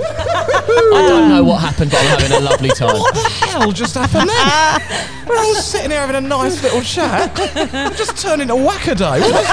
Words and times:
I 0.00 1.04
don't 1.08 1.28
know 1.28 1.44
what 1.44 1.60
happened, 1.62 1.90
but 1.90 2.00
I'm 2.00 2.20
having 2.20 2.36
a 2.36 2.40
lovely 2.40 2.70
time. 2.70 2.98
What 2.98 3.14
the 3.14 3.20
hell 3.20 3.72
just 3.72 3.94
happened 3.94 4.28
then? 4.30 4.80
We're 5.28 5.38
all 5.38 5.54
sitting 5.54 5.90
here 5.90 6.00
having 6.00 6.16
a 6.16 6.20
nice 6.20 6.62
little 6.62 6.82
chat. 6.82 7.36
We've 7.38 7.96
just 7.96 8.16
turned 8.16 8.42
into 8.42 8.54
Wacaday. 8.54 9.20
What 9.20 9.44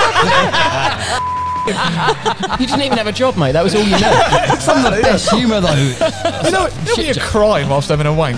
You 1.65 2.67
didn't 2.67 2.83
even 2.83 2.97
have 2.97 3.07
a 3.07 3.11
job, 3.11 3.37
mate. 3.37 3.53
That 3.53 3.63
was 3.63 3.73
all 3.73 3.81
you 3.81 3.99
know. 3.99 4.13
Some 4.59 4.85
of 4.85 4.93
the 4.95 5.01
best 5.01 5.31
humour 5.31 5.61
though. 5.61 5.73
You 6.45 6.51
know, 6.51 6.67
you'll 6.85 7.13
be 7.13 7.19
crying 7.19 7.69
whilst 7.69 7.89
having 7.89 8.05
a 8.05 8.13
wank. 8.13 8.37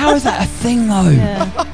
How 0.00 0.14
is 0.14 0.22
that 0.24 0.42
a 0.42 0.46
thing 0.48 0.88
though? 0.88 1.12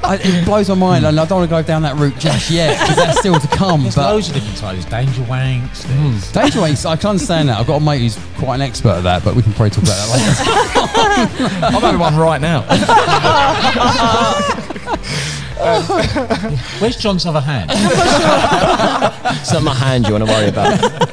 I, 0.03 0.19
it 0.21 0.43
blows 0.43 0.67
my 0.67 0.75
mind, 0.75 1.05
and 1.05 1.17
I 1.17 1.23
don't 1.23 1.39
want 1.39 1.49
to 1.49 1.55
go 1.55 1.63
down 1.63 1.83
that 1.83 1.95
route 1.95 2.19
just 2.19 2.51
yet 2.51 2.77
because 2.77 2.97
that's 2.97 3.19
still 3.19 3.39
to 3.39 3.47
come. 3.47 3.83
There's 3.83 3.95
But 3.95 4.11
loads 4.11 4.27
of 4.27 4.33
different 4.33 4.57
types. 4.57 4.83
Danger 4.83 5.21
wanks. 5.21 5.83
There's 5.83 6.27
hmm. 6.27 6.33
danger 6.33 6.59
wanks, 6.59 6.85
I 6.85 6.97
can 6.97 7.11
understand 7.11 7.47
that. 7.47 7.57
I've 7.57 7.67
got 7.67 7.81
a 7.81 7.85
mate 7.85 8.01
who's 8.01 8.19
quite 8.37 8.55
an 8.55 8.61
expert 8.63 8.97
at 8.97 9.03
that, 9.03 9.23
but 9.23 9.33
we 9.33 9.43
can 9.43 9.53
probably 9.53 9.69
talk 9.69 9.85
about 9.85 9.95
that 9.95 10.09
later. 10.11 10.33
I'm 11.67 11.81
having 11.81 12.01
one 12.01 12.17
right 12.17 12.41
now. 12.41 12.65
Um, 15.59 15.81
where's 16.77 16.97
John's 16.97 17.25
other 17.25 17.41
hand? 17.41 17.71
It's 19.41 19.51
not 19.51 19.63
my 19.63 19.73
hand 19.73 20.05
you 20.05 20.13
want 20.13 20.25
to 20.25 20.31
worry 20.31 20.49
about. 20.49 21.06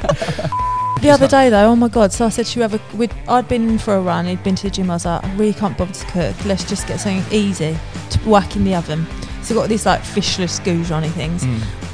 The 1.05 1.11
other 1.11 1.27
day 1.27 1.49
though, 1.51 1.69
oh 1.69 1.75
my 1.75 1.87
god! 1.87 2.11
So 2.11 2.25
I 2.25 2.29
said 2.29 2.47
to 2.47 2.53
whoever 2.55 2.79
we'd, 2.97 3.13
I'd 3.27 3.47
been 3.47 3.77
for 3.77 3.93
a 3.93 4.01
run, 4.01 4.25
he'd 4.25 4.43
been 4.43 4.55
to 4.55 4.63
the 4.63 4.69
gym. 4.71 4.89
I 4.89 4.95
was 4.95 5.05
like, 5.05 5.23
I 5.23 5.35
really 5.35 5.53
can't 5.53 5.77
bother 5.77 5.93
to 5.93 6.05
cook. 6.07 6.45
Let's 6.45 6.67
just 6.67 6.87
get 6.87 6.99
something 6.99 7.23
easy 7.31 7.77
to 8.09 8.19
whack 8.27 8.55
in 8.55 8.63
the 8.63 8.73
oven. 8.73 9.05
So 9.43 9.53
I 9.53 9.57
got 9.59 9.69
these 9.69 9.85
like 9.85 10.01
fishless 10.01 10.59
goujoni 10.61 11.11
things 11.11 11.45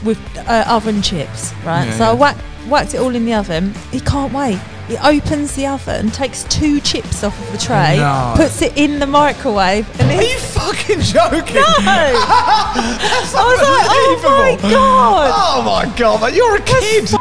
with 0.05 0.17
uh, 0.47 0.63
oven 0.65 1.01
chips, 1.01 1.53
right? 1.65 1.87
Yeah, 1.87 1.97
so 1.97 2.03
I 2.05 2.07
yeah. 2.07 2.13
whack, 2.13 2.37
whacked 2.69 2.93
it 2.93 2.99
all 3.01 3.13
in 3.13 3.25
the 3.25 3.33
oven. 3.33 3.73
He 3.91 3.99
can't 3.99 4.31
wait. 4.31 4.57
He 4.87 4.95
opens 4.99 5.57
the 5.57 5.67
oven, 5.67 6.09
takes 6.11 6.45
two 6.45 6.79
chips 6.79 7.21
off 7.25 7.37
of 7.37 7.51
the 7.51 7.57
tray, 7.57 7.97
No. 7.97 8.31
puts 8.37 8.61
it 8.61 8.77
in 8.77 8.99
the 8.99 9.07
microwave, 9.07 9.89
and 9.99 10.09
Are 10.09 10.23
you 10.23 10.39
fucking 10.39 11.01
joking? 11.01 11.55
no. 11.55 11.63
I 11.67 13.23
was 13.25 13.33
like, 13.33 13.87
oh 13.91 14.57
my 14.61 14.71
god! 14.71 15.31
Oh 15.35 15.61
my 15.63 15.97
god, 15.97 16.21
man, 16.21 16.33
you're 16.33 16.55
a 16.55 16.61
kid. 16.61 17.11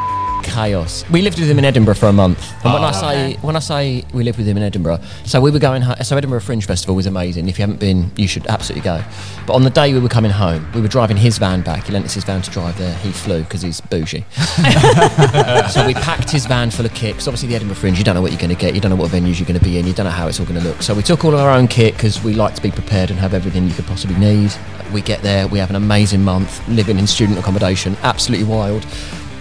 Chaos. 0.50 1.04
We 1.10 1.22
lived 1.22 1.38
with 1.38 1.48
him 1.48 1.58
in 1.58 1.64
Edinburgh 1.64 1.94
for 1.94 2.06
a 2.06 2.12
month, 2.12 2.40
and 2.64 2.72
when 2.74 2.82
ah. 2.82 2.86
I 2.86 2.90
Oh, 2.90 3.00
say 3.00 3.36
when 3.42 3.56
I 3.56 3.60
say 3.60 4.04
we 4.12 4.24
lived 4.24 4.38
with 4.38 4.46
him 4.46 4.56
in 4.56 4.62
Edinburgh, 4.62 5.00
so 5.24 5.40
we 5.40 5.50
were 5.50 5.58
going. 5.58 5.82
ho- 5.82 5.94
So 6.02 6.16
Edinburgh 6.16 6.40
Fringe 6.40 6.64
Festival 6.66 6.94
was 6.96 7.06
amazing. 7.06 7.48
If 7.48 7.58
you 7.58 7.62
haven't 7.62 7.80
been, 7.80 8.10
you 8.16 8.26
should 8.28 8.46
absolutely 8.48 8.84
go. 8.84 9.02
But 9.46 9.54
on 9.54 9.62
the 9.64 9.70
day 9.70 9.92
we 9.92 10.00
were 10.00 10.08
coming 10.08 10.30
home, 10.30 10.66
we 10.74 10.80
were 10.80 10.88
driving 10.88 11.16
his 11.16 11.38
van 11.38 11.62
back. 11.62 11.84
He 11.86 11.92
lent 11.92 12.04
us 12.04 12.14
his 12.14 12.24
van 12.24 12.42
to 12.42 12.50
drive 12.50 12.76
there. 12.78 12.94
He 12.98 13.10
flew 13.12 13.40
because 13.42 13.62
he's 13.62 13.80
bougie. 13.80 14.24
so 15.70 15.86
we 15.86 15.94
packed 15.94 16.30
his 16.30 16.46
van 16.46 16.70
full 16.70 16.84
of 16.86 16.94
kit. 16.94 17.14
'cause 17.14 17.28
obviously 17.28 17.48
the 17.48 17.54
Edinburgh 17.56 17.76
Fringe, 17.76 17.98
you 17.98 18.04
don't 18.04 18.14
know 18.14 18.22
what 18.22 18.32
you're 18.32 18.40
going 18.40 18.54
to 18.54 18.60
get. 18.60 18.74
You 18.74 18.80
don't 18.80 18.90
know 18.90 18.96
what 18.96 19.10
venues 19.10 19.38
you're 19.38 19.46
going 19.48 19.58
to 19.58 19.64
be 19.64 19.78
in. 19.78 19.86
You 19.86 19.92
don't 19.92 20.04
know 20.06 20.10
how 20.12 20.26
it's 20.28 20.40
all 20.40 20.46
going 20.46 20.60
to 20.60 20.66
look. 20.66 20.82
So 20.82 20.94
we 20.94 21.02
took 21.02 21.24
all 21.24 21.32
of 21.34 21.40
our 21.40 21.50
own 21.50 21.68
kit 21.68 21.94
because 21.94 22.22
we 22.22 22.34
like 22.34 22.54
to 22.54 22.62
be 22.62 22.70
prepared 22.70 23.10
and 23.10 23.18
have 23.18 23.34
everything 23.34 23.66
you 23.66 23.74
could 23.74 23.86
possibly 23.86 24.16
need. 24.18 24.52
We 24.92 25.00
get 25.02 25.22
there, 25.22 25.46
we 25.46 25.58
have 25.60 25.70
an 25.70 25.76
amazing 25.76 26.22
month 26.24 26.66
living 26.68 26.98
in 26.98 27.06
student 27.06 27.38
accommodation, 27.38 27.96
absolutely 28.02 28.46
wild. 28.46 28.84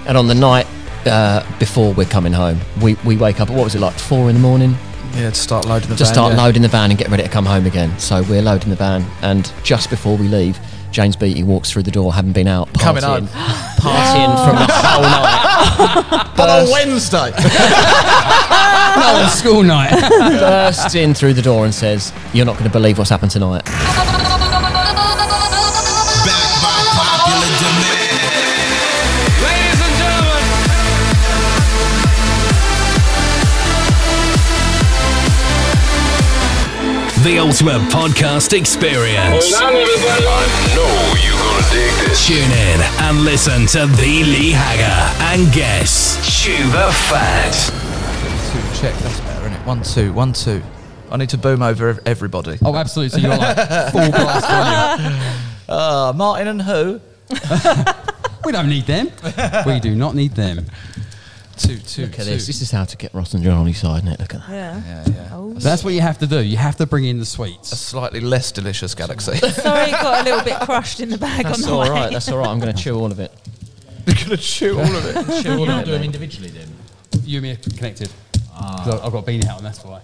And 0.08 0.18
on 0.18 0.28
the 0.28 0.36
night 0.36 0.68
uh, 1.10 1.46
before 1.60 1.94
we're 1.94 2.06
coming 2.06 2.34
home, 2.34 2.60
we, 2.82 2.96
we 3.06 3.18
wake 3.18 3.40
up 3.42 3.50
at 3.50 3.56
what 3.56 3.64
was 3.66 3.76
it 3.76 3.82
like 3.82 3.98
four 3.98 4.30
in 4.30 4.36
the 4.36 4.42
morning 4.42 4.76
Yeah, 5.16 5.30
to 5.30 5.36
start 5.36 5.66
loading 5.66 5.90
the 5.90 5.96
to 5.96 6.04
van, 6.04 6.14
start 6.14 6.34
yeah. 6.34 6.44
loading 6.44 6.62
the 6.62 6.68
van 6.68 6.90
and 6.92 6.98
get 7.00 7.10
ready 7.10 7.24
to 7.24 7.30
come 7.30 7.46
home 7.46 7.66
again. 7.66 7.98
So 8.00 8.22
we're 8.24 8.42
loading 8.42 8.70
the 8.70 8.76
van, 8.76 9.06
and 9.22 9.52
just 9.64 9.90
before 9.90 10.16
we 10.18 10.28
leave, 10.28 10.60
James 10.92 11.16
Beattie 11.16 11.44
walks 11.44 11.70
through 11.72 11.84
the 11.84 11.92
door, 11.92 12.14
having 12.14 12.32
been 12.32 12.48
out 12.48 12.68
Coming 12.80 13.04
partying, 13.04 13.28
home. 13.28 13.78
partying 13.78 14.46
from 14.46 14.56
the 14.56 14.74
whole 14.74 15.02
night. 15.04 16.26
But 16.40 16.50
on 16.50 16.72
Wednesday. 16.72 17.32
no, 18.96 19.24
on 19.24 19.30
school 19.30 19.62
night. 19.62 19.92
bursts 19.92 20.96
in 20.96 21.14
through 21.14 21.34
the 21.34 21.42
door 21.42 21.66
and 21.66 21.74
says, 21.76 22.14
"You're 22.34 22.46
not 22.46 22.54
going 22.54 22.64
to 22.66 22.72
believe 22.72 22.98
what's 22.98 23.10
happened 23.10 23.32
tonight." 23.32 23.62
The 37.24 37.38
ultimate 37.38 37.82
podcast 37.92 38.58
experience. 38.58 39.54
I 39.54 39.72
know 39.72 39.80
you're 41.22 41.34
gonna 41.34 41.70
dig 41.70 42.08
this. 42.08 42.26
Tune 42.26 42.38
in 42.38 42.82
and 43.04 43.26
listen 43.26 43.66
to 43.68 43.86
The 43.98 44.24
Lee 44.24 44.52
Hagger 44.52 45.24
and 45.26 45.52
guests 45.54 46.16
Chew 46.44 46.56
the 46.72 46.90
Fat. 47.10 47.52
Two, 48.52 48.82
check, 48.82 48.96
that's 49.00 49.20
better, 49.20 49.42
isn't 49.42 49.54
it? 49.54 49.66
One, 49.68 49.84
two, 49.84 50.14
one, 50.14 50.32
two. 50.34 50.62
I 51.12 51.18
need 51.18 51.30
to 51.30 51.38
boom 51.38 51.62
over 51.62 52.00
everybody. 52.06 52.58
Oh, 52.64 52.76
absolutely. 52.76 53.20
So 53.20 53.28
you're 53.28 53.38
like 53.38 53.58
full 53.92 54.10
blast 54.12 54.50
on 54.50 55.12
you. 55.12 55.74
Uh, 55.74 56.14
Martin 56.16 56.48
and 56.48 56.62
who? 56.62 57.02
We 58.46 58.54
don't 58.54 58.70
need 58.70 58.86
them. 58.86 59.12
We 59.66 59.82
do 59.82 59.94
not 59.94 60.16
need 60.16 60.32
them. 60.32 60.66
Two, 61.60 61.78
two, 61.78 62.04
Look 62.04 62.12
at 62.20 62.26
two. 62.26 62.32
this. 62.32 62.48
This 62.48 62.62
is 62.62 62.72
how 62.72 62.86
to 62.86 62.96
get 62.98 63.14
Ross 63.14 63.34
and 63.34 63.44
John 63.44 63.58
on 63.58 63.66
your 63.68 63.74
side, 63.76 64.04
isn't 64.04 64.14
it? 64.14 64.20
Look 64.20 64.34
at 64.34 64.42
that. 64.48 64.50
Yeah. 64.50 64.82
Yeah, 64.86 65.04
yeah. 65.14 65.30
Oh, 65.34 65.54
That's 65.54 65.84
what 65.84 65.94
you 65.94 66.02
have 66.02 66.18
to 66.20 66.28
do. 66.28 66.40
You 66.42 66.56
have 66.58 66.78
to 66.78 66.86
bring 66.86 67.04
in 67.06 67.20
the 67.20 67.26
sweets. 67.26 67.72
A 67.74 67.76
slightly 67.76 68.22
less 68.22 68.52
delicious 68.52 68.96
galaxy. 68.96 69.36
sorry, 69.52 69.90
it 69.90 69.92
got 69.92 70.22
a 70.22 70.24
little 70.24 70.44
bit 70.44 70.60
crushed 70.62 71.02
in 71.02 71.10
the 71.10 71.18
bag 71.18 71.44
That's 71.46 71.64
on 71.64 71.70
the 71.70 71.76
all 71.76 71.82
way. 71.82 71.90
right. 71.90 72.12
That's 72.12 72.30
all 72.30 72.38
right. 72.38 72.48
I'm 72.48 72.60
going 72.60 72.74
to 72.74 72.82
chew 72.82 72.96
all 72.98 73.12
of 73.12 73.20
it. 73.20 73.32
You're 74.08 74.16
gonna 74.26 74.38
chew 74.38 74.80
all 74.80 74.86
of 74.96 75.06
it. 75.06 75.46
you 75.46 75.66
not 75.68 75.86
do 75.86 75.92
them 75.92 76.02
individually 76.04 76.50
then? 76.50 76.68
You 77.24 77.38
and 77.38 77.44
me 77.44 77.52
are 77.52 77.56
connected. 77.58 78.10
Ah. 78.54 78.82
'Cause 78.84 79.02
I've 79.02 79.12
got 79.12 79.28
a 79.28 79.32
beanie 79.32 79.44
hat 79.44 79.58
on, 79.58 79.64
that's 79.64 79.84
why. 79.84 80.02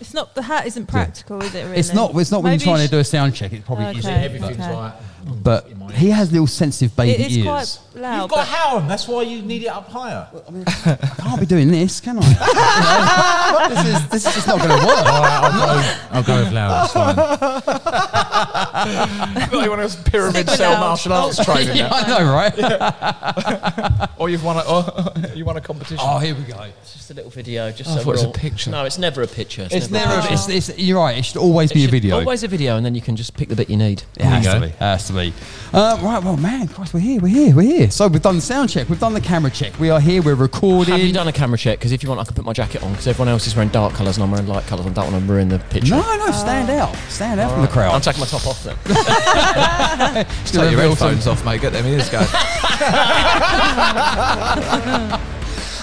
It's 0.00 0.14
not 0.14 0.34
the 0.34 0.42
hat 0.42 0.66
isn't 0.66 0.86
practical, 0.86 1.40
is 1.42 1.54
it? 1.54 1.64
Really? 1.64 1.76
It's 1.78 1.92
not. 1.94 2.14
It's 2.16 2.30
not 2.30 2.42
when 2.42 2.52
you're 2.52 2.60
trying 2.60 2.80
you 2.80 2.86
to 2.86 2.90
do 2.90 2.98
a 2.98 3.04
sound 3.04 3.34
check. 3.34 3.52
It's 3.52 3.64
probably. 3.64 3.84
Oh, 3.86 3.88
okay. 3.90 3.98
Is 3.98 4.04
it 4.06 4.10
everything's 4.10 4.56
okay. 4.58 4.74
like? 4.74 4.94
But 5.42 5.66
he 5.94 6.10
has 6.10 6.30
little 6.32 6.46
sensitive 6.46 6.92
sh- 6.92 6.96
baby 6.96 7.22
It 7.22 7.30
is 7.30 7.36
ears. 7.38 7.46
quite 7.46 7.78
loud. 8.02 8.20
You've 8.22 8.30
got 8.30 8.36
but 8.36 8.46
Howard. 8.48 8.88
That's 8.88 9.06
why 9.08 9.22
you 9.22 9.42
need 9.42 9.62
it 9.62 9.68
up 9.68 9.88
higher. 9.88 10.28
I 10.86 10.96
can't 11.18 11.40
be 11.40 11.46
doing 11.46 11.70
this, 11.70 12.00
can 12.00 12.18
I? 12.20 12.20
This 13.70 13.84
is 13.86 14.08
this 14.08 14.26
is 14.26 14.34
just 14.34 14.46
not 14.46 14.58
going 14.58 14.70
to 14.70 14.76
work. 14.86 15.06
All 15.06 15.22
right, 15.22 15.40
I'll 15.42 15.52
go. 15.52 15.82
I'll 16.10 16.22
go 16.22 16.36
with 16.44 16.52
loud. 16.52 16.84
It's 16.84 16.92
fine. 16.92 17.16
Got 19.50 19.64
you 19.64 19.70
want 19.70 19.82
a 19.82 19.88
pyramid 20.10 20.34
Stick 20.34 20.46
with 20.46 20.56
cell 20.56 20.80
martial 20.80 21.12
arts 21.12 21.38
oh. 21.40 21.44
training 21.44 21.76
yeah. 21.76 21.90
I 21.92 22.08
know, 22.08 22.32
right? 22.32 24.08
Or 24.18 24.28
you've 24.28 24.44
won 24.44 24.56
a, 24.56 24.60
or 24.62 24.84
you 25.34 25.44
won 25.44 25.56
a 25.56 25.60
competition. 25.60 25.98
Oh, 26.00 26.18
here 26.18 26.34
we 26.34 26.42
go. 26.42 26.60
It's 26.62 26.92
just 26.94 27.10
a 27.10 27.14
little 27.14 27.30
video. 27.30 27.70
Just 27.70 27.90
Oh, 27.90 27.94
I 27.94 27.96
thought 27.96 28.08
it 28.08 28.12
was 28.12 28.22
we're 28.24 28.30
a 28.30 28.32
picture. 28.32 28.70
No, 28.70 28.84
it's 28.84 28.98
never 28.98 29.22
a 29.22 29.26
picture. 29.26 29.62
It's, 29.62 29.74
It's 29.74 29.90
never. 29.90 30.08
never. 30.08 30.20
a 30.20 30.30
picture. 30.30 30.52
It's, 30.52 30.68
it's, 30.68 30.78
you're 30.78 30.98
right. 30.98 31.16
It 31.18 31.24
should 31.24 31.38
always 31.38 31.70
It 31.70 31.74
be 31.74 31.84
a 31.84 31.88
video. 31.88 32.18
Always 32.18 32.42
a 32.42 32.48
video, 32.48 32.76
and 32.76 32.84
then 32.84 32.94
you 32.94 33.00
can 33.00 33.16
just 33.16 33.36
pick 33.36 33.48
the 33.48 33.56
bit 33.56 33.70
you 33.70 33.76
need. 33.76 34.02
It 34.16 34.24
has 34.24 34.44
you 34.44 34.52
to 34.52 34.60
go. 34.60 34.66
be. 34.66 34.72
Has 34.74 35.06
to 35.10 35.16
be. 35.16 35.32
Uh, 35.72 35.98
right. 36.02 36.22
Well, 36.22 36.36
man, 36.36 36.68
Christ, 36.68 36.92
we're 36.94 37.00
here. 37.00 37.20
We're 37.20 37.28
here. 37.28 37.54
We're 37.54 37.62
here. 37.62 37.90
So 37.90 38.08
we've 38.08 38.20
done 38.22 38.36
the 38.36 38.40
sound 38.42 38.70
check. 38.70 38.88
We've 38.88 38.98
done 38.98 39.12
the 39.14 39.20
camera 39.20 39.50
check. 39.50 39.78
We 39.78 39.90
are 39.90 40.00
here. 40.00 40.22
We're 40.22 40.34
recording. 40.34 40.92
Have 40.94 41.02
you 41.02 41.12
done 41.12 41.28
a 41.28 41.32
camera 41.32 41.58
check? 41.58 41.78
Because 41.78 41.92
if 41.92 42.02
you 42.02 42.08
want, 42.08 42.20
I 42.20 42.24
can 42.24 42.34
put 42.34 42.44
my 42.44 42.52
jacket 42.52 42.82
on. 42.82 42.90
Because 42.92 43.06
everyone 43.06 43.28
else 43.28 43.46
is 43.46 43.54
wearing 43.54 43.70
dark 43.70 43.94
colours 43.94 44.16
and 44.16 44.24
I'm 44.24 44.30
wearing 44.30 44.46
light 44.46 44.66
colours. 44.66 44.86
I 44.86 44.90
don't 44.90 45.12
want 45.12 45.24
to 45.24 45.30
ruin 45.32 45.48
the 45.48 45.58
picture. 45.58 45.94
No, 45.94 46.16
no. 46.16 46.30
Stand 46.32 46.70
out. 46.70 46.94
Stand 47.08 47.38
out 47.40 47.52
from 47.52 47.62
the 47.62 47.68
crowd. 47.68 47.94
I'm 47.94 48.00
taking 48.00 48.20
my 48.20 48.26
top 48.26 48.46
off 48.46 48.64
then. 48.64 48.76
Just 50.42 50.54
Take 50.54 50.70
your 50.70 50.80
reveal 50.80 50.96
some- 50.96 51.08
headphones 51.10 51.26
off, 51.26 51.44
mate. 51.44 51.60
Get 51.60 51.72
them 51.72 51.86
ears 51.86 52.08
going. 52.08 52.26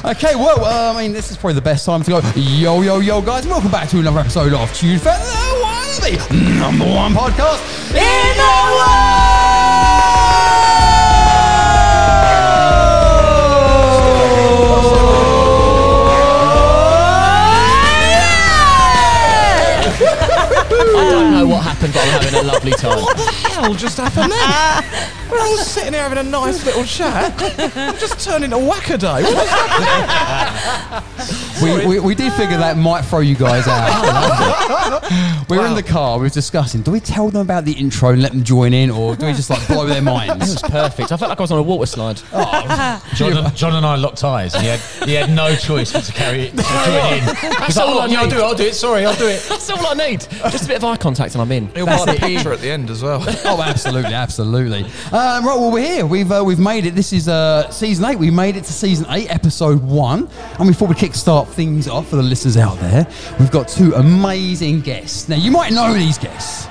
Okay, 0.06 0.36
well, 0.36 0.64
uh, 0.64 0.94
I 0.94 1.02
mean, 1.02 1.12
this 1.12 1.32
is 1.32 1.38
probably 1.38 1.56
the 1.56 1.62
best 1.62 1.86
time 1.86 2.04
to 2.04 2.10
go. 2.12 2.22
Yo, 2.36 2.82
yo, 2.82 3.00
yo, 3.00 3.20
guys, 3.22 3.48
welcome 3.48 3.72
back 3.72 3.90
to 3.90 4.00
another 4.00 4.20
episode 4.20 4.54
of 4.54 4.72
Chew 4.74 4.94
the 4.94 5.00
Fat, 5.00 5.18
the 5.20 5.60
one, 5.60 6.60
number 6.60 6.86
one 6.86 7.14
podcast 7.14 7.60
in 7.90 8.38
the 8.38 9.17
I 20.80 21.10
don't 21.12 21.32
know 21.34 21.48
what 21.48 21.64
happened, 21.64 21.94
but 21.94 22.04
I'm 22.04 22.22
having 22.22 22.40
a 22.40 22.44
lovely 22.44 22.72
time. 22.72 23.02
what 23.02 23.18
the 23.18 23.24
hell 23.24 23.74
just 23.74 23.98
happened 23.98 24.32
then? 24.32 25.12
We're 25.32 25.40
all 25.40 25.58
sitting 25.58 25.94
here 25.94 26.04
having 26.04 26.20
a 26.20 26.24
nice 26.24 26.66
little 26.66 26.84
chat. 26.84 27.34
I'm 27.76 27.98
just 27.98 28.20
turned 28.24 28.44
into 28.44 28.58
Wacaday. 28.58 29.24
What 29.24 29.48
the 31.18 31.34
We, 31.62 31.86
we, 31.88 32.00
we 32.00 32.16
did 32.16 32.32
figure 32.34 32.58
that 32.58 32.78
might 32.78 33.04
throw 33.04 33.20
you 33.20 33.36
guys 33.36 33.68
out. 33.68 35.02
we 35.50 35.58
were 35.58 35.66
in 35.66 35.74
the 35.76 35.84
car, 35.84 36.18
we 36.18 36.24
were 36.24 36.30
discussing, 36.30 36.82
do 36.82 36.92
we 36.92 37.00
tell 37.00 37.30
them 37.30 37.42
about 37.42 37.66
the 37.66 37.74
intro 37.74 38.10
and 38.10 38.22
let 38.22 38.32
them 38.32 38.44
join 38.44 38.74
in, 38.74 38.90
or 38.92 39.16
do 39.16 39.26
we 39.26 39.34
just 39.34 39.50
like 39.50 39.66
blow 39.68 39.86
their 39.86 39.98
It 39.98 40.02
minds? 40.04 40.50
was 40.52 40.62
perfect. 40.62 41.12
I 41.12 41.18
felt 41.18 41.30
like 41.30 41.40
I 41.40 41.42
was 41.44 41.52
on 41.52 41.60
a 41.60 41.64
water 41.64 41.86
slide. 41.86 42.18
John, 43.16 43.38
and, 43.38 43.56
John 43.56 43.76
and 43.76 43.86
I 43.86 43.96
locked 43.96 44.24
eyes, 44.24 44.54
and 44.54 44.64
he 44.64 44.70
had, 44.70 44.80
he 45.08 45.14
had 45.14 45.30
no 45.32 45.56
choice 45.56 45.92
but 45.92 46.04
to 46.04 46.12
carry 46.12 46.42
it 46.44 46.52
to 46.52 46.64
join 46.64 47.14
in. 47.14 47.64
He's 47.66 47.78
like, 47.78 47.88
all 47.88 47.98
oh, 47.98 48.02
I 48.02 48.06
yeah, 48.08 48.22
I'll 48.22 48.30
do 48.30 48.38
it. 48.38 48.44
I'll 48.44 48.56
do 48.56 48.64
it. 48.66 48.76
Sorry, 48.76 49.06
I'll 49.06 49.16
do 49.16 49.28
it. 49.28 49.44
That's 49.50 49.70
all 49.70 49.86
I 49.86 49.94
need. 49.94 50.22
Just 50.52 50.66
a 50.66 50.68
bit 50.68 50.78
of 50.78 50.84
eye 50.84 50.98
contact 50.98 51.34
and 51.34 51.42
I'm 51.42 51.52
in. 51.52 51.68
He'll 51.70 51.86
buy 51.86 52.06
the 52.06 52.14
picture 52.20 52.52
at 52.54 52.60
the 52.60 52.70
end 52.70 52.90
as 52.90 53.02
well. 53.02 53.24
oh, 53.46 53.62
absolutely, 53.62 54.14
absolutely. 54.14 54.84
Um, 54.84 55.46
right, 55.46 55.56
well, 55.58 55.72
we're 55.72 55.84
here. 55.86 56.06
We've 56.06 56.32
uh, 56.32 56.44
we've 56.46 56.60
made 56.60 56.86
it. 56.86 56.96
This 56.96 57.14
is 57.14 57.28
uh, 57.28 57.70
season 57.72 58.06
eight. 58.06 58.18
We 58.20 58.30
made 58.32 58.56
it 58.58 58.64
to 58.66 58.74
season 58.74 59.06
eight, 59.10 59.30
episode 59.34 59.82
one. 59.82 60.30
And 60.60 60.68
we 60.68 60.74
thought 60.74 60.90
we'd 60.90 60.98
kickstart 61.48 61.54
things 61.54 61.88
off 61.88 62.10
for 62.10 62.16
the 62.18 62.24
listeners 62.24 62.58
out 62.58 62.78
there, 62.80 63.08
we've 63.40 63.52
got 63.52 63.68
two 63.68 63.94
amazing 63.94 64.82
guests. 64.82 65.30
Now, 65.30 65.38
you 65.38 65.52
might 65.52 65.72
know 65.72 65.94
these 65.94 66.18
guests. 66.18 66.68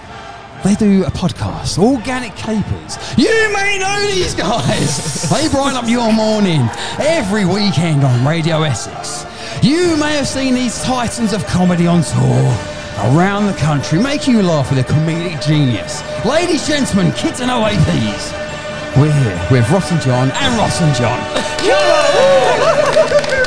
They 0.64 0.75
do 0.75 1.05
a 1.05 1.11
podcast, 1.11 1.78
Organic 1.78 2.34
Capers. 2.34 2.99
You 3.17 3.52
may 3.52 3.78
know 3.78 4.06
these 4.11 4.34
guys. 4.34 5.31
they 5.31 5.49
brighten 5.49 5.76
up 5.76 5.88
your 5.88 6.12
morning 6.12 6.69
every 6.99 7.44
weekend 7.44 8.02
on 8.05 8.26
Radio 8.26 8.62
Essex. 8.62 9.25
You 9.62 9.96
may 9.96 10.17
have 10.17 10.26
seen 10.26 10.55
these 10.55 10.82
titans 10.82 11.32
of 11.32 11.46
comedy 11.46 11.87
on 11.87 12.02
tour 12.02 12.56
around 13.14 13.46
the 13.46 13.55
country, 13.55 14.00
making 14.00 14.34
you 14.34 14.43
laugh 14.43 14.70
with 14.70 14.84
their 14.84 14.96
comedic 14.96 15.44
genius. 15.46 16.02
Ladies, 16.25 16.67
gentlemen, 16.67 17.12
kids 17.12 17.40
and 17.40 17.50
OAPs. 17.50 18.32
We're 18.96 19.12
here 19.12 19.49
with 19.50 19.70
Ross 19.70 19.93
and 19.93 20.00
John 20.00 20.31
and 20.31 20.58
Ross 20.58 20.81
and 20.81 20.94
John. 20.96 21.20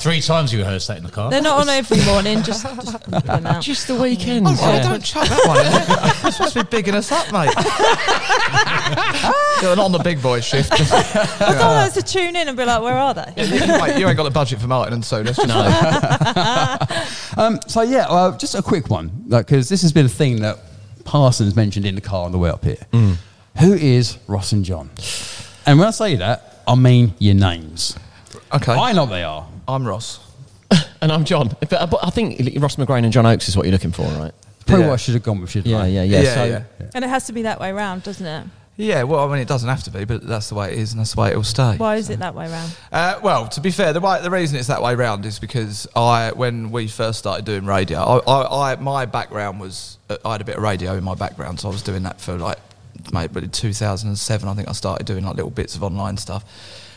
Three 0.00 0.20
times 0.20 0.52
you 0.52 0.58
rehearsed 0.60 0.88
that 0.88 0.98
in 0.98 1.04
the 1.04 1.10
car. 1.10 1.30
They're 1.30 1.42
not 1.42 1.60
on 1.60 1.68
every 1.68 2.04
morning. 2.04 2.42
Just, 2.42 2.64
just 2.64 3.02
putting 3.02 3.46
out. 3.46 3.62
Just 3.70 3.86
the 3.88 3.94
weekends. 3.94 4.50
Oh, 4.50 4.54
yeah. 4.72 4.82
don't 4.82 5.04
chuck 5.04 5.28
that 5.28 5.46
one 5.46 5.66
in. 5.66 5.72
You're 6.22 6.32
supposed 6.32 6.54
to 6.54 6.64
be 6.64 6.68
bigging 6.70 6.94
us 6.94 7.12
up, 7.12 7.30
mate. 7.32 7.52
You're 9.62 9.76
not 9.76 9.84
on 9.84 9.92
the 9.92 10.00
big 10.02 10.22
boy 10.22 10.40
shift. 10.40 10.72
I 10.72 10.76
thought 10.84 11.62
I 11.62 11.84
was 11.84 11.92
to 11.94 12.02
tune 12.02 12.34
in 12.36 12.48
and 12.48 12.56
be 12.56 12.64
like, 12.64 12.82
where 12.82 12.96
are 12.96 13.14
they? 13.14 13.32
mate, 13.36 13.98
you 13.98 14.08
ain't 14.08 14.16
got 14.16 14.24
the 14.24 14.30
budget 14.30 14.60
for 14.60 14.66
Martin 14.66 14.94
and 14.94 15.04
so 15.04 15.20
let's 15.20 15.36
just 15.38 17.38
Um, 17.38 17.60
so 17.66 17.82
yeah, 17.82 18.06
uh, 18.08 18.36
just 18.38 18.54
a 18.54 18.62
quick 18.62 18.88
one 18.88 19.08
because 19.28 19.68
this 19.68 19.82
has 19.82 19.92
been 19.92 20.06
a 20.06 20.10
thing 20.10 20.40
that 20.42 20.58
Parsons 21.04 21.54
mentioned 21.56 21.84
in 21.86 21.94
the 21.94 22.00
car 22.00 22.24
on 22.24 22.32
the 22.32 22.38
way 22.38 22.48
up 22.50 22.64
here. 22.64 22.78
Who 23.60 23.74
is 23.74 24.16
Ross 24.26 24.52
and 24.52 24.64
John? 24.64 24.90
And 25.66 25.78
when 25.78 25.88
I 25.88 25.90
say 25.90 26.16
that, 26.16 26.62
I 26.66 26.74
mean 26.74 27.12
your 27.18 27.34
names. 27.34 27.96
Okay. 28.52 28.72
I 28.72 28.92
know 28.92 29.06
they 29.06 29.22
are. 29.22 29.46
I'm 29.68 29.86
Ross. 29.86 30.20
And 31.02 31.10
I'm 31.10 31.24
John. 31.24 31.48
But, 31.60 31.72
uh, 31.72 31.86
but 31.86 32.00
I 32.02 32.10
think 32.10 32.38
Ross 32.60 32.76
McGrane 32.76 33.04
and 33.04 33.12
John 33.12 33.24
Oakes 33.24 33.48
is 33.48 33.56
what 33.56 33.64
you're 33.64 33.72
looking 33.72 33.90
for, 33.92 34.02
right? 34.02 34.32
Probably 34.66 34.82
Yeah. 34.84 34.88
what 34.90 34.94
I 34.94 34.96
should 34.98 35.14
have 35.14 35.22
gone 35.22 35.40
with. 35.40 35.48
Shouldn't 35.50 35.70
Yeah, 35.72 35.78
I? 35.78 35.86
yeah, 35.86 36.02
yeah. 36.02 36.20
Yeah, 36.20 36.34
so, 36.34 36.44
yeah. 36.44 36.62
And 36.94 37.04
it 37.04 37.08
has 37.08 37.24
to 37.28 37.32
be 37.32 37.42
that 37.42 37.58
way 37.58 37.72
round, 37.72 38.02
doesn't 38.02 38.26
it? 38.26 38.44
Yeah, 38.76 39.02
well, 39.04 39.26
I 39.26 39.32
mean, 39.32 39.40
it 39.40 39.48
doesn't 39.48 39.68
have 39.68 39.82
to 39.84 39.90
be, 39.90 40.04
but 40.04 40.26
that's 40.26 40.50
the 40.50 40.54
way 40.56 40.72
it 40.72 40.78
is, 40.78 40.92
and 40.92 41.00
that's 41.00 41.14
the 41.14 41.20
way 41.22 41.30
it 41.32 41.36
will 41.36 41.42
stay. 41.42 41.76
Why 41.78 41.96
is 41.96 42.10
it 42.10 42.18
that 42.18 42.34
way 42.34 42.50
round? 42.50 42.76
Uh, 42.92 43.18
well, 43.22 43.48
to 43.48 43.60
be 43.62 43.70
fair, 43.70 43.92
the, 43.94 44.00
way, 44.00 44.20
the 44.22 44.30
reason 44.30 44.58
it's 44.58 44.68
that 44.68 44.82
way 44.82 44.94
round 44.94 45.24
is 45.24 45.38
because 45.38 45.86
I, 45.96 46.32
when 46.32 46.70
we 46.70 46.86
first 46.86 47.18
started 47.18 47.44
doing 47.46 47.64
radio, 47.64 47.98
I, 48.00 48.18
I, 48.30 48.72
I 48.72 48.76
my 48.76 49.06
background 49.06 49.58
was 49.60 49.96
uh, 50.10 50.16
I 50.24 50.32
had 50.32 50.40
a 50.42 50.44
bit 50.44 50.56
of 50.56 50.62
radio 50.62 50.94
in 50.96 51.04
my 51.04 51.14
background, 51.14 51.60
so 51.60 51.68
I 51.68 51.72
was 51.72 51.82
doing 51.82 52.02
that 52.02 52.20
for 52.20 52.36
like, 52.36 52.58
mate, 53.12 53.30
but 53.32 53.50
2007, 53.52 54.48
I 54.48 54.54
think 54.54 54.68
I 54.68 54.72
started 54.72 55.06
doing 55.06 55.24
like 55.24 55.36
little 55.36 55.50
bits 55.50 55.76
of 55.76 55.82
online 55.82 56.16
stuff, 56.18 56.44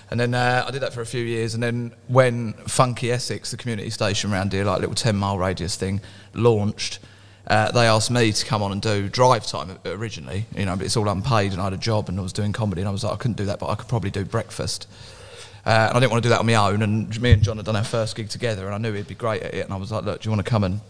and 0.09 0.19
then 0.19 0.33
uh, 0.33 0.65
I 0.67 0.71
did 0.71 0.81
that 0.81 0.93
for 0.93 1.01
a 1.01 1.05
few 1.05 1.23
years, 1.23 1.53
and 1.53 1.63
then 1.63 1.93
when 2.07 2.53
Funky 2.53 3.11
Essex, 3.11 3.51
the 3.51 3.57
community 3.57 3.89
station 3.89 4.31
around 4.31 4.53
here, 4.53 4.63
like 4.63 4.79
little 4.79 4.95
10 4.95 5.15
mile 5.15 5.37
radius 5.37 5.75
thing, 5.75 6.01
launched. 6.33 6.99
Uh, 7.45 7.71
they 7.71 7.85
asked 7.87 8.09
me 8.09 8.31
to 8.31 8.45
come 8.45 8.63
on 8.63 8.71
and 8.71 8.81
do 8.81 9.09
drive 9.09 9.45
time 9.45 9.77
originally, 9.85 10.45
you 10.55 10.65
know, 10.65 10.75
but 10.75 10.85
it's 10.85 10.95
all 10.95 11.09
unpaid, 11.09 11.51
and 11.51 11.59
I 11.59 11.65
had 11.65 11.73
a 11.73 11.77
job 11.77 12.07
and 12.09 12.19
I 12.19 12.23
was 12.23 12.33
doing 12.33 12.53
comedy, 12.53 12.81
and 12.81 12.87
I 12.87 12.91
was 12.91 13.03
like, 13.03 13.13
I 13.13 13.17
couldn't 13.17 13.37
do 13.37 13.45
that, 13.45 13.59
but 13.59 13.67
I 13.67 13.75
could 13.75 13.87
probably 13.87 14.11
do 14.11 14.23
breakfast. 14.23 14.87
Uh, 15.65 15.87
and 15.89 15.97
I 15.97 15.99
didn't 15.99 16.11
want 16.11 16.23
to 16.23 16.27
do 16.27 16.31
that 16.31 16.39
on 16.39 16.45
my 16.45 16.55
own. 16.55 16.81
And 16.81 17.21
me 17.21 17.31
and 17.31 17.41
John 17.41 17.57
had 17.57 17.65
done 17.65 17.75
our 17.75 17.83
first 17.83 18.15
gig 18.15 18.29
together, 18.29 18.65
and 18.65 18.75
I 18.75 18.77
knew 18.77 18.93
he'd 18.93 19.07
be 19.07 19.15
great 19.15 19.41
at 19.43 19.53
it. 19.53 19.65
And 19.65 19.73
I 19.73 19.77
was 19.77 19.91
like, 19.91 20.03
"Look, 20.03 20.21
do 20.21 20.27
you 20.27 20.31
want 20.31 20.45
to 20.45 20.49
come 20.49 20.63
and, 20.63 20.81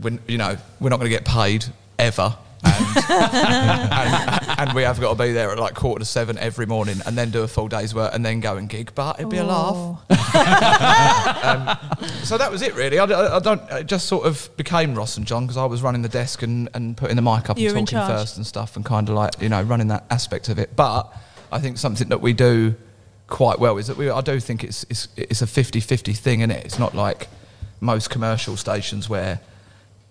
when, 0.00 0.20
you 0.28 0.38
know, 0.38 0.56
we're 0.80 0.90
not 0.90 0.98
going 0.98 1.10
to 1.10 1.16
get 1.16 1.24
paid 1.24 1.64
ever, 1.98 2.36
and, 2.64 3.92
and, 3.92 4.58
and 4.58 4.72
we 4.72 4.82
have 4.82 5.00
got 5.00 5.16
to 5.16 5.22
be 5.22 5.32
there 5.32 5.50
at 5.50 5.58
like 5.58 5.74
quarter 5.74 6.00
to 6.00 6.04
seven 6.04 6.38
every 6.38 6.66
morning, 6.66 6.96
and 7.06 7.16
then 7.16 7.30
do 7.30 7.42
a 7.42 7.48
full 7.48 7.68
day's 7.68 7.94
work, 7.94 8.14
and 8.14 8.24
then 8.24 8.40
go 8.40 8.56
and 8.56 8.68
gig. 8.68 8.92
But 8.94 9.18
it'd 9.18 9.30
be 9.30 9.38
a 9.38 9.44
laugh. 9.44 9.74
Oh. 9.76 9.98
Um, 11.38 11.76
so 12.24 12.36
that 12.36 12.50
was 12.50 12.62
it, 12.62 12.74
really. 12.74 12.98
I, 12.98 13.04
I- 13.04 13.36
I 13.36 13.38
don't. 13.38 13.62
It 13.70 13.86
just 13.86 14.06
sort 14.06 14.26
of 14.26 14.50
became 14.56 14.94
Ross 14.94 15.16
and 15.16 15.26
John 15.26 15.44
because 15.44 15.56
I 15.56 15.64
was 15.64 15.82
running 15.82 16.02
the 16.02 16.08
desk 16.08 16.42
and, 16.42 16.68
and 16.74 16.96
putting 16.96 17.16
the 17.16 17.22
mic 17.22 17.48
up 17.48 17.58
You 17.58 17.74
and 17.74 17.86
talking 17.88 18.06
first 18.06 18.36
and 18.36 18.46
stuff, 18.46 18.76
and 18.76 18.84
kind 18.84 19.08
of 19.08 19.14
like 19.14 19.40
you 19.40 19.48
know 19.48 19.62
running 19.62 19.88
that 19.88 20.04
aspect 20.10 20.48
of 20.48 20.58
it. 20.58 20.74
But 20.76 21.12
I 21.52 21.58
think 21.60 21.78
something 21.78 22.08
that 22.08 22.20
we 22.20 22.32
do 22.32 22.74
quite 23.28 23.58
well 23.58 23.78
is 23.78 23.86
that 23.86 23.96
we. 23.96 24.10
I 24.10 24.20
do 24.20 24.38
think 24.40 24.64
it's 24.64 24.84
it's 24.90 25.08
it's 25.16 25.40
a 25.42 25.46
50-50 25.46 26.16
thing, 26.16 26.40
is 26.40 26.50
it? 26.50 26.64
It's 26.66 26.78
not 26.78 26.94
like 26.94 27.28
most 27.80 28.10
commercial 28.10 28.56
stations 28.56 29.08
where. 29.08 29.40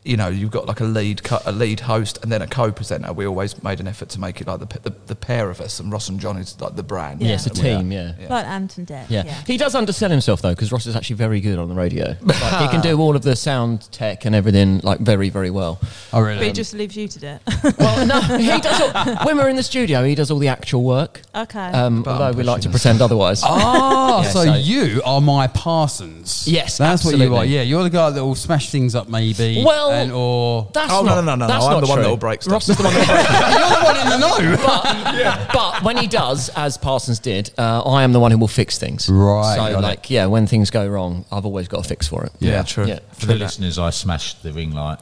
You 0.07 0.17
know, 0.17 0.27
you've 0.29 0.51
got 0.51 0.65
like 0.67 0.79
a 0.79 0.85
lead, 0.85 1.23
co- 1.23 1.41
a 1.45 1.51
lead 1.51 1.81
host, 1.81 2.19
and 2.23 2.31
then 2.31 2.41
a 2.41 2.47
co-presenter. 2.47 3.11
We 3.13 3.25
always 3.27 3.61
made 3.63 3.79
an 3.79 3.87
effort 3.87 4.09
to 4.09 4.19
make 4.19 4.39
it 4.41 4.47
like 4.47 4.59
the, 4.59 4.79
the, 4.89 4.95
the 5.07 5.15
pair 5.15 5.49
of 5.49 5.59
us, 5.61 5.79
and 5.79 5.91
Ross 5.91 6.07
and 6.09 6.19
John 6.19 6.37
is 6.37 6.59
like 6.61 6.75
the 6.75 6.83
brand. 6.83 7.21
Yeah, 7.21 7.33
it's 7.35 7.45
a 7.45 7.49
that 7.49 7.55
team, 7.61 7.91
yeah. 7.91 8.13
Yeah. 8.19 8.27
Like 8.29 8.45
Ant 8.45 8.77
and 8.77 8.87
Dec. 8.87 9.09
Yeah. 9.09 9.23
He 9.45 9.57
does 9.57 9.75
undersell 9.75 10.09
himself 10.09 10.41
though, 10.41 10.51
because 10.55 10.71
Ross 10.71 10.85
is 10.85 10.95
actually 10.95 11.17
very 11.17 11.41
good 11.41 11.59
on 11.59 11.67
the 11.69 11.75
radio. 11.75 12.15
Like, 12.47 12.61
he 12.61 12.67
can 12.69 12.81
do 12.81 12.97
all 12.99 13.15
of 13.15 13.23
the 13.23 13.35
sound 13.35 13.91
tech 13.91 14.23
and 14.25 14.33
everything 14.35 14.79
like 14.83 14.99
very, 14.99 15.29
very 15.29 15.49
well. 15.49 15.79
Oh 16.13 16.21
really? 16.21 16.37
But 16.37 16.47
he 16.47 16.53
just 16.53 16.73
leaves 16.73 16.95
you 16.95 17.07
to 17.07 17.19
do 17.19 17.27
it. 17.27 17.41
Well, 17.79 18.05
no, 18.05 18.21
he 18.37 18.47
does. 18.61 18.79
All, 18.81 19.25
when 19.25 19.37
we're 19.37 19.49
in 19.49 19.55
the 19.55 19.63
studio, 19.63 20.03
he 20.03 20.15
does 20.15 20.31
all 20.31 20.39
the 20.39 20.47
actual 20.47 20.83
work. 20.83 21.21
okay. 21.35 21.59
Um, 21.71 22.03
But 22.03 22.11
although 22.21 22.37
we 22.37 22.43
like 22.43 22.61
to 22.61 22.69
pretend 22.69 23.01
otherwise. 23.01 23.41
Oh, 23.43 24.21
Yeah, 24.23 24.29
so, 24.29 24.43
so- 24.45 24.53
you 24.55 25.01
are 25.05 25.19
my 25.21 25.47
Parsons. 25.47 26.47
Yes, 26.47 26.77
that's 26.77 27.03
what 27.05 27.17
you 27.17 27.35
are. 27.35 27.45
Yeah, 27.45 27.61
you're 27.63 27.83
the 27.83 27.89
guy 27.89 28.09
that 28.09 28.23
will 28.23 28.35
smash 28.35 28.69
things 28.71 28.95
up, 28.95 29.09
maybe. 29.09 29.63
Well- 29.65 29.91
and, 30.03 30.11
or 30.11 30.69
That's 30.73 30.91
Oh, 30.91 31.01
no, 31.03 31.15
not, 31.15 31.15
no, 31.15 31.21
no, 31.21 31.35
no, 31.35 31.47
That's 31.47 31.63
no, 31.63 31.67
I'm 31.67 31.73
not 31.73 31.79
the 31.81 31.87
one 31.87 31.95
true. 31.97 32.03
that'll 32.03 32.17
break 32.17 32.41
stuff. 32.41 32.53
Ross 32.53 32.69
is 32.69 32.77
the 32.77 32.83
one 32.83 32.93
that'll 32.93 33.15
break 33.15 33.27
you're 33.59 33.69
the 33.69 33.85
one 33.85 33.97
in 33.97 34.09
the 34.09 34.17
know. 34.17 34.57
But, 34.65 35.53
but 35.53 35.83
when 35.83 35.97
he 35.97 36.07
does, 36.07 36.49
as 36.55 36.77
Parsons 36.77 37.19
did, 37.19 37.51
uh, 37.57 37.81
I 37.83 38.03
am 38.03 38.13
the 38.13 38.19
one 38.19 38.31
who 38.31 38.37
will 38.37 38.47
fix 38.47 38.77
things. 38.77 39.09
Right, 39.09 39.55
So, 39.55 39.61
got 39.73 39.79
it. 39.79 39.81
like, 39.81 40.09
yeah, 40.09 40.25
when 40.27 40.47
things 40.47 40.69
go 40.69 40.87
wrong, 40.87 41.25
I've 41.31 41.45
always 41.45 41.67
got 41.67 41.85
a 41.85 41.87
fix 41.87 42.07
for 42.07 42.23
it. 42.25 42.31
Yeah, 42.39 42.63
true. 42.63 42.85
Yeah. 42.85 42.99
For 43.13 43.25
the 43.25 43.35
listeners, 43.35 43.77
I 43.79 43.89
smashed 43.91 44.43
the 44.43 44.51
ring 44.53 44.71
light 44.71 44.99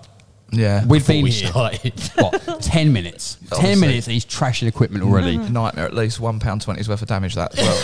Yeah, 0.52 0.86
We've 0.86 1.06
been 1.06 1.24
we 1.24 1.32
here. 1.32 1.50
started. 1.50 1.94
What? 2.16 2.62
Ten 2.62 2.94
minutes. 2.94 3.38
Ten 3.52 3.60
Honestly. 3.66 3.88
minutes. 3.88 4.08
He's 4.08 4.26
trashing 4.26 4.68
equipment 4.68 5.04
already. 5.04 5.38
nightmare. 5.38 5.86
At 5.86 5.94
least 5.94 6.20
one 6.20 6.40
pound 6.40 6.62
twenty's 6.62 6.88
worth 6.88 7.02
of 7.02 7.08
damage 7.10 7.36
that 7.36 7.58
as 7.58 7.66
well. 7.66 7.82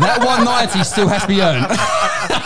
that 0.00 0.18
190 0.18 0.84
still 0.84 1.08
has 1.08 1.22
to 1.22 1.28
be 1.28 1.40
earned. 1.40 1.66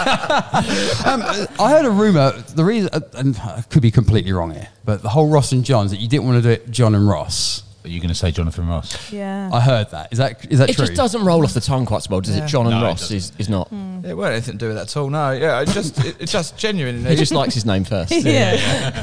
Um, 0.03 1.23
I 1.61 1.71
heard 1.71 1.85
a 1.85 1.91
rumor. 1.91 2.33
The 2.33 2.65
reason, 2.65 2.91
uh, 2.93 3.01
and 3.15 3.37
I 3.39 3.63
could 3.71 3.83
be 3.83 3.91
completely 3.91 4.33
wrong 4.33 4.53
here, 4.53 4.69
but 4.85 5.03
the 5.03 5.09
whole 5.09 5.29
Ross 5.29 5.53
and 5.53 5.65
John's 5.65 5.91
that 5.91 6.01
you 6.01 6.09
didn't 6.09 6.27
want 6.27 6.43
to 6.43 6.43
do 6.43 6.51
it, 6.51 6.71
John 6.71 6.95
and 6.95 7.09
Ross. 7.09 7.63
Are 7.85 7.89
you 7.89 7.99
going 7.99 8.11
to 8.11 8.15
say 8.15 8.31
Jonathan 8.31 8.69
Ross? 8.69 9.11
yeah. 9.13 9.51
I 9.53 9.59
heard 9.61 9.91
that. 9.91 10.13
Is 10.13 10.19
that 10.19 10.45
is 10.51 10.61
that 10.61 10.71
It 10.71 10.77
true? 10.77 10.87
just 10.87 10.97
doesn't 10.97 11.25
roll 11.25 11.43
off 11.43 11.53
the 11.53 11.61
tongue 11.61 11.85
quite 11.85 12.03
so 12.05 12.09
well, 12.13 12.21
does 12.21 12.37
Yeah. 12.37 12.45
it? 12.45 12.49
John 12.49 12.67
and 12.69 12.77
No, 12.77 12.85
it 12.85 12.89
Ross 12.91 13.01
doesn't. 13.01 13.17
is, 13.17 13.33
is 13.39 13.49
not. 13.49 13.67
Hmm. 13.69 14.05
it 14.05 14.17
weren't 14.17 14.33
anything 14.35 14.53
to 14.55 14.59
do 14.59 14.69
with 14.69 14.77
that 14.77 14.83
at 14.83 14.97
all. 14.97 15.11
No, 15.11 15.33
yeah, 15.33 15.61
it 15.63 15.69
just 15.71 15.99
it, 16.05 16.17
it 16.21 16.27
just 16.29 16.57
genuinely. 16.57 17.11
He 17.11 17.17
just 17.17 17.33
likes 17.33 17.55
his 17.55 17.67
name 17.67 17.83
first. 17.85 18.13
yeah. 18.13 18.53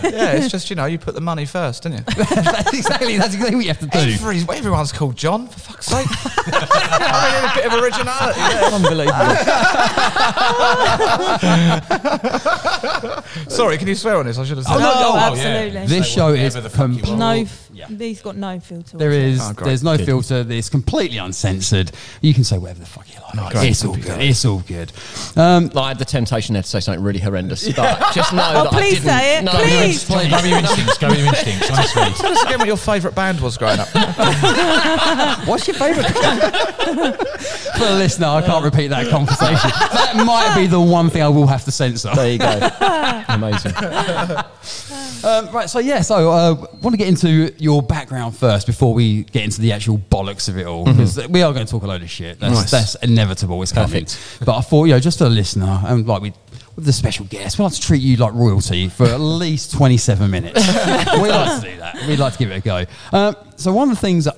yeah, 0.03 0.31
it's 0.31 0.47
just 0.49 0.69
you 0.69 0.77
know 0.77 0.85
you 0.85 0.97
put 0.97 1.13
the 1.13 1.19
money 1.21 1.45
first, 1.45 1.83
don't 1.83 1.91
you? 1.91 1.99
that's 2.15 2.73
exactly 2.73 3.17
that's 3.17 3.33
exactly 3.33 3.55
what 3.57 3.65
you 3.65 3.69
have 3.71 3.79
to 3.79 3.87
do. 3.87 3.99
Every, 3.99 4.39
everyone's 4.55 4.93
called 4.93 5.17
John 5.17 5.47
for 5.49 5.59
fuck's 5.59 5.87
sake. 5.87 6.07
I 6.51 7.31
mean, 7.33 7.51
a 7.51 7.55
bit 7.55 7.65
of 7.65 7.73
originality. 7.83 8.39
there. 8.39 8.71
Unbelievable. 8.73 9.35
Sorry, 13.49 13.77
can 13.77 13.87
you 13.87 13.95
swear 13.95 14.17
on 14.17 14.25
this? 14.25 14.37
I 14.37 14.45
should 14.45 14.57
have 14.57 14.65
said. 14.65 14.75
Oh, 14.75 14.79
no, 14.79 14.91
Oh, 14.93 15.13
oh, 15.13 15.17
absolutely. 15.17 15.85
This 15.87 16.07
Say 16.07 16.15
show 16.15 16.29
whatever 16.31 16.45
is 16.45 16.53
the 16.63 16.69
fuck 16.69 16.89
you 16.91 17.01
com- 17.01 17.17
want. 17.19 17.39
No, 17.39 17.45
Oh, 17.81 17.93
f- 17.93 17.99
he's 17.99 18.21
got 18.21 18.35
no 18.37 18.59
filter. 18.59 18.97
There 18.97 19.11
is 19.11 19.39
Oh, 19.41 19.53
great. 19.53 19.67
there's 19.67 19.83
no 19.83 19.97
Good. 19.97 20.05
filter. 20.05 20.45
It's 20.49 20.69
completely 20.69 21.17
uncensored. 21.17 21.91
You 22.21 22.33
can 22.33 22.43
say 22.43 22.57
whatever 22.57 22.79
the 22.81 22.85
fuck 22.85 23.07
you 23.13 23.19
like. 23.35 23.53
great. 23.53 23.69
It's 23.71 23.85
all 23.85 23.95
good. 23.95 24.21
It's 24.21 24.45
all 24.45 24.59
good. 24.59 24.91
Um, 25.35 25.71
I 25.75 25.89
had 25.89 25.99
the 25.99 26.05
temptation 26.05 26.53
there 26.53 26.63
to 26.63 26.67
say 26.69 26.79
something 26.79 27.03
really 27.03 27.19
horrendous, 27.19 27.67
but 27.73 28.13
just 28.13 28.33
know 28.33 28.51
Oh, 28.55 28.63
that 28.63 28.73
please 28.73 28.83
I 28.83 28.89
didn't. 28.89 29.03
say 29.05 29.37
it, 29.37 29.43
no, 29.43 29.51
please. 29.51 30.05
Go 30.07 30.15
with 30.17 30.45
your 30.47 30.57
instincts. 30.59 30.97
Go 30.97 31.07
with 31.09 31.17
your 31.19 31.27
instincts. 31.27 31.69
Honestly. 31.71 32.03
Tell 32.21 32.31
us 32.31 32.43
again 32.45 32.59
what 32.59 32.67
your 32.67 32.77
favourite 32.77 33.15
band 33.15 33.39
was 33.39 33.57
growing 33.57 33.79
up. 33.79 33.87
What's 35.47 35.67
your 35.67 35.75
favourite? 35.75 36.07
For 37.79 37.85
the 37.85 37.95
listener, 37.97 38.27
I 38.27 38.41
can't 38.45 38.63
repeat 38.65 38.87
that 38.87 39.09
conversation. 39.09 39.69
That 39.91 40.23
might 40.25 40.55
be 40.55 40.67
the 40.67 40.79
one 40.81 41.09
thing 41.09 41.21
I 41.21 41.27
will 41.29 41.47
have 41.47 41.63
to 41.65 41.71
censor. 41.71 42.11
There 42.15 42.31
you 42.31 42.39
go. 42.39 42.69
Amazing. 43.29 43.73
Um, 45.21 45.49
right, 45.51 45.69
so 45.69 45.79
yeah, 45.79 45.99
so 46.01 46.31
uh, 46.31 46.53
want 46.81 46.93
to 46.93 46.97
get 46.97 47.09
into 47.09 47.53
your 47.61 47.68
background 47.81 48.35
first 48.35 48.67
before 48.67 48.93
we 48.93 49.23
get 49.23 49.43
into 49.43 49.61
the 49.61 49.71
actual 49.71 49.97
bollocks 49.97 50.49
of 50.49 50.57
it 50.57 50.65
all, 50.65 50.85
mm-hmm. 50.85 50.97
because 50.97 51.27
we 51.27 51.41
are 51.41 51.53
going 51.53 51.65
to 51.65 51.71
talk 51.71 51.83
a 51.83 51.87
load 51.87 52.01
of 52.01 52.09
shit. 52.09 52.39
That's, 52.39 52.53
Nice. 52.53 52.71
that's 52.71 52.95
inevitable. 52.95 53.61
It's 53.61 53.71
coming. 53.71 54.05
But 54.43 54.57
I 54.57 54.61
thought, 54.61 54.85
you 54.85 54.93
know, 54.93 54.99
just 54.99 55.17
for 55.17 55.25
the 55.25 55.29
listener, 55.29 55.81
and 55.85 56.07
like 56.07 56.21
we. 56.21 56.33
With 56.75 56.85
the 56.85 56.93
special 56.93 57.25
guest, 57.25 57.59
we 57.59 57.65
like 57.65 57.73
to 57.73 57.81
treat 57.81 58.01
you 58.01 58.15
like 58.15 58.33
royalty 58.33 58.87
for 58.87 59.03
at 59.03 59.19
least 59.19 59.73
27 59.73 60.31
minutes. 60.31 60.65
we 61.21 61.29
like 61.29 61.61
to 61.61 61.69
do 61.69 61.77
that. 61.77 62.05
We'd 62.07 62.19
like 62.19 62.33
to 62.33 62.39
give 62.39 62.51
it 62.51 62.55
a 62.55 62.61
go. 62.61 62.85
Um, 63.11 63.35
so, 63.57 63.73
one 63.73 63.89
of 63.89 63.95
the 63.95 63.99
things 63.99 64.23
that 64.23 64.37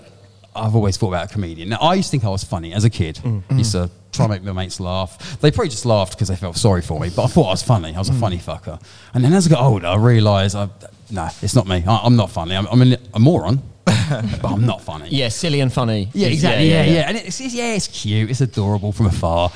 I've 0.56 0.76
always 0.76 0.98
thought 0.98 1.10
about 1.10 1.30
a 1.30 1.34
comedian. 1.34 1.70
Now, 1.70 1.78
I 1.78 1.94
used 1.94 2.08
to 2.08 2.12
think 2.12 2.26
I 2.26 2.30
was 2.30 2.44
funny 2.44 2.74
as 2.74 2.84
a 2.84 2.90
kid. 2.90 3.18
Mm. 3.18 3.58
Used 3.58 3.76
mm. 3.76 3.86
to 3.86 3.92
try 4.12 4.26
and 4.26 4.34
make 4.34 4.44
my 4.44 4.52
mates 4.52 4.80
laugh. 4.80 5.40
They 5.40 5.52
probably 5.52 5.70
just 5.70 5.86
laughed 5.86 6.14
because 6.14 6.28
they 6.28 6.36
felt 6.36 6.58
sorry 6.58 6.82
for 6.82 7.00
me, 7.00 7.10
but 7.16 7.24
I 7.24 7.28
thought 7.28 7.48
I 7.48 7.52
was 7.52 7.64
funny. 7.64 7.96
I 7.96 8.00
was 8.00 8.10
a 8.10 8.14
mm. 8.14 8.20
funny 8.20 8.38
fucker. 8.38 8.82
And 9.14 9.24
then 9.24 9.34
as 9.34 9.48
I 9.48 9.52
got 9.52 9.64
older, 9.64 9.88
I 9.88 9.96
realised, 9.96 10.56
I, 10.56 10.70
no, 11.12 11.30
it's 11.42 11.56
not 11.56 11.68
me. 11.68 11.84
I, 11.88 11.98
I'm 12.04 12.16
not 12.16 12.30
funny. 12.30 12.56
I'm, 12.56 12.68
I'm 12.68 12.82
a 13.14 13.20
moron, 13.20 13.62
but 13.86 14.46
I'm 14.46 14.66
not 14.66 14.82
funny. 14.82 15.10
Yeah, 15.10 15.30
silly 15.30 15.60
and 15.60 15.72
funny. 15.72 16.10
Yeah, 16.14 16.28
exactly. 16.28 16.70
Yeah, 16.70 16.84
yeah. 16.84 16.94
yeah 16.94 17.10
And 17.10 17.18
it's, 17.18 17.40
it's 17.40 17.54
yeah, 17.54 17.74
it's 17.74 17.88
cute. 17.88 18.30
It's 18.30 18.42
adorable 18.42 18.92
from 18.92 19.08
afar. 19.08 19.52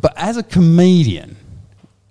but 0.00 0.12
as 0.16 0.36
a 0.36 0.42
comedian, 0.42 1.36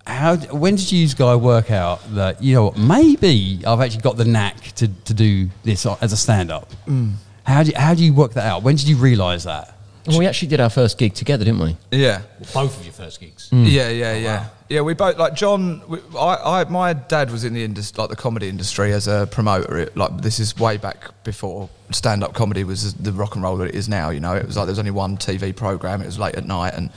how 0.08 0.38
when 0.38 0.75
did 0.75 0.91
you 0.91 1.08
guys 1.10 1.38
work 1.38 1.72
out 1.72 2.01
that 2.15 2.41
you 2.41 2.55
know 2.55 2.65
what, 2.65 2.77
maybe 2.77 3.62
I've 3.65 3.82
actually 3.82 4.01
got 4.01 4.17
the 4.17 4.25
knack 4.25 4.62
to, 4.75 4.88
to 4.88 5.13
do 5.13 5.50
this 5.63 5.86
as 5.86 6.13
a 6.13 6.17
stand 6.17 6.51
up? 6.51 6.72
Mm. 6.86 7.13
How 7.44 7.63
do 7.63 7.70
you, 7.70 7.77
how 7.77 7.94
do 7.94 8.03
you 8.03 8.13
work 8.13 8.34
that 8.34 8.46
out? 8.46 8.63
When 8.63 8.75
did 8.75 8.88
you 8.88 8.98
realise 8.98 9.44
that? 9.44 9.75
Well, 10.08 10.20
we 10.20 10.27
actually 10.27 10.50
did 10.50 10.60
our 10.60 10.70
first 10.70 10.98
gig 10.98 11.15
together, 11.15 11.46
didn't 11.46 11.60
we? 11.60 11.77
Yeah. 11.91 12.22
Both 12.53 12.79
of 12.79 12.86
your 12.86 12.94
first 12.94 13.20
gigs. 13.20 13.50
Mm. 13.50 13.72
Yeah, 13.72 13.89
yeah, 13.89 14.13
yeah, 14.13 14.50
yeah. 14.70 14.82
We 14.82 14.94
both 14.94 15.18
like 15.18 15.36
John. 15.36 15.82
We, 15.88 16.00
I, 16.18 16.62
I, 16.62 16.64
my 16.66 16.94
dad 16.94 17.32
was 17.32 17.44
in 17.44 17.54
the 17.54 17.64
industry, 17.64 18.02
like 18.02 18.10
the 18.10 18.16
comedy 18.16 18.50
industry, 18.50 18.94
as 18.94 19.08
a 19.08 19.28
promoter. 19.30 19.78
It, 19.78 19.98
like 19.98 20.22
this 20.22 20.40
is 20.40 20.58
way 20.58 20.78
back 20.78 21.24
before 21.24 21.70
stand-up 21.92 22.34
comedy 22.34 22.64
was 22.64 22.94
the 22.96 23.12
rock 23.12 23.36
and 23.36 23.44
roll 23.44 23.58
that 23.58 23.70
it 23.70 23.76
is 23.76 23.88
now. 23.88 24.10
You 24.10 24.20
know, 24.20 24.34
it 24.34 24.46
was 24.46 24.58
like 24.58 24.66
there 24.66 24.72
was 24.72 24.80
only 24.80 24.92
one 24.92 25.18
TV 25.18 25.56
program. 25.56 26.02
It 26.02 26.06
was 26.06 26.20
late 26.20 26.36
at 26.36 26.46
night, 26.46 26.74
and 26.74 26.90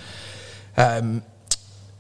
um, 0.77 1.23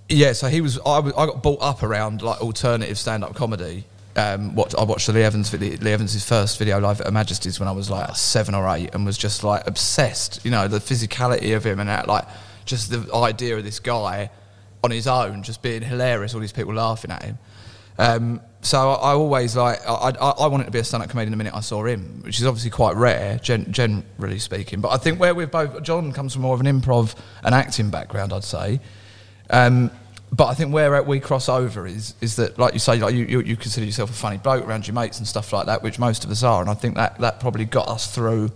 yeah. 0.09 0.33
So 0.33 0.49
he 0.49 0.61
was. 0.61 0.79
I, 0.85 0.99
I 0.99 1.27
got 1.27 1.43
brought 1.43 1.63
up 1.63 1.83
around 1.83 2.23
like 2.23 2.41
alternative 2.41 2.99
stand-up 2.99 3.35
comedy. 3.35 3.85
Um, 4.17 4.57
what 4.57 4.77
I 4.77 4.83
watched 4.83 5.07
the 5.07 5.13
Lee 5.13 5.23
Evans 5.23 5.53
Lee 5.53 5.93
Evans' 5.93 6.25
first 6.25 6.59
video 6.59 6.81
live 6.81 7.01
at 7.01 7.07
Her 7.07 7.13
Majesty's 7.13 7.61
when 7.61 7.69
I 7.69 7.73
was 7.73 7.89
like 7.89 8.17
seven 8.17 8.55
or 8.55 8.69
eight, 8.69 8.95
and 8.95 9.05
was 9.07 9.19
just 9.19 9.45
like 9.45 9.67
obsessed. 9.67 10.45
You 10.45 10.51
know, 10.51 10.67
the 10.67 10.79
physicality 10.79 11.55
of 11.55 11.65
him 11.65 11.79
and 11.79 11.89
that, 11.89 12.09
like 12.09 12.25
just 12.65 12.91
the 12.91 13.15
idea 13.15 13.57
of 13.57 13.65
this 13.65 13.79
guy 13.81 14.31
on 14.88 14.97
his 14.97 15.07
own, 15.07 15.42
just 15.42 15.61
being 15.61 15.83
hilarious, 15.83 16.35
all 16.35 16.40
these 16.40 16.52
people 16.52 16.75
laughing 16.75 17.11
at 17.11 17.23
him. 17.23 17.38
Um, 17.99 18.40
so 18.62 18.78
I, 18.78 19.11
I 19.11 19.12
always 19.12 19.54
like 19.57 19.80
I, 19.87 20.12
I, 20.21 20.30
I 20.30 20.47
wanted 20.47 20.64
to 20.64 20.71
be 20.71 20.78
a 20.78 20.85
stand-up 20.85 21.11
comedian 21.11 21.30
the 21.33 21.37
minute 21.37 21.54
I 21.54 21.61
saw 21.61 21.85
him, 21.85 22.23
which 22.23 22.40
is 22.40 22.47
obviously 22.47 22.71
quite 22.71 22.97
rare, 22.97 23.38
gen, 23.38 23.71
generally 23.71 24.38
speaking. 24.38 24.80
But 24.80 24.90
I 24.90 24.97
think 24.97 25.21
where 25.21 25.35
we've 25.35 25.50
both 25.50 25.83
John 25.83 26.12
comes 26.12 26.33
from 26.33 26.42
more 26.42 26.54
of 26.54 26.61
an 26.61 26.66
improv 26.66 27.14
and 27.45 27.54
acting 27.54 27.90
background, 27.90 28.33
I'd 28.33 28.45
say. 28.45 28.80
Um, 29.50 29.90
but 30.30 30.47
I 30.47 30.54
think 30.54 30.73
where 30.73 31.02
we 31.02 31.21
cross 31.21 31.49
over 31.49 31.87
is 31.87 32.14
is 32.21 32.37
that, 32.37 32.59
like 32.59 32.73
you 32.73 32.80
say, 32.80 32.99
like 32.99 33.14
you, 33.14 33.25
you, 33.25 33.40
you 33.40 33.57
consider 33.57 33.85
yourself 33.85 34.11
a 34.11 34.14
funny 34.14 34.38
bloke 34.38 34.66
around 34.66 34.87
your 34.87 34.95
mates 34.95 35.18
and 35.18 35.26
stuff 35.26 35.52
like 35.52 35.66
that, 35.66 35.83
which 35.83 35.99
most 35.99 36.25
of 36.25 36.30
us 36.30 36.42
are, 36.42 36.61
and 36.61 36.71
I 36.71 36.75
think 36.75 36.95
that 36.97 37.18
that 37.18 37.40
probably 37.40 37.64
got 37.64 37.88
us 37.88 38.14
through 38.14 38.50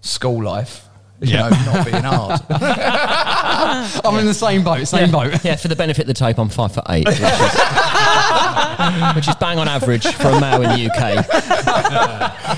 school 0.00 0.42
life. 0.42 0.85
You 1.20 1.32
Yeah. 1.32 1.48
know, 1.48 1.72
not 1.72 1.84
being 1.86 2.02
hard. 2.02 2.40
I'm 4.04 4.18
in 4.18 4.26
the 4.26 4.34
same 4.34 4.62
boat, 4.62 4.86
same 4.86 5.10
boat. 5.10 5.42
Yeah, 5.44 5.56
for 5.56 5.68
the 5.68 5.76
benefit 5.76 6.02
of 6.02 6.06
the 6.08 6.14
tape, 6.14 6.38
I'm 6.38 6.48
five 6.50 6.72
foot 6.74 6.84
eight, 6.90 7.06
which 7.06 7.14
is, 7.16 7.22
which 9.16 9.28
is 9.28 9.34
bang 9.36 9.58
on 9.58 9.66
average 9.68 10.06
for 10.06 10.28
a 10.28 10.40
male 10.40 10.62
in 10.62 10.70
the 10.70 10.90
UK. 10.90 11.26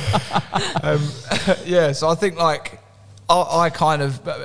Um, 0.82 1.00
yeah, 1.64 1.92
so 1.92 2.08
I 2.08 2.14
think 2.16 2.36
like 2.36 2.80
I, 3.28 3.42
I 3.66 3.70
kind 3.70 4.02
of, 4.02 4.26
uh, 4.26 4.38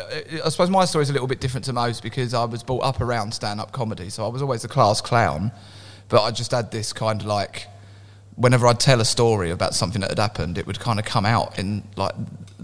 I 0.46 0.50
suppose 0.50 0.70
my 0.70 0.86
story's 0.86 1.10
a 1.10 1.14
little 1.14 1.28
bit 1.28 1.40
different 1.42 1.66
to 1.66 1.74
most 1.74 2.04
because 2.04 2.34
I 2.36 2.44
was 2.46 2.62
brought 2.64 2.84
up 2.84 3.02
around 3.02 3.34
stand-up 3.34 3.72
comedy, 3.72 4.10
so 4.10 4.24
I 4.26 4.28
was 4.28 4.42
always 4.42 4.62
the 4.62 4.68
class 4.68 5.02
clown, 5.02 5.52
but 6.10 6.22
I 6.22 6.30
just 6.32 6.52
had 6.52 6.70
this 6.72 6.94
kind 6.94 7.22
of 7.22 7.28
like, 7.28 7.68
whenever 8.36 8.68
I'd 8.68 8.80
tell 8.80 9.02
a 9.02 9.06
story 9.06 9.50
about 9.52 9.74
something 9.74 10.02
that 10.02 10.12
had 10.12 10.20
happened, 10.20 10.58
it 10.58 10.68
would 10.68 10.80
kind 10.80 11.00
of 11.00 11.06
come 11.06 11.26
out 11.26 11.58
in 11.58 11.84
like 11.96 12.14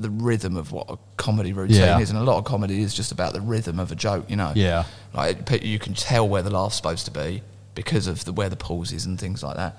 the 0.01 0.09
rhythm 0.09 0.55
of 0.57 0.71
what 0.71 0.89
a 0.89 0.97
comedy 1.17 1.53
routine 1.53 1.77
Yeah. 1.77 1.99
is, 1.99 2.09
and 2.09 2.17
a 2.19 2.23
lot 2.23 2.37
of 2.37 2.45
comedy 2.45 2.81
is 2.81 2.93
just 2.93 3.11
about 3.11 3.33
the 3.33 3.41
rhythm 3.41 3.79
of 3.79 3.91
a 3.91 3.95
joke, 3.95 4.29
you 4.29 4.35
know. 4.35 4.53
Yeah. 4.55 4.83
Like 5.13 5.63
you 5.63 5.79
can 5.79 5.93
tell 5.93 6.27
where 6.27 6.41
the 6.41 6.49
laugh's 6.49 6.75
supposed 6.75 7.05
to 7.05 7.11
be 7.11 7.41
because 7.75 8.07
of 8.07 8.25
the 8.25 8.33
where 8.33 8.49
the 8.49 8.55
pause 8.55 8.91
is 8.91 9.05
and 9.05 9.19
things 9.19 9.43
like 9.43 9.55
that. 9.57 9.77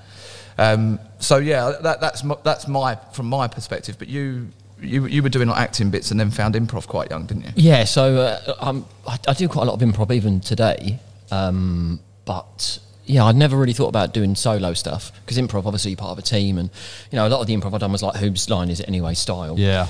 Um, 0.58 0.98
so 1.18 1.36
yeah, 1.38 1.72
that, 1.82 2.00
that's 2.00 2.22
my, 2.24 2.36
that's 2.44 2.68
my 2.68 2.96
from 3.12 3.26
my 3.26 3.48
perspective. 3.48 3.96
But 3.98 4.08
you 4.08 4.48
you 4.80 5.06
you 5.06 5.22
were 5.22 5.28
doing 5.28 5.48
like 5.48 5.58
acting 5.60 5.90
bits 5.90 6.10
and 6.10 6.18
then 6.20 6.30
found 6.30 6.54
improv 6.54 6.86
quite 6.86 7.10
young, 7.10 7.26
didn't 7.26 7.44
you? 7.44 7.50
Yeah, 7.56 7.84
so 7.84 8.16
uh, 8.16 8.54
um, 8.60 8.86
I, 9.06 9.18
I 9.28 9.32
do 9.34 9.48
quite 9.48 9.62
a 9.62 9.70
lot 9.70 9.80
of 9.82 9.88
improv 9.88 10.10
even 10.14 10.40
today, 10.40 10.98
um, 11.30 12.00
but 12.24 12.78
yeah, 13.10 13.24
I'd 13.24 13.36
never 13.36 13.56
really 13.56 13.72
thought 13.72 13.88
about 13.88 14.14
doing 14.14 14.34
solo 14.34 14.72
stuff 14.74 15.12
because 15.24 15.36
improv, 15.38 15.66
obviously, 15.66 15.90
you're 15.90 15.98
part 15.98 16.12
of 16.12 16.18
a 16.18 16.22
team, 16.22 16.58
and 16.58 16.70
you 17.10 17.16
know, 17.16 17.26
a 17.26 17.28
lot 17.28 17.40
of 17.40 17.46
the 17.46 17.54
improv 17.56 17.74
I've 17.74 17.80
done 17.80 17.92
was 17.92 18.02
like 18.02 18.16
whose 18.16 18.48
line 18.48 18.70
is 18.70 18.80
it 18.80 18.88
anyway 18.88 19.14
style. 19.14 19.58
Yeah. 19.58 19.88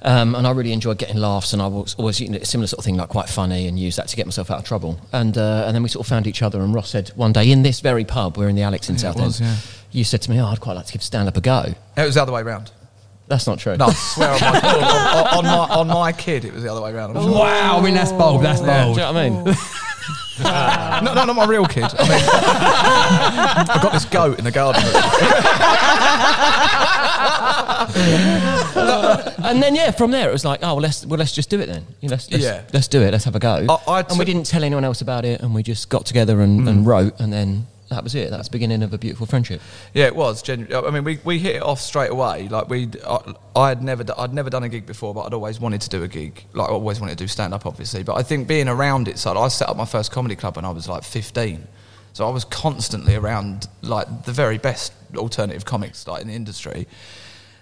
Um, 0.00 0.36
and 0.36 0.46
I 0.46 0.52
really 0.52 0.72
enjoyed 0.72 0.96
getting 0.98 1.16
laughs, 1.16 1.52
and 1.52 1.60
I 1.60 1.66
was 1.66 1.96
always 1.96 2.20
you 2.20 2.28
know, 2.28 2.38
a 2.38 2.44
similar 2.44 2.68
sort 2.68 2.78
of 2.78 2.84
thing, 2.84 2.96
like 2.96 3.08
quite 3.08 3.28
funny, 3.28 3.66
and 3.66 3.76
use 3.76 3.96
that 3.96 4.06
to 4.08 4.16
get 4.16 4.26
myself 4.26 4.48
out 4.48 4.58
of 4.58 4.64
trouble. 4.64 5.00
And 5.12 5.36
uh, 5.36 5.64
and 5.66 5.74
then 5.74 5.82
we 5.82 5.88
sort 5.88 6.06
of 6.06 6.08
found 6.08 6.26
each 6.28 6.40
other, 6.40 6.60
and 6.60 6.72
Ross 6.72 6.90
said 6.90 7.08
one 7.16 7.32
day 7.32 7.50
in 7.50 7.62
this 7.62 7.80
very 7.80 8.04
pub, 8.04 8.36
we're 8.36 8.48
in 8.48 8.54
the 8.54 8.62
Alex 8.62 8.88
in 8.88 8.94
Yeah, 8.94 8.98
it 8.98 9.02
Southend. 9.02 9.26
was, 9.26 9.40
yeah. 9.40 9.56
You 9.90 10.04
said 10.04 10.22
to 10.22 10.30
me, 10.30 10.40
"Oh, 10.40 10.46
I'd 10.46 10.60
quite 10.60 10.74
like 10.74 10.86
to 10.86 10.92
give 10.92 11.02
stand 11.02 11.26
up 11.28 11.36
a 11.36 11.40
go." 11.40 11.74
It 11.96 12.02
was 12.04 12.14
the 12.14 12.22
other 12.22 12.32
way 12.32 12.42
round. 12.44 12.70
That's 13.26 13.46
not 13.48 13.58
true. 13.58 13.76
No, 13.76 13.86
I 13.86 13.92
swear 13.92 14.30
on 14.30 14.40
my, 14.40 14.60
on, 14.60 15.36
on 15.36 15.44
my 15.44 15.74
on 15.74 15.86
my 15.88 16.12
kid, 16.12 16.44
it 16.44 16.54
was 16.54 16.62
the 16.62 16.70
other 16.70 16.80
way 16.80 16.92
round. 16.94 17.16
I'm 17.18 17.24
sure. 17.24 17.32
Wow, 17.32 17.78
I 17.78 17.82
mean 17.82 17.94
that's 17.94 18.12
bold. 18.12 18.42
That's 18.44 18.60
Yeah. 18.60 18.84
bold. 18.84 18.94
Do 18.96 19.00
you 19.02 19.06
know 19.06 19.12
what 19.12 19.20
I 19.20 19.30
mean? 19.30 19.56
No, 20.40 21.12
no, 21.14 21.24
not 21.24 21.36
my 21.36 21.46
real 21.46 21.66
kid. 21.66 21.84
I 21.84 22.08
mean, 22.08 22.28
I've 23.70 23.82
got 23.82 23.92
this 23.92 24.04
goat 24.04 24.38
in 24.38 24.44
the 24.44 24.50
garden. 24.50 24.82
and 29.44 29.62
then 29.62 29.74
yeah, 29.74 29.90
from 29.90 30.10
there 30.10 30.28
it 30.28 30.32
was 30.32 30.44
like, 30.44 30.60
oh 30.62 30.74
well, 30.74 30.82
let's 30.82 31.04
well 31.06 31.18
let's 31.18 31.32
just 31.32 31.50
do 31.50 31.60
it 31.60 31.66
then. 31.66 31.86
You 32.00 32.08
know, 32.08 32.12
let's, 32.12 32.30
let's, 32.30 32.44
Yeah. 32.44 32.62
let's 32.72 32.88
do 32.88 33.02
it. 33.02 33.12
Let's 33.12 33.24
have 33.24 33.36
a 33.36 33.38
go. 33.38 33.66
I- 33.68 33.90
I 33.90 34.00
and 34.00 34.10
we 34.12 34.18
took- 34.18 34.26
didn't 34.26 34.46
tell 34.46 34.64
anyone 34.64 34.84
else 34.84 35.00
about 35.00 35.24
it, 35.24 35.40
and 35.40 35.54
we 35.54 35.62
just 35.62 35.88
got 35.88 36.06
together 36.06 36.40
and, 36.40 36.68
and 36.68 36.84
mm. 36.84 36.86
wrote, 36.86 37.18
and 37.20 37.32
then 37.32 37.66
that 37.88 38.04
was 38.04 38.14
it. 38.14 38.30
That's 38.30 38.48
the 38.48 38.52
beginning 38.52 38.82
of 38.82 38.92
a 38.92 38.98
beautiful 38.98 39.26
friendship. 39.26 39.60
Yeah, 39.94 40.06
it 40.06 40.16
was. 40.16 40.42
Genu- 40.42 40.74
I 40.74 40.90
mean, 40.90 41.04
we, 41.04 41.18
we 41.24 41.38
hit 41.38 41.56
it 41.56 41.62
off 41.62 41.80
straight 41.80 42.10
away. 42.10 42.48
Like 42.48 42.68
we, 42.68 42.88
I, 43.06 43.34
I 43.56 43.68
had 43.70 43.82
never, 43.82 44.04
I'd 44.16 44.34
never 44.34 44.50
done 44.50 44.62
a 44.62 44.68
gig 44.68 44.84
before, 44.84 45.14
but 45.14 45.22
I'd 45.22 45.34
always 45.34 45.58
wanted 45.58 45.80
to 45.82 45.88
do 45.88 46.02
a 46.02 46.08
gig. 46.08 46.44
Like 46.52 46.68
I 46.68 46.72
always 46.72 47.00
wanted 47.00 47.16
to 47.16 47.24
do 47.24 47.28
stand 47.28 47.54
up, 47.54 47.64
obviously. 47.64 48.02
But 48.02 48.16
I 48.16 48.22
think 48.22 48.46
being 48.46 48.68
around 48.68 49.08
it, 49.08 49.18
so 49.18 49.36
I 49.38 49.48
set 49.48 49.68
up 49.68 49.76
my 49.76 49.86
first 49.86 50.12
comedy 50.12 50.36
club 50.36 50.56
when 50.56 50.64
I 50.64 50.70
was 50.70 50.88
like 50.88 51.02
15. 51.02 51.66
So 52.12 52.26
I 52.26 52.30
was 52.30 52.44
constantly 52.44 53.14
around 53.14 53.68
like 53.82 54.24
the 54.24 54.32
very 54.32 54.58
best 54.58 54.92
alternative 55.16 55.64
comics 55.64 56.06
like 56.06 56.20
in 56.22 56.28
the 56.28 56.34
industry. 56.34 56.86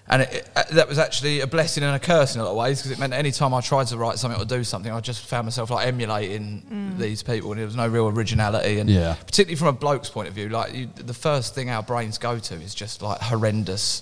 And 0.09 0.21
it, 0.21 0.33
it, 0.33 0.49
uh, 0.55 0.63
that 0.71 0.87
was 0.87 0.97
actually 0.99 1.41
a 1.41 1.47
blessing 1.47 1.83
and 1.83 1.93
a 1.95 1.99
curse 1.99 2.33
in 2.35 2.39
a 2.41 2.43
lot 2.45 2.51
of 2.51 2.57
ways 2.57 2.79
because 2.79 2.91
it 2.91 2.99
meant 2.99 3.11
any 3.13 3.31
time 3.31 3.53
I 3.53 3.59
tried 3.59 3.87
to 3.87 3.97
write 3.97 4.17
something 4.17 4.39
or 4.41 4.45
do 4.45 4.63
something, 4.63 4.91
I 4.91 5.01
just 5.01 5.25
found 5.25 5.45
myself 5.45 5.69
like 5.69 5.85
emulating 5.85 6.95
these 6.97 7.23
people, 7.23 7.51
and 7.51 7.59
there 7.59 7.65
was 7.65 7.75
no 7.75 7.87
real 7.87 8.07
originality. 8.07 8.79
And 8.79 8.89
Yeah. 8.89 9.15
particularly 9.25 9.57
from 9.57 9.67
a 9.67 9.73
bloke's 9.73 10.09
point 10.09 10.29
of 10.29 10.33
view, 10.33 10.47
like 10.49 10.73
you, 10.73 10.87
the 10.95 11.13
first 11.13 11.55
thing 11.55 11.69
our 11.69 11.83
brains 11.83 12.17
go 12.17 12.39
to 12.39 12.53
is 12.55 12.73
just 12.73 13.01
like 13.01 13.19
horrendous. 13.19 14.01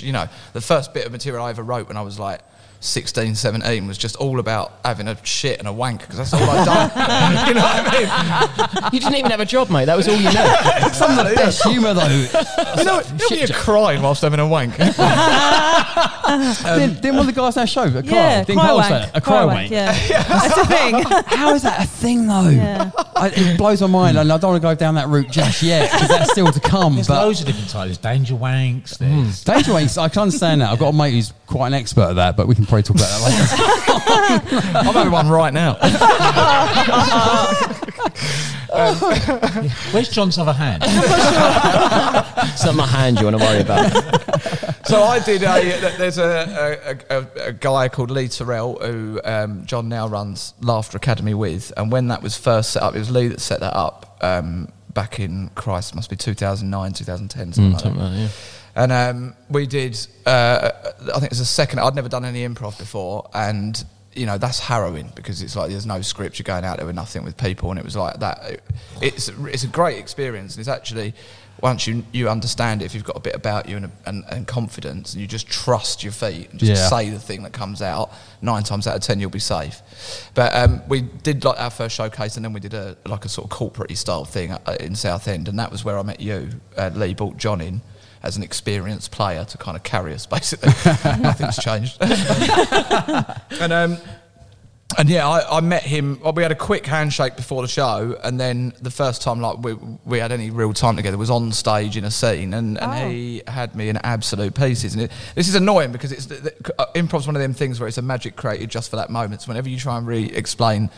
You 0.00 0.12
know, 0.12 0.28
the 0.52 0.60
first 0.60 0.92
bit 0.92 1.06
of 1.06 1.12
material 1.12 1.42
I 1.44 1.50
ever 1.50 1.62
wrote 1.62 1.88
when 1.88 1.96
I 1.96 2.02
was 2.02 2.18
like 2.18 2.40
16, 2.84 3.36
17 3.36 3.86
was 3.86 3.96
just 3.96 4.16
all 4.16 4.40
about 4.40 4.72
having 4.84 5.06
a 5.06 5.16
shit 5.24 5.60
and 5.60 5.68
a 5.68 5.72
wank 5.72 6.00
because 6.00 6.16
that's 6.16 6.32
all 6.34 6.42
I'd 6.42 6.64
done. 6.64 6.90
you 7.48 7.54
know 7.54 7.60
what 7.60 7.86
I 7.86 8.80
mean? 8.82 8.90
you 8.92 8.98
didn't 9.00 9.14
even 9.14 9.30
have 9.30 9.38
a 9.40 9.46
job, 9.46 9.70
mate. 9.70 9.84
That 9.84 9.96
was 9.96 10.08
all 10.08 10.16
you 10.16 10.24
knew. 10.24 10.32
Some 10.92 11.16
of 11.18 11.28
the 11.28 11.34
best 11.36 11.62
humour 11.62 11.94
though. 11.94 12.02
You 12.82 12.84
know, 12.84 13.00
you 13.00 13.16
know 13.16 13.26
when 13.30 13.38
you're 13.38 13.48
crying 13.48 14.02
whilst 14.02 14.22
having 14.22 14.40
a 14.40 14.46
wank. 14.48 14.74
Um, 14.80 16.78
didn't, 16.78 17.02
didn't 17.02 17.16
one 17.16 17.28
of 17.28 17.34
the 17.34 17.40
guys 17.40 17.56
on 17.56 17.62
our 17.62 17.66
show, 17.66 17.82
a 17.82 18.02
Yeah, 18.02 18.44
didn't 18.44 18.60
cry 18.60 18.72
wank. 18.72 18.86
say 18.86 19.10
a 19.14 19.20
Cry 19.20 19.20
cry 19.20 19.44
wank, 19.44 19.56
wank. 19.58 19.70
Yeah, 19.70 19.92
that's 20.24 20.56
a 20.56 20.66
thing. 20.66 21.02
How 21.26 21.54
is 21.54 21.62
that 21.62 21.84
a 21.84 21.86
thing 21.86 22.26
though? 22.26 22.48
Yeah. 22.48 22.90
I, 23.14 23.28
it 23.34 23.58
blows 23.58 23.80
my 23.82 23.86
mind, 23.88 24.18
and 24.18 24.32
I 24.32 24.38
don't 24.38 24.50
want 24.52 24.62
to 24.62 24.66
go 24.68 24.74
down 24.74 24.94
that 24.96 25.08
route 25.08 25.30
just 25.30 25.62
yet 25.62 25.90
because 25.92 26.08
that's 26.08 26.32
still 26.32 26.50
to 26.50 26.60
come. 26.60 26.94
There's 26.94 27.08
but 27.08 27.22
loads 27.24 27.40
of 27.40 27.46
different 27.46 27.68
types. 27.70 27.86
There's 27.86 27.98
danger 27.98 28.34
wanks. 28.34 28.98
Hmm. 28.98 29.22
There's 29.24 29.44
danger 29.44 29.72
wanks, 29.72 29.98
I 30.00 30.08
can 30.08 30.22
understand 30.22 30.60
that. 30.62 30.70
I've 30.70 30.78
got 30.78 30.88
a 30.88 30.96
mate 30.96 31.12
who's 31.12 31.32
quite 31.46 31.68
an 31.68 31.74
expert 31.74 32.10
at 32.10 32.16
that, 32.16 32.36
but 32.36 32.46
we 32.46 32.54
can 32.54 32.64
probably 32.72 32.82
talk 32.84 32.96
about 32.96 33.10
that 33.10 33.20
later. 34.64 34.72
I'm 34.78 34.94
having 34.94 35.12
one 35.12 35.28
right 35.28 35.52
now. 35.52 35.74
Where's 39.92 40.08
John's 40.08 40.38
other 40.38 40.54
hand? 40.54 40.82
It's 40.86 42.64
not 42.64 42.74
my 42.74 42.86
hand 42.86 43.18
you 43.18 43.26
want 43.26 43.38
to 43.38 43.44
worry 43.44 43.60
about. 43.60 43.92
So 44.86 45.02
I 45.02 45.18
did 45.22 45.42
a. 45.42 45.96
There's 45.98 46.16
a, 46.16 46.96
a, 47.10 47.18
a, 47.18 47.26
a 47.48 47.52
guy 47.52 47.90
called 47.90 48.10
Lee 48.10 48.28
Terrell 48.28 48.78
who 48.80 49.20
um, 49.24 49.66
John 49.66 49.90
now 49.90 50.08
runs 50.08 50.54
Laughter 50.62 50.96
Academy 50.96 51.34
with, 51.34 51.74
and 51.76 51.92
when 51.92 52.08
that 52.08 52.22
was 52.22 52.38
first 52.38 52.72
set 52.72 52.82
up, 52.82 52.94
it 52.94 53.00
was 53.00 53.10
Lee 53.10 53.28
that 53.28 53.40
set 53.40 53.60
that 53.60 53.76
up 53.76 54.16
um, 54.22 54.72
back 54.94 55.20
in 55.20 55.50
Christ 55.54 55.94
must 55.94 56.08
be 56.08 56.16
2009, 56.16 56.92
2010, 56.94 57.52
something 57.52 57.72
like 57.72 57.74
that. 57.74 57.82
something 57.82 58.02
like 58.02 58.12
that, 58.12 58.18
yeah. 58.18 58.28
And 58.74 58.90
um, 58.92 59.34
we 59.50 59.66
did. 59.66 59.98
Uh, 60.26 60.70
I 61.00 61.12
think 61.14 61.24
it 61.24 61.30
was 61.30 61.38
the 61.40 61.44
second. 61.44 61.80
I'd 61.80 61.94
never 61.94 62.08
done 62.08 62.24
any 62.24 62.46
improv 62.46 62.78
before, 62.78 63.28
and 63.34 63.84
you 64.14 64.24
know 64.26 64.38
that's 64.38 64.58
harrowing 64.60 65.10
because 65.14 65.42
it's 65.42 65.56
like 65.56 65.70
there's 65.70 65.86
no 65.86 66.00
script. 66.00 66.38
You're 66.38 66.44
going 66.44 66.64
out 66.64 66.78
there 66.78 66.86
with 66.86 66.94
nothing 66.96 67.24
with 67.24 67.36
people, 67.36 67.70
and 67.70 67.78
it 67.78 67.84
was 67.84 67.96
like 67.96 68.20
that. 68.20 68.38
It- 68.50 68.62
it's 69.02 69.28
it's 69.28 69.64
a 69.64 69.68
great 69.68 69.98
experience, 69.98 70.54
and 70.54 70.60
it's 70.60 70.68
actually 70.68 71.12
once 71.60 71.86
you 71.86 72.02
you 72.12 72.30
understand 72.30 72.80
it, 72.80 72.86
if 72.86 72.94
you've 72.94 73.04
got 73.04 73.16
a 73.16 73.20
bit 73.20 73.34
about 73.34 73.68
you 73.68 73.76
and, 73.76 73.90
and, 74.06 74.24
and 74.30 74.46
confidence, 74.46 75.12
and 75.12 75.20
you 75.20 75.26
just 75.28 75.48
trust 75.48 76.02
your 76.02 76.12
feet 76.12 76.50
and 76.50 76.58
just 76.58 76.70
Yeah. 76.70 76.88
say 76.88 77.10
the 77.10 77.18
thing 77.18 77.42
that 77.42 77.52
comes 77.52 77.82
out. 77.82 78.10
Nine 78.40 78.62
times 78.62 78.86
out 78.86 78.96
of 78.96 79.02
ten, 79.02 79.20
you'll 79.20 79.28
be 79.30 79.38
safe. 79.38 79.82
But 80.34 80.54
um, 80.54 80.80
we 80.88 81.02
did 81.02 81.44
like 81.44 81.60
our 81.60 81.70
first 81.70 81.94
showcase, 81.94 82.36
and 82.36 82.44
then 82.44 82.52
we 82.54 82.60
did 82.60 82.72
a 82.74 82.96
like 83.06 83.24
a 83.26 83.28
sort 83.28 83.44
of 83.44 83.50
corporate 83.50 83.96
style 83.98 84.24
thing 84.24 84.52
uh, 84.52 84.76
in 84.80 84.94
Southend, 84.94 85.46
and 85.48 85.58
that 85.58 85.70
was 85.70 85.84
where 85.84 85.98
I 85.98 86.02
met 86.02 86.20
you. 86.20 86.48
Uh, 86.76 86.90
Lee 86.94 87.12
brought 87.14 87.36
John 87.36 87.60
in 87.60 87.82
as 88.22 88.36
an 88.36 88.42
experienced 88.42 89.10
player 89.10 89.44
to 89.44 89.58
kind 89.58 89.76
of 89.76 89.82
carry 89.82 90.14
us, 90.14 90.26
basically. 90.36 90.68
Nothing's 91.20 91.56
changed. 91.56 91.98
and 93.60 93.72
um, 93.72 93.96
and 94.98 95.08
yeah, 95.08 95.26
I, 95.26 95.56
I 95.56 95.60
met 95.60 95.82
him. 95.84 96.20
Well, 96.22 96.34
we 96.34 96.42
had 96.42 96.52
a 96.52 96.56
quick 96.56 96.84
handshake 96.84 97.34
before 97.36 97.62
the 97.62 97.68
show, 97.68 98.18
and 98.22 98.38
then 98.38 98.74
the 98.82 98.90
first 98.90 99.22
time 99.22 99.40
like 99.40 99.58
we, 99.62 99.72
we 100.04 100.18
had 100.18 100.32
any 100.32 100.50
real 100.50 100.74
time 100.74 100.96
together 100.96 101.16
was 101.16 101.30
on 101.30 101.50
stage 101.52 101.96
in 101.96 102.04
a 102.04 102.10
scene, 102.10 102.52
and, 102.52 102.78
and 102.78 102.92
Oh. 102.92 103.08
he 103.08 103.42
had 103.48 103.74
me 103.74 103.88
in 103.88 103.96
absolute 103.98 104.54
pieces. 104.54 104.92
And 104.92 105.04
it, 105.04 105.12
this 105.34 105.48
is 105.48 105.54
annoying 105.54 105.92
because 105.92 106.12
it's 106.12 106.26
the, 106.26 106.34
the, 106.34 106.74
uh, 106.78 106.86
improv's 106.94 107.26
one 107.26 107.36
of 107.36 107.40
them 107.42 107.54
things 107.54 107.80
where 107.80 107.88
it's 107.88 107.96
a 107.96 108.02
magic 108.02 108.36
created 108.36 108.68
just 108.70 108.90
for 108.90 108.96
that 108.96 109.08
moment. 109.08 109.40
So 109.40 109.48
whenever 109.48 109.70
you 109.70 109.78
try 109.78 109.96
and 109.96 110.06
re-explain, 110.06 110.90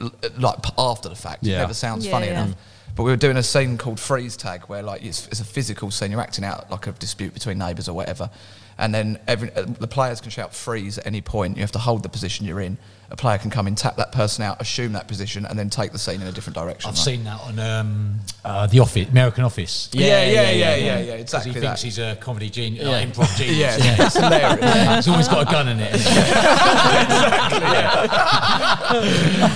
l- 0.00 0.12
like 0.38 0.62
p- 0.62 0.70
after 0.78 1.08
the 1.08 1.16
fact, 1.16 1.42
Yeah. 1.42 1.56
it 1.56 1.58
never 1.62 1.74
sounds 1.74 2.06
Yeah, 2.06 2.12
funny 2.12 2.26
yeah. 2.28 2.44
enough. 2.44 2.56
But 2.96 3.04
we 3.04 3.10
were 3.10 3.16
doing 3.16 3.36
a 3.36 3.42
scene 3.42 3.78
called 3.78 4.00
freeze 4.00 4.36
tag, 4.36 4.62
where 4.64 4.82
like 4.82 5.02
it's, 5.02 5.26
it's 5.28 5.40
a 5.40 5.44
physical 5.44 5.90
scene. 5.90 6.10
You're 6.10 6.20
acting 6.20 6.44
out 6.44 6.70
like 6.70 6.86
a 6.86 6.92
dispute 6.92 7.34
between 7.34 7.58
neighbours 7.58 7.88
or 7.88 7.94
whatever, 7.94 8.30
and 8.78 8.94
then 8.94 9.18
every, 9.26 9.50
the 9.50 9.88
players 9.88 10.20
can 10.20 10.30
shout 10.30 10.54
freeze 10.54 10.98
at 10.98 11.06
any 11.06 11.20
point. 11.20 11.56
You 11.56 11.62
have 11.62 11.72
to 11.72 11.78
hold 11.78 12.02
the 12.02 12.08
position 12.08 12.46
you're 12.46 12.60
in. 12.60 12.78
A 13.12 13.16
player 13.16 13.38
can 13.38 13.50
come 13.50 13.66
in, 13.66 13.74
tap 13.74 13.96
that 13.96 14.12
person 14.12 14.44
out, 14.44 14.60
assume 14.62 14.92
that 14.92 15.08
position, 15.08 15.44
and 15.44 15.58
then 15.58 15.68
take 15.68 15.90
the 15.90 15.98
scene 15.98 16.20
in 16.20 16.28
a 16.28 16.32
different 16.32 16.54
direction. 16.56 16.88
I've 16.88 16.94
right? 16.94 17.02
seen 17.04 17.24
that 17.24 17.40
on 17.40 17.58
um, 17.58 18.20
uh, 18.44 18.66
the 18.68 18.78
Office, 18.78 19.08
American 19.08 19.42
Office. 19.42 19.88
Yeah, 19.92 20.24
yeah, 20.24 20.30
yeah, 20.30 20.30
yeah, 20.30 20.50
yeah, 20.52 20.76
yeah, 20.76 21.00
Because 21.16 21.20
exactly 21.20 21.52
he 21.52 21.58
that. 21.58 21.66
thinks 21.66 21.82
he's 21.82 21.98
a 21.98 22.16
comedy 22.20 22.48
genius, 22.50 22.86
Yeah. 22.86 23.04
improv 23.04 23.36
genius. 23.36 23.84
yeah, 23.84 23.96
it's 24.06 24.14
hilarious. 24.14 24.96
He's 25.06 25.08
always 25.08 25.28
got 25.28 25.48
a 25.48 25.50
gun 25.50 25.66
in 25.68 25.80
it. 25.80 25.94
isn't 25.94 26.12
he? 26.12 26.20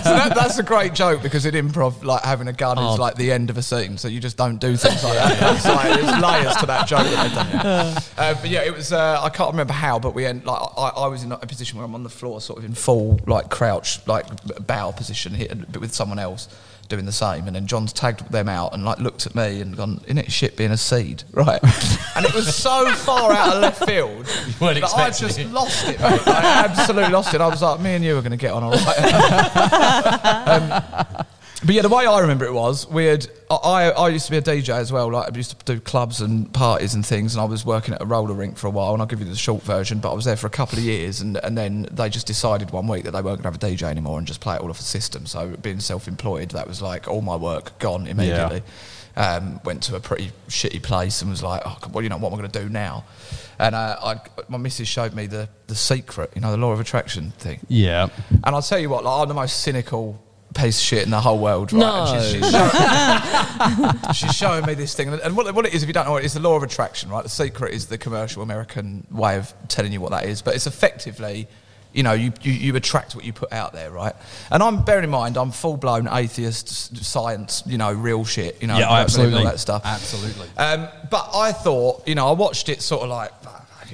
so 0.05 0.11
that, 0.15 0.33
that's 0.35 0.59
a 0.59 0.63
great 0.63 0.95
joke 0.95 1.23
because 1.23 1.47
in 1.47 1.55
improv, 1.55 2.03
like 2.05 2.23
having 2.23 2.49
a 2.49 2.53
gun 2.53 2.77
Oh. 2.79 2.95
is 2.95 2.99
like 2.99 3.15
the 3.17 3.31
end 3.33 3.51
of 3.51 3.57
a 3.59 3.63
scene. 3.63 3.97
So 3.99 4.09
you 4.09 4.21
just 4.21 4.37
don't 4.37 4.59
do 4.59 4.77
things 4.77 5.03
like 5.05 5.15
that. 5.15 5.55
It's 5.57 5.65
like, 5.67 6.01
there's 6.01 6.21
layers 6.23 6.57
to 6.57 6.67
that 6.67 6.87
joke 6.89 7.05
that 7.05 7.23
they've 7.23 7.35
done. 7.35 8.03
Uh, 8.19 8.35
but 8.41 8.51
yeah, 8.51 8.63
it 8.65 8.75
was. 8.75 8.93
Uh, 8.93 9.21
I 9.23 9.29
can't 9.29 9.51
remember 9.53 9.73
how, 9.73 9.99
but 9.99 10.15
we 10.15 10.27
end 10.27 10.45
like 10.45 10.61
I, 10.77 10.89
I 10.89 11.07
was 11.07 11.23
in 11.23 11.33
a 11.33 11.39
position 11.39 11.79
where 11.79 11.85
I'm 11.85 11.95
on 11.95 12.03
the 12.03 12.09
floor, 12.11 12.41
sort 12.41 12.59
of 12.59 12.65
in 12.65 12.75
full 12.75 13.21
like 13.27 13.44
crouch, 13.51 14.07
like 14.07 14.27
bow 14.67 14.93
position, 14.93 15.35
here, 15.35 15.49
but 15.71 15.81
with 15.81 15.95
someone 15.95 16.19
else 16.19 16.49
doing 16.89 17.07
the 17.07 17.13
same. 17.13 17.47
And 17.47 17.57
then 17.57 17.67
John's 17.67 17.93
tagged 17.93 18.31
them 18.31 18.49
out 18.49 18.75
and 18.75 18.85
like 18.85 18.99
looked 18.99 19.27
at 19.27 19.35
me 19.35 19.61
and 19.61 19.77
gone, 19.77 20.01
"In 20.07 20.19
it 20.19 20.31
shit 20.31 20.57
being 20.57 20.71
a 20.71 20.77
seed, 20.77 21.25
right?" 21.33 21.63
and 22.17 22.25
it 22.25 22.35
was 22.35 22.55
so 22.55 22.91
far 22.93 23.33
out 23.33 23.57
of 23.57 23.63
left 23.63 23.85
field 23.87 24.27
that 24.61 24.95
I 24.95 25.11
just 25.11 25.39
it. 25.39 25.51
lost 25.51 25.89
it. 25.89 26.01
Mate. 26.01 26.29
I 26.29 26.65
absolutely 26.65 27.13
lost 27.13 27.35
it. 27.35 27.41
I 27.41 27.49
was 27.49 27.63
like, 27.63 27.81
"Me 27.81 27.95
and 27.95 28.05
you 28.05 28.17
are 28.17 28.23
going 28.23 28.33
to 28.33 28.37
get 28.37 28.53
on 28.53 28.63
all 28.63 28.73
right." 28.73 28.95
Um, 30.47 31.25
But 31.65 31.75
yeah, 31.75 31.81
the 31.81 31.89
way 31.89 32.05
I 32.05 32.21
remember 32.21 32.45
it 32.45 32.53
was 32.53 32.87
we 32.89 33.07
had. 33.07 33.27
I, 33.51 33.91
I 33.91 34.09
used 34.09 34.27
to 34.27 34.31
be 34.33 34.37
a 34.37 34.43
DJ 34.43 34.71
as 34.71 34.93
well. 34.93 35.11
Like 35.11 35.33
I 35.33 35.37
used 35.37 35.59
to 35.59 35.65
do 35.65 35.81
clubs 35.81 36.21
and 36.21 36.53
parties 36.53 36.95
and 36.95 37.07
things, 37.07 37.35
and 37.35 37.41
I 37.41 37.47
was 37.47 37.65
working 37.65 37.95
at 37.95 38.03
a 38.03 38.05
roller 38.05 38.35
rink 38.35 38.59
for 38.59 38.67
a 38.67 38.71
while. 38.71 38.93
And 38.93 39.01
I'll 39.01 39.07
give 39.07 39.21
you 39.21 39.25
the 39.25 39.35
short 39.35 39.63
version. 39.63 39.99
But 39.99 40.11
I 40.11 40.15
was 40.15 40.27
there 40.27 40.37
for 40.37 40.47
a 40.47 40.51
couple 40.51 40.79
of 40.79 40.85
years, 40.85 41.23
and, 41.23 41.39
and 41.39 41.57
then 41.57 41.89
they 41.91 42.11
just 42.11 42.27
decided 42.27 42.71
one 42.71 42.87
week 42.87 43.05
that 43.05 43.13
they 43.13 43.23
weren't 43.23 43.43
going 43.43 43.55
to 43.55 43.67
have 43.67 43.73
a 43.73 43.77
DJ 43.77 43.85
anymore 43.85 44.19
and 44.19 44.27
just 44.27 44.41
play 44.41 44.57
it 44.57 44.61
all 44.61 44.69
off 44.69 44.79
the 44.79 44.85
system. 44.85 45.25
So 45.25 45.57
being 45.57 45.81
self-employed, 45.81 46.51
that 46.51 46.69
was 46.69 46.83
like 46.83 47.09
all 47.09 47.23
my 47.23 47.37
work 47.37 47.79
gone 47.79 48.07
immediately. 48.07 48.63
Um, 49.17 49.61
went 49.65 49.85
to 49.85 49.95
a 49.95 50.01
pretty 50.01 50.33
shitty 50.49 50.83
place 50.83 51.23
and 51.23 51.31
was 51.31 51.43
like, 51.43 51.63
oh, 51.65 51.79
well, 51.93 52.03
you 52.03 52.09
know 52.09 52.17
what 52.17 52.33
am 52.33 52.35
I 52.35 52.39
going 52.41 52.51
to 52.51 52.63
do 52.63 52.69
now? 52.69 53.05
And 53.61 53.75
uh, 53.77 53.97
I, 54.03 54.21
my 54.49 54.59
missus 54.59 54.89
showed 54.89 55.15
me 55.15 55.27
the 55.27 55.49
the 55.69 55.77
secret, 55.77 56.33
you 56.35 56.41
know, 56.41 56.51
the 56.51 56.57
law 56.57 56.73
of 56.73 56.81
attraction 56.81 57.31
thing. 57.39 57.61
Yeah. 57.69 58.09
And 58.31 58.55
I'll 58.55 58.61
tell 58.61 58.81
you 58.81 58.91
what, 58.91 59.05
like, 59.05 59.23
I'm 59.23 59.29
the 59.29 59.35
most 59.35 59.61
cynical 59.61 60.21
piece 60.55 60.79
of 60.79 60.85
shit 60.85 61.03
in 61.05 61.11
the 61.11 61.21
whole 61.21 61.39
world, 61.39 61.73
right? 61.73 61.81
No. 61.81 62.15
And 62.15 62.23
she's, 62.23 62.43
she's, 62.43 62.51
showing, 62.51 64.13
she's 64.15 64.35
showing 64.35 64.67
me 64.67 64.75
this 64.75 64.95
thing. 64.95 65.09
And 65.09 65.37
what, 65.37 65.53
what 65.55 65.67
it 65.67 65.75
is, 65.75 65.83
if 65.83 65.89
you 65.89 65.93
don't 65.93 66.07
know 66.07 66.17
it's 66.17 66.35
the 66.35 66.41
law 66.41 66.57
of 66.57 66.63
attraction, 66.63 67.11
right? 67.11 67.23
The 67.23 67.29
secret 67.29 67.75
is 67.75 67.87
the 67.87 67.99
commercial 67.99 68.43
American 68.43 69.07
way 69.11 69.37
of 69.37 69.53
telling 69.69 69.93
you 69.93 70.01
what 70.01 70.11
that 70.13 70.25
is. 70.27 70.43
But 70.43 70.55
it's 70.55 70.67
effectively, 70.67 71.49
you 71.93 72.03
know, 72.03 72.13
you, 72.13 72.33
you, 72.43 72.53
you 72.53 72.77
attract 72.77 73.15
what 73.15 73.25
you 73.25 73.33
put 73.33 73.53
out 73.53 73.73
there, 73.73 73.91
right? 73.91 74.15
And 74.51 74.63
I'm, 74.63 74.85
bearing 74.85 75.05
in 75.05 75.11
mind, 75.11 75.37
I'm 75.37 75.51
full 75.51 75.77
blown 75.77 76.09
atheist, 76.09 76.97
science, 77.05 77.63
you 77.67 77.79
know, 77.79 77.93
real 77.93 78.25
shit, 78.25 78.61
you 78.61 78.67
know, 78.69 78.79
Yeah, 78.79 78.91
I 78.91 79.05
don't 79.05 79.13
believe 79.13 79.29
in 79.29 79.35
absolutely. 79.35 79.39
all 79.39 79.45
that 79.51 79.61
stuff. 79.61 79.83
Absolutely. 79.85 80.49
Um, 80.57 80.89
but 81.11 81.31
I 81.35 81.53
thought, 81.53 82.07
you 82.09 82.15
know, 82.15 82.29
I 82.29 82.33
watched 82.33 82.69
it 82.69 82.83
sort 82.83 83.03
of 83.03 83.09
like, 83.11 83.33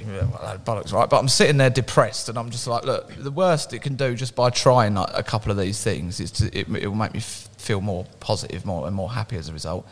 "Ah, 0.07 0.25
what 0.25 0.41
a 0.41 0.45
load 0.45 0.55
of 0.55 0.65
bollocks, 0.65 0.93
right? 0.93 1.09
But 1.09 1.19
I'm 1.19 1.27
sitting 1.27 1.57
there 1.57 1.69
depressed, 1.69 2.29
and 2.29 2.37
I'm 2.37 2.49
just 2.49 2.67
like, 2.67 2.83
look, 2.83 3.13
the 3.15 3.31
worst 3.31 3.73
it 3.73 3.81
can 3.81 3.95
do 3.95 4.15
just 4.15 4.35
by 4.35 4.49
trying 4.49 4.95
like, 4.95 5.09
a 5.13 5.23
couple 5.23 5.51
of 5.51 5.57
these 5.57 5.83
things 5.83 6.19
is 6.19 6.31
to, 6.31 6.45
it, 6.47 6.67
it 6.69 6.87
will 6.87 6.95
make 6.95 7.13
me 7.13 7.19
f- 7.19 7.49
feel 7.57 7.81
more 7.81 8.05
positive, 8.19 8.65
more 8.65 8.87
and 8.87 8.95
more 8.95 9.11
happy 9.11 9.37
as 9.37 9.49
a 9.49 9.53
result. 9.53 9.87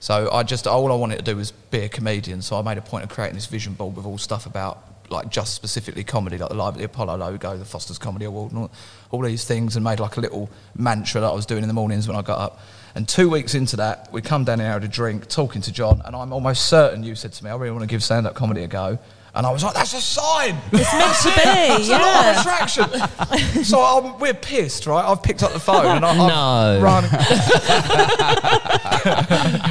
So 0.00 0.30
I 0.32 0.42
just 0.42 0.66
all 0.66 0.90
I 0.90 0.96
wanted 0.96 1.18
to 1.18 1.22
do 1.22 1.36
was 1.36 1.52
be 1.52 1.80
a 1.80 1.88
comedian. 1.88 2.42
So 2.42 2.58
I 2.58 2.62
made 2.62 2.76
a 2.76 2.82
point 2.82 3.04
of 3.04 3.10
creating 3.10 3.36
this 3.36 3.46
vision 3.46 3.74
board 3.74 3.94
with 3.96 4.04
all 4.04 4.18
stuff 4.18 4.46
about 4.46 4.82
like 5.10 5.28
just 5.30 5.54
specifically 5.54 6.02
comedy, 6.02 6.38
like 6.38 6.48
the 6.48 6.56
Live 6.56 6.74
at 6.74 6.78
the 6.78 6.84
Apollo 6.84 7.18
logo, 7.18 7.56
the 7.56 7.64
Foster's 7.64 7.98
Comedy 7.98 8.24
Award, 8.24 8.50
and 8.52 8.62
all, 8.62 8.72
all 9.10 9.20
these 9.22 9.44
things, 9.44 9.76
and 9.76 9.84
made 9.84 10.00
like 10.00 10.16
a 10.16 10.20
little 10.20 10.50
mantra 10.74 11.20
that 11.20 11.28
I 11.28 11.34
was 11.34 11.46
doing 11.46 11.62
in 11.62 11.68
the 11.68 11.74
mornings 11.74 12.08
when 12.08 12.16
I 12.16 12.22
got 12.22 12.38
up. 12.38 12.60
And 12.94 13.08
two 13.08 13.30
weeks 13.30 13.54
into 13.54 13.76
that, 13.76 14.12
we 14.12 14.22
come 14.22 14.44
down 14.44 14.58
here 14.58 14.70
had 14.70 14.84
a 14.84 14.88
drink, 14.88 15.28
talking 15.28 15.62
to 15.62 15.72
John, 15.72 16.02
and 16.04 16.16
I'm 16.16 16.32
almost 16.32 16.66
certain 16.66 17.04
you 17.04 17.14
said 17.14 17.32
to 17.34 17.44
me, 17.44 17.50
"I 17.50 17.54
really 17.54 17.70
want 17.70 17.82
to 17.82 17.86
give 17.86 18.02
stand-up 18.02 18.34
comedy 18.34 18.64
a 18.64 18.68
go." 18.68 18.98
And 19.34 19.46
I 19.46 19.50
was 19.50 19.64
like, 19.64 19.72
"That's 19.74 19.94
a 19.94 20.00
sign. 20.00 20.58
It's 20.72 20.92
meant 20.92 21.16
to 21.22 21.28
be, 21.28 21.82
It's 21.82 21.88
a 21.88 21.92
law 21.92 22.30
of 22.30 22.36
attraction." 22.36 23.64
so 23.64 23.80
I'm, 23.80 24.18
we're 24.18 24.34
pissed, 24.34 24.86
right? 24.86 25.02
I've 25.04 25.22
picked 25.22 25.42
up 25.42 25.52
the 25.54 25.58
phone 25.60 25.86
and 25.86 26.04
I, 26.04 26.10
I've 26.10 26.78
No. 26.80 26.84
run. 26.84 27.04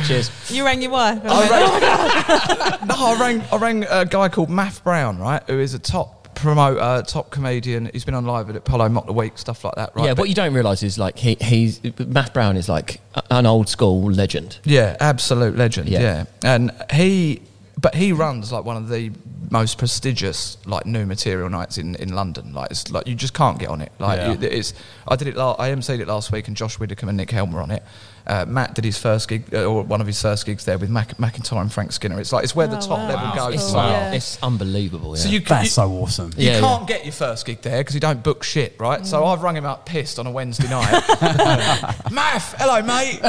Cheers. 0.07 0.31
You 0.49 0.65
rang 0.65 0.81
your 0.81 0.91
wife. 0.91 1.19
I 1.23 1.49
rang, 1.49 2.79
oh 2.81 2.85
no, 2.87 2.95
I 2.95 3.19
rang, 3.19 3.41
I 3.51 3.55
rang 3.57 3.83
a 3.89 4.05
guy 4.05 4.29
called 4.29 4.49
Matt 4.49 4.81
Brown, 4.83 5.19
right, 5.19 5.43
who 5.47 5.59
is 5.59 5.73
a 5.73 5.79
top 5.79 6.33
promoter, 6.35 7.03
top 7.07 7.29
comedian. 7.29 7.89
He's 7.93 8.03
been 8.05 8.15
on 8.15 8.25
live 8.25 8.49
at 8.49 8.55
Apollo 8.55 8.89
Mock 8.89 9.05
the 9.05 9.13
Week, 9.13 9.37
stuff 9.37 9.63
like 9.63 9.75
that, 9.75 9.95
right? 9.95 10.05
yeah, 10.05 10.11
But- 10.13 10.19
what 10.21 10.29
you 10.29 10.35
don't 10.35 10.53
realise 10.53 10.81
is 10.83 10.97
like 10.97 11.17
he, 11.19 11.35
he's 11.39 11.79
Matt 11.99 12.33
Brown 12.33 12.57
is 12.57 12.67
like 12.67 12.99
an 13.29 13.45
old 13.45 13.69
school 13.69 14.11
legend. 14.11 14.57
Yeah, 14.63 14.97
absolute 14.99 15.55
legend. 15.55 15.87
Yeah. 15.89 15.99
Yeah. 16.01 16.55
and 16.55 16.71
he, 16.91 17.41
but 17.79 17.93
he 17.95 18.11
runs 18.11 18.51
like 18.51 18.65
one 18.65 18.77
of 18.77 18.89
the 18.89 19.11
most 19.51 19.77
prestigious 19.77 20.57
like 20.65 20.85
new 20.85 21.05
material 21.05 21.49
nights 21.49 21.77
in, 21.77 21.95
in 21.95 22.13
London. 22.15 22.53
Like 22.53 22.71
it's 22.71 22.89
like 22.89 23.05
you 23.07 23.15
just 23.15 23.33
can't 23.33 23.59
get 23.59 23.69
on 23.69 23.81
it. 23.81 23.91
Like 23.99 24.17
Yeah. 24.19 24.31
it- 24.33 24.43
it's. 24.43 24.73
I 25.07 25.15
did 25.15 25.27
it. 25.27 25.35
La- 25.35 25.55
I 25.59 25.69
emceed 25.69 25.99
it 25.99 26.07
last 26.07 26.31
week, 26.31 26.47
and 26.47 26.55
Josh 26.57 26.79
Widdicombe 26.79 27.09
and 27.09 27.17
Nick 27.17 27.31
Helmer 27.31 27.61
on 27.61 27.69
it. 27.71 27.83
Uh, 28.27 28.45
Matt 28.47 28.75
did 28.75 28.85
his 28.85 28.99
first 28.99 29.27
gig, 29.27 29.51
uh, 29.51 29.65
or 29.65 29.81
one 29.81 29.99
of 29.99 30.05
his 30.05 30.21
first 30.21 30.45
gigs 30.45 30.63
there 30.63 30.77
with 30.77 30.91
Mac- 30.91 31.17
McIntyre 31.17 31.59
and 31.59 31.73
Frank 31.73 31.91
Skinner. 31.91 32.19
It's 32.19 32.31
like 32.31 32.43
it's 32.43 32.55
where 32.55 32.67
the 32.67 32.77
Oh, 32.77 32.79
top 32.79 32.89
wow. 32.99 33.07
level 33.09 33.25
Wow. 33.29 33.35
goes. 33.35 33.55
It's, 33.55 33.65
Cool. 33.65 33.73
like- 33.77 33.89
Yeah. 33.89 34.11
it's 34.13 34.37
unbelievable. 34.43 35.17
Yeah. 35.17 35.23
So 35.23 35.29
you, 35.29 35.39
That's 35.39 35.63
you, 35.63 35.69
so 35.71 35.91
awesome. 35.91 36.31
you 36.37 36.49
Yeah, 36.51 36.59
can't 36.59 36.87
get 36.87 37.03
your 37.03 37.13
first 37.13 37.45
gig 37.47 37.61
there 37.63 37.79
because 37.79 37.95
you 37.95 37.99
don't 37.99 38.21
book 38.23 38.43
shit, 38.43 38.75
right? 38.79 39.05
So 39.07 39.25
I've 39.25 39.41
rung 39.41 39.57
him 39.57 39.65
up 39.65 39.87
pissed 39.87 40.19
on 40.19 40.27
a 40.27 40.31
Wednesday 40.31 40.69
night. 40.69 40.91
Matt, 42.11 42.43
hello, 42.59 42.81
mate. 42.83 43.19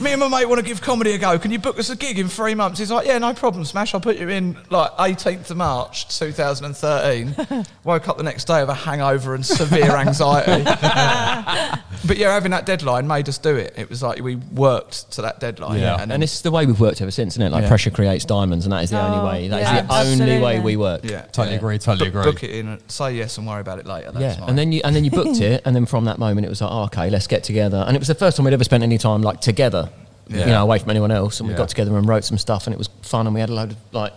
Me 0.00 0.12
and 0.12 0.20
my 0.20 0.28
mate 0.28 0.44
want 0.44 0.60
to 0.60 0.64
give 0.66 0.82
comedy 0.82 1.12
a 1.12 1.18
go. 1.18 1.38
Can 1.38 1.50
you 1.50 1.58
book 1.58 1.78
us 1.78 1.88
a 1.88 1.96
gig 1.96 2.18
in 2.18 2.28
three 2.28 2.54
months? 2.54 2.78
He's 2.78 2.90
like, 2.90 3.06
yeah, 3.06 3.16
no 3.18 3.32
problem, 3.32 3.64
Smash. 3.64 3.94
I'll 3.94 4.00
put 4.00 4.18
you 4.18 4.28
in 4.28 4.58
like 4.68 4.90
18th 4.98 5.50
of 5.50 5.56
March 5.68 6.18
2013. 6.18 7.64
Woke 7.84 8.08
up 8.08 8.18
the 8.18 8.22
next 8.22 8.44
day 8.44 8.60
with 8.60 8.68
a 8.68 8.74
hangover 8.74 9.34
and 9.34 9.44
severe 9.46 9.96
anxiety. 9.96 10.62
but 12.06 12.18
yeah, 12.18 12.34
having 12.34 12.50
that 12.50 12.66
deadline 12.66 13.06
made 13.08 13.28
us 13.30 13.38
do 13.38 13.56
it. 13.56 13.72
It 13.76 13.88
was 13.88 14.02
like 14.02 14.22
we 14.22 14.36
worked 14.36 15.10
to 15.12 15.22
that 15.22 15.40
deadline. 15.40 15.80
Yeah. 15.80 16.02
and 16.06 16.22
it's 16.22 16.42
the 16.42 16.50
way 16.50 16.66
we've 16.66 16.78
worked 16.78 17.00
ever 17.00 17.10
since, 17.10 17.34
isn't 17.34 17.42
it? 17.42 17.50
Like 17.50 17.62
Yeah. 17.62 17.68
pressure 17.68 17.90
creates 17.90 18.26
diamonds, 18.26 18.66
and 18.66 18.72
that 18.74 18.84
is 18.84 18.90
the 18.90 19.00
Oh, 19.00 19.06
only 19.06 19.24
way. 19.26 19.48
That 19.48 19.62
is 19.62 19.68
yeah, 19.68 19.82
the 19.82 19.94
only 20.22 20.38
way 20.38 20.60
we 20.60 20.76
work. 20.76 21.00
yeah, 21.04 21.22
Totally 21.22 21.52
yeah. 21.52 21.56
agree, 21.56 21.78
totally 21.78 22.10
book, 22.10 22.20
agree. 22.20 22.32
Book 22.32 22.42
it 22.44 22.50
in, 22.50 22.68
and 22.68 22.82
say 22.88 23.14
yes, 23.14 23.38
and 23.38 23.46
worry 23.46 23.62
about 23.62 23.78
it 23.78 23.86
later. 23.86 24.12
That's 24.12 24.34
yeah, 24.36 24.40
mine. 24.40 24.50
and 24.50 24.58
then 24.58 24.70
you 24.72 24.82
and 24.84 24.94
then 24.94 25.04
you 25.04 25.10
booked 25.10 25.40
it, 25.40 25.62
and 25.64 25.74
then 25.74 25.86
from 25.86 26.04
that 26.04 26.18
moment 26.18 26.44
it 26.46 26.50
was 26.50 26.60
like, 26.60 26.70
oh, 26.70 26.84
okay, 26.84 27.08
let's 27.08 27.26
get 27.26 27.42
together. 27.42 27.82
And 27.86 27.96
it 27.96 28.00
was 28.00 28.08
the 28.08 28.14
first 28.14 28.36
time 28.36 28.44
we'd 28.44 28.52
ever 28.52 28.64
spent 28.64 28.82
any 28.82 28.98
time 28.98 29.22
like 29.22 29.40
together, 29.40 29.88
you 30.28 30.44
know, 30.44 30.62
away 30.62 30.78
from 30.78 30.90
anyone 30.90 31.10
else. 31.10 31.40
And 31.40 31.48
we 31.48 31.54
Yeah. 31.54 31.58
got 31.58 31.70
together 31.70 31.96
and 31.96 32.06
wrote 32.06 32.24
some 32.24 32.36
stuff, 32.36 32.66
and 32.66 32.74
it 32.74 32.78
was 32.78 32.90
fun, 33.02 33.26
and 33.26 33.32
we 33.34 33.40
had 33.40 33.48
a 33.48 33.54
load 33.54 33.70
of 33.72 33.76
like, 33.92 34.12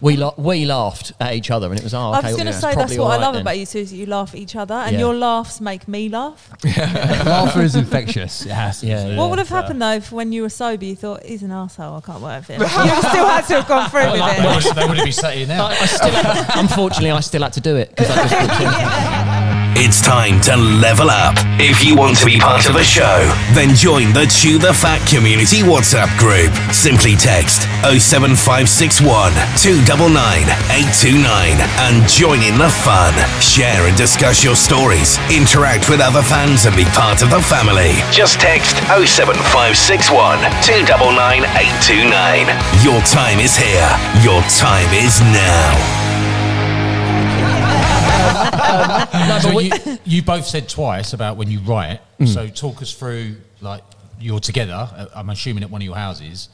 we 0.00 0.16
la- 0.16 0.34
we 0.36 0.64
laughed 0.66 1.12
at 1.20 1.34
each 1.34 1.50
other, 1.50 1.70
and 1.70 1.78
it 1.78 1.82
was 1.84 1.94
oh, 1.94 2.14
okay. 2.14 2.18
I 2.18 2.30
was 2.30 2.36
going 2.36 2.46
to 2.46 2.50
it's 2.50 2.60
say 2.60 2.66
that's 2.74 2.76
probably 2.76 2.98
what 2.98 3.18
I 3.20 3.22
love 3.22 3.34
then. 3.34 3.42
about 3.42 3.58
you 3.58 3.66
two 3.66 3.78
is 3.78 3.90
that 3.90 3.96
you 3.96 4.06
laugh 4.06 4.34
at 4.34 4.40
each 4.40 4.56
other, 4.56 4.74
and 4.74 4.92
Yeah. 4.92 4.98
your 5.00 5.14
laughs 5.14 5.60
make 5.60 5.86
me 5.88 6.08
laugh. 6.08 6.50
Laughter 6.64 7.62
is 7.62 7.74
infectious. 7.76 8.44
It 8.46 8.52
has 8.52 8.80
to. 8.80 8.86
Yeah, 8.86 9.04
be. 9.04 9.10
yeah. 9.10 9.16
What 9.16 9.30
would 9.30 9.38
have 9.38 9.48
So- 9.48 9.54
happened 9.56 9.80
though 9.82 9.92
if 9.92 10.12
when 10.12 10.32
you 10.32 10.42
were 10.42 10.48
sober 10.48 10.84
you 10.84 10.96
thought 10.96 11.24
he's 11.24 11.42
an 11.42 11.50
asshole? 11.50 11.96
I 11.96 12.00
can't 12.00 12.20
work 12.20 12.48
with 12.48 12.56
him. 12.56 12.60
you 12.62 12.66
still 12.68 13.26
had 13.26 13.42
to 13.48 13.54
have 13.60 13.68
gone 13.68 13.90
through 13.90 14.12
with 14.12 14.20
it. 14.20 14.64
Well, 14.64 14.74
they 14.74 14.86
wouldn't 14.86 15.04
be 15.06 15.12
sat 15.12 15.34
here 15.34 15.46
now. 15.46 15.66
I, 15.66 15.70
I 15.72 15.86
still, 15.86 16.60
unfortunately, 16.60 17.10
I 17.10 17.20
still 17.20 17.42
had 17.42 17.52
to 17.54 17.60
do 17.60 17.76
it 17.76 17.90
because 17.90 18.10
I 18.10 18.28
just 18.28 18.30
booked 18.48 18.60
in. 18.60 18.68
It's 19.76 20.00
time 20.00 20.38
to 20.46 20.54
level 20.54 21.10
up. 21.10 21.34
If 21.58 21.82
you 21.82 21.96
want 21.96 22.16
to 22.18 22.26
be 22.26 22.38
part 22.38 22.70
of 22.70 22.78
the 22.78 22.86
show, 22.86 23.26
then 23.58 23.74
join 23.74 24.14
the 24.14 24.30
Chew 24.30 24.62
the 24.62 24.70
Fat 24.70 25.02
Community 25.10 25.66
WhatsApp 25.66 26.14
group. 26.14 26.54
Simply 26.70 27.18
text 27.18 27.66
07561 27.82 29.34
299 29.58 30.14
829 30.70 31.58
and 31.90 32.06
join 32.06 32.38
in 32.46 32.54
the 32.54 32.70
fun. 32.86 33.10
Share 33.42 33.90
and 33.90 33.98
discuss 33.98 34.46
your 34.46 34.54
stories. 34.54 35.18
Interact 35.26 35.90
with 35.90 35.98
other 35.98 36.22
fans 36.22 36.70
and 36.70 36.78
be 36.78 36.86
part 36.94 37.26
of 37.26 37.34
the 37.34 37.42
family. 37.42 37.98
Just 38.14 38.38
text 38.38 38.78
07561 38.94 40.38
299 40.62 41.50
829. 41.50 42.46
Your 42.86 43.02
time 43.10 43.42
is 43.42 43.58
here. 43.58 43.90
Your 44.22 44.38
time 44.54 44.86
is 44.94 45.18
now. 45.34 46.03
So 49.42 49.58
you, 49.60 49.70
you 50.04 50.22
both 50.22 50.46
said 50.46 50.68
twice 50.68 51.12
about 51.12 51.36
when 51.36 51.50
you 51.50 51.60
write. 51.60 52.00
So 52.26 52.48
talk 52.48 52.80
us 52.82 52.92
through 52.94 53.36
like 53.60 53.82
you're 54.20 54.40
together. 54.40 54.72
uh, 54.72 55.06
I'm 55.14 55.28
assuming 55.30 55.62
at 55.62 55.70
one 55.70 55.80
of 55.82 55.84
your 55.86 55.96
houses. 55.96 56.48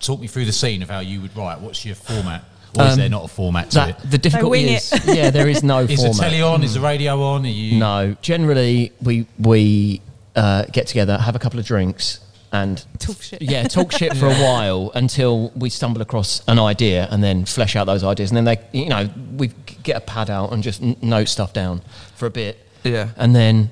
Talk 0.00 0.20
me 0.20 0.26
through 0.26 0.46
the 0.46 0.52
scene 0.52 0.82
of 0.82 0.90
how 0.90 1.00
you 1.00 1.20
would 1.20 1.36
write. 1.36 1.60
What's 1.60 1.84
your 1.84 1.94
format? 1.94 2.42
Or 2.76 2.84
is 2.86 2.92
Um, 2.94 2.98
there 2.98 3.08
not 3.08 3.24
a 3.24 3.28
format 3.28 3.70
to 3.70 3.74
That, 3.76 3.88
it? 4.04 4.10
the 4.10 4.18
difficulty 4.18 4.50
wing 4.64 4.68
is, 4.74 4.92
it. 4.92 5.04
yeah, 5.16 5.30
there 5.30 5.48
is 5.48 5.62
no 5.62 5.80
Is 5.84 5.96
format. 6.00 6.16
the 6.16 6.22
telly 6.22 6.42
on? 6.42 6.62
Is 6.64 6.74
the 6.74 6.80
radio 6.80 7.22
on? 7.22 7.44
Are 7.44 7.48
you? 7.48 7.78
No, 7.78 8.16
generally 8.22 8.92
we 9.02 9.26
we 9.38 10.00
uh, 10.34 10.64
get 10.72 10.86
together, 10.86 11.18
have 11.18 11.36
a 11.36 11.38
couple 11.38 11.60
of 11.60 11.66
drinks, 11.66 12.18
and 12.52 12.84
Talk 12.98 13.20
shit. 13.22 13.42
Yeah, 13.42 13.64
talk 13.64 13.92
shit 13.92 14.16
for 14.16 14.26
a 14.26 14.34
while 14.46 14.92
until 14.94 15.50
we 15.56 15.70
stumble 15.70 16.02
across 16.02 16.42
an 16.46 16.58
idea, 16.58 17.08
and 17.10 17.22
then 17.24 17.44
flesh 17.46 17.74
out 17.76 17.86
those 17.86 18.04
ideas, 18.04 18.30
and 18.30 18.36
then 18.36 18.44
they, 18.44 18.78
you 18.78 18.88
know, 18.88 19.08
we 19.36 19.48
get 19.82 19.96
a 19.96 20.00
pad 20.00 20.30
out 20.30 20.52
and 20.52 20.62
just 20.62 20.82
n- 20.82 20.96
note 21.02 21.28
stuff 21.28 21.52
down 21.52 21.80
for 22.14 22.26
a 22.26 22.30
bit. 22.30 22.58
Yeah. 22.84 23.10
and 23.16 23.34
then. 23.34 23.70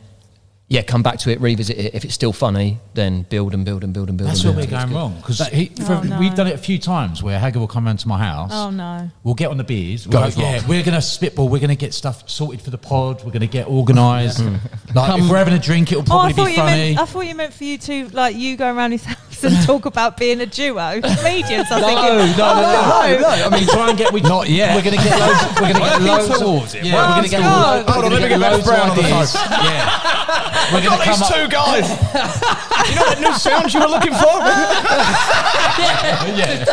Yeah, 0.73 0.83
come 0.83 1.03
back 1.03 1.19
to 1.19 1.33
it, 1.33 1.41
revisit 1.41 1.77
it. 1.77 1.95
If 1.97 2.05
it's 2.05 2.15
still 2.15 2.33
funny, 2.33 2.79
then 2.95 3.23
build 3.23 3.55
and 3.55 3.65
build 3.65 3.83
and 3.83 3.93
build 3.93 4.09
and 4.09 4.17
build. 4.17 4.31
That's 4.31 4.45
and 4.45 4.55
where 4.57 4.65
build. 4.67 4.73
we're 4.73 4.87
going 4.87 4.95
wrong 4.95 5.17
because 5.17 5.41
Oh, 5.41 6.03
no. 6.05 6.17
we've 6.21 6.33
done 6.37 6.47
it 6.47 6.55
a 6.55 6.59
few 6.59 6.79
times 6.79 7.25
where 7.25 7.41
Hagger 7.41 7.59
will 7.59 7.67
come 7.67 7.87
round 7.87 7.99
to 7.99 8.07
my 8.09 8.19
house. 8.19 8.53
Oh 8.55 8.71
no. 8.71 9.11
We'll 9.25 9.35
get 9.35 9.51
on 9.51 9.57
the 9.57 9.65
beers. 9.65 10.07
Go 10.07 10.21
We'll 10.21 10.31
for 10.31 10.39
yeah, 10.41 10.59
it. 10.59 10.69
we're 10.69 10.85
going 10.85 10.95
to 10.95 11.03
spitball. 11.03 11.49
We're 11.49 11.59
going 11.59 11.71
to 11.71 11.75
get 11.77 11.93
stuff 11.93 12.31
sorted 12.31 12.63
for 12.63 12.71
the 12.71 12.79
pod. 12.79 13.25
We're 13.25 13.33
going 13.33 13.41
to 13.41 13.49
get 13.49 13.67
organised. 13.67 14.39
Mm. 14.39 14.61
like 14.95 15.11
Come- 15.11 15.23
if 15.23 15.29
we're 15.29 15.39
having 15.39 15.55
a 15.55 15.59
drink, 15.59 15.91
it'll 15.91 16.03
Oh, 16.03 16.07
probably 16.07 16.33
thought 16.35 16.45
be 16.47 16.51
you 16.53 16.57
funny. 16.59 16.71
meant. 16.95 16.99
I 17.01 17.05
thought 17.05 17.27
you 17.27 17.35
meant 17.35 17.53
for 17.53 17.65
you 17.65 17.77
to 17.79 18.09
like 18.11 18.37
you 18.37 18.57
go 18.57 18.73
around 18.73 18.93
his 18.93 19.05
house 19.05 19.43
and 19.43 19.57
talk 19.67 19.87
about 19.87 20.19
being 20.19 20.41
a 20.41 20.47
duo 20.47 21.01
comedians. 21.03 21.67
I 21.69 21.81
was 21.81 21.85
thinking, 21.85 22.39
no, 22.39 22.47
no, 22.47 22.47
oh, 22.47 23.09
no, 23.11 23.21
no. 23.23 23.29
I 23.29 23.49
mean, 23.59 23.67
try 23.67 23.89
and 23.89 23.99
get 23.99 24.13
we 24.13 24.21
Not 24.21 24.49
yet. 24.49 24.77
We're 24.77 24.85
going 24.89 24.97
to 24.97 25.03
get 25.03 25.19
loads. 25.19 25.43
We're 25.61 25.73
going 25.73 25.75
to 25.75 25.81
get 25.81 25.91
Working 25.91 26.07
loads 26.07 26.39
towards 26.39 26.75
of, 26.75 26.81
it. 26.81 26.87
Yeah, 26.87 26.95
Working 26.95 27.11
we're 27.11 27.15
going 27.15 27.25
to 27.25 27.31
get. 27.31 27.41
towards 27.43 27.87
we're 27.87 27.93
Hold 27.93 28.05
on, 28.05 28.11
gonna 28.11 28.15
let 28.15 28.23
me 28.23 28.29
get 28.29 28.39
get 28.39 28.53
loads 28.53 28.65
Brown 28.65 28.87
of 28.87 28.91
on 28.91 28.97
the 28.97 29.03
ideas. 29.11 29.35
Yeah, 29.35 30.60
we're 30.73 30.83
going 30.83 30.99
to 30.99 31.05
come 31.05 31.19
These 31.19 31.31
up. 31.31 31.35
two 31.35 31.49
guys. 31.49 31.89
you 32.89 32.95
know 32.97 33.07
that 33.11 33.19
new 33.21 33.33
sound 33.35 33.73
you 33.73 33.81
were 33.81 33.87
looking 33.89 34.13
for? 34.15 34.35
Yeah, 35.81 36.65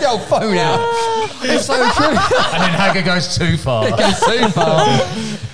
the 0.00 0.08
old 0.08 0.22
phone 0.22 0.56
out. 0.56 0.80
It's 1.42 1.66
so 1.66 1.74
true. 1.92 2.06
and 2.08 2.62
then 2.62 2.70
Hagger 2.72 3.02
goes 3.02 3.36
too 3.36 3.56
far. 3.56 3.86
It 3.88 3.96
Goes 3.96 4.20
too 4.20 4.48
far. 4.48 4.86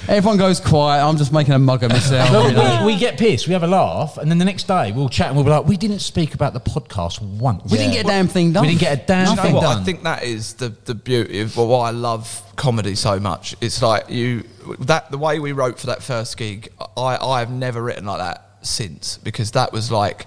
Everyone 0.08 0.36
goes 0.38 0.60
quiet. 0.60 1.02
I'm 1.04 1.16
just 1.16 1.32
making 1.32 1.54
a 1.54 1.58
mug 1.58 1.82
of 1.82 1.90
myself. 1.90 2.30
No, 2.32 2.46
you 2.46 2.52
know. 2.54 2.80
we, 2.86 2.94
we 2.94 2.98
get 2.98 3.18
pissed, 3.18 3.46
we 3.46 3.52
have 3.52 3.62
a 3.62 3.66
laugh, 3.66 4.18
and 4.18 4.30
then 4.30 4.38
the 4.38 4.44
next 4.44 4.64
day 4.66 4.92
we'll 4.92 5.08
chat 5.08 5.28
and 5.28 5.36
we'll 5.36 5.44
be 5.44 5.50
like, 5.50 5.66
we 5.66 5.76
didn't 5.76 6.00
speak 6.00 6.34
about 6.34 6.52
the 6.52 6.60
podcast 6.60 7.20
once. 7.22 7.70
We 7.70 7.78
didn't 7.78 7.94
get 7.94 8.04
a 8.04 8.08
damn 8.08 8.28
thing 8.28 8.52
done. 8.52 8.62
We 8.62 8.68
didn't 8.68 8.80
get 8.80 9.02
a 9.02 9.06
damn 9.06 9.24
Do 9.26 9.30
you 9.30 9.36
know 9.36 9.42
thing 9.42 9.54
what? 9.54 9.62
done. 9.62 9.80
I 9.80 9.84
think 9.84 10.02
that 10.02 10.22
is 10.24 10.54
the, 10.54 10.70
the 10.84 10.94
beauty 10.94 11.40
of 11.40 11.56
well, 11.56 11.68
why 11.68 11.88
I 11.88 11.92
love 11.92 12.42
comedy 12.56 12.94
so 12.94 13.18
much. 13.20 13.54
It's 13.60 13.82
like 13.82 14.10
you 14.10 14.44
that 14.80 15.10
the 15.10 15.18
way 15.18 15.38
we 15.38 15.52
wrote 15.52 15.78
for 15.78 15.86
that 15.88 16.02
first 16.02 16.36
gig. 16.36 16.70
I 16.96 17.16
I 17.20 17.40
have 17.40 17.50
never 17.50 17.82
written 17.82 18.04
like 18.06 18.18
that 18.18 18.58
since 18.62 19.18
because 19.18 19.50
that 19.52 19.72
was 19.72 19.90
like 19.90 20.26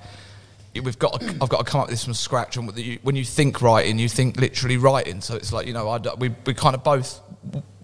we've 0.83 0.99
got 0.99 1.19
to, 1.19 1.27
I've 1.41 1.49
got 1.49 1.57
to 1.57 1.63
come 1.63 1.81
up 1.81 1.87
with 1.87 1.93
this 1.93 2.05
from 2.05 2.13
scratch. 2.13 2.55
And 2.55 2.67
with 2.67 2.75
the- 2.75 2.99
when 3.01 3.15
you 3.15 3.25
think 3.25 3.63
writing, 3.63 3.97
you 3.97 4.07
think 4.07 4.37
literally 4.39 4.77
writing. 4.77 5.21
So 5.21 5.35
it's 5.35 5.51
like 5.51 5.65
you 5.65 5.73
know 5.73 5.89
I, 5.89 5.97
we 6.19 6.33
we 6.45 6.53
kind 6.53 6.75
of 6.75 6.83
both 6.83 7.19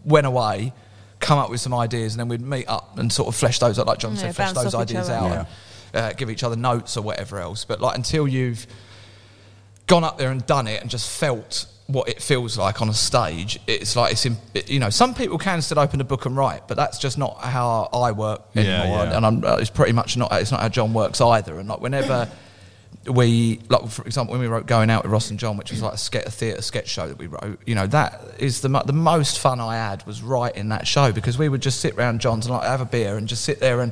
went 0.05 0.27
away. 0.27 0.73
Come 1.19 1.39
up 1.39 1.49
with 1.49 1.61
some 1.61 1.73
ideas, 1.73 2.13
and 2.13 2.19
then 2.19 2.27
we'd 2.27 2.41
meet 2.41 2.67
up 2.67 2.97
and 2.97 3.11
sort 3.11 3.29
of 3.29 3.35
flesh 3.35 3.57
those 3.57 3.79
out, 3.79 3.87
like 3.87 3.97
John 3.99 4.13
Yeah, 4.13 4.19
said, 4.31 4.35
flesh 4.35 4.51
those 4.51 4.75
ideas 4.75 5.07
other. 5.09 5.35
out, 5.37 5.47
and, 5.93 6.03
uh, 6.03 6.13
give 6.13 6.29
each 6.29 6.43
other 6.43 6.57
notes 6.57 6.97
or 6.97 7.01
whatever 7.01 7.39
else. 7.39 7.63
But 7.63 7.79
like 7.79 7.95
until 7.95 8.27
you've 8.27 8.67
gone 9.87 10.03
up 10.03 10.17
there 10.17 10.31
and 10.31 10.45
done 10.45 10.67
it 10.67 10.81
and 10.81 10.89
just 10.89 11.09
felt 11.09 11.65
what 11.87 12.07
it 12.07 12.21
feels 12.21 12.57
like 12.57 12.81
on 12.81 12.89
a 12.89 12.93
stage, 12.93 13.59
it's 13.67 13.95
like 13.95 14.13
it's 14.13 14.25
in, 14.25 14.37
you 14.67 14.79
know 14.79 14.89
some 14.89 15.13
people 15.13 15.37
can 15.37 15.61
still 15.61 15.79
open 15.79 15.99
a 16.01 16.03
book 16.03 16.25
and 16.25 16.35
write, 16.37 16.67
but 16.67 16.77
that's 16.77 16.97
just 16.97 17.17
not 17.17 17.39
how 17.39 17.89
I 17.93 18.11
work 18.11 18.41
anymore, 18.55 19.05
yeah. 19.05 19.17
and 19.17 19.25
I'm, 19.25 19.43
uh, 19.43 19.57
it's 19.57 19.69
pretty 19.69 19.91
much 19.91 20.15
not 20.15 20.31
it's 20.33 20.51
not 20.51 20.61
how 20.61 20.69
John 20.69 20.93
works 20.93 21.19
either. 21.19 21.59
And 21.59 21.67
like 21.67 21.81
whenever 21.81 22.29
we 23.05 23.59
like 23.69 23.89
for 23.89 24.05
example 24.05 24.31
when 24.31 24.41
we 24.41 24.47
wrote 24.47 24.65
Going 24.65 24.89
Out 24.89 25.03
with 25.03 25.11
Ross 25.11 25.29
and 25.29 25.37
John, 25.37 25.57
which 25.57 25.71
was 25.71 25.81
like 25.81 25.93
a, 25.93 26.27
a 26.27 26.31
theatre 26.31 26.61
sketch 26.61 26.87
show 26.87 27.07
that 27.07 27.17
we 27.17 27.27
wrote, 27.27 27.59
you 27.65 27.75
know 27.75 27.87
that 27.87 28.21
is 28.39 28.61
the 28.61 28.69
mo- 28.69 28.83
the 28.85 28.93
most 28.93 29.39
fun 29.39 29.59
I 29.59 29.75
had 29.75 30.05
was 30.07 30.21
writing 30.21 30.69
that 30.69 30.87
show 30.87 31.11
because 31.11 31.37
we 31.37 31.49
would 31.49 31.61
just 31.61 31.81
sit 31.81 31.97
round 31.97 32.21
John's 32.21 32.45
and 32.45 32.55
like 32.55 32.63
have 32.63 32.81
a 32.81 32.85
beer 32.85 33.17
and 33.17 33.27
just 33.27 33.43
sit 33.43 33.59
there 33.59 33.81
and 33.81 33.91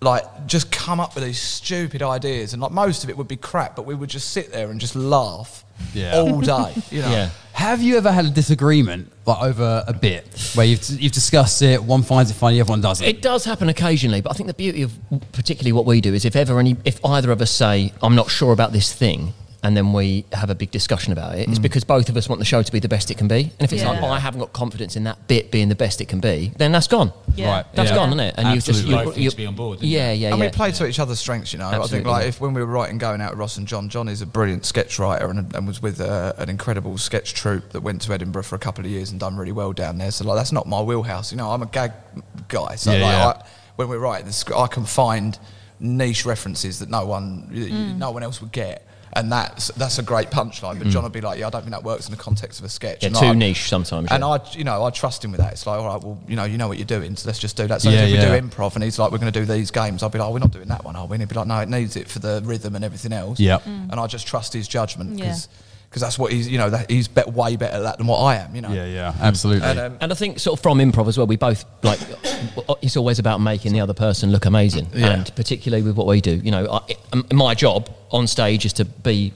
like 0.00 0.24
just 0.46 0.72
come 0.72 0.98
up 0.98 1.14
with 1.14 1.22
these 1.22 1.40
stupid 1.40 2.02
ideas 2.02 2.52
and 2.52 2.60
like 2.60 2.72
most 2.72 3.04
of 3.04 3.10
it 3.10 3.16
would 3.16 3.28
be 3.28 3.36
crap 3.36 3.76
but 3.76 3.86
we 3.86 3.94
would 3.94 4.10
just 4.10 4.30
sit 4.30 4.50
there 4.50 4.70
and 4.70 4.80
just 4.80 4.96
laugh 4.96 5.64
Yeah. 5.94 6.18
all 6.18 6.40
day 6.40 6.74
you 6.90 7.02
know 7.02 7.10
Yeah. 7.10 7.30
Have 7.54 7.82
you 7.82 7.96
ever 7.98 8.10
had 8.10 8.24
a 8.24 8.30
disagreement 8.30 9.12
like 9.26 9.42
over 9.42 9.84
a 9.86 9.92
bit 9.92 10.26
where 10.54 10.66
you've, 10.66 10.88
you've 10.88 11.12
discussed 11.12 11.60
it, 11.62 11.84
one 11.84 12.02
finds 12.02 12.30
it 12.30 12.34
funny, 12.34 12.58
everyone 12.58 12.80
doesn't? 12.80 13.06
It 13.06 13.20
does 13.20 13.44
happen 13.44 13.68
occasionally, 13.68 14.20
but 14.22 14.30
I 14.30 14.34
think 14.34 14.46
the 14.46 14.54
beauty 14.54 14.82
of 14.82 14.92
particularly 15.32 15.72
what 15.72 15.84
we 15.84 16.00
do 16.00 16.14
is 16.14 16.24
if 16.24 16.34
ever 16.34 16.58
any, 16.58 16.76
if 16.84 16.98
either 17.04 17.30
of 17.30 17.40
us 17.42 17.50
say, 17.50 17.92
"I'm 18.02 18.14
not 18.14 18.30
sure 18.30 18.52
about 18.52 18.72
this 18.72 18.92
thing," 18.92 19.34
and 19.64 19.76
then 19.76 19.92
we 19.92 20.24
have 20.32 20.50
a 20.50 20.54
big 20.56 20.70
discussion 20.72 21.12
about 21.12 21.38
it, 21.38 21.48
it's 21.48 21.58
because 21.60 21.84
both 21.84 22.08
of 22.08 22.16
us 22.16 22.28
want 22.28 22.40
the 22.40 22.44
show 22.44 22.62
to 22.62 22.72
be 22.72 22.80
the 22.80 22.88
best 22.88 23.10
it 23.12 23.16
can 23.18 23.28
be. 23.28 23.42
And 23.44 23.60
if 23.60 23.72
it's 23.72 23.82
Yeah. 23.82 23.90
like, 23.90 24.02
"I 24.02 24.18
haven't 24.18 24.40
got 24.40 24.52
confidence 24.52 24.96
in 24.96 25.04
that 25.04 25.28
bit 25.28 25.50
being 25.52 25.68
the 25.68 25.74
best 25.76 26.00
it 26.00 26.06
can 26.08 26.18
be," 26.18 26.52
then 26.56 26.72
that's 26.72 26.88
gone. 26.88 27.12
Yeah. 27.36 27.48
Right. 27.50 27.66
That's 27.74 27.90
Yeah. 27.90 27.96
gone, 27.96 28.08
isn't 28.08 28.20
it? 28.20 28.34
And 28.38 28.48
you've 28.54 28.64
just 28.64 28.80
Absolutely. 28.80 28.98
you, 28.98 29.04
Both 29.10 29.16
need 29.16 29.30
to 29.30 29.36
be 29.36 29.46
on 29.46 29.54
board, 29.54 29.78
didn't 29.80 29.92
Yeah, 29.92 30.10
yeah, 30.12 30.28
and 30.30 30.38
yeah. 30.38 30.46
we 30.46 30.50
play 30.50 30.72
to 30.72 30.86
each 30.86 30.98
other's 30.98 31.20
strengths, 31.20 31.52
you 31.52 31.58
know. 31.60 31.68
I 31.68 31.86
think 31.86 32.06
like 32.06 32.26
if 32.26 32.40
when 32.40 32.54
we 32.54 32.60
were 32.60 32.66
writing 32.66 32.98
Going 32.98 33.20
Out 33.20 33.30
with 33.30 33.38
Ross 33.38 33.56
and 33.56 33.68
John, 33.68 33.88
John 33.88 34.08
is 34.08 34.20
a 34.20 34.26
brilliant 34.26 34.66
sketch 34.66 34.98
writer 34.98 35.30
and, 35.30 35.54
and 35.54 35.66
was 35.66 35.80
with 35.80 36.00
uh, 36.00 36.32
an 36.38 36.48
incredible 36.48 36.98
sketch 36.98 37.32
troupe 37.32 37.70
that 37.70 37.82
went 37.82 38.02
to 38.02 38.12
Edinburgh 38.12 38.42
for 38.42 38.56
a 38.56 38.58
couple 38.58 38.84
of 38.84 38.90
years 38.90 39.10
and 39.12 39.20
done 39.20 39.36
really 39.36 39.52
well 39.52 39.72
down 39.72 39.98
there. 39.98 40.10
So 40.10 40.24
like 40.24 40.36
that's 40.36 40.52
not 40.52 40.66
my 40.66 40.80
wheelhouse, 40.80 41.30
you 41.30 41.38
know. 41.38 41.50
I'm 41.52 41.62
a 41.62 41.66
gag 41.66 41.92
guy, 42.48 42.74
so 42.74 42.92
Yeah, 42.92 43.04
like 43.04 43.12
yeah. 43.12 43.26
I, 43.28 43.42
when 43.76 43.88
we're 43.88 43.98
writing, 43.98 44.26
the 44.26 44.32
sc- 44.32 44.52
I 44.56 44.66
can 44.66 44.84
find 44.84 45.38
niche 45.80 46.24
references 46.26 46.78
that 46.80 46.90
no 46.90 47.04
one, 47.06 47.48
y- 47.52 47.60
y- 47.62 47.68
Mm. 47.68 47.98
no 47.98 48.10
one 48.10 48.22
else 48.22 48.40
would 48.40 48.52
get. 48.52 48.86
And 49.14 49.30
that's 49.30 49.68
that's 49.72 49.98
a 49.98 50.02
great 50.02 50.30
punchline, 50.30 50.78
but 50.78 50.88
John 50.88 51.02
would 51.02 51.12
be 51.12 51.20
like, 51.20 51.38
"Yeah, 51.38 51.48
I 51.48 51.50
don't 51.50 51.60
think 51.60 51.72
that 51.72 51.84
works 51.84 52.06
in 52.06 52.12
the 52.12 52.16
context 52.22 52.60
of 52.60 52.64
a 52.64 52.70
sketch." 52.70 53.00
Mm. 53.00 53.02
Yeah, 53.02 53.06
And 53.08 53.16
too 53.16 53.26
I- 53.26 53.32
niche 53.34 53.68
sometimes. 53.68 54.08
And 54.10 54.22
yeah. 54.22 54.26
I, 54.28 54.40
you 54.52 54.64
know, 54.64 54.82
I 54.84 54.88
trust 54.90 55.22
him 55.22 55.32
with 55.32 55.40
that. 55.40 55.52
It's 55.52 55.66
like, 55.66 55.78
all 55.78 55.86
right, 55.86 56.02
well, 56.02 56.18
you 56.26 56.34
know, 56.34 56.44
you 56.44 56.56
know 56.56 56.66
what 56.66 56.78
you're 56.78 56.86
doing, 56.86 57.14
so 57.16 57.28
let's 57.28 57.38
just 57.38 57.54
do 57.56 57.66
that. 57.66 57.82
So 57.82 57.90
Yeah, 57.90 58.04
if 58.06 58.10
we 58.10 58.16
do 58.16 58.48
improv, 58.48 58.74
and 58.74 58.82
he's 58.82 58.98
like, 58.98 59.12
we're 59.12 59.18
going 59.18 59.30
to 59.30 59.38
do 59.38 59.44
these 59.44 59.70
games, 59.70 60.02
I'll 60.02 60.08
be 60.08 60.18
like, 60.18 60.28
oh, 60.28 60.32
we're 60.32 60.38
not 60.38 60.50
doing 60.52 60.68
that 60.68 60.82
one, 60.84 60.96
are 60.96 61.06
we? 61.06 61.16
And 61.16 61.20
he'd 61.22 61.28
be 61.28 61.34
like, 61.34 61.46
no, 61.46 61.60
it 61.60 61.68
needs 61.68 61.94
it 61.96 62.08
for 62.08 62.20
the 62.20 62.40
rhythm 62.44 62.74
and 62.74 62.82
everything 62.84 63.12
else. 63.12 63.38
Yep. 63.38 63.66
And 63.66 63.92
I 64.00 64.06
just 64.06 64.26
trust 64.26 64.54
his 64.54 64.66
judgment 64.66 65.18
Yeah. 65.18 65.36
Because 65.92 66.00
that's 66.00 66.18
what 66.18 66.32
he's, 66.32 66.48
you 66.48 66.56
know, 66.56 66.70
that 66.70 66.90
he's 66.90 67.06
bet 67.06 67.30
way 67.30 67.54
better 67.56 67.76
at 67.76 67.82
that 67.82 67.98
than 67.98 68.06
what 68.06 68.16
I 68.20 68.36
am. 68.36 68.54
You 68.54 68.62
know. 68.62 68.72
yeah, 68.72 68.86
yeah, 68.86 69.14
absolutely. 69.20 69.68
And, 69.68 69.78
um, 69.78 69.98
And 70.00 70.10
I 70.10 70.14
think 70.14 70.38
sort 70.38 70.58
of 70.58 70.62
from 70.62 70.78
improv 70.78 71.06
as 71.06 71.18
well, 71.18 71.26
we 71.26 71.36
both 71.36 71.66
like 71.82 72.00
it's 72.80 72.96
always 72.96 73.18
about 73.18 73.42
making 73.42 73.74
the 73.74 73.80
other 73.80 73.92
person 73.92 74.32
look 74.32 74.46
amazing, 74.46 74.88
Yeah. 74.94 75.08
and 75.10 75.36
particularly 75.36 75.82
with 75.84 75.94
what 75.94 76.06
we 76.06 76.22
do. 76.22 76.36
You 76.36 76.50
know, 76.50 76.66
I, 76.70 76.94
um, 77.12 77.26
my 77.30 77.54
job 77.54 77.90
on 78.10 78.26
stage 78.26 78.64
is 78.64 78.72
to 78.74 78.86
be 78.86 79.34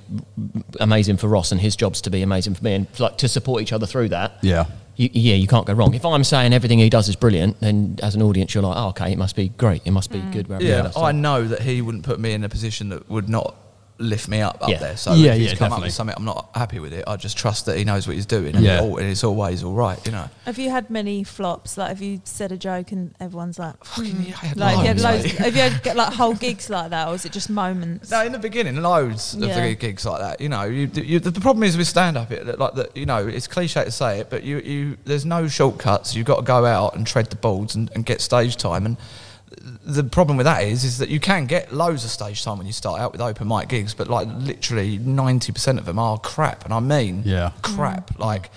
amazing 0.80 1.18
for 1.18 1.28
Ross, 1.28 1.52
and 1.52 1.60
his 1.60 1.76
job's 1.76 2.00
to 2.02 2.10
be 2.10 2.22
amazing 2.22 2.54
for 2.54 2.64
me, 2.64 2.72
and 2.72 2.86
like 2.98 3.18
to 3.18 3.28
support 3.28 3.60
each 3.60 3.74
other 3.74 3.84
through 3.86 4.08
that. 4.08 4.38
Yeah. 4.40 4.64
You, 4.96 5.10
yeah, 5.12 5.34
you 5.34 5.46
can't 5.46 5.66
go 5.66 5.74
wrong. 5.74 5.92
If 5.92 6.06
I'm 6.06 6.24
saying 6.24 6.54
everything 6.54 6.78
he 6.78 6.88
does 6.88 7.10
is 7.10 7.16
brilliant, 7.16 7.60
then 7.60 7.98
as 8.02 8.14
an 8.14 8.22
audience, 8.22 8.54
you're 8.54 8.62
like, 8.62 8.78
oh, 8.78 8.88
okay, 8.88 9.12
it 9.12 9.18
must 9.18 9.36
be 9.36 9.50
great. 9.50 9.82
It 9.84 9.90
must 9.90 10.10
be 10.10 10.20
good. 10.32 10.48
wherever 10.48 10.64
yeah, 10.64 10.90
I 10.96 11.12
know 11.12 11.46
that 11.46 11.60
he 11.60 11.82
wouldn't 11.82 12.04
put 12.04 12.18
me 12.18 12.32
in 12.32 12.44
a 12.44 12.48
position 12.48 12.88
that 12.88 13.10
would 13.10 13.28
not 13.28 13.54
lift 13.98 14.28
me 14.28 14.40
up 14.42 14.58
up 14.60 14.68
Yeah. 14.68 14.78
there. 14.78 14.96
So 14.96 15.14
Yeah, 15.14 15.32
if 15.32 15.38
he's 15.38 15.44
yeah, 15.46 15.50
come 15.50 15.70
definitely. 15.70 15.76
up 15.76 15.82
with 15.84 15.94
something 15.94 16.16
I'm 16.18 16.24
not 16.24 16.50
happy 16.54 16.78
with 16.78 16.92
it, 16.92 17.04
I 17.06 17.16
just 17.16 17.36
trust 17.36 17.66
that 17.66 17.78
he 17.78 17.84
knows 17.84 18.06
what 18.06 18.14
he's 18.16 18.26
doing, 18.26 18.54
and, 18.54 18.64
Yeah. 18.64 18.82
it 18.82 18.90
al- 18.90 18.96
and 18.98 19.08
it's 19.08 19.24
always 19.24 19.62
all 19.64 19.72
right. 19.74 19.98
You 20.04 20.12
know. 20.12 20.28
Have 20.44 20.58
you 20.58 20.70
had 20.70 20.90
many 20.90 21.24
flops? 21.24 21.76
Like, 21.78 21.88
have 21.88 22.02
you 22.02 22.20
said 22.24 22.52
a 22.52 22.56
joke 22.56 22.92
and 22.92 23.14
everyone's 23.20 23.58
like, 23.58 23.82
Fucking 23.84 24.12
hmm? 24.12 24.22
yeah, 24.22 24.34
I 24.42 24.46
had 24.46 24.56
like, 24.58 24.74
have 24.76 24.82
you 24.82 24.88
had 24.88 25.00
loads, 25.00 25.24
loads? 25.24 25.38
mate. 25.38 25.44
have 25.46 25.56
you 25.56 25.62
had 25.62 25.82
get, 25.82 25.96
like 26.02 26.12
whole 26.12 26.34
gigs 26.34 26.68
like 26.70 26.90
that, 26.90 27.08
or 27.08 27.14
is 27.14 27.24
it 27.24 27.32
just 27.32 27.48
moments? 27.50 28.10
No, 28.10 28.22
in 28.24 28.32
the 28.32 28.38
beginning, 28.38 28.76
loads 28.82 29.34
of 29.34 29.40
Yeah. 29.42 29.66
the 29.66 29.74
gigs 29.74 30.04
like 30.04 30.20
that. 30.20 30.40
You 30.40 30.48
know, 30.48 30.64
you, 30.64 30.90
you, 30.94 31.18
the, 31.20 31.30
the 31.30 31.40
problem 31.40 31.62
is 31.64 31.76
with 31.76 31.86
stand 31.88 32.16
up, 32.16 32.30
it 32.30 32.58
like 32.58 32.74
that. 32.74 32.96
You 32.96 33.06
know, 33.06 33.26
it's 33.26 33.46
cliche 33.46 33.84
to 33.84 33.90
say 33.90 34.20
it, 34.20 34.30
but 34.30 34.42
you, 34.42 34.58
you 34.58 34.96
there's 35.04 35.24
no 35.24 35.48
shortcuts. 35.48 36.14
You've 36.14 36.26
got 36.26 36.36
to 36.36 36.42
go 36.42 36.64
out 36.66 36.94
and 36.96 37.06
tread 37.06 37.30
the 37.30 37.36
boards 37.36 37.74
and, 37.74 37.90
and 37.94 38.04
get 38.04 38.20
stage 38.20 38.56
time. 38.56 38.84
And 38.86 38.96
the 39.84 40.04
problem 40.04 40.36
with 40.36 40.44
that 40.44 40.64
is, 40.64 40.84
is 40.84 40.98
that 40.98 41.08
you 41.08 41.20
can 41.20 41.46
get 41.46 41.72
loads 41.72 42.04
of 42.04 42.10
stage 42.10 42.42
time 42.42 42.58
when 42.58 42.66
you 42.66 42.72
start 42.72 43.00
out 43.00 43.12
with 43.12 43.20
open 43.20 43.48
mic 43.48 43.68
gigs, 43.68 43.94
but 43.94 44.08
like 44.08 44.28
literally 44.28 44.98
ninety 44.98 45.52
percent 45.52 45.78
of 45.78 45.84
them 45.86 45.98
are 45.98 46.18
crap, 46.18 46.64
and 46.64 46.74
I 46.74 46.80
mean, 46.80 47.22
Yeah. 47.24 47.50
Mm. 47.62 47.76
crap. 47.76 48.18
Like, 48.18 48.50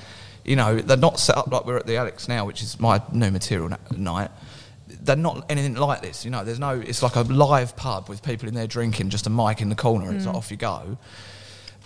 you 0.43 0.56
know, 0.56 0.78
they're 0.80 0.97
not 0.97 1.19
set 1.19 1.38
up 1.38 1.52
like 1.52 1.65
we're 1.65 1.78
at 1.78 1.86
the 1.86 1.97
Alex 1.97 2.28
now, 2.28 2.45
which 2.45 2.62
is 2.62 2.80
my 2.80 3.02
new 3.12 3.32
material 3.32 3.69
na- 3.69 3.78
night 3.95 4.32
they're 5.02 5.15
not 5.15 5.45
anything 5.49 5.75
like 5.75 6.02
this. 6.02 6.25
You 6.25 6.32
know, 6.32 6.43
there's 6.43 6.60
no. 6.60 6.71
It's 6.71 7.02
like 7.02 7.15
a 7.15 7.21
live 7.21 7.75
pub 7.75 8.10
with 8.10 8.21
people 8.23 8.47
in 8.47 8.54
there 8.54 8.67
drinking, 8.67 9.10
just 9.10 9.28
a 9.28 9.30
mic 9.30 9.62
in 9.62 9.69
the 9.69 9.75
corner, 9.75 10.08
and 10.08 10.15
it's 10.15 10.25
like 10.25 10.36
mm. 10.36 10.38
off 10.38 10.52
you 10.52 10.58
go. 10.58 10.97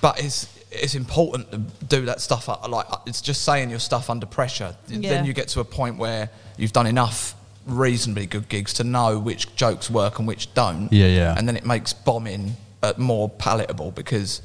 But 0.02 0.24
it's 0.24 0.48
it's 0.72 0.96
important 0.96 1.52
to 1.52 1.58
do 1.86 2.06
that 2.06 2.22
stuff. 2.22 2.48
Like 2.48 2.88
it's 3.06 3.22
just 3.22 3.44
saying 3.44 3.70
your 3.70 3.80
stuff 3.80 4.10
under 4.10 4.26
pressure. 4.26 4.76
Yeah. 4.88 5.10
Then 5.10 5.26
you 5.26 5.34
get 5.34 5.50
to 5.50 5.60
a 5.60 5.63
point 5.63 5.98
where 5.98 6.30
you've 6.58 6.74
done 6.74 6.88
enough 6.88 7.36
reasonably 7.65 8.26
good 8.26 8.49
gigs 8.49 8.73
to 8.73 8.84
know 8.84 9.17
which 9.19 9.56
jokes 9.56 9.89
work 9.89 10.19
and 10.19 10.28
which 10.28 10.54
don't. 10.54 10.91
Yeah, 10.91 11.08
yeah. 11.08 11.36
And 11.38 11.47
then 11.47 11.56
it 11.56 11.65
makes 11.65 11.93
bombing 11.93 12.56
uh, 12.82 12.93
more 12.97 13.30
palatable 13.30 13.91
because, 13.91 14.41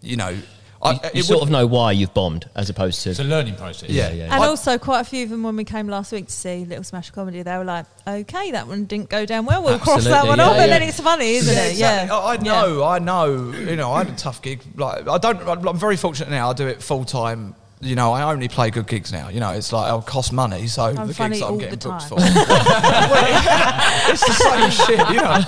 you 0.00 0.16
know. 0.16 0.36
I, 0.82 0.92
you, 0.92 0.98
you 1.14 1.22
sort 1.22 1.40
would- 1.40 1.46
of 1.46 1.50
know 1.50 1.66
why 1.66 1.92
you've 1.92 2.12
bombed 2.12 2.48
as 2.54 2.68
opposed 2.68 3.00
to 3.02 3.10
It's 3.10 3.18
a 3.18 3.24
learning 3.24 3.56
process. 3.56 3.88
Yeah. 3.88 4.12
yeah. 4.12 4.24
And 4.24 4.34
I- 4.44 4.46
also, 4.46 4.76
quite 4.78 5.00
a 5.00 5.04
few 5.04 5.24
of 5.24 5.30
them 5.30 5.42
when 5.42 5.56
we 5.56 5.64
came 5.64 5.88
last 5.88 6.12
week 6.12 6.26
to 6.26 6.32
see 6.32 6.66
Little 6.66 6.84
Smash 6.84 7.10
Comedy, 7.10 7.42
they 7.42 7.56
were 7.56 7.64
like, 7.64 7.86
"Okay, 8.06 8.50
that 8.52 8.68
one 8.68 8.84
didn't 8.84 9.08
go 9.08 9.24
down 9.24 9.46
well. 9.46 9.62
We'll 9.64 9.78
cross 9.78 10.04
that 10.04 10.26
one 10.26 10.38
yeah, 10.38 10.44
off." 10.48 10.56
And 10.58 10.70
then 10.70 10.82
it's 10.82 11.00
funny, 11.00 11.30
isn't 11.36 11.52
Yeah, 11.54 11.64
it? 11.64 11.70
exactly. 11.72 12.08
Yeah, 12.08 12.14
I, 12.14 12.18
I 12.18 12.34
Yeah. 12.34 12.38
know, 12.42 12.84
I 12.84 12.98
know. 12.98 13.50
You 13.52 13.74
know, 13.76 13.90
I 13.90 14.04
had 14.04 14.12
a 14.12 14.16
tough 14.16 14.42
gig. 14.42 14.60
Like, 14.76 15.08
I 15.08 15.16
don't. 15.16 15.40
I'm 15.66 15.78
very 15.78 15.96
fortunate 15.96 16.28
now. 16.28 16.50
I 16.50 16.52
do 16.52 16.66
it 16.68 16.82
full 16.82 17.06
time. 17.06 17.54
You 17.80 17.94
know, 17.94 18.12
I 18.12 18.32
only 18.32 18.48
play 18.48 18.70
good 18.70 18.86
gigs 18.86 19.12
now. 19.12 19.28
You 19.28 19.38
know, 19.38 19.50
it's 19.50 19.70
like 19.70 19.88
it'll 19.88 20.00
cost 20.00 20.32
money, 20.32 20.66
so 20.66 20.84
I'm 20.84 20.94
the 21.08 21.12
gigs 21.12 21.40
that 21.40 21.46
I'm 21.46 21.58
getting 21.58 21.78
booked 21.78 22.04
for. 22.04 22.16
it's 24.08 24.26
the 24.26 24.32
same 24.32 24.70
shit, 24.70 24.98
you 25.10 25.20
know. 25.20 25.38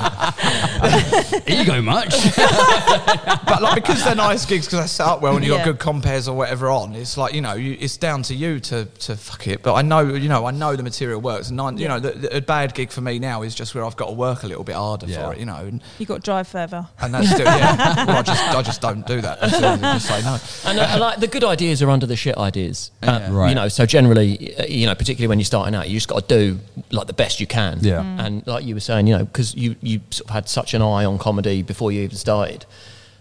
Ego 1.63 1.81
much? 1.83 2.15
But 3.49 3.63
like 3.63 3.77
because 3.77 4.05
they're 4.05 4.15
nice 4.15 4.45
gigs, 4.45 4.67
because 4.67 4.81
they 4.81 4.87
set 4.87 5.07
up 5.07 5.23
well 5.23 5.35
and 5.37 5.45
you 5.45 5.53
Yeah. 5.53 5.59
got 5.59 5.65
good 5.65 5.79
compares 5.79 6.29
or 6.29 6.37
whatever 6.37 6.69
on. 6.69 6.95
It's 6.95 7.17
like 7.17 7.33
you 7.33 7.41
know, 7.41 7.55
you, 7.55 7.79
it's 7.81 7.97
down 7.97 8.23
to 8.25 8.35
you 8.35 8.61
to 8.61 8.85
to 8.85 9.17
fuck 9.17 9.47
it. 9.47 9.63
But 9.63 9.75
I 9.75 9.81
know, 9.83 10.01
you 10.15 10.29
know, 10.29 10.45
I 10.47 10.51
know 10.51 10.77
the 10.77 10.83
material 10.83 11.19
works. 11.21 11.49
And 11.49 11.57
nine, 11.57 11.79
you 11.79 11.89
know, 11.89 11.99
the, 11.99 12.11
the, 12.11 12.37
a 12.37 12.41
bad 12.43 12.75
gig 12.75 12.91
for 12.91 13.01
me 13.01 13.19
now 13.19 13.41
is 13.43 13.55
just 13.55 13.75
where 13.75 13.85
I've 13.87 13.97
got 13.97 14.07
to 14.09 14.13
work 14.13 14.43
a 14.43 14.47
little 14.47 14.65
bit 14.65 14.75
harder 14.75 15.07
Yeah. 15.07 15.25
for 15.29 15.33
it. 15.33 15.39
You 15.41 15.47
know, 15.47 15.57
and, 15.57 15.83
You 15.99 16.05
got 16.05 16.17
to 16.17 16.21
drive 16.21 16.47
further. 16.47 16.87
and 17.01 17.15
that's 17.15 17.31
still 17.31 17.47
yeah. 17.47 18.05
well, 18.05 18.19
I 18.19 18.23
just 18.23 18.43
I 18.55 18.63
just 18.63 18.81
don't 18.83 19.07
do 19.07 19.21
that. 19.23 19.43
I 19.43 19.49
just 19.49 20.07
say 20.09 20.21
no. 20.23 20.39
And 20.71 20.79
uh, 20.79 20.99
like 21.01 21.21
the 21.21 21.27
good 21.27 21.45
ideas 21.45 21.81
are 21.83 21.89
under 21.91 22.07
the 22.07 22.17
shit 22.19 22.37
ideas, 22.37 22.91
uh, 23.03 23.07
Yeah. 23.23 23.29
Right. 23.33 23.49
You 23.49 23.55
know, 23.55 23.69
so 23.69 23.87
generally, 23.87 24.55
uh, 24.59 24.65
you 24.67 24.87
know, 24.87 24.95
particularly 24.95 25.29
when 25.29 25.39
you're 25.39 25.45
starting 25.47 25.75
out, 25.75 25.89
you 25.89 25.95
just 25.97 26.09
got 26.09 26.29
to 26.29 26.39
do 26.39 26.61
like 26.91 27.07
the 27.07 27.13
best 27.15 27.41
you 27.41 27.47
can. 27.47 27.79
Yeah. 27.81 28.01
Mm. 28.03 28.25
And 28.25 28.47
like 28.47 28.65
you 28.67 28.75
were 28.75 28.81
saying, 28.91 29.07
you 29.07 29.17
know, 29.17 29.25
because 29.25 29.55
you 29.55 29.77
you 29.81 30.01
sort 30.11 30.29
of 30.29 30.35
had 30.35 30.49
such 30.49 30.75
an 30.75 30.83
eye 30.83 31.05
on 31.07 31.17
comedy 31.19 31.63
before 31.63 31.91
you 31.93 32.03
even 32.03 32.17
started. 32.17 32.67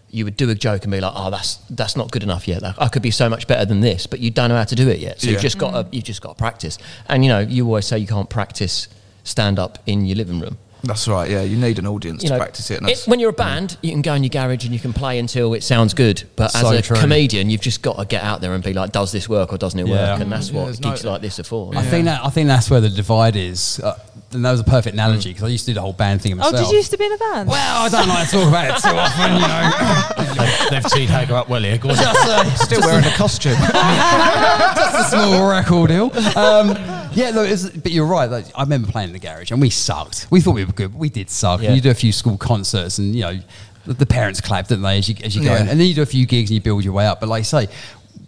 You 0.09 0.23
would 0.23 0.37
do 0.37 0.49
a 0.49 0.55
joke 0.55 0.83
and 0.83 0.91
be 0.91 1.01
like, 1.01 1.11
"Oh, 1.15 1.29
that's 1.29 1.55
that's 1.69 1.95
not 1.97 2.11
good 2.11 2.23
enough 2.23 2.47
yet. 2.47 2.61
Like, 2.61 2.75
I 2.79 2.87
could 2.87 3.01
be 3.01 3.11
so 3.11 3.27
much 3.29 3.45
better 3.45 3.65
than 3.65 3.81
this," 3.81 4.07
but 4.07 4.19
you 4.21 4.31
don't 4.31 4.49
know 4.49 4.55
how 4.55 4.63
to 4.63 4.75
do 4.75 4.87
it 4.89 4.99
yet. 4.99 5.19
So 5.19 5.27
Yeah. 5.27 5.33
you've 5.33 5.41
just 5.41 5.57
got 5.57 5.71
to 5.91 5.95
you 5.95 6.01
just 6.01 6.21
got 6.21 6.29
to 6.29 6.35
practice. 6.35 6.77
And 7.09 7.23
you 7.25 7.29
know, 7.29 7.39
you 7.39 7.65
always 7.65 7.85
say 7.85 7.97
you 7.99 8.07
can't 8.07 8.29
practice 8.29 8.87
stand 9.23 9.59
up 9.59 9.79
in 9.85 10.05
your 10.05 10.15
living 10.15 10.39
room. 10.39 10.57
That's 10.83 11.07
right. 11.07 11.29
Yeah, 11.29 11.41
you 11.41 11.57
need 11.57 11.79
an 11.79 11.87
audience 11.87 12.23
you 12.23 12.29
to 12.29 12.35
know, 12.35 12.39
practice 12.39 12.69
it. 12.71 12.79
And 12.79 12.89
it- 12.89 13.03
when 13.05 13.19
you're 13.19 13.31
a 13.31 13.33
band, 13.33 13.77
you 13.81 13.91
can 13.91 14.01
go 14.01 14.13
in 14.13 14.23
your 14.23 14.29
garage 14.29 14.63
and 14.65 14.73
you 14.73 14.79
can 14.79 14.93
play 14.93 15.19
until 15.19 15.53
it 15.53 15.63
sounds 15.63 15.93
good. 15.93 16.23
But 16.35 16.51
So 16.51 16.59
as 16.69 16.79
a 16.79 16.81
true. 16.81 16.97
comedian, 16.97 17.49
you've 17.49 17.61
just 17.61 17.81
got 17.81 17.97
to 17.97 18.05
get 18.05 18.23
out 18.23 18.41
there 18.41 18.53
and 18.53 18.63
be 18.63 18.73
like, 18.73 18.91
does 18.91 19.11
this 19.11 19.27
work 19.27 19.51
or 19.53 19.57
doesn't 19.57 19.79
it 19.79 19.87
Yeah. 19.87 20.11
work? 20.13 20.21
And 20.21 20.31
that's 20.31 20.49
Yeah, 20.49 20.55
what 20.59 20.65
there's 20.65 20.79
gigs 20.79 21.03
no- 21.03 21.11
like 21.11 21.21
this 21.21 21.39
are 21.39 21.43
for. 21.43 21.71
I 21.75 21.81
think 21.83 22.05
that 22.05 22.23
I 22.23 22.29
think 22.29 22.47
that's 22.47 22.69
where 22.69 22.81
the 22.81 22.89
divide 22.89 23.35
is. 23.35 23.79
Uh, 23.83 23.95
and 24.33 24.43
that 24.45 24.51
was 24.51 24.59
a 24.59 24.63
perfect 24.63 24.93
analogy 24.93 25.29
because 25.29 25.43
I 25.43 25.47
used 25.47 25.65
to 25.65 25.71
do 25.71 25.75
the 25.75 25.81
whole 25.81 25.93
band 25.93 26.21
thing 26.21 26.35
myself. 26.35 26.49
Oh, 26.49 26.57
myself. 26.57 26.67
did 26.69 26.73
you 26.73 26.77
used 26.79 26.91
to 26.91 26.97
be 26.97 27.05
in 27.05 27.13
a 27.13 27.17
band? 27.17 27.49
Well, 27.49 27.81
I 27.85 27.89
don't 27.89 28.07
like 28.09 28.29
to 28.29 28.35
talk 28.35 28.47
about 28.47 28.65
it 28.77 28.81
too 28.81 28.95
often, 28.95 29.33
you 29.35 29.47
know. 29.47 30.33
They've, 30.37 30.69
they've 30.83 30.91
teed 30.91 31.09
Hagger 31.09 31.35
up 31.35 31.49
well 31.49 31.61
here. 31.63 31.77
Go 31.77 31.89
on. 31.89 32.57
still 32.57 32.81
wearing 32.81 33.05
a 33.05 33.09
costume. 33.11 33.53
Just 33.57 35.13
a 35.13 35.17
small 35.17 35.49
record 35.49 35.89
deal. 35.89 36.05
Um, 36.37 36.69
yeah, 37.13 37.31
look, 37.33 37.49
it's, 37.49 37.69
but 37.69 37.91
you're 37.91 38.05
right. 38.05 38.29
Like, 38.29 38.45
I 38.55 38.61
remember 38.63 38.91
playing 38.91 39.09
in 39.09 39.13
the 39.13 39.19
garage, 39.19 39.51
and 39.51 39.59
we 39.61 39.69
sucked. 39.69 40.27
We 40.29 40.41
thought 40.41 40.55
we 40.55 40.65
were 40.65 40.71
good, 40.73 40.91
but 40.91 40.99
we 40.99 41.09
did 41.09 41.29
suck. 41.29 41.61
Yeah. 41.61 41.73
You 41.73 41.81
do 41.81 41.89
a 41.89 41.93
few 41.95 42.11
school 42.11 42.37
concerts, 42.37 42.97
and 42.99 43.15
you 43.15 43.21
know, 43.21 43.39
the, 43.85 43.93
the 43.93 44.05
parents 44.05 44.41
clap, 44.41 44.67
didn't 44.67 44.83
they, 44.83 44.97
as 44.99 45.09
you 45.09 45.15
as 45.23 45.35
you 45.35 45.43
go, 45.43 45.53
Yeah. 45.53 45.61
in. 45.61 45.69
and 45.69 45.79
then 45.79 45.87
you 45.87 45.93
do 45.95 46.01
a 46.03 46.05
few 46.05 46.25
gigs 46.25 46.49
and 46.49 46.55
you 46.55 46.61
build 46.61 46.83
your 46.83 46.93
way 46.93 47.07
up. 47.07 47.19
But 47.19 47.29
like 47.29 47.39
I 47.39 47.43
say, 47.43 47.67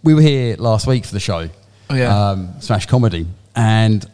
we 0.02 0.14
were 0.14 0.22
here 0.22 0.56
last 0.56 0.86
week 0.86 1.04
for 1.04 1.12
the 1.12 1.20
show, 1.20 1.48
Oh, 1.90 1.94
yeah. 1.94 2.30
um, 2.30 2.54
Smash 2.60 2.86
Comedy, 2.86 3.26
and. 3.54 4.08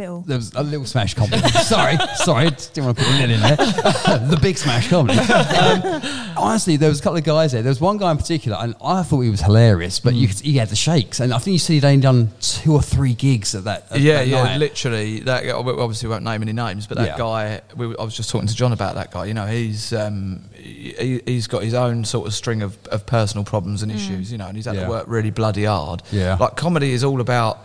Little. 0.00 0.20
There 0.22 0.36
was 0.38 0.52
a 0.54 0.62
little 0.62 0.86
smash 0.86 1.14
comedy. 1.14 1.46
sorry, 1.62 1.96
sorry, 2.16 2.50
didn't 2.50 2.84
want 2.86 2.98
to 2.98 3.04
put 3.04 3.12
a 3.12 3.18
little 3.18 3.34
in 3.34 3.40
there. 3.40 3.56
the 4.28 4.38
big 4.40 4.56
smash 4.58 4.88
comedy. 4.88 5.18
Um, 5.60 6.02
honestly, 6.36 6.76
there 6.76 6.88
was 6.88 7.00
a 7.00 7.02
couple 7.02 7.18
of 7.18 7.24
guys 7.24 7.52
there. 7.52 7.62
There 7.62 7.70
was 7.70 7.80
one 7.80 7.98
guy 7.98 8.10
in 8.10 8.16
particular, 8.16 8.56
and 8.60 8.74
I 8.82 9.02
thought 9.02 9.20
he 9.20 9.30
was 9.30 9.40
hilarious, 9.40 10.00
but 10.00 10.14
you 10.14 10.26
could, 10.28 10.40
he 10.40 10.54
had 10.56 10.68
the 10.68 10.76
shakes. 10.76 11.20
And 11.20 11.34
I 11.34 11.38
think 11.38 11.52
you 11.52 11.58
said 11.58 11.74
he'd 11.74 11.84
only 11.84 12.00
done 12.00 12.30
two 12.40 12.72
or 12.72 12.80
three 12.82 13.12
gigs 13.14 13.54
at 13.54 13.64
that. 13.64 13.86
at 13.92 14.00
yeah, 14.00 14.14
that 14.18 14.28
yeah, 14.28 14.42
night. 14.44 14.56
literally. 14.58 15.20
That 15.20 15.44
guy- 15.44 15.60
we 15.60 15.72
obviously 15.72 16.08
won't 16.08 16.24
name 16.24 16.42
any 16.42 16.52
names, 16.52 16.86
but 16.86 16.96
that 16.98 17.06
Yeah. 17.08 17.18
guy. 17.18 17.60
We, 17.76 17.88
were- 17.88 18.00
I 18.00 18.04
was 18.04 18.16
just 18.16 18.30
talking 18.30 18.48
to 18.48 18.54
John 18.54 18.72
about 18.72 18.94
that 18.94 19.10
guy. 19.10 19.26
You 19.26 19.34
know, 19.34 19.46
he's 19.46 19.92
um, 19.92 20.44
he, 20.54 21.20
he's 21.26 21.46
got 21.46 21.62
his 21.62 21.74
own 21.74 22.04
sort 22.04 22.26
of 22.26 22.32
string 22.34 22.62
of, 22.62 22.78
of 22.88 23.04
personal 23.06 23.44
problems 23.44 23.82
and 23.82 23.92
issues. 23.92 24.32
You 24.32 24.38
know, 24.38 24.46
and 24.46 24.56
he's 24.56 24.66
had 24.66 24.76
Yeah. 24.76 24.84
to 24.84 24.88
work 24.90 25.04
really 25.08 25.30
bloody 25.30 25.64
hard. 25.64 26.02
Yeah. 26.10 26.36
like 26.40 26.56
comedy 26.56 26.92
is 26.92 27.04
all 27.04 27.20
about. 27.20 27.58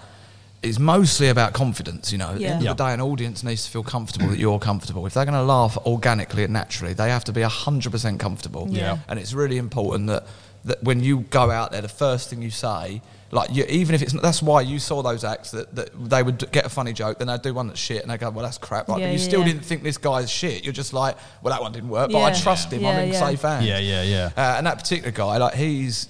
It's 0.64 0.80
mostly 0.80 1.28
about 1.30 1.54
confidence, 1.54 2.12
you 2.12 2.18
know. 2.18 2.30
At 2.30 2.40
the 2.40 2.46
end 2.48 2.64
Yeah. 2.64 2.72
of 2.72 2.78
the 2.78 2.86
day, 2.88 2.94
an 2.94 3.02
audience 3.02 3.44
needs 3.44 3.66
to 3.66 3.70
feel 3.72 3.84
comfortable 3.84 4.30
that 4.30 4.40
you're 4.40 4.58
comfortable. 4.60 5.06
If 5.06 5.14
they're 5.14 5.26
going 5.26 5.36
to 5.36 5.44
laugh 5.44 5.78
organically 5.86 6.44
and 6.44 6.54
naturally, 6.54 6.94
they 6.94 7.10
have 7.10 7.24
to 7.26 7.32
be 7.32 7.42
100% 7.42 8.20
comfortable. 8.20 8.68
Yeah. 8.70 8.98
And 9.08 9.20
it's 9.20 9.34
really 9.34 9.58
important 9.58 10.08
that, 10.08 10.26
that 10.66 10.84
when 10.84 11.02
you 11.02 11.20
go 11.30 11.52
out 11.52 11.72
there, 11.72 11.82
the 11.82 11.88
first 11.88 12.30
thing 12.32 12.42
you 12.42 12.50
say, 12.50 13.02
like 13.32 13.54
you, 13.54 13.66
even 13.66 13.94
if 13.94 14.02
it's 14.02 14.14
not, 14.14 14.24
that's 14.24 14.42
why 14.42 14.62
you 14.62 14.80
saw 14.80 15.02
those 15.04 15.24
acts 15.24 15.52
that, 15.52 15.76
that 15.76 15.90
they 16.10 16.24
would 16.24 16.50
get 16.52 16.66
a 16.66 16.70
funny 16.70 16.94
joke, 16.94 17.20
then 17.20 17.28
they'd 17.28 17.42
do 17.42 17.54
one 17.54 17.68
that's 17.68 17.80
shit, 17.80 18.02
and 18.02 18.10
they 18.10 18.18
go, 18.18 18.30
well, 18.30 18.44
that's 18.46 18.58
crap. 18.58 18.88
Like, 18.88 19.00
Yeah, 19.02 19.08
but 19.08 19.12
you 19.14 19.20
yeah, 19.20 19.24
still 19.28 19.40
yeah. 19.42 19.46
didn't 19.48 19.66
think 19.66 19.84
this 19.84 19.98
guy's 19.98 20.32
shit. 20.32 20.64
You're 20.64 20.74
just 20.74 20.94
like, 20.94 21.18
well, 21.44 21.52
that 21.54 21.62
one 21.62 21.74
didn't 21.74 21.90
work, 21.90 22.12
but 22.12 22.22
I 22.24 22.32
trust 22.34 22.72
him. 22.72 22.82
Yeah, 22.82 22.90
I'm 22.90 23.00
in 23.08 23.14
yeah. 23.14 23.20
safe 23.20 23.42
hands. 23.42 23.66
Yeah, 23.66 23.80
yeah, 23.80 24.04
yeah. 24.04 24.30
Uh, 24.38 24.56
and 24.58 24.66
that 24.68 24.78
particular 24.80 25.12
guy, 25.12 25.38
like 25.38 25.54
he's 25.56 26.08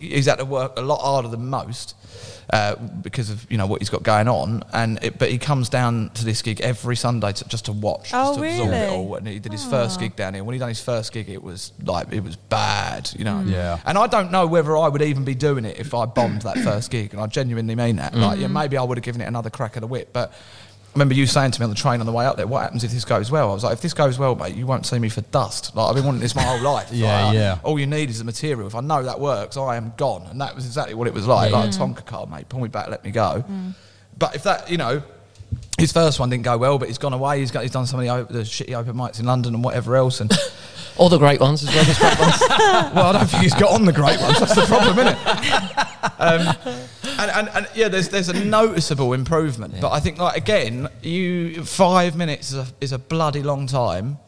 he's 0.00 0.26
had 0.26 0.36
to 0.38 0.44
work 0.44 0.72
a 0.76 0.82
lot 0.82 1.00
harder 1.00 1.28
than 1.28 1.46
most. 1.48 1.94
Uh, 2.50 2.76
because 2.76 3.30
of 3.30 3.50
you 3.50 3.56
know 3.56 3.66
what 3.66 3.80
he's 3.80 3.88
got 3.88 4.02
going 4.02 4.28
on, 4.28 4.62
and 4.72 5.02
it, 5.02 5.18
but 5.18 5.30
he 5.30 5.38
comes 5.38 5.68
down 5.68 6.10
to 6.10 6.24
this 6.24 6.42
gig 6.42 6.60
every 6.60 6.96
Sunday 6.96 7.32
to, 7.32 7.48
just 7.48 7.64
to 7.66 7.72
watch, 7.72 8.10
Oh, 8.12 8.34
just 8.34 8.40
to 8.40 8.46
absorb 8.46 8.72
it 8.72 8.90
all. 8.90 9.14
And 9.14 9.26
he 9.26 9.38
did 9.38 9.52
his 9.52 9.64
ah. 9.66 9.70
first 9.70 10.00
gig 10.00 10.16
down 10.16 10.34
here. 10.34 10.44
When 10.44 10.52
he 10.52 10.58
done 10.58 10.68
his 10.68 10.80
first 10.80 11.12
gig, 11.12 11.30
it 11.30 11.42
was 11.42 11.72
like 11.82 12.12
it 12.12 12.22
was 12.22 12.36
bad, 12.36 13.10
you 13.16 13.24
know. 13.24 13.38
Hmm. 13.38 13.50
Yeah. 13.50 13.78
And 13.86 13.96
I 13.96 14.06
don't 14.06 14.30
know 14.30 14.46
whether 14.46 14.76
I 14.76 14.88
would 14.88 15.02
even 15.02 15.24
be 15.24 15.34
doing 15.34 15.64
it 15.64 15.78
if 15.78 15.94
I 15.94 16.04
bombed 16.06 16.42
that 16.42 16.58
first 16.58 16.90
gig, 16.90 17.12
and 17.12 17.22
I 17.22 17.26
genuinely 17.26 17.74
mean 17.74 17.96
that. 17.96 18.14
Like, 18.14 18.36
hmm. 18.36 18.42
yeah, 18.42 18.48
maybe 18.48 18.76
I 18.76 18.82
would 18.82 18.98
have 18.98 19.04
given 19.04 19.20
it 19.20 19.26
another 19.26 19.50
crack 19.50 19.76
of 19.76 19.80
the 19.80 19.86
whip, 19.86 20.10
but. 20.12 20.32
I 20.92 20.98
remember 20.98 21.14
you 21.14 21.26
saying 21.26 21.52
to 21.52 21.60
me 21.60 21.64
on 21.64 21.70
the 21.70 21.76
train 21.76 22.00
on 22.00 22.06
the 22.06 22.12
way 22.12 22.26
up 22.26 22.36
there, 22.36 22.46
"What 22.46 22.62
happens 22.62 22.84
if 22.84 22.90
this 22.90 23.06
goes 23.06 23.30
well?" 23.30 23.50
I 23.50 23.54
was 23.54 23.64
like, 23.64 23.72
"If 23.72 23.80
this 23.80 23.94
goes 23.94 24.18
well, 24.18 24.34
mate, 24.34 24.54
you 24.54 24.66
won't 24.66 24.84
see 24.84 24.98
me 24.98 25.08
for 25.08 25.22
dust. 25.22 25.74
Like 25.74 25.88
I've 25.88 25.94
been 25.94 26.04
wanting 26.04 26.20
this 26.20 26.34
my 26.34 26.42
whole 26.42 26.60
life. 26.60 26.88
Yeah, 26.92 27.26
Like, 27.26 27.34
yeah. 27.34 27.58
All 27.62 27.78
you 27.78 27.86
need 27.86 28.10
is 28.10 28.18
the 28.18 28.24
material. 28.24 28.66
If 28.66 28.74
I 28.74 28.80
know 28.80 29.02
that 29.02 29.18
works, 29.18 29.56
I 29.56 29.76
am 29.76 29.94
gone." 29.96 30.26
And 30.30 30.38
that 30.42 30.54
was 30.54 30.66
exactly 30.66 30.94
what 30.94 31.06
it 31.06 31.14
was 31.14 31.26
like. 31.26 31.50
Yeah, 31.50 31.58
like 31.60 31.70
a 31.70 31.72
Tonka 31.72 32.04
card, 32.04 32.30
mate. 32.30 32.48
Pull 32.50 32.60
me 32.60 32.68
back, 32.68 32.88
let 32.88 33.02
me 33.04 33.10
go. 33.10 33.42
Mm. 33.48 33.74
But 34.18 34.34
if 34.36 34.42
that, 34.42 34.70
you 34.70 34.76
know, 34.76 35.02
his 35.78 35.92
first 35.92 36.20
one 36.20 36.30
didn't 36.30 36.44
go 36.44 36.56
well, 36.58 36.78
but 36.78 36.88
he's 36.88 36.98
gone 36.98 37.12
away. 37.12 37.40
He's 37.40 37.50
got 37.50 37.62
he's 37.62 37.70
done 37.70 37.86
some 37.86 38.00
of 38.00 38.28
the, 38.28 38.32
the 38.32 38.42
shitty 38.42 38.74
open 38.74 38.94
mics 38.94 39.20
in 39.20 39.26
London 39.26 39.54
and 39.54 39.64
whatever 39.64 39.96
else. 39.96 40.20
And 40.20 40.32
All 40.96 41.08
the 41.08 41.18
great 41.18 41.40
ones 41.40 41.62
as 41.62 41.74
well 41.74 41.88
as 41.88 41.98
great 41.98 42.18
ones. 42.18 42.36
well, 42.94 43.06
I 43.06 43.12
don't 43.12 43.26
think 43.26 43.42
he's 43.42 43.54
got 43.54 43.72
on 43.72 43.86
the 43.86 43.92
great 43.92 44.20
ones. 44.20 44.38
That's 44.38 44.54
the 44.54 44.66
problem, 44.66 44.98
isn't 44.98 45.18
it? 45.18 45.88
Um, 46.18 46.56
and, 47.18 47.30
and, 47.30 47.48
and 47.54 47.68
yeah, 47.74 47.88
there's 47.88 48.08
there's 48.08 48.28
a 48.28 48.44
noticeable 48.44 49.12
improvement, 49.12 49.80
but 49.80 49.92
I 49.92 50.00
think 50.00 50.18
like 50.18 50.36
again, 50.36 50.88
you 51.00 51.64
five 51.64 52.16
minutes 52.16 52.50
is 52.52 52.58
a, 52.58 52.66
is 52.80 52.92
a 52.92 52.98
bloody 52.98 53.42
long 53.42 53.66
time. 53.66 54.18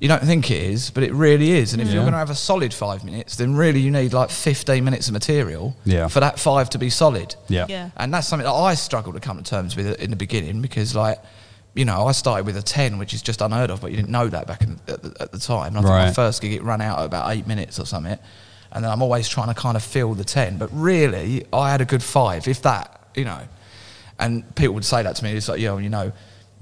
You 0.00 0.08
don't 0.08 0.22
think 0.22 0.50
it 0.50 0.62
is, 0.62 0.90
but 0.90 1.02
it 1.02 1.12
really 1.12 1.50
is. 1.50 1.74
And 1.74 1.82
if 1.82 1.88
you're 1.88 2.02
going 2.02 2.12
to 2.12 2.18
have 2.18 2.30
a 2.30 2.34
solid 2.34 2.72
five 2.72 3.04
minutes, 3.04 3.36
then 3.36 3.54
really 3.54 3.80
you 3.80 3.90
need 3.90 4.14
like 4.14 4.30
15 4.30 4.82
minutes 4.82 5.08
of 5.08 5.12
material 5.12 5.76
Yeah. 5.84 6.08
for 6.08 6.20
that 6.20 6.38
five 6.38 6.70
to 6.70 6.78
be 6.78 6.88
solid. 6.88 7.34
Yeah. 7.48 7.66
Yeah. 7.68 7.90
And 7.98 8.12
that's 8.14 8.26
something 8.26 8.46
that 8.46 8.52
I 8.54 8.74
struggled 8.74 9.14
to 9.16 9.20
come 9.20 9.36
to 9.36 9.42
terms 9.42 9.76
with 9.76 10.00
in 10.00 10.08
the 10.08 10.16
beginning 10.16 10.62
because, 10.62 10.96
like, 10.96 11.18
you 11.74 11.84
know, 11.84 12.06
I 12.06 12.12
started 12.12 12.46
with 12.46 12.56
a 12.56 12.62
10, 12.62 12.96
which 12.96 13.12
is 13.12 13.20
just 13.20 13.42
unheard 13.42 13.68
of, 13.70 13.82
but 13.82 13.90
you 13.90 13.96
didn't 13.98 14.08
know 14.10 14.26
that 14.28 14.46
back 14.46 14.62
in, 14.62 14.80
at, 14.88 15.02
the, 15.02 15.14
at 15.20 15.32
the 15.32 15.38
time. 15.38 15.76
And 15.76 15.78
I 15.78 15.80
think 15.82 15.90
my 15.90 16.04
Right. 16.06 16.14
first 16.14 16.40
gig, 16.40 16.54
it 16.54 16.62
ran 16.62 16.80
out 16.80 16.98
at 17.00 17.04
about 17.04 17.30
eight 17.32 17.46
minutes 17.46 17.78
or 17.78 17.84
something. 17.84 18.18
And 18.72 18.84
then 18.84 18.90
I'm 18.90 19.02
always 19.02 19.28
trying 19.28 19.48
to 19.48 19.54
kind 19.54 19.76
of 19.76 19.82
fill 19.82 20.14
the 20.14 20.24
10. 20.24 20.56
But 20.56 20.70
really, 20.72 21.44
I 21.52 21.70
had 21.70 21.82
a 21.82 21.84
good 21.84 22.02
five, 22.02 22.48
if 22.48 22.62
that, 22.62 23.00
you 23.14 23.24
know. 23.26 23.40
And 24.18 24.54
people 24.56 24.74
would 24.76 24.84
say 24.86 25.02
that 25.02 25.16
to 25.16 25.24
me. 25.24 25.32
It's 25.32 25.48
like, 25.48 25.60
yo, 25.60 25.76
you 25.76 25.90
know, 25.90 26.12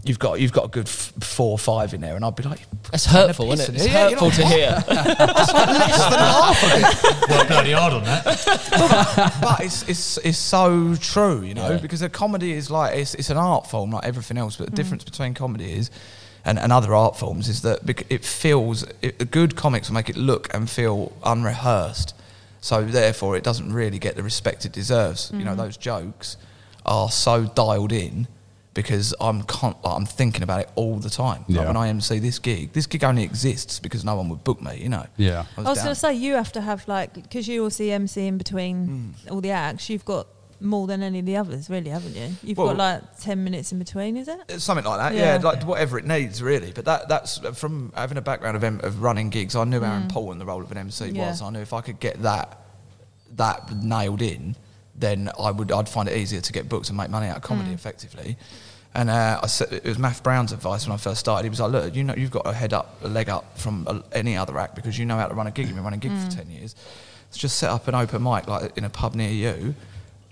you've 0.04 0.18
got 0.18 0.40
you've 0.40 0.52
got 0.52 0.66
a 0.66 0.68
good 0.68 0.86
f- 0.86 1.12
four 1.20 1.52
or 1.52 1.58
five 1.58 1.94
in 1.94 2.00
there. 2.00 2.16
And 2.16 2.24
I'd 2.24 2.36
be 2.36 2.42
like, 2.42 2.60
That's 2.90 3.04
"Taking 3.04 3.18
a 3.18 3.26
hurtful, 3.26 3.50
piss 3.50 3.60
isn't 3.60 3.74
it? 3.74 3.78
in 3.78 3.84
It's 3.84 3.94
here." 3.94 4.10
hurtful 4.10 4.30
to 4.30 4.46
hear. 4.46 4.84
Worked 7.36 7.48
bloody 7.48 7.72
hard 7.72 7.92
on 7.94 8.04
that. 8.04 9.38
but 9.40 9.60
it's, 9.60 9.88
it's 9.88 10.18
it's 10.18 10.38
so 10.38 10.94
true, 10.96 11.42
you 11.42 11.54
know, 11.54 11.70
Yeah. 11.70 11.78
because 11.78 12.02
a 12.02 12.08
comedy 12.08 12.52
is 12.52 12.70
like 12.70 12.96
it's, 12.96 13.14
it's 13.14 13.30
an 13.30 13.36
art 13.36 13.68
form 13.68 13.90
like 13.90 14.04
everything 14.04 14.38
else. 14.38 14.56
But 14.56 14.66
the 14.66 14.72
mm. 14.72 14.76
difference 14.76 15.04
between 15.04 15.34
comedy 15.34 15.72
is 15.72 15.90
and, 16.44 16.58
and 16.58 16.72
other 16.72 16.94
art 16.94 17.16
forms 17.16 17.48
is 17.48 17.62
that 17.62 17.80
it 18.08 18.24
feels 18.24 18.84
it, 19.02 19.30
good 19.30 19.56
comics 19.56 19.88
will 19.88 19.94
make 19.94 20.08
it 20.08 20.16
look 20.16 20.52
and 20.54 20.70
feel 20.70 21.12
unrehearsed. 21.24 22.14
So 22.60 22.84
therefore, 22.84 23.36
it 23.36 23.44
doesn't 23.44 23.72
really 23.72 23.98
get 23.98 24.16
the 24.16 24.22
respect 24.22 24.64
it 24.64 24.72
deserves. 24.72 25.30
You 25.32 25.44
know, 25.44 25.52
mm. 25.52 25.56
those 25.58 25.76
jokes 25.76 26.36
are 26.86 27.10
so 27.10 27.44
dialed 27.44 27.92
in 27.92 28.26
because 28.78 29.12
I'm 29.20 29.42
con- 29.42 29.74
like, 29.82 29.92
I'm 29.96 30.06
thinking 30.06 30.44
about 30.44 30.60
it 30.60 30.70
all 30.76 31.00
the 31.00 31.10
time. 31.10 31.40
Like 31.48 31.56
Yeah. 31.56 31.66
when 31.66 31.76
I 31.76 31.88
MC 31.88 32.20
this 32.20 32.38
gig, 32.38 32.72
this 32.74 32.86
gig 32.86 33.02
only 33.02 33.24
exists 33.24 33.80
because 33.80 34.04
no 34.04 34.14
one 34.14 34.28
would 34.28 34.44
book 34.44 34.62
me. 34.62 34.78
You 34.80 34.88
know. 34.88 35.04
Yeah. 35.16 35.46
I 35.56 35.62
was 35.62 35.78
down. 35.78 35.86
going 35.86 35.94
to 35.96 36.00
say 36.00 36.14
you 36.14 36.34
have 36.34 36.52
to 36.52 36.60
have 36.60 36.86
like 36.86 37.12
because 37.12 37.48
you 37.48 37.64
also 37.64 37.82
MC 37.82 38.28
in 38.28 38.38
between 38.38 38.76
Hmm. 38.86 39.32
all 39.32 39.40
the 39.40 39.50
acts. 39.50 39.90
You've 39.90 40.04
got 40.04 40.28
more 40.60 40.86
than 40.86 41.02
any 41.02 41.18
of 41.18 41.26
the 41.26 41.36
others, 41.36 41.68
really, 41.68 41.90
haven't 41.90 42.14
you? 42.14 42.28
You've 42.44 42.56
Well- 42.56 42.68
got 42.68 42.76
like 42.76 43.18
ten 43.20 43.42
minutes 43.42 43.72
in 43.72 43.80
between, 43.80 44.16
is 44.16 44.28
it? 44.28 44.60
Something 44.62 44.84
like 44.84 44.98
that, 45.00 45.12
yeah. 45.18 45.34
Yeah. 45.34 45.42
like 45.42 45.64
whatever 45.66 45.98
it 45.98 46.06
needs, 46.06 46.40
really. 46.40 46.70
But 46.72 46.84
that 46.84 47.08
that's 47.08 47.40
uh, 47.44 47.50
from 47.50 47.92
having 47.96 48.16
a 48.16 48.22
background 48.22 48.56
of, 48.56 48.62
em- 48.62 48.80
of 48.84 49.02
running 49.02 49.30
gigs. 49.30 49.56
I 49.56 49.64
knew 49.64 49.80
how 49.80 49.96
important 49.96 50.36
mm. 50.36 50.38
the 50.38 50.46
role 50.46 50.62
of 50.62 50.70
an 50.70 50.78
MC 50.78 51.08
Yeah. 51.08 51.30
was. 51.30 51.42
I 51.42 51.50
knew 51.50 51.58
if 51.60 51.72
I 51.72 51.80
could 51.80 51.98
get 51.98 52.22
that 52.22 52.60
that 53.34 53.72
nailed 53.82 54.22
in, 54.22 54.54
then 54.94 55.30
I 55.38 55.50
would 55.50 55.72
I'd 55.72 55.88
find 55.88 56.08
it 56.08 56.16
easier 56.16 56.40
to 56.40 56.52
get 56.52 56.68
booked 56.68 56.88
and 56.90 56.96
make 56.96 57.10
money 57.10 57.26
out 57.26 57.36
of 57.38 57.42
comedy 57.42 57.70
mm. 57.70 57.74
effectively. 57.74 58.36
And 58.94 59.10
uh, 59.10 59.40
I 59.42 59.46
said 59.46 59.72
it 59.72 59.84
was 59.84 59.98
Matt 59.98 60.22
Brown's 60.22 60.52
advice 60.52 60.86
when 60.86 60.94
I 60.94 60.96
first 60.96 61.20
started. 61.20 61.44
He 61.44 61.50
was 61.50 61.60
like, 61.60 61.70
"Look, 61.70 61.94
you 61.94 62.04
know, 62.04 62.14
you've 62.14 62.30
got 62.30 62.46
a 62.46 62.52
head 62.52 62.72
up, 62.72 62.96
a 63.02 63.08
leg 63.08 63.28
up 63.28 63.58
from 63.58 63.86
uh, 63.86 64.00
any 64.12 64.36
other 64.36 64.58
act 64.58 64.74
because 64.74 64.98
you 64.98 65.04
know 65.04 65.16
how 65.16 65.28
to 65.28 65.34
run 65.34 65.46
a 65.46 65.50
gig. 65.50 65.66
You've 65.66 65.76
been 65.76 65.84
running 65.84 65.98
a 65.98 66.00
gig 66.00 66.12
for 66.12 66.30
ten 66.30 66.50
years. 66.50 66.74
So 67.30 67.38
just 67.38 67.58
set 67.58 67.70
up 67.70 67.86
an 67.88 67.94
open 67.94 68.22
mic 68.22 68.48
like 68.48 68.76
in 68.76 68.84
a 68.84 68.90
pub 68.90 69.14
near 69.14 69.30
you, 69.30 69.74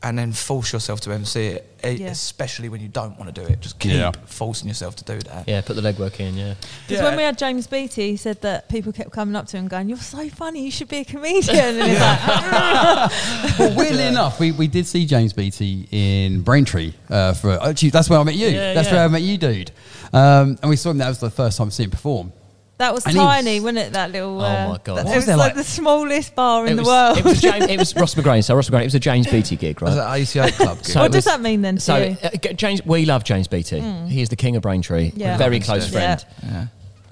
and 0.02 0.18
then 0.18 0.32
force 0.32 0.72
yourself 0.72 1.00
to 1.00 1.10
MC 1.12 1.46
it. 1.46 1.72
Yeah. 1.84 2.08
Especially 2.08 2.68
when 2.68 2.80
you 2.80 2.88
don't 2.88 3.16
want 3.18 3.32
to 3.32 3.40
do 3.40 3.46
it, 3.46 3.60
just 3.60 3.78
keep 3.78 3.92
Yeah. 3.92 4.10
forcing 4.26 4.66
yourself 4.68 4.96
to 4.96 5.04
do 5.04 5.18
that. 5.20 5.46
Yeah, 5.46 5.60
put 5.60 5.76
the 5.76 5.82
legwork 5.82 6.18
in. 6.18 6.36
Yeah. 6.36 6.54
Because 6.88 7.02
when 7.04 7.16
we 7.16 7.22
had 7.22 7.38
James 7.38 7.66
Beattie, 7.68 8.10
he 8.10 8.16
said 8.16 8.40
that 8.42 8.68
people 8.68 8.92
kept 8.92 9.12
coming 9.12 9.36
up 9.36 9.46
to 9.48 9.56
him 9.56 9.68
going, 9.68 9.88
"You're 9.88 9.98
so 9.98 10.28
funny. 10.28 10.64
You 10.64 10.70
should 10.70 10.88
be 10.88 10.98
a 10.98 11.04
comedian." 11.04 11.56
And 11.80 11.88
he's 11.88 12.00
like, 12.00 13.58
well, 13.58 13.76
weirdly 13.76 14.02
enough, 14.04 14.40
we, 14.40 14.52
we 14.52 14.66
did 14.66 14.86
see 14.86 15.06
James 15.06 15.32
Beattie 15.32 15.88
in 15.92 16.42
Braintree 16.42 16.92
uh, 17.08 17.34
for 17.34 17.52
actually 17.62 17.90
that's 17.90 18.10
where 18.10 18.18
I 18.18 18.24
met 18.24 18.34
you. 18.34 18.48
Yeah, 18.48 18.74
that's 18.74 18.88
yeah. 18.88 18.94
where 18.94 19.04
I 19.04 19.08
met 19.08 19.22
you, 19.22 19.38
dude. 19.38 19.70
Um, 20.12 20.58
and 20.62 20.68
we 20.68 20.76
saw 20.76 20.90
him. 20.90 20.98
That 20.98 21.08
was 21.08 21.20
the 21.20 21.30
first 21.30 21.58
time 21.58 21.68
I've 21.68 21.72
seen 21.74 21.84
him 21.84 21.90
perform. 21.92 22.32
"That 22.78 22.92
was 22.94 23.04
And 23.06 23.14
he 23.14 23.18
was- 23.18 23.26
tiny, 23.26 23.60
wasn't 23.60 23.78
it? 23.78 23.92
That 23.94 24.10
little. 24.12 24.40
Oh 24.40 24.44
uh, 24.44 24.68
my 24.70 24.78
God. 24.84 24.98
that- 24.98 25.04
What 25.06 25.12
it 25.12 25.16
was 25.16 25.26
was 25.26 25.28
like, 25.28 25.38
like? 25.38 25.54
the 25.54 25.64
smallest 25.64 26.34
bar 26.34 26.66
in 26.66 26.72
it 26.72 26.76
the 26.76 26.84
world. 26.84 27.18
It 27.18 27.24
was, 27.24 27.40
James, 27.40 27.64
it 27.66 27.78
was 27.78 27.94
Ross 27.96 28.14
McGrane. 28.14 28.44
So 28.44 28.54
Ross 28.54 28.68
McGrane. 28.68 28.82
It 28.82 28.84
was 28.84 28.94
a 28.94 29.00
James 29.00 29.26
Beattie 29.26 29.56
gig, 29.56 29.80
right? 29.80 29.88
Was 29.88 29.96
that 29.96 30.14
88 30.14 30.52
Club 30.54 30.76
gig? 30.78 30.86
So 30.86 31.00
what 31.00 31.06
it 31.06 31.12
does 31.12 31.24
that 31.24 31.40
mean 31.40 31.62
then? 31.62 31.76
To 31.76 31.80
So 31.80 31.96
you? 31.96 32.16
uh, 32.22 32.30
James, 32.54 32.84
we 32.84 33.04
love 33.06 33.24
James 33.24 33.48
Beattie. 33.48 33.80
He 34.08 34.20
is 34.20 34.28
the 34.28 34.36
king 34.36 34.56
of 34.56 34.62
Braintree. 34.62 35.12
Yeah. 35.16 35.36
Very 35.38 35.60
close 35.60 35.90
Yeah. 35.92 36.16
friend. 36.16 36.24
yeah. 36.42 36.66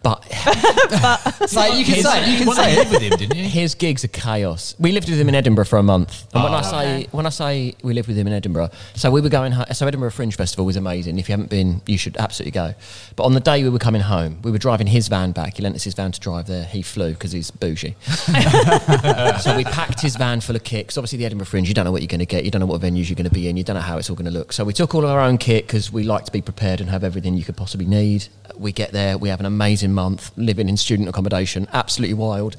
But 0.04 0.22
Say 1.48 1.78
you 1.78 1.84
can 1.84 2.02
say. 2.02 2.30
You 2.30 2.36
can 2.38 2.46
Well, 2.46 2.56
say 2.56 2.74
you 2.74 2.80
it. 2.80 2.84
live 2.84 2.90
with 2.92 3.02
him, 3.02 3.18
didn't 3.18 3.36
you? 3.36 3.48
his 3.48 3.74
gigs 3.74 4.04
are 4.04 4.08
chaos. 4.08 4.74
We 4.78 4.92
lived 4.92 5.08
with 5.08 5.18
him 5.18 5.28
in 5.30 5.34
Edinburgh 5.34 5.64
for 5.64 5.78
a 5.78 5.82
month, 5.82 6.26
and 6.34 6.44
when 6.44 6.52
Oh, 6.52 6.56
I 6.56 6.62
say 6.62 6.76
okay. 7.00 7.08
when 7.10 7.26
I 7.26 7.30
say 7.30 7.74
we 7.82 7.94
lived 7.94 8.08
with 8.08 8.16
him 8.18 8.26
in 8.26 8.32
Edinburgh, 8.34 8.68
so 8.94 9.10
we 9.10 9.20
were 9.22 9.28
going. 9.30 9.52
ho- 9.52 9.64
So 9.72 9.86
Edinburgh 9.86 10.10
Fringe 10.10 10.36
Festival 10.36 10.66
was 10.66 10.76
amazing. 10.76 11.18
If 11.18 11.28
you 11.28 11.32
haven't 11.32 11.48
been, 11.50 11.80
you 11.86 11.96
should 11.98 12.16
absolutely 12.18 12.52
go. 12.52 12.74
But 13.16 13.24
on 13.24 13.32
the 13.34 13.40
day 13.40 13.62
we 13.62 13.70
were 13.70 13.78
coming 13.78 14.02
home, 14.02 14.38
we 14.42 14.50
were 14.50 14.58
driving 14.58 14.86
his 14.86 15.08
van 15.08 15.32
back. 15.32 15.56
He 15.56 15.62
lent 15.62 15.74
us 15.74 15.84
his 15.84 15.94
van 15.94 16.12
to 16.12 16.20
drive 16.20 16.46
there. 16.46 16.64
He 16.64 16.82
flew 16.82 17.12
because 17.14 17.32
he's 17.32 17.50
bougie. 17.50 17.96
so 19.40 19.56
we 19.56 19.64
packed 19.64 20.00
his 20.02 20.16
van 20.16 20.40
full 20.40 20.54
of 20.56 20.64
kit. 20.64 20.88
'cause 20.88 20.98
obviously, 20.98 21.18
the 21.18 21.24
Edinburgh 21.24 21.46
Fringe, 21.46 21.66
you 21.68 21.74
don't 21.74 21.84
know 21.86 21.92
what 21.92 22.02
you're 22.02 22.08
going 22.08 22.18
to 22.20 22.26
get. 22.26 22.44
You 22.44 22.50
don't 22.50 22.60
know 22.60 22.66
what 22.66 22.80
venues 22.82 23.08
you're 23.08 23.16
going 23.16 23.28
to 23.28 23.34
be 23.34 23.48
in. 23.48 23.56
You 23.56 23.64
don't 23.64 23.76
know 23.76 23.80
how 23.82 23.96
it's 23.98 24.10
all 24.10 24.16
going 24.16 24.26
to 24.26 24.38
look. 24.38 24.52
So 24.52 24.64
we 24.64 24.72
took 24.74 24.94
all 24.94 25.02
of 25.04 25.10
our 25.10 25.20
own 25.20 25.38
kit 25.38 25.66
because 25.66 25.90
we 25.92 26.02
like 26.04 26.24
to 26.26 26.32
be 26.32 26.42
prepared 26.42 26.80
and 26.82 26.90
have 26.90 27.04
everything 27.04 27.34
you 27.34 27.44
could 27.44 27.56
possibly 27.56 27.86
need. 27.86 28.26
We 28.58 28.70
get 28.72 28.92
there, 28.92 29.16
we 29.18 29.30
have 29.30 29.40
an 29.40 29.46
amazing 29.46 29.92
month 29.94 30.30
living 30.36 30.68
in 30.68 30.76
student 30.76 31.08
accommodation, 31.08 31.66
absolutely 31.72 32.14
wild. 32.14 32.56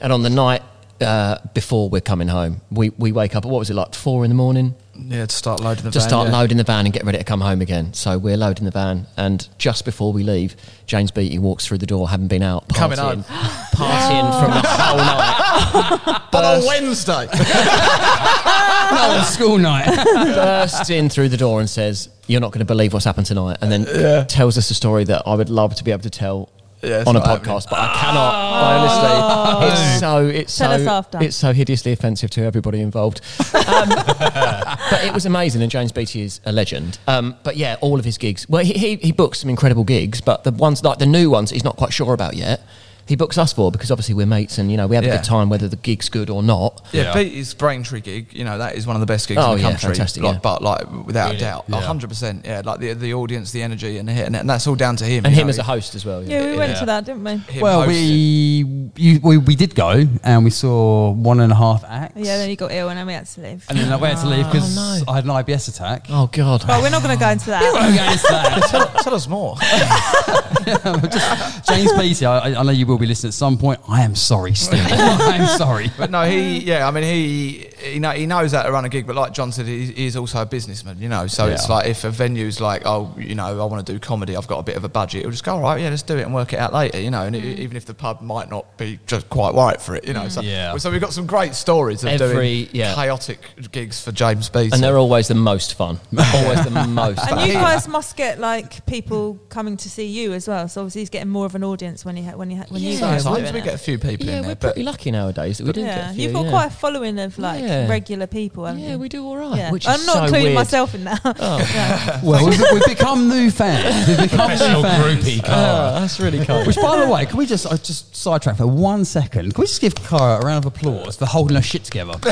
And 0.00 0.12
on 0.12 0.22
the 0.22 0.30
night 0.30 0.62
uh, 1.00 1.38
before 1.54 1.88
we're 1.88 2.00
coming 2.00 2.28
home, 2.28 2.60
we, 2.70 2.90
we 2.90 3.12
wake 3.12 3.36
up 3.36 3.44
at 3.44 3.50
what 3.50 3.58
was 3.58 3.70
it 3.70 3.74
like 3.74 3.94
four 3.94 4.24
in 4.24 4.30
the 4.30 4.34
morning? 4.34 4.74
Yeah, 5.00 5.26
to 5.26 5.34
start 5.34 5.60
loading 5.60 5.84
the 5.84 5.92
to 5.92 5.98
van, 6.00 6.08
start 6.08 6.28
yeah. 6.28 6.38
loading 6.38 6.56
the 6.56 6.64
van 6.64 6.84
and 6.84 6.92
get 6.92 7.04
ready 7.04 7.18
to 7.18 7.24
come 7.24 7.40
home 7.40 7.60
again. 7.60 7.94
So 7.94 8.18
we're 8.18 8.36
loading 8.36 8.64
the 8.64 8.72
van, 8.72 9.06
and 9.16 9.46
just 9.56 9.84
before 9.84 10.12
we 10.12 10.24
leave, 10.24 10.56
James 10.86 11.12
Beattie 11.12 11.38
walks 11.38 11.66
through 11.66 11.78
the 11.78 11.86
door, 11.86 12.08
having 12.08 12.26
been 12.26 12.42
out 12.42 12.68
partying, 12.68 12.76
Coming 12.76 12.98
home. 12.98 13.22
partying 13.74 14.40
from 14.40 14.50
the 14.50 14.68
whole 14.68 14.96
night. 14.96 16.22
But 16.32 16.44
on 16.44 16.66
Wednesday. 16.66 17.26
No, 18.90 19.22
school 19.22 19.58
night. 19.58 19.86
bursts 20.04 20.88
in 20.88 21.10
through 21.10 21.28
the 21.28 21.36
door 21.36 21.60
and 21.60 21.68
says, 21.68 22.08
"You're 22.26 22.40
not 22.40 22.52
going 22.52 22.60
to 22.60 22.64
believe 22.64 22.94
what's 22.94 23.04
happened 23.04 23.26
tonight," 23.26 23.58
and 23.60 23.70
then 23.70 24.26
tells 24.26 24.56
us 24.56 24.70
a 24.70 24.74
story 24.74 25.04
that 25.04 25.22
I 25.26 25.34
would 25.34 25.50
love 25.50 25.74
to 25.76 25.84
be 25.84 25.90
able 25.90 26.02
to 26.02 26.10
tell. 26.10 26.48
Yeah, 26.82 27.02
on 27.06 27.16
a 27.16 27.18
not 27.18 27.26
happening. 27.26 27.54
podcast, 27.56 27.70
but 27.70 27.78
I 27.78 27.94
cannot. 27.94 28.34
I 28.34 28.76
honestly, 28.78 29.68
it's 29.68 30.00
so 30.00 30.26
it's 30.26 30.56
Tell 30.58 30.70
so 30.70 30.82
us 30.82 30.86
after. 30.86 31.22
it's 31.22 31.36
so 31.36 31.52
hideously 31.52 31.92
offensive 31.92 32.30
to 32.30 32.42
everybody 32.44 32.80
involved. 32.80 33.20
Um, 33.54 33.88
but 33.88 35.04
it 35.04 35.12
was 35.12 35.26
amazing, 35.26 35.62
and 35.62 35.70
James 35.70 35.90
Beattie 35.92 36.22
is 36.22 36.40
a 36.44 36.52
legend. 36.52 36.98
Um, 37.06 37.36
but 37.42 37.56
yeah, 37.56 37.76
all 37.80 37.98
of 37.98 38.04
his 38.04 38.16
gigs. 38.18 38.48
Well, 38.48 38.64
he, 38.64 38.74
he 38.74 38.96
he 38.96 39.12
books 39.12 39.40
some 39.40 39.50
incredible 39.50 39.84
gigs, 39.84 40.20
but 40.20 40.44
the 40.44 40.52
ones 40.52 40.84
like 40.84 40.98
the 40.98 41.06
new 41.06 41.30
ones, 41.30 41.50
he's 41.50 41.64
not 41.64 41.76
quite 41.76 41.92
sure 41.92 42.14
about 42.14 42.34
yet. 42.36 42.60
He 43.08 43.16
books 43.16 43.38
us 43.38 43.52
for 43.54 43.72
because 43.72 43.90
obviously 43.90 44.14
we're 44.14 44.26
mates, 44.26 44.58
and 44.58 44.70
you 44.70 44.76
know 44.76 44.86
we 44.86 44.94
have 44.94 45.04
a 45.04 45.08
good 45.08 45.24
time 45.24 45.48
whether 45.48 45.66
the 45.66 45.76
gig's 45.76 46.08
good 46.10 46.28
or 46.30 46.42
not. 46.42 46.86
Yeah, 46.92 47.04
Yeah. 47.04 47.12
Pete's 47.14 47.54
Braintree 47.54 48.02
gig, 48.02 48.32
you 48.34 48.44
know, 48.44 48.58
that 48.58 48.76
is 48.76 48.86
one 48.86 48.96
of 48.96 49.00
the 49.00 49.06
best 49.06 49.26
gigs 49.28 49.40
Oh, 49.42 49.52
in 49.52 49.58
the 49.58 49.62
yeah, 49.64 49.70
country. 49.70 49.88
fantastic, 49.88 50.22
like, 50.22 50.34
yeah. 50.34 50.40
But 50.42 50.62
like 50.62 50.90
without 51.06 51.26
Really? 51.30 51.36
a 51.38 51.40
doubt, 51.40 51.64
Yeah. 51.68 51.80
hundred 51.80 52.08
percent. 52.08 52.44
Yeah, 52.44 52.60
like 52.64 52.80
the 52.80 52.92
the 52.92 53.14
audience, 53.14 53.50
the 53.52 53.62
energy, 53.62 53.96
and 53.98 54.06
the 54.06 54.12
hit, 54.12 54.26
and, 54.26 54.36
and 54.36 54.48
that's 54.48 54.66
all 54.66 54.74
down 54.74 54.96
to 54.96 55.04
him. 55.04 55.24
And 55.24 55.34
him 55.34 55.46
know, 55.46 55.50
as 55.50 55.58
a 55.58 55.62
host 55.62 55.94
as 55.94 56.04
well. 56.04 56.22
yeah, 56.22 56.50
we 56.50 56.56
went 56.58 56.72
Yeah. 56.72 56.80
to 56.80 56.86
that, 56.86 57.04
didn't 57.06 57.24
we? 57.24 57.30
him 57.36 57.62
well, 57.62 57.82
hosting. 57.84 58.04
we, 58.04 58.90
you, 58.96 59.20
we 59.22 59.38
we 59.38 59.56
did 59.56 59.74
go 59.74 60.04
and 60.22 60.44
we 60.44 60.50
saw 60.50 61.10
one 61.12 61.40
and 61.40 61.50
a 61.50 61.54
half 61.56 61.84
acts. 61.88 62.12
Yeah, 62.16 62.36
then 62.36 62.50
he 62.50 62.56
got 62.56 62.72
ill 62.72 62.90
and 62.90 62.98
then 62.98 63.06
we 63.06 63.14
had 63.14 63.24
to 63.26 63.40
leave. 63.40 63.64
and 63.70 63.78
then 63.78 63.90
I 63.90 63.96
went 63.96 64.18
to 64.20 64.26
leave 64.28 64.44
because 64.46 64.76
Oh, 64.78 65.02
no. 65.06 65.12
I 65.12 65.14
had 65.16 65.24
an 65.24 65.30
IBS 65.30 65.68
attack. 65.68 66.06
Oh 66.10 66.28
God. 66.30 66.62
But 66.66 66.82
we're 66.82 66.90
not 66.90 67.02
going 67.02 67.16
to 67.16 67.24
go 67.24 67.30
into 67.30 67.46
that. 67.46 67.62
I'm 67.64 67.96
going 67.96 68.12
into 68.12 68.26
that. 68.28 68.66
tell, 68.70 68.86
tell 69.02 69.14
us 69.14 69.26
more. 69.26 69.56
James 71.68 71.92
Beattie, 71.94 72.26
I, 72.26 72.60
I 72.60 72.62
know 72.62 72.72
you 72.72 72.86
will 72.86 72.97
be 72.98 73.06
listening 73.06 73.28
at 73.28 73.34
some 73.34 73.58
point. 73.58 73.80
I 73.88 74.02
am 74.02 74.14
sorry, 74.14 74.54
Steve. 74.54 74.80
I'm 74.90 75.46
sorry. 75.58 75.90
But 75.96 76.10
no, 76.10 76.24
he, 76.24 76.58
yeah, 76.58 76.86
I 76.86 76.90
mean, 76.90 77.04
he, 77.04 77.68
he, 77.80 77.98
know, 77.98 78.10
he 78.10 78.26
knows 78.26 78.52
how 78.52 78.62
to 78.62 78.72
run 78.72 78.84
a 78.84 78.88
gig, 78.88 79.06
but 79.06 79.16
like 79.16 79.32
John 79.32 79.52
said, 79.52 79.66
he, 79.66 79.86
he 79.86 80.06
is 80.06 80.16
also 80.16 80.42
a 80.42 80.46
businessman, 80.46 80.98
you 80.98 81.08
know. 81.08 81.26
So 81.26 81.46
it's 81.46 81.68
like 81.68 81.86
if 81.86 82.04
a 82.04 82.10
venue's 82.10 82.60
like, 82.60 82.82
oh, 82.84 83.14
you 83.18 83.34
know, 83.34 83.46
I 83.60 83.64
want 83.64 83.86
to 83.86 83.92
do 83.92 83.98
comedy, 83.98 84.36
I've 84.36 84.46
got 84.48 84.58
a 84.58 84.62
bit 84.62 84.76
of 84.76 84.84
a 84.84 84.88
budget, 84.88 85.22
he'll 85.22 85.30
just 85.30 85.44
go, 85.44 85.54
all 85.54 85.62
right, 85.62 85.80
yeah, 85.80 85.88
let's 85.90 86.02
do 86.02 86.16
it 86.16 86.22
and 86.22 86.34
work 86.34 86.52
it 86.52 86.58
out 86.58 86.72
later, 86.72 87.00
you 87.00 87.10
know. 87.10 87.22
And 87.22 87.34
it, 87.36 87.42
mm. 87.42 87.58
even 87.58 87.76
if 87.76 87.84
the 87.84 87.94
pub 87.94 88.20
might 88.20 88.50
not 88.50 88.76
be 88.78 88.98
just 89.06 89.28
quite 89.28 89.54
right 89.54 89.80
for 89.80 89.94
it, 89.94 90.06
you 90.06 90.12
know. 90.12 90.22
Mm. 90.22 90.30
So, 90.30 90.40
Yeah. 90.42 90.76
so 90.76 90.90
we've 90.90 91.00
got 91.00 91.12
some 91.12 91.26
great 91.26 91.54
stories 91.54 92.04
of 92.04 92.10
Every- 92.10 92.64
doing 92.64 92.68
yeah. 92.72 92.94
chaotic 92.94 93.40
gigs 93.72 94.00
for 94.00 94.12
James 94.12 94.48
Beattie. 94.48 94.70
And 94.72 94.82
they're 94.82 94.98
always 94.98 95.28
the 95.28 95.34
most 95.34 95.74
fun. 95.74 96.00
Always 96.34 96.64
the 96.64 96.70
most 96.88 97.20
And 97.30 97.40
you 97.48 97.54
guys 97.54 97.88
must 97.88 98.16
get 98.16 98.38
like 98.38 98.84
people 98.86 99.38
coming 99.48 99.76
to 99.78 99.90
see 99.90 100.06
you 100.06 100.32
as 100.32 100.48
well. 100.48 100.68
So 100.68 100.82
obviously 100.82 101.02
he's 101.02 101.10
getting 101.10 101.28
more 101.30 101.46
of 101.46 101.54
an 101.54 101.64
audience 101.64 102.04
when 102.04 102.16
he 102.16 102.24
ha- 102.24 102.36
when 102.36 102.50
he 102.50 102.56
ha- 102.56 102.64
when 102.68 102.82
you 102.82 102.90
Yeah, 102.90 103.00
guys 103.00 103.26
are 103.26 103.34
Sometimes 103.34 103.52
we 103.52 103.60
get 103.60 103.74
a 103.74 103.78
few 103.78 103.98
people 103.98 104.26
yeah, 104.26 104.38
in 104.38 104.46
we're 104.46 104.54
but 104.54 104.74
pretty 104.74 104.82
lucky 104.82 105.10
nowadays 105.10 105.58
that 105.58 105.66
we 105.66 105.72
do 105.72 105.80
get 105.82 105.96
yeah, 105.96 106.10
a 106.10 106.14
few. 106.14 106.24
you've 106.24 106.32
got 106.32 106.44
yeah. 106.44 106.50
quite 106.50 106.66
a 106.66 106.70
following 106.70 107.18
of 107.18 107.38
like 107.38 107.62
Yeah. 107.68 107.88
regular 107.88 108.26
people. 108.26 108.64
haven't 108.66 108.82
Yeah, 108.82 108.92
you? 108.92 108.98
we 108.98 109.08
do 109.08 109.24
all 109.26 109.36
right. 109.36 109.56
Yeah. 109.56 109.70
Which 109.72 109.86
is 109.86 109.88
I'm 110.00 110.04
not 110.06 110.14
so 110.16 110.22
including 110.24 110.44
weird. 110.46 110.54
myself 110.56 110.94
in 110.94 111.04
that. 111.04 111.20
Oh, 111.24 112.20
Well, 112.28 112.46
we've, 112.48 112.60
we've 112.72 112.84
become 112.86 113.28
new 113.28 113.50
fans. 113.50 114.08
We've 114.08 114.30
become 114.30 114.50
new 114.50 114.56
fans. 114.56 115.24
groupie, 115.24 115.42
Cara. 115.44 116.00
that's 116.00 116.18
really 116.20 116.44
cool. 116.44 116.64
Which, 116.64 116.76
by 116.76 116.96
the 117.04 117.10
way, 117.12 117.26
can 117.26 117.36
we 117.36 117.46
just 117.46 117.66
uh, 117.66 117.76
just 117.76 118.14
sidetrack 118.16 118.56
for 118.56 118.66
one 118.66 119.04
second? 119.04 119.54
Can 119.54 119.60
we 119.62 119.66
just 119.66 119.80
give 119.80 119.94
Cara 119.94 120.38
a 120.40 120.40
round 120.46 120.64
of 120.64 120.72
applause 120.74 121.16
for 121.16 121.26
holding 121.26 121.56
her 121.56 121.62
shit 121.62 121.84
together? 121.84 122.12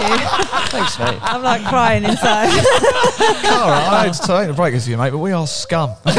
Thank 0.00 0.20
you. 0.20 0.26
Thanks, 0.68 0.98
mate. 0.98 1.18
I'm 1.22 1.42
like 1.42 1.62
crying 1.64 2.04
inside. 2.04 2.48
Cara, 3.42 3.76
I 3.76 4.04
hate 4.06 4.14
to 4.14 4.26
take 4.26 4.46
the 4.48 4.54
break 4.54 4.72
with 4.74 4.86
you, 4.88 4.96
mate, 4.96 5.10
but 5.10 5.18
we 5.18 5.32
are 5.32 5.46
scum. 5.46 5.90
you 6.06 6.12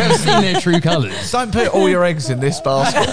have 0.00 0.16
seen 0.16 0.40
their 0.42 0.60
true 0.60 0.80
colours. 0.80 1.30
Don't 1.30 1.52
put 1.52 1.68
all 1.68 1.88
your 1.88 2.04
eggs 2.04 2.28
in 2.30 2.40
this 2.40 2.60
basket. 2.60 3.06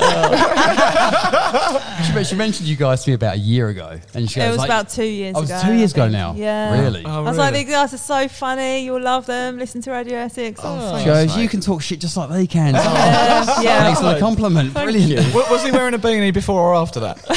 She, 2.24 2.30
she 2.32 2.36
mentioned 2.36 2.68
you 2.68 2.76
guys 2.76 3.04
to 3.04 3.10
me 3.12 3.16
about 3.16 3.36
a 3.36 3.40
year 3.40 3.70
ago, 3.70 4.00
and 4.14 4.30
she 4.30 4.40
it 4.40 4.44
goes 4.44 4.52
was 4.52 4.58
like, 4.60 4.68
about 4.70 4.90
two 4.90 5.04
years 5.06 5.36
Oh, 5.36 5.40
it 5.40 5.42
was 5.42 5.50
ago. 5.52 5.62
two 5.66 5.74
years 5.74 5.92
ago 5.94 6.08
now. 6.08 6.34
Yeah. 6.36 6.82
Really? 6.82 7.04
Oh, 7.06 7.10
I 7.26 7.30
was 7.30 7.38
like, 7.38 7.54
these 7.54 7.70
guys 7.70 7.94
are 7.94 7.98
so 7.98 8.28
funny. 8.28 8.86
You'll 8.86 9.02
love 9.02 9.26
them. 9.26 9.58
Listen 9.58 9.82
to 9.84 9.92
Radio 9.92 10.18
Essex. 10.18 10.60
Oh, 10.64 10.98
She 11.00 11.06
goes, 11.06 11.38
you 11.38 11.48
can 11.50 11.62
talk 11.62 11.82
shit 11.82 12.00
just 12.00 12.16
like 12.18 12.30
they 12.30 12.48
can. 12.48 12.74
yeah. 12.76 12.82
yeah. 13.62 13.84
Thanks 13.84 14.00
for 14.00 14.14
the 14.14 14.20
compliment. 14.20 14.74
Brilliant. 14.74 15.34
Wa- 15.34 15.46
Was 15.50 15.64
he 15.64 15.72
wearing 15.72 15.94
a 15.94 16.00
beanie 16.00 16.34
before 16.34 16.62
or 16.62 16.76
after 16.76 17.00
that? 17.02 17.22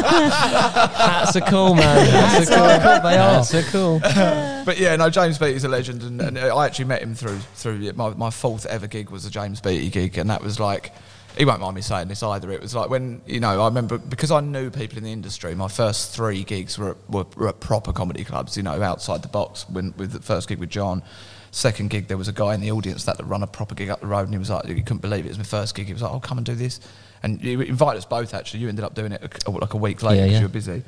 That's 0.00 1.36
a 1.36 1.40
cool 1.42 1.74
man. 1.74 2.06
That's 2.10 2.50
a 2.50 2.54
cool. 2.54 2.66
They 2.66 3.16
are. 3.18 3.42
That's 3.42 3.54
a 3.54 3.62
cool. 3.64 4.00
But 4.60 4.78
yeah, 4.78 4.94
no, 4.94 5.08
James 5.08 5.38
Beattie's 5.38 5.64
a 5.64 5.68
legend, 5.68 6.02
and, 6.02 6.20
and 6.20 6.38
I 6.38 6.66
actually 6.66 6.84
met 6.84 7.02
him 7.02 7.14
through 7.14 7.38
through 7.54 7.92
my, 7.94 8.10
my 8.10 8.28
fourth 8.30 8.66
ever 8.66 8.86
gig 8.86 9.08
was 9.10 9.24
a 9.24 9.30
James 9.30 9.58
Beattie 9.60 9.88
gig, 9.90 10.18
and 10.18 10.28
that 10.30 10.42
was 10.42 10.60
like. 10.60 10.92
He 11.38 11.44
won't 11.44 11.60
mind 11.60 11.74
me 11.74 11.80
saying 11.80 12.08
this 12.08 12.22
either. 12.22 12.50
It 12.50 12.60
was 12.60 12.74
like 12.74 12.90
when 12.90 13.22
you 13.26 13.40
know 13.40 13.62
I 13.62 13.66
remember 13.66 13.98
because 13.98 14.30
I 14.30 14.40
knew 14.40 14.70
people 14.70 14.98
in 14.98 15.04
the 15.04 15.12
industry. 15.12 15.54
My 15.54 15.68
first 15.68 16.14
three 16.14 16.44
gigs 16.44 16.78
were 16.78 16.90
at, 16.90 17.10
were, 17.10 17.26
were 17.36 17.48
at 17.48 17.60
proper 17.60 17.92
comedy 17.92 18.24
clubs. 18.24 18.56
You 18.56 18.62
know, 18.62 18.82
outside 18.82 19.22
the 19.22 19.28
box. 19.28 19.68
When 19.68 19.94
with 19.96 20.12
the 20.12 20.20
first 20.20 20.48
gig 20.48 20.58
with 20.58 20.70
John, 20.70 21.02
second 21.50 21.90
gig 21.90 22.08
there 22.08 22.16
was 22.16 22.28
a 22.28 22.32
guy 22.32 22.54
in 22.54 22.60
the 22.60 22.72
audience 22.72 23.04
that 23.04 23.16
had 23.16 23.28
run 23.28 23.42
a 23.42 23.46
proper 23.46 23.74
gig 23.74 23.90
up 23.90 24.00
the 24.00 24.06
road, 24.06 24.24
and 24.24 24.32
he 24.32 24.38
was 24.38 24.50
like, 24.50 24.66
he 24.66 24.82
couldn't 24.82 25.02
believe 25.02 25.24
it. 25.24 25.28
It 25.28 25.30
was 25.30 25.38
my 25.38 25.44
first 25.44 25.74
gig. 25.74 25.86
He 25.86 25.92
was 25.92 26.02
like, 26.02 26.12
"Oh, 26.12 26.20
come 26.20 26.38
and 26.38 26.44
do 26.44 26.54
this," 26.54 26.80
and 27.22 27.42
you 27.42 27.60
invited 27.60 27.98
us 27.98 28.04
both. 28.04 28.34
Actually, 28.34 28.60
you 28.60 28.68
ended 28.68 28.84
up 28.84 28.94
doing 28.94 29.12
it 29.12 29.44
a, 29.46 29.50
like 29.50 29.74
a 29.74 29.78
week 29.78 30.02
later 30.02 30.16
Yeah, 30.16 30.22
because 30.22 30.32
yeah. 30.32 30.38
you 30.40 30.46
were 30.46 30.52
busy. 30.52 30.82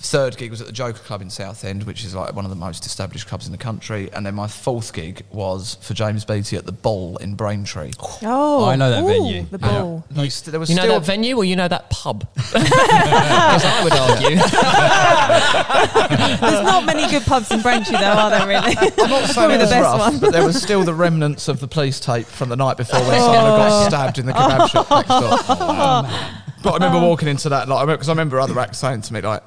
Third 0.00 0.36
gig 0.36 0.50
was 0.50 0.60
at 0.60 0.68
the 0.68 0.72
Joker 0.72 1.00
Club 1.00 1.22
in 1.22 1.28
Southend, 1.28 1.82
which 1.82 2.04
is 2.04 2.14
like 2.14 2.32
one 2.34 2.44
of 2.44 2.50
the 2.50 2.56
most 2.56 2.86
established 2.86 3.26
clubs 3.26 3.46
in 3.46 3.52
the 3.52 3.58
country. 3.58 4.08
And 4.12 4.24
then 4.24 4.32
my 4.34 4.46
fourth 4.46 4.92
gig 4.92 5.24
was 5.32 5.76
for 5.80 5.94
James 5.94 6.24
Beattie 6.24 6.56
at 6.56 6.66
the 6.66 6.72
Ball 6.72 7.16
in 7.16 7.34
Braintree. 7.34 7.90
Oh, 8.22 8.64
I 8.64 8.76
know 8.76 8.90
that 8.90 9.02
ooh, 9.02 9.08
venue. 9.08 9.42
The 9.50 9.58
ball. 9.58 10.04
They 10.10 10.28
st- 10.28 10.52
there 10.52 10.60
was 10.60 10.70
You 10.70 10.76
know 10.76 10.82
still 10.82 11.00
that 11.00 11.06
venue 11.06 11.36
or 11.36 11.44
you 11.44 11.56
know 11.56 11.66
that 11.66 11.90
pub? 11.90 12.28
As 12.36 13.64
I 13.64 13.80
would 13.82 13.92
argue. 13.92 14.36
There's 16.48 16.64
not 16.64 16.84
many 16.84 17.10
good 17.10 17.24
pubs 17.24 17.50
in 17.50 17.60
Braintree, 17.60 17.96
though, 17.96 18.04
are 18.04 18.30
there? 18.30 18.46
Really? 18.46 18.76
I'm 18.76 19.10
not 19.10 19.24
saying 19.24 19.34
Probably 19.34 19.56
it 19.56 19.58
the 19.58 19.64
was 19.64 19.70
best 19.70 19.82
rough, 19.82 19.98
one. 19.98 20.20
but 20.20 20.30
there 20.32 20.46
was 20.46 20.62
still 20.62 20.84
the 20.84 20.94
remnants 20.94 21.48
of 21.48 21.58
the 21.58 21.66
police 21.66 21.98
tape 21.98 22.26
from 22.26 22.50
the 22.50 22.56
night 22.56 22.76
before 22.76 23.00
when 23.00 23.14
oh, 23.14 23.18
someone 23.18 23.44
had 23.44 23.56
got 23.56 23.88
stabbed 23.88 24.18
in 24.18 24.26
the 24.26 24.32
kebab 24.32 24.68
shop 24.68 24.88
next 24.90 25.08
door. 25.08 25.38
Oh, 25.58 26.44
but 26.62 26.70
I 26.70 26.74
remember 26.74 26.98
oh. 26.98 27.08
walking 27.08 27.26
into 27.28 27.48
that, 27.48 27.68
like, 27.68 27.86
because 27.86 28.08
I 28.08 28.12
remember 28.12 28.38
other 28.38 28.56
acts 28.58 28.78
saying 28.78 29.02
to 29.02 29.12
me, 29.12 29.20
like, 29.20 29.42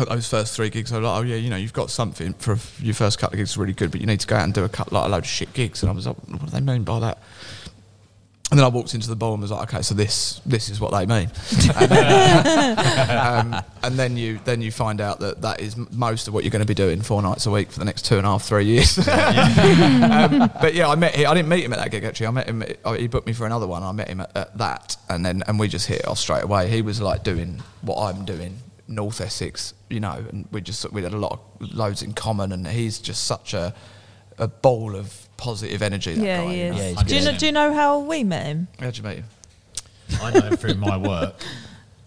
at 0.00 0.08
those 0.08 0.28
first 0.28 0.54
three 0.54 0.70
gigs, 0.70 0.92
I 0.92 0.98
was 0.98 1.04
like, 1.04 1.20
oh 1.20 1.22
yeah, 1.22 1.36
you 1.36 1.50
know, 1.50 1.56
you've 1.56 1.72
got 1.72 1.90
something 1.90 2.32
for 2.34 2.58
your 2.82 2.94
first 2.94 3.18
couple 3.18 3.34
of 3.34 3.38
gigs, 3.38 3.50
is 3.50 3.56
really 3.56 3.72
good, 3.72 3.90
but 3.90 4.00
you 4.00 4.06
need 4.06 4.20
to 4.20 4.26
go 4.26 4.36
out 4.36 4.44
and 4.44 4.54
do 4.54 4.64
a 4.64 4.68
cut, 4.68 4.92
like 4.92 5.06
a 5.06 5.08
load 5.08 5.18
of 5.18 5.26
shit 5.26 5.52
gigs. 5.52 5.82
And 5.82 5.90
I 5.90 5.94
was 5.94 6.06
like, 6.06 6.16
what 6.28 6.40
do 6.40 6.46
they 6.46 6.60
mean 6.60 6.84
by 6.84 7.00
that? 7.00 7.18
And 8.50 8.58
then 8.58 8.64
I 8.64 8.68
walked 8.68 8.94
into 8.94 9.08
the 9.08 9.14
ball 9.14 9.34
and 9.34 9.42
was 9.42 9.52
like, 9.52 9.72
okay, 9.72 9.82
so 9.82 9.94
this 9.94 10.40
this 10.44 10.70
is 10.70 10.80
what 10.80 10.90
they 10.90 11.06
mean. 11.06 11.30
and, 11.76 11.88
then, 11.90 13.16
um, 13.16 13.62
and 13.84 13.96
then 13.96 14.16
you 14.16 14.40
then 14.44 14.60
you 14.60 14.72
find 14.72 15.00
out 15.00 15.20
that 15.20 15.42
that 15.42 15.60
is 15.60 15.76
most 15.76 16.26
of 16.26 16.34
what 16.34 16.42
you're 16.42 16.50
going 16.50 16.58
to 16.58 16.66
be 16.66 16.74
doing 16.74 17.00
four 17.00 17.22
nights 17.22 17.46
a 17.46 17.50
week 17.52 17.70
for 17.70 17.78
the 17.78 17.84
next 17.84 18.06
two 18.06 18.16
and 18.16 18.26
a 18.26 18.30
half 18.30 18.42
three 18.42 18.64
years. 18.64 18.98
um, 19.08 20.50
but 20.60 20.74
yeah, 20.74 20.88
I 20.88 20.96
met 20.96 21.14
him. 21.14 21.30
I 21.30 21.34
didn't 21.34 21.48
meet 21.48 21.62
him 21.62 21.72
at 21.72 21.78
that 21.78 21.92
gig 21.92 22.02
actually. 22.02 22.26
I 22.26 22.30
met 22.32 22.48
him. 22.48 22.62
At, 22.62 22.98
he 22.98 23.06
booked 23.06 23.28
me 23.28 23.34
for 23.34 23.46
another 23.46 23.68
one. 23.68 23.84
I 23.84 23.92
met 23.92 24.08
him 24.08 24.20
at, 24.20 24.36
at 24.36 24.58
that, 24.58 24.96
and 25.08 25.24
then 25.24 25.44
and 25.46 25.56
we 25.56 25.68
just 25.68 25.86
hit 25.86 26.00
it 26.00 26.08
off 26.08 26.18
straight 26.18 26.42
away. 26.42 26.68
He 26.68 26.82
was 26.82 27.00
like 27.00 27.22
doing 27.22 27.62
what 27.82 28.02
I'm 28.02 28.24
doing. 28.24 28.58
North 28.90 29.20
Essex, 29.20 29.72
you 29.88 30.00
know, 30.00 30.22
and 30.30 30.46
we 30.50 30.60
just 30.60 30.90
we 30.92 31.02
had 31.02 31.14
a 31.14 31.18
lot 31.18 31.32
of 31.32 31.72
loads 31.74 32.02
in 32.02 32.12
common, 32.12 32.52
and 32.52 32.66
he's 32.66 32.98
just 32.98 33.24
such 33.24 33.54
a 33.54 33.72
a 34.38 34.48
ball 34.48 34.96
of 34.96 35.28
positive 35.36 35.80
energy. 35.82 36.14
That 36.14 36.24
yeah, 36.24 36.42
guy, 36.44 36.52
he 36.52 36.58
you 36.64 36.70
know. 36.70 36.76
Yeah, 36.76 36.88
he's 36.88 37.02
do, 37.04 37.16
you 37.16 37.24
know, 37.24 37.38
do 37.38 37.46
you 37.46 37.52
know 37.52 37.72
how 37.72 38.00
we 38.00 38.24
met 38.24 38.46
him? 38.46 38.68
How'd 38.78 38.96
you 38.96 39.04
meet 39.04 39.16
him? 39.16 39.24
I 40.20 40.30
know 40.32 40.40
him 40.40 40.56
through 40.56 40.74
my 40.74 40.96
work. 40.96 41.34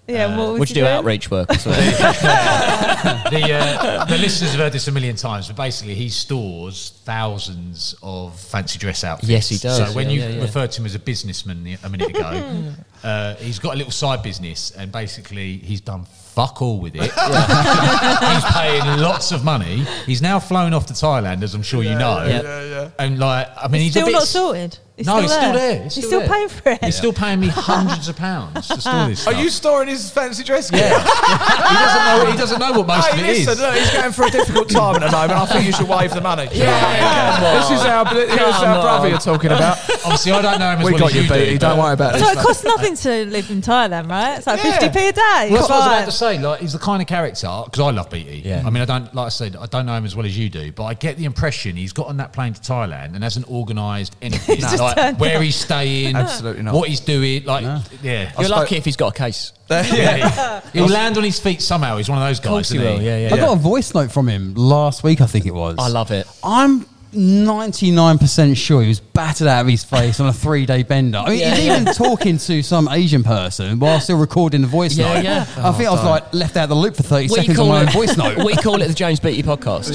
Yeah, 0.05 0.37
what 0.37 0.59
Would 0.59 0.69
you 0.69 0.75
do 0.75 0.81
doing? 0.81 0.91
outreach 0.91 1.31
work? 1.31 1.49
or 1.49 1.55
something? 1.57 1.81
the 1.91 3.53
uh, 3.53 4.03
the 4.03 4.17
listeners 4.17 4.51
have 4.51 4.59
heard 4.59 4.73
this 4.73 4.87
a 4.89 4.91
million 4.91 5.15
times, 5.15 5.47
but 5.47 5.55
basically 5.55 5.95
he 5.95 6.09
stores 6.09 6.99
thousands 7.05 7.95
of 8.03 8.37
fancy 8.37 8.77
dress 8.79 9.05
outfits. 9.05 9.29
Yes, 9.29 9.47
he 9.47 9.57
does. 9.57 9.77
So 9.77 9.95
when 9.95 10.07
Yeah, 10.09 10.13
you 10.13 10.19
yeah, 10.21 10.29
yeah. 10.29 10.41
referred 10.41 10.71
to 10.73 10.81
him 10.81 10.87
as 10.87 10.95
a 10.95 10.99
businessman 10.99 11.77
a 11.83 11.89
minute 11.89 12.09
ago, 12.09 12.73
uh, 13.03 13.35
he's 13.35 13.59
got 13.59 13.75
a 13.75 13.77
little 13.77 13.93
side 13.93 14.21
business, 14.23 14.71
and 14.71 14.91
basically 14.91 15.57
he's 15.57 15.79
done 15.79 16.05
fuck 16.33 16.61
all 16.61 16.79
with 16.79 16.95
it. 16.95 17.01
he's 17.13 18.53
paying 18.53 18.99
lots 18.99 19.31
of 19.31 19.43
money. 19.43 19.85
He's 20.05 20.21
now 20.21 20.39
flown 20.39 20.73
off 20.73 20.87
to 20.87 20.93
Thailand, 20.93 21.43
as 21.43 21.53
I'm 21.53 21.63
sure 21.63 21.83
you 21.83 21.95
know. 21.95 22.23
yeah. 22.25 22.41
Yeah, 22.41 22.63
yeah. 22.63 22.89
And 22.99 23.19
like, 23.19 23.47
I 23.55 23.67
mean, 23.67 23.81
he's 23.81 23.91
Still 23.91 24.03
a 24.03 24.07
bit 24.07 24.13
not 24.13 24.23
sorted. 24.23 24.77
He's 24.95 25.07
no, 25.07 25.13
still 25.13 25.21
he's 25.23 25.31
still 25.31 25.53
there. 25.53 25.83
He's 25.83 25.95
He's 25.95 26.05
still 26.05 26.09
still 26.09 26.19
there. 26.19 26.29
paying 26.29 26.49
for 26.49 26.69
it. 26.69 26.83
He's 26.85 26.95
still 26.95 27.13
paying 27.13 27.39
me 27.39 27.47
hundreds 27.47 28.07
of 28.09 28.15
pounds 28.15 28.67
to 28.67 28.79
store 28.79 29.07
this 29.07 29.25
Are 29.25 29.33
you 29.33 29.49
storing 29.49 29.87
his 29.89 30.11
fancy 30.11 30.43
dress 30.43 30.69
gear? 30.69 30.87
he 30.87 30.93
doesn't 30.93 32.05
know. 32.05 32.31
He 32.31 32.37
doesn't 32.37 32.59
know 32.59 32.71
what 32.73 32.87
most 32.87 33.07
Hey, 33.07 33.19
of 33.21 33.25
it 33.25 33.29
is. 33.37 33.47
listen, 33.47 33.63
look, 33.65 33.75
he's 33.75 33.91
going 33.91 34.11
for 34.11 34.25
a 34.25 34.29
difficult 34.29 34.69
time 34.69 34.95
at 34.97 35.01
the 35.01 35.11
moment. 35.11 35.31
I 35.39 35.45
think 35.47 35.65
you 35.65 35.71
should 35.73 35.89
waive 35.89 36.13
the 36.13 36.21
money. 36.21 36.47
Yeah, 36.53 37.39
this 37.59 37.71
is 37.79 37.85
our, 37.85 38.05
this 38.13 38.31
is 38.33 38.39
our 38.63 38.81
brother 38.83 39.09
you're 39.09 39.17
talking 39.17 39.51
about. 39.51 39.77
Obviously, 40.05 40.31
I 40.31 40.41
don't 40.41 40.59
know 40.59 40.71
him 40.73 40.79
as 40.79 40.85
We 40.85 40.91
well 40.91 40.99
got 40.99 41.09
as 41.09 41.15
you, 41.15 41.21
you 41.23 41.29
Beattie. 41.29 41.51
do. 41.53 41.57
Don't 41.59 41.79
worry 41.79 41.93
about 41.93 42.15
it. 42.15 42.19
So 42.19 42.29
it 42.29 42.37
costs 42.37 42.63
nothing 42.63 42.95
to 42.97 43.25
live 43.25 43.49
in 43.49 43.61
Thailand, 43.61 44.09
right? 44.09 44.37
It's 44.37 44.45
like 44.47 44.63
Yeah. 44.63 44.77
50p 44.77 45.09
a 45.09 45.11
day. 45.11 45.21
Well, 45.49 45.49
that's 45.49 45.69
what 45.69 45.71
I 45.71 45.77
was 45.77 45.85
about 45.87 46.05
to 46.05 46.11
say. 46.11 46.39
Like, 46.39 46.59
he's 46.59 46.73
the 46.73 46.79
kind 46.79 47.01
of 47.01 47.07
character 47.07 47.61
because 47.65 47.79
I 47.79 47.89
love 47.91 48.09
BT. 48.09 48.43
Yeah. 48.45 48.63
I 48.65 48.69
mean, 48.69 48.83
I 48.83 48.85
don't 48.85 49.13
like 49.15 49.25
I 49.25 49.29
said, 49.29 49.55
I 49.55 49.65
don't 49.65 49.85
know 49.87 49.95
him 49.97 50.05
as 50.05 50.15
well 50.15 50.25
as 50.27 50.37
you 50.37 50.49
do, 50.49 50.71
but 50.71 50.83
I 50.83 50.93
get 50.93 51.17
the 51.17 51.25
impression 51.25 51.75
he's 51.75 51.93
got 51.93 52.07
on 52.07 52.17
that 52.17 52.31
plane 52.31 52.53
to 52.53 52.61
Thailand 52.61 53.15
and 53.15 53.23
hasn't 53.23 53.47
organised 53.49 54.15
anything. 54.21 54.59
Just 54.85 54.97
like 54.97 55.05
turned 55.05 55.19
where 55.19 55.41
he's 55.41 55.55
staying, 55.55 56.15
Absolutely 56.15 56.63
not. 56.63 56.73
what 56.73 56.89
he's 56.89 56.99
doing. 56.99 57.45
Like, 57.45 57.63
yeah, 58.01 58.31
You're 58.37 58.45
spoke- 58.45 58.49
lucky 58.49 58.75
if 58.77 58.85
he's 58.85 58.95
got 58.97 59.15
a 59.15 59.17
case. 59.17 59.53
yeah. 59.69 60.61
he'll 60.73 60.87
land 60.87 61.17
on 61.17 61.23
his 61.23 61.39
feet 61.39 61.61
somehow. 61.61 61.97
He's 61.97 62.09
one 62.09 62.17
of 62.21 62.27
those 62.27 62.39
guys. 62.39 62.45
Of 62.45 62.49
course 62.51 62.69
he 62.69 62.77
isn't 62.77 62.93
will. 62.93 63.01
Yeah, 63.01 63.17
yeah. 63.29 63.33
I 63.33 63.37
got 63.37 63.53
a 63.53 63.59
voice 63.59 63.93
note 63.93 64.11
from 64.11 64.27
him 64.27 64.53
last 64.55 65.03
week, 65.03 65.21
I 65.21 65.25
think 65.25 65.45
it 65.45 65.53
was. 65.53 65.75
I 65.79 65.87
love 65.87 66.11
it. 66.11 66.27
I'm 66.43 66.85
99% 67.13 68.57
sure 68.57 68.81
he 68.81 68.87
was 68.87 68.99
battered 68.99 69.47
out 69.47 69.61
of 69.61 69.67
his 69.67 69.83
face 69.83 70.19
on 70.19 70.27
a 70.27 70.33
three 70.33 70.65
day 70.65 70.83
bender. 70.83 71.19
I 71.19 71.29
mean, 71.29 71.39
Yeah, 71.39 71.55
he's 71.55 71.65
even 71.65 71.85
talking 71.93 72.37
to 72.39 72.61
some 72.63 72.87
Asian 72.89 73.23
person 73.23 73.79
while 73.79 73.99
still 73.99 74.17
recording 74.17 74.61
the 74.61 74.67
voice 74.67 74.97
Yeah, 74.97 75.13
note. 75.13 75.23
yeah. 75.23 75.45
I 75.57 75.71
think 75.73 75.89
I 75.89 75.91
was 75.91 76.03
oh, 76.03 76.09
like 76.09 76.33
left 76.33 76.57
out 76.57 76.63
of 76.63 76.69
the 76.69 76.75
loop 76.75 76.95
for 76.95 77.03
30 77.03 77.23
We 77.23 77.27
seconds 77.29 77.59
on 77.59 77.65
call 77.65 77.67
my 77.69 77.81
own 77.81 77.89
voice 77.89 78.17
note. 78.17 78.43
We 78.43 78.55
call 78.55 78.81
it 78.81 78.87
the 78.87 78.93
James 78.93 79.19
Beattie 79.19 79.43
podcast. 79.43 79.93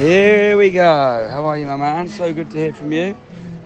Here 0.00 0.56
we 0.56 0.70
go. 0.70 1.28
How 1.30 1.44
are 1.46 1.58
you, 1.58 1.66
my 1.66 1.76
man? 1.76 2.08
So 2.08 2.32
good 2.32 2.50
to 2.52 2.56
hear 2.56 2.72
from 2.72 2.92
you. 2.92 3.16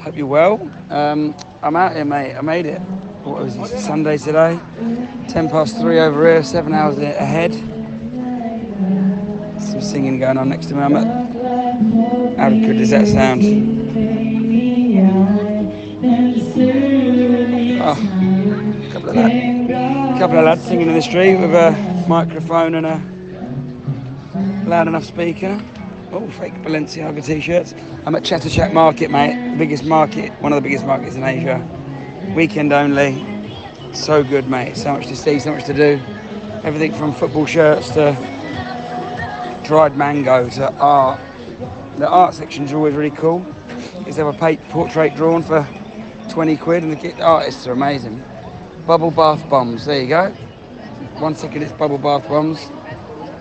Hope 0.05 0.17
you're 0.17 0.27
well. 0.27 0.61
Um, 0.91 1.35
I'm 1.63 1.77
out 1.77 1.97
here, 1.97 2.05
mate. 2.05 2.37
I 2.37 2.43
made 2.43 2.67
it. 2.67 2.79
What 2.79 3.43
was 3.43 3.57
it? 3.57 3.79
Sunday 3.79 4.19
today. 4.19 4.61
Ten 5.29 5.49
past 5.49 5.79
three 5.81 5.99
over 5.99 6.27
here. 6.27 6.43
Seven 6.45 6.75
hours 6.75 6.99
ahead. 6.99 7.55
Some 9.59 9.81
singing 9.81 10.19
going 10.19 10.37
on 10.37 10.51
next 10.51 10.67
to 10.67 10.75
me. 10.75 10.83
I'm 10.83 10.95
at. 10.95 11.07
How 12.37 12.51
good 12.51 12.77
does 12.77 12.91
that 12.91 13.07
sound? 13.09 13.41
Oh, 17.81 17.95
couple 18.93 19.09
of 19.09 19.17
lad, 19.17 20.19
couple 20.19 20.39
of 20.39 20.45
lads 20.45 20.65
singing 20.65 20.89
in 20.89 20.95
the 20.95 21.01
street 21.01 21.37
with 21.37 21.55
a 21.55 22.05
microphone 22.07 22.75
and 22.75 22.85
a 22.85 24.69
loud 24.69 24.87
enough 24.87 25.05
speaker. 25.05 25.65
Oh, 26.17 26.29
fake 26.29 26.55
Balenciaga 26.63 27.25
t-shirts. 27.25 27.75
I'm 28.07 28.15
at 28.15 28.23
Chatuchak 28.23 28.73
Market, 28.73 29.11
mate. 29.11 29.59
Biggest 29.59 29.83
market, 29.83 30.31
one 30.41 30.53
of 30.53 30.63
the 30.63 30.63
biggest 30.63 30.87
markets 30.87 31.17
in 31.17 31.25
Asia. 31.25 31.59
Weekend 32.37 32.73
only. 32.73 33.21
So 33.93 34.23
good, 34.23 34.47
mate. 34.47 34.77
So 34.77 34.93
much 34.93 35.09
to 35.09 35.17
see, 35.17 35.41
so 35.41 35.53
much 35.53 35.65
to 35.65 35.75
do. 35.75 36.01
Everything 36.63 36.93
from 36.95 37.13
football 37.13 37.47
shirts 37.47 37.89
to 37.95 38.13
dried 39.65 39.97
mango 39.97 40.49
to 40.51 40.73
art. 40.75 41.21
The 41.97 42.09
art 42.09 42.35
sections 42.35 42.73
always 42.73 42.95
really 42.95 43.11
cool. 43.11 43.45
Is 44.07 44.15
have 44.15 44.29
a 44.29 44.33
pa- 44.33 44.63
portrait 44.71 45.17
drawn 45.17 45.43
for 45.43 45.69
20 46.29 46.57
quid 46.59 46.85
and 46.85 46.93
the 46.93 47.23
artists 47.23 47.67
are 47.67 47.73
amazing. 47.73 48.23
Bubble 48.87 49.11
bath 49.11 49.49
bombs, 49.51 49.85
there 49.87 50.01
you 50.01 50.09
go. 50.09 50.31
One 51.19 51.35
second 51.35 51.65
it's 51.65 51.73
bubble 51.73 51.99
bath 51.99 52.29
bombs. 52.29 52.71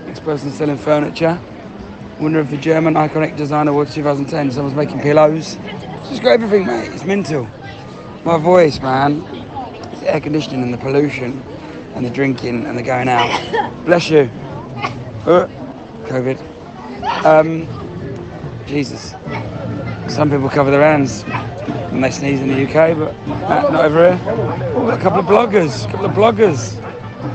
Next 0.08 0.22
person 0.22 0.50
selling 0.50 0.78
furniture. 0.78 1.40
Winner 2.24 2.40
of 2.40 2.50
the 2.50 2.58
German 2.58 2.94
Iconic 2.94 3.36
Design 3.36 3.68
Awards 3.68 3.94
2010. 3.94 4.52
Someone's 4.52 4.76
making 4.76 5.02
pillows. 5.02 5.58
It's 5.60 6.10
just 6.10 6.24
got 6.24 6.32
everything, 6.32 6.66
mate. 6.66 6.90
It's 6.94 7.04
mental. 7.04 7.50
My 8.24 8.38
voice, 8.38 8.80
man. 8.80 9.22
It's 9.92 10.00
the 10.00 10.14
air 10.14 10.22
conditioning 10.22 10.64
and 10.64 10.74
the 10.74 10.78
pollution 10.78 11.42
and 11.96 12.06
the 12.06 12.10
drinking 12.10 12.66
and 12.66 12.78
the 12.78 12.82
going 12.82 13.10
out. 13.10 13.86
Bless 13.86 14.10
you. 14.10 14.30
Uh, 15.26 15.48
COVID. 16.06 16.40
Um, 17.26 17.68
Jesus. 18.66 19.12
Some 20.08 20.30
people 20.30 20.50
cover 20.50 20.72
their 20.72 20.82
hands 20.82 21.24
when 21.92 22.00
they 22.00 22.12
sneeze 22.12 22.40
in 22.40 22.48
the 22.48 22.64
UK, 22.64 22.98
but 22.98 23.14
uh, 23.30 23.70
not 23.70 23.86
over 23.86 24.16
here. 24.16 24.22
Oh, 24.76 24.90
a 24.90 24.98
couple 24.98 25.20
of 25.20 25.26
bloggers. 25.26 25.86
A 25.88 25.92
couple 25.92 26.06
of 26.06 26.14
bloggers. 26.14 26.80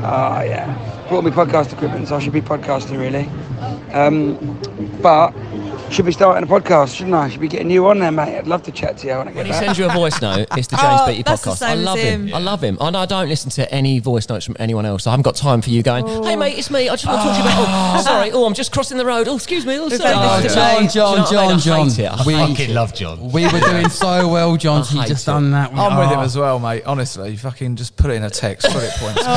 Ah, 0.03 0.41
yeah. 0.41 1.05
Brought 1.09 1.23
me 1.23 1.29
podcast 1.31 1.73
equipment, 1.73 2.07
so 2.07 2.15
I 2.15 2.19
should 2.19 2.33
be 2.33 2.41
podcasting 2.41 2.99
really. 2.99 3.29
Um, 3.93 4.59
but 5.01 5.31
should 5.91 6.05
be 6.05 6.11
starting 6.11 6.43
a 6.43 6.51
podcast, 6.59 6.95
shouldn't 6.95 7.15
I? 7.15 7.29
Should 7.29 7.41
be 7.41 7.47
getting 7.47 7.71
you 7.71 7.87
on 7.87 7.97
there, 7.99 8.11
mate. 8.11 8.37
I'd 8.37 8.45
love 8.47 8.61
to 8.63 8.71
chat 8.71 8.97
to 8.99 9.07
you 9.07 9.13
when 9.17 9.21
I 9.27 9.31
When 9.31 9.33
get 9.33 9.45
he 9.47 9.51
back. 9.53 9.63
sends 9.63 9.79
you 9.79 9.85
a 9.89 9.91
voice 9.93 10.21
note, 10.21 10.47
it's 10.55 10.67
the 10.67 10.75
James 10.77 10.99
Oh, 11.01 11.07
Beattie 11.07 11.23
that's 11.23 11.41
the 11.41 11.49
podcast. 11.51 11.61
I 11.63 11.73
love 11.73 11.97
him. 11.97 12.27
him. 12.27 12.35
I 12.35 12.39
love 12.39 12.63
him. 12.63 12.77
And 12.79 12.95
I 12.95 13.05
don't 13.07 13.27
listen 13.27 13.49
to 13.51 13.71
any 13.73 13.97
voice 13.97 14.29
notes 14.29 14.45
from 14.45 14.55
anyone 14.59 14.85
else. 14.85 15.07
I 15.07 15.11
haven't 15.11 15.23
got 15.23 15.35
time 15.35 15.61
for 15.61 15.71
you 15.71 15.81
going, 15.81 16.05
hey, 16.23 16.35
mate, 16.35 16.57
it's 16.59 16.69
me. 16.69 16.89
I 16.89 16.93
just 16.93 17.07
want 17.07 17.21
to 17.21 17.23
talk 17.27 17.37
to 17.37 17.43
you 17.43 17.49
about, 17.49 17.97
oh, 17.97 18.01
sorry. 18.03 18.31
Oh, 18.31 18.45
I'm 18.45 18.53
just 18.53 18.71
crossing 18.71 18.97
the 18.99 19.05
road. 19.05 19.27
Oh, 19.27 19.35
excuse 19.35 19.65
me. 19.65 19.79
Oh, 19.79 19.89
sorry. 19.89 20.13
Oh, 20.15 20.37
Do 20.37 20.43
you 20.47 20.89
John, 20.91 21.27
John, 21.31 21.37
I 21.45 21.47
mean? 21.49 21.59
John. 21.59 21.79
I 21.79 21.89
John. 21.89 22.25
We- 22.27 22.33
fucking 22.35 22.73
love 22.75 22.93
John. 22.93 23.31
We 23.31 23.45
were 23.45 23.59
doing 23.59 23.89
so 23.89 24.27
well, 24.27 24.57
John. 24.57 24.83
He 24.83 25.03
just 25.05 25.23
it. 25.27 25.31
done 25.31 25.49
that. 25.51 25.73
I'm 25.73 25.97
with 25.97 26.09
him 26.11 26.19
as 26.19 26.37
well, 26.37 26.59
mate. 26.59 26.83
Honestly, 26.85 27.31
you 27.31 27.37
fucking 27.37 27.77
just 27.77 27.95
put 27.95 28.11
it 28.11 28.15
in 28.15 28.23
a 28.23 28.29
text, 28.29 28.71
bullet 28.71 28.91
points. 28.97 29.23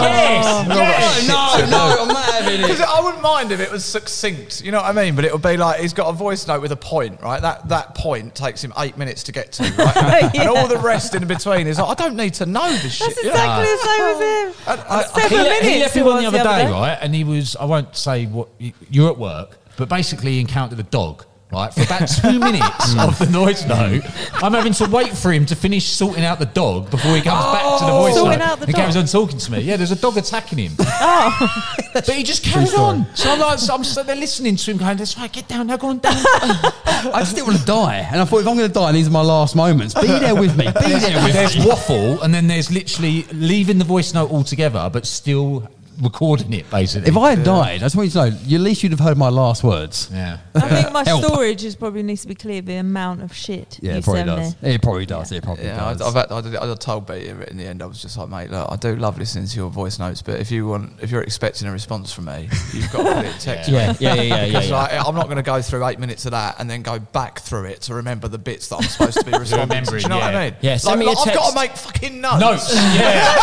Yes! 0.82 1.28
No, 1.28 1.66
no, 1.70 2.01
I'm 2.03 2.09
not 2.09 2.24
having 2.24 2.61
Because. 2.62 2.80
I 2.80 3.00
wouldn't 3.00 3.22
mind 3.22 3.53
if 3.53 3.61
it 3.61 3.70
was 3.70 3.84
succinct, 3.84 4.62
you 4.62 4.70
know 4.72 4.78
what 4.82 4.86
I 4.86 4.92
mean? 4.92 5.14
But 5.14 5.24
it 5.24 5.32
would 5.32 5.42
be 5.42 5.57
like 5.57 5.80
he's 5.80 5.92
got 5.92 6.09
a 6.09 6.12
voice 6.12 6.46
note 6.46 6.61
with 6.62 6.72
a 6.72 6.76
point, 6.76 7.20
right? 7.22 7.40
That 7.40 7.68
that 7.68 7.94
point 7.94 8.34
takes 8.34 8.62
him 8.62 8.72
eight 8.78 8.96
minutes 8.98 9.22
to 9.24 9.32
get 9.32 9.53
to, 9.53 9.62
right? 9.62 9.96
And, 10.22 10.36
and 10.36 10.48
all 10.48 10.68
the 10.68 10.78
rest 10.78 11.14
in 11.14 11.26
between 11.26 11.66
is 11.66 11.78
like, 11.78 11.88
I 11.98 12.03
don't 12.03 12.16
need 12.16 12.34
to 12.34 12.46
know 12.46 12.70
this 12.70 12.94
shit. 12.94 13.09
That's 13.09 13.18
you 13.22 13.24
know? 13.24 13.30
exactly 13.30 13.64
the 13.64 13.78
same 13.78 14.00
as 14.03 14.18
him. 14.20 14.55
And- 14.72 14.80
and- 14.90 15.07
Seven 15.11 15.30
he, 15.38 15.44
minutes 15.44 15.66
he 15.66 15.80
left 15.80 15.96
it 15.96 15.98
me 16.00 16.05
one 16.07 16.22
the 16.22 16.28
other 16.28 16.38
the 16.38 16.44
other 16.48 16.59
day, 16.62 16.66
day. 16.66 16.72
right? 16.72 16.98
And 17.00 17.14
he 17.14 17.24
was, 17.24 17.57
I 17.57 17.64
won't 17.64 17.96
say 17.96 18.26
what, 18.26 18.48
you're 18.90 19.11
at 19.11 19.18
work, 19.18 19.59
but 19.76 19.88
basically 19.88 20.32
he 20.32 20.40
encountered 20.40 20.78
a 20.78 20.84
dog 20.84 21.24
right, 21.53 21.72
for 21.72 21.82
about 21.82 22.09
two 22.09 22.38
minutes 22.38 22.94
mm. 22.94 23.07
of 23.07 23.18
the 23.18 23.26
noise 23.26 23.66
note. 23.66 24.03
I'm 24.42 24.53
having 24.53 24.72
to 24.74 24.88
wait 24.88 25.11
for 25.16 25.32
him 25.32 25.46
to 25.46 25.57
finish 25.57 25.86
sorting 25.86 26.24
out 26.24 26.38
the 26.38 26.46
dog 26.46 26.90
before 26.90 27.14
he 27.14 27.22
comes 27.22 27.44
back 27.44 27.78
to 27.80 27.84
the 27.84 27.92
oh, 27.92 28.03
voice 28.03 28.14
Sorting 28.14 28.38
note 28.38 28.48
out 28.48 28.61
the 28.61 28.66
and 28.66 28.74
carries 28.74 28.96
on 28.96 29.07
talking 29.07 29.38
to 29.38 29.53
me. 29.53 29.61
Yeah, 29.61 29.76
there's 29.76 29.92
a 29.92 29.96
dog 29.96 30.16
attacking 30.16 30.59
him. 30.59 30.72
Oh, 31.05 31.72
But 31.92 32.09
he 32.09 32.22
just 32.22 32.44
carried 32.44 32.72
on. 32.74 33.07
So 33.14 33.30
I'm 33.30 33.40
like, 33.40 33.59
so 33.59 33.74
I'm 33.74 33.82
so 33.82 34.03
they're 34.03 34.14
listening 34.14 34.57
to 34.57 34.70
him 34.70 34.76
going, 34.76 34.96
that's 34.96 35.18
right, 35.18 35.30
get 35.30 35.48
down 35.48 35.66
now, 35.66 35.76
go 35.76 35.88
on 35.88 35.98
down. 35.98 36.14
I 36.16 37.18
just 37.18 37.34
didn't 37.34 37.48
want 37.48 37.59
to 37.59 37.64
die, 37.64 38.09
and 38.11 38.20
I 38.20 38.24
thought 38.24 38.40
if 38.40 38.46
I'm 38.46 38.57
going 38.57 38.68
to 38.68 38.72
die, 38.72 38.88
and 38.88 38.96
these 38.96 39.09
are 39.09 39.11
my 39.11 39.22
last 39.22 39.57
moments. 39.57 39.94
Be 39.94 40.07
there 40.07 40.34
with 40.34 40.57
me. 40.57 40.66
Be 40.66 40.72
there 40.72 41.16
with 41.16 41.24
me. 41.26 41.32
there's 41.32 41.57
waffle, 41.66 42.22
and 42.22 42.32
then 42.32 42.46
there's 42.46 42.70
literally 42.70 43.24
leaving 43.32 43.78
the 43.78 43.84
voice 43.84 44.14
note 44.14 44.30
altogether, 44.30 44.88
but 44.92 45.07
still 45.07 45.68
recording 46.01 46.53
it, 46.53 46.70
basically. 46.70 47.09
If 47.11 47.16
I 47.16 47.30
had 47.34 47.45
died, 47.45 47.76
I 47.76 47.78
just 47.78 47.97
want 47.97 48.07
you 48.07 48.12
to 48.12 48.30
know, 48.30 48.36
you- 48.45 48.57
at 48.59 48.62
least 48.62 48.82
you'd 48.82 48.93
have 48.93 49.01
heard 49.01 49.16
my 49.18 49.28
last 49.28 49.62
words. 49.64 50.09
yeah. 50.12 50.38
I 50.55 50.61
think 50.82 50.93
my 50.93 51.05
Help. 51.05 51.24
storage 51.24 51.64
is 51.64 51.74
probably 51.76 52.03
needs 52.03 52.22
to 52.22 52.28
be 52.28 52.34
clear 52.34 52.61
the 52.62 52.76
amount 52.76 53.22
of 53.22 53.34
shit 53.34 53.78
Yeah, 53.82 53.93
you 53.93 53.99
it 53.99 54.05
probably 54.05 54.20
send 54.20 54.26
does. 54.28 54.57
It 54.62 54.82
probably 54.82 55.07
does. 55.07 55.32
It 55.32 55.43
probably 55.43 55.64
Yeah, 55.64 55.84
I, 55.84 55.93
does. 55.93 56.03
I've, 56.03 56.14
had- 56.14 56.32
I, 56.32 56.40
did- 56.40 56.57
I 56.57 56.74
told 56.74 57.07
Peter 57.09 57.43
in 57.43 57.57
the 57.57 57.64
end. 57.66 57.82
I 57.82 57.86
was 57.86 58.01
just 58.01 58.16
like, 58.16 58.28
mate, 58.28 58.51
look, 58.51 58.70
I 58.70 58.76
do 58.76 58.97
love 58.97 59.18
listening 59.18 59.47
to 59.47 59.57
your 59.57 59.70
voice 59.70 59.99
notes, 59.99 60.22
but 60.22 60.38
if 60.40 60.51
you 60.51 60.66
want, 60.66 60.93
if 61.03 61.11
you're 61.11 61.22
expecting 61.22 61.68
a 61.68 61.72
response 61.72 62.12
from 62.12 62.26
me, 62.26 62.49
you've 62.72 62.90
got 62.93 63.03
to 63.07 63.14
put 63.14 63.24
it 63.26 63.34
in 63.34 63.38
text. 63.40 63.70
Yeah, 63.72 63.95
yeah, 64.01 64.14
yeah, 64.14 64.22
yeah, 64.22 64.22
yeah. 64.22 64.47
Because 64.47 64.70
yeah. 64.70 64.76
like, 64.76 64.93
I'm 65.07 65.14
not 65.14 65.24
going 65.24 65.36
to 65.36 65.43
go 65.43 65.61
through 65.62 65.86
eight 65.86 65.99
minutes 65.99 66.24
of 66.26 66.32
that 66.32 66.57
and 66.59 66.68
then 66.68 66.82
go 66.82 66.99
back 66.99 67.38
through 67.40 67.64
it 67.66 67.80
to 67.82 67.95
remember 67.95 68.28
the 68.28 68.38
bits 68.38 68.68
that 68.68 68.76
I'm 68.76 68.82
supposed 68.82 69.18
to 69.18 69.24
be 69.24 69.32
responding 69.38 69.84
to. 69.84 69.90
Do 69.90 69.97
you 69.99 70.09
know 70.09 70.16
what 70.16 70.24
I 70.24 70.28
Remembering, 70.28 70.53
mean? 70.53 70.59
yeah. 70.62 70.76
Send 70.76 71.01
Like, 71.01 71.07
me 71.07 71.12
a 71.12 71.16
like, 71.16 71.28
I've 71.28 71.34
got 71.34 71.43
text. 71.43 71.53
to 71.53 71.61
make 71.61 71.76
fucking 71.76 72.20
notes. 72.20 72.40
Notes, 72.40 72.74
yeah. 72.74 73.36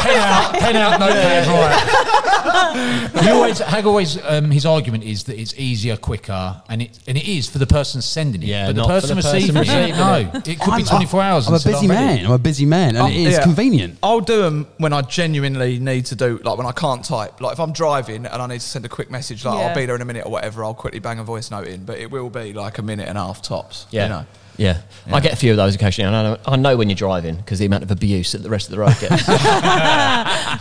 pen 0.00 0.16
out, 0.16 0.54
pen 0.54 0.76
out, 0.76 1.00
notepad, 1.00 1.41
right. 1.48 3.08
He 3.22 3.28
always, 3.28 3.58
Hag 3.60 3.86
always, 3.86 4.18
um, 4.24 4.50
his 4.50 4.66
argument 4.66 5.04
is 5.04 5.24
that 5.24 5.38
it's 5.38 5.54
easier, 5.56 5.96
quicker, 5.96 6.60
and 6.68 6.82
it 6.82 6.98
and 7.06 7.16
it 7.16 7.28
is 7.28 7.48
for 7.48 7.58
the 7.58 7.66
person 7.66 8.00
sending 8.02 8.42
it. 8.42 8.46
Yeah, 8.48 8.66
but 8.66 8.74
the 8.76 8.80
not 8.82 8.86
for 8.88 8.92
person 8.94 9.16
the 9.16 9.22
person 9.22 9.34
receiving, 9.36 9.60
receiving 9.60 9.88
it, 9.90 9.96
no, 9.96 10.14
it. 10.14 10.48
it 10.48 10.58
could 10.60 10.76
be 10.76 10.82
I'm- 10.82 10.84
24 10.86 11.22
hours. 11.22 11.46
I'm 11.46 11.52
a 11.52 11.56
until 11.56 11.72
busy 11.72 11.86
ready. 11.88 12.04
man. 12.16 12.26
I'm 12.26 12.32
a 12.32 12.38
busy 12.38 12.66
man, 12.66 12.96
and 12.96 12.98
Oh, 13.04 13.06
it 13.08 13.14
is 13.16 13.34
yeah. 13.34 13.42
convenient. 13.42 13.98
I'll 14.02 14.20
do 14.20 14.42
them 14.42 14.66
when 14.78 14.92
I 14.92 15.02
genuinely 15.02 15.78
need 15.78 16.06
to 16.06 16.16
do, 16.16 16.38
like 16.42 16.56
when 16.58 16.66
I 16.66 16.72
can't 16.72 17.04
type. 17.04 17.40
Like 17.40 17.52
if 17.52 17.60
I'm 17.60 17.72
driving 17.72 18.26
and 18.26 18.42
I 18.42 18.46
need 18.46 18.60
to 18.60 18.66
send 18.66 18.84
a 18.84 18.88
quick 18.88 19.10
message, 19.10 19.44
like 19.44 19.58
Yeah. 19.58 19.66
I'll 19.68 19.74
be 19.74 19.86
there 19.86 19.94
in 19.94 20.02
a 20.02 20.06
minute 20.06 20.24
or 20.26 20.32
whatever, 20.32 20.64
I'll 20.64 20.74
quickly 20.74 20.98
bang 21.00 21.18
a 21.18 21.24
voice 21.24 21.50
note 21.50 21.68
in, 21.68 21.84
but 21.84 21.98
it 21.98 22.10
will 22.10 22.30
be 22.30 22.52
like 22.52 22.78
a 22.78 22.82
minute 22.82 23.08
and 23.08 23.16
a 23.18 23.20
half 23.20 23.42
tops. 23.42 23.86
Yeah. 23.90 24.04
You 24.04 24.08
know? 24.08 24.26
Yeah. 24.56 24.80
I 25.10 25.18
get 25.20 25.32
a 25.32 25.36
few 25.36 25.50
of 25.50 25.56
those 25.56 25.74
occasionally. 25.74 26.06
and 26.06 26.16
I 26.16 26.22
know, 26.22 26.38
I 26.46 26.56
know 26.56 26.76
when 26.76 26.88
you're 26.88 26.94
driving 26.96 27.36
because 27.36 27.58
the 27.58 27.66
amount 27.66 27.82
of 27.82 27.90
abuse 27.90 28.32
that 28.32 28.38
the 28.42 28.50
rest 28.50 28.66
of 28.68 28.72
the 28.72 28.78
road 28.78 28.94
gets. 29.00 29.26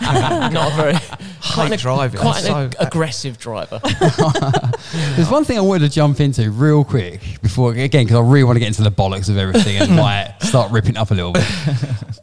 Not 0.02 0.72
a 0.72 0.76
very 0.76 0.96
quite 1.54 1.80
driving. 1.80 2.20
Quite 2.20 2.40
an 2.40 2.44
so- 2.46 2.56
ag- 2.58 2.76
aggressive 2.80 3.38
driver. 3.38 3.80
There's 5.16 5.30
one 5.30 5.44
thing 5.44 5.58
I 5.58 5.62
wanted 5.62 5.88
to 5.88 5.94
jump 5.94 6.20
into 6.20 6.50
real 6.52 6.84
quick 6.84 7.22
before, 7.42 7.72
again, 7.74 8.06
because 8.06 8.18
I 8.18 8.22
really 8.22 8.44
want 8.44 8.56
to 8.56 8.60
get 8.60 8.68
into 8.68 8.82
the 8.84 8.92
bollocks 8.92 9.30
of 9.30 9.38
everything 9.38 9.78
and 9.78 9.96
like 9.96 10.42
start 10.44 10.72
ripping 10.72 10.98
up 10.98 11.12
a 11.12 11.14
little 11.14 11.34
bit. 11.34 11.46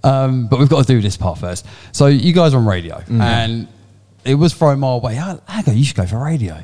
Um, 0.02 0.46
but 0.48 0.58
we've 0.58 0.68
got 0.68 0.86
to 0.86 0.92
do 0.92 1.00
this 1.00 1.16
part 1.16 1.38
first. 1.38 1.66
So 1.92 2.06
you 2.06 2.32
guys 2.32 2.54
are 2.54 2.58
on 2.58 2.66
radio, 2.66 3.02
and 3.08 3.68
it 4.24 4.34
was 4.34 4.54
thrown 4.54 4.80
my 4.80 4.96
way. 4.96 5.18
"Ah, 5.18 5.38
Hago, 5.48 5.76
you 5.76 5.84
should 5.84 5.96
go 5.96 6.06
for 6.06 6.18
radio. 6.18 6.56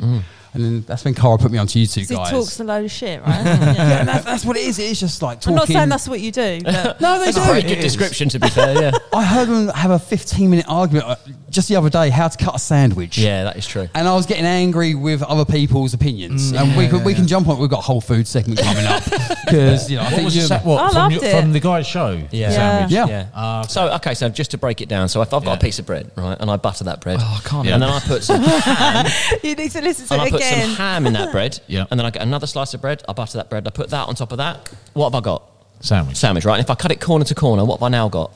And 0.55 0.65
then 0.65 0.81
that's 0.87 1.05
when 1.05 1.15
Cara 1.15 1.37
put 1.37 1.51
me 1.51 1.59
onto 1.59 1.79
you 1.81 1.87
two 1.87 2.01
He 2.03 2.07
talks 2.07 2.61
a 2.61 2.65
load 2.65 2.85
of 2.85 2.91
shit, 2.91 3.21
right? 3.23 3.45
yeah, 3.45 3.75
Yeah. 3.75 4.05
that's, 4.05 4.25
that's 4.25 4.45
what 4.45 4.57
it 4.57 4.63
is. 4.65 4.79
It 4.79 4.91
is 4.91 5.01
just 5.01 5.21
like 5.21 5.41
talking. 5.41 5.55
I'm 5.55 5.57
not 5.57 5.67
saying 5.69 5.89
that's 5.89 6.09
what 6.09 6.21
you 6.21 6.31
do, 6.31 6.61
but 6.65 7.01
no, 7.01 7.19
they 7.19 7.27
That's 7.27 7.37
a 7.39 7.41
do. 7.41 7.51
pretty 7.51 7.69
good 7.69 7.81
description, 7.81 8.29
to 8.31 8.39
be 8.39 8.49
fair. 8.49 8.81
Yeah. 8.81 8.93
I 9.13 9.25
heard 9.25 9.49
them 9.49 9.69
have 9.69 9.91
a 9.91 9.99
15 9.99 10.49
minute 10.49 10.67
argument 10.69 11.07
uh, 11.07 11.17
just 11.51 11.69
the 11.69 11.77
other 11.77 11.91
day 11.91 12.09
how 12.11 12.29
to 12.29 12.43
cut 12.45 12.55
a 12.55 12.59
sandwich. 12.59 13.19
Yeah, 13.19 13.45
that 13.45 13.57
is 13.57 13.67
true. 13.67 13.89
And 13.95 14.07
I 14.07 14.15
was 14.15 14.27
getting 14.27 14.45
angry 14.45 14.95
with 14.95 15.23
other 15.25 15.45
people's 15.45 15.93
opinions. 15.93 16.53
and 16.53 16.77
we, 16.77 16.87
can, 16.89 17.03
we 17.05 17.15
can 17.15 17.27
jump 17.27 17.49
on, 17.49 17.59
we've 17.59 17.69
got 17.69 17.81
a 17.81 17.83
whole 17.83 18.01
food 18.01 18.27
segment 18.29 18.61
coming 18.61 18.85
up. 18.87 19.03
Because, 19.45 19.91
you 19.91 19.97
know, 19.97 20.03
I 20.03 20.05
What 20.07 20.13
think 20.15 20.25
was 20.25 20.37
you 20.37 20.43
sa- 20.43 20.59
what, 20.61 20.83
I 20.83 20.89
from, 20.89 20.97
loved 20.97 21.15
your- 21.15 21.25
it. 21.25 21.41
from 21.41 21.53
the 21.53 21.61
guy's 21.61 21.87
show? 21.87 22.21
Yeah. 22.31 22.51
Sandwich? 22.51 22.93
Yeah. 22.93 23.07
Yeah. 23.07 23.27
Ah, 23.35 23.61
okay. 23.61 23.69
So 23.69 23.93
okay, 23.95 24.15
so 24.15 24.29
just 24.29 24.51
to 24.53 24.59
break 24.59 24.81
it 24.81 24.89
down, 24.89 25.09
so 25.09 25.21
if 25.23 25.33
I've 25.35 25.45
got 25.45 25.51
Yeah. 25.53 25.57
a 25.57 25.61
piece 25.61 25.79
of 25.79 25.87
bread, 25.87 26.11
right, 26.17 26.37
and 26.41 26.51
I 26.51 26.57
butter 26.57 26.85
that 26.85 27.01
bread, 27.01 27.19
Oh, 27.21 27.41
I 27.45 27.49
can't 27.49 27.67
and 27.69 27.83
then 27.83 27.89
I 27.91 28.01
put 28.01 28.25
some 28.25 28.43
ham, 28.43 29.07
you 29.43 29.55
need 29.55 29.71
to 29.73 29.81
listen 29.83 30.07
to 30.07 30.13
and 30.15 30.23
I 30.23 30.27
it 30.27 30.31
put 30.31 30.41
again. 30.41 30.67
some 30.69 30.77
ham 30.77 31.07
in 31.07 31.13
that 31.15 31.33
bread, 31.33 31.61
Yeah. 31.67 31.85
and 31.91 31.99
then 32.01 32.07
I 32.07 32.11
get 32.11 32.23
another 32.23 32.47
slice 32.47 32.75
of 32.75 32.81
bread, 32.81 33.03
I 33.09 33.13
butter 33.13 33.39
that 33.39 33.51
bread, 33.51 33.67
I 33.67 33.71
put 33.71 33.91
that 33.91 34.09
on 34.09 34.15
top 34.15 34.33
of 34.33 34.39
that. 34.39 34.69
What 34.95 35.13
have 35.13 35.15
I 35.15 35.21
got? 35.25 35.43
Sandwich. 35.81 36.17
Sandwich, 36.17 36.45
right? 36.45 36.55
And 36.59 36.65
if 36.65 36.71
I 36.71 36.75
cut 36.77 36.91
it 36.93 37.01
corner 37.01 37.25
to 37.27 37.35
corner, 37.35 37.65
what 37.65 37.79
have 37.81 37.83
I 37.83 37.89
now 37.91 38.09
got? 38.09 38.31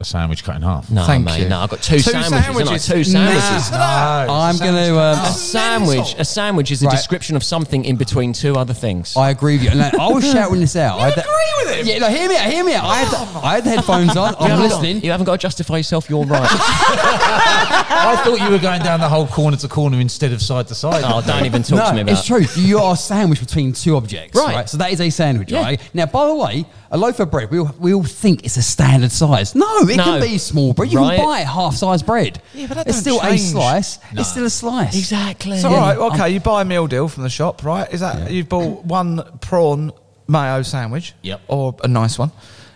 A 0.00 0.04
sandwich 0.04 0.44
cut 0.44 0.54
in 0.54 0.62
half. 0.62 0.88
No, 0.92 1.04
Thank 1.04 1.24
mate, 1.24 1.40
you. 1.42 1.48
no, 1.48 1.58
I've 1.58 1.70
got 1.70 1.82
two, 1.82 1.96
Two 1.96 2.02
sandwiches. 2.02 2.30
haven't 2.32 2.68
I? 2.68 2.76
sandwiches. 2.76 2.86
Two 2.86 3.02
sandwiches. 3.02 3.72
I'm 3.72 4.56
going 4.58 4.74
to. 4.74 4.96
A 4.96 5.12
Um, 5.14 5.32
sandwich, 5.32 6.14
a 6.16 6.24
sandwich 6.24 6.70
is 6.70 6.84
a 6.84 6.86
Right. 6.86 6.92
description 6.94 7.34
of 7.34 7.42
something 7.42 7.84
in 7.84 7.96
between 7.96 8.32
two 8.32 8.54
other 8.54 8.74
things. 8.74 9.16
I 9.16 9.30
agree 9.30 9.54
with 9.56 9.64
you. 9.64 9.70
And 9.70 9.82
I 9.82 10.06
was 10.06 10.22
shouting 10.24 10.60
this 10.60 10.76
out. 10.76 11.00
I 11.00 11.10
had 11.10 11.18
agree 11.18 11.32
with 11.64 11.74
him? 11.80 11.86
Yeah, 11.88 11.98
no, 11.98 12.08
hear 12.10 12.28
me 12.28 12.36
out, 12.36 12.46
hear 12.46 12.62
me 12.64 12.74
out. 12.74 12.84
I 12.84 12.98
had, 12.98 13.08
the, 13.10 13.40
I 13.44 13.54
had 13.56 13.64
the 13.64 13.70
headphones 13.70 14.16
on. 14.16 14.36
I'm 14.38 14.50
haven't 14.50 14.68
listening. 14.68 14.96
Got, 14.98 15.04
you 15.04 15.10
haven't 15.10 15.24
got 15.26 15.32
to 15.32 15.38
justify 15.38 15.78
yourself. 15.78 16.08
You're 16.08 16.24
right. 16.26 16.48
I 16.48 18.20
thought 18.24 18.40
you 18.40 18.50
were 18.50 18.58
going 18.60 18.82
down 18.82 19.00
the 19.00 19.08
whole 19.08 19.26
corner 19.26 19.56
to 19.56 19.66
corner 19.68 19.98
instead 19.98 20.30
of 20.32 20.40
side 20.40 20.68
to 20.68 20.76
side. 20.76 21.02
oh, 21.04 21.22
don't 21.26 21.44
even 21.44 21.64
talk 21.64 21.88
to 21.88 21.90
me 21.94 21.96
No, 21.96 22.02
about. 22.02 22.18
it's 22.18 22.24
true. 22.24 22.44
You 22.62 22.78
are 22.78 22.94
sandwiched 22.96 23.42
between 23.44 23.72
two 23.72 23.96
objects, 23.96 24.38
right. 24.38 24.54
Right. 24.54 24.68
So 24.70 24.76
that 24.78 24.92
is 24.92 25.00
a 25.00 25.10
sandwich, 25.10 25.50
Yeah. 25.50 25.62
right? 25.62 25.80
Now, 25.92 26.06
by 26.06 26.28
the 26.28 26.34
way, 26.36 26.66
a 26.92 26.96
loaf 26.96 27.18
of 27.18 27.32
bread, 27.32 27.50
we 27.50 27.58
all, 27.58 27.74
we 27.80 27.92
all 27.92 28.04
think 28.04 28.44
it's 28.44 28.56
a 28.56 28.62
standard 28.62 29.10
size. 29.12 29.54
No, 29.56 29.87
it 29.90 29.96
No. 29.96 30.04
can 30.04 30.20
be 30.20 30.38
small 30.38 30.72
bread. 30.72 30.92
You 30.92 30.98
Right. 31.00 31.16
can 31.16 31.24
buy 31.26 31.38
half 31.40 31.74
size 31.76 32.02
bread. 32.02 32.40
Yeah, 32.54 32.66
but 32.66 32.74
that 32.78 32.86
it's 32.88 33.02
don't 33.02 33.18
still 33.20 33.32
a 33.32 33.36
slice. 33.38 33.98
No. 34.12 34.20
It's 34.20 34.30
still 34.30 34.44
a 34.46 34.50
slice. 34.50 34.96
Exactly. 34.96 35.58
So, 35.58 35.68
all 35.68 35.76
right, 35.80 35.96
okay, 35.98 36.30
you 36.30 36.40
buy 36.40 36.62
a 36.62 36.64
meal 36.64 36.86
deal 36.86 37.08
from 37.08 37.22
the 37.22 37.28
shop, 37.30 37.64
right? 37.64 37.88
Is 37.92 38.00
that 38.00 38.30
you've 38.30 38.48
bought 38.48 38.84
one 38.84 39.22
prawn 39.40 39.92
mayo 40.26 40.62
sandwich? 40.62 41.14
Yep. 41.22 41.40
Or 41.48 41.74
a 41.82 41.88
nice 41.88 42.18
one. 42.18 42.30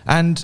And 0.06 0.42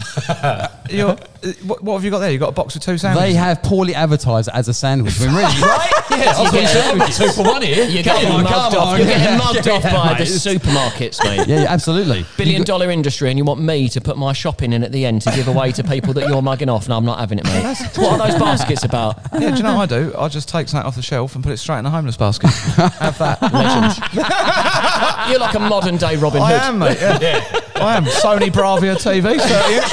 you're, 0.91 1.17
what, 1.65 1.83
what 1.83 1.95
have 1.95 2.05
you 2.05 2.11
got 2.11 2.19
there? 2.19 2.31
You 2.31 2.39
got 2.39 2.49
a 2.51 2.53
box 2.53 2.75
with 2.75 2.83
two 2.83 2.99
sandwiches. 2.99 3.33
They 3.33 3.35
have 3.35 3.63
poorly 3.63 3.95
advertised 3.95 4.49
it 4.49 4.55
as 4.55 4.69
a 4.69 4.75
sandwich. 4.75 5.19
When 5.21 5.31
really, 5.31 5.45
right? 5.63 5.91
Yeah, 6.11 6.31
I've 6.37 6.53
got 6.53 6.55
I've 6.55 6.99
got 6.99 7.13
two 7.13 7.29
for 7.33 7.45
one 7.45 7.63
here. 7.63 7.85
You're 7.85 8.03
getting 8.03 8.31
on, 8.31 8.45
mugged 8.45 8.75
off. 8.77 8.89
on. 8.89 8.99
You're 8.99 9.07
getting 9.09 9.39
mugged 9.39 9.67
yeah, 9.67 9.73
off 9.73 9.83
by 9.83 10.19
mate. 10.19 10.19
the 10.19 10.25
supermarkets, 10.25 11.23
mate. 11.25 11.49
Yeah, 11.49 11.63
yeah, 11.63 11.73
absolutely. 11.73 12.25
Billion 12.37 12.63
dollar 12.65 12.91
industry, 12.91 13.31
and 13.31 13.39
you 13.39 13.45
want 13.45 13.61
me 13.61 13.89
to 13.89 14.01
put 14.01 14.17
my 14.17 14.33
shopping 14.33 14.73
in 14.73 14.83
at 14.85 14.93
the 14.93 15.05
end 15.07 15.23
to 15.23 15.31
give 15.33 15.49
away 15.49 15.73
to 15.73 15.85
people 15.85 16.13
that 16.15 16.29
you're 16.29 16.43
mugging 16.43 16.69
off. 16.69 16.89
No, 16.89 16.97
I'm 16.97 17.05
not 17.05 17.19
having 17.19 17.39
it, 17.39 17.45
mate. 17.45 17.77
what 17.97 18.21
are 18.21 18.29
those 18.29 18.39
baskets 18.41 18.85
about? 18.85 19.19
yeah, 19.33 19.51
do 19.51 19.57
you 19.57 19.63
know 19.63 19.77
what 19.77 19.93
I 19.93 19.99
do? 20.01 20.15
I 20.17 20.29
just 20.29 20.49
take 20.49 20.69
something 20.69 20.87
off 20.87 20.97
the 20.97 21.03
shelf 21.03 21.35
and 21.35 21.43
put 21.45 21.53
it 21.53 21.59
straight 21.59 21.79
in 21.79 21.85
the 21.85 21.91
homeless 21.91 22.17
basket. 22.17 22.51
have 22.51 23.19
that. 23.19 23.41
Legend. 23.43 25.31
You're 25.31 25.41
like 25.41 25.55
a 25.55 25.61
modern 25.61 25.97
day 25.97 26.17
Robin 26.17 26.43
I 26.43 26.53
Hood. 26.53 26.63
am, 26.63 26.79
mate. 26.79 26.99
Yeah. 27.01 27.61
I 27.77 27.97
am. 27.97 28.05
Sony 28.07 28.51
Bravia 28.51 28.97
TV, 28.97 29.39
30 29.39 29.75
inch. 29.75 29.85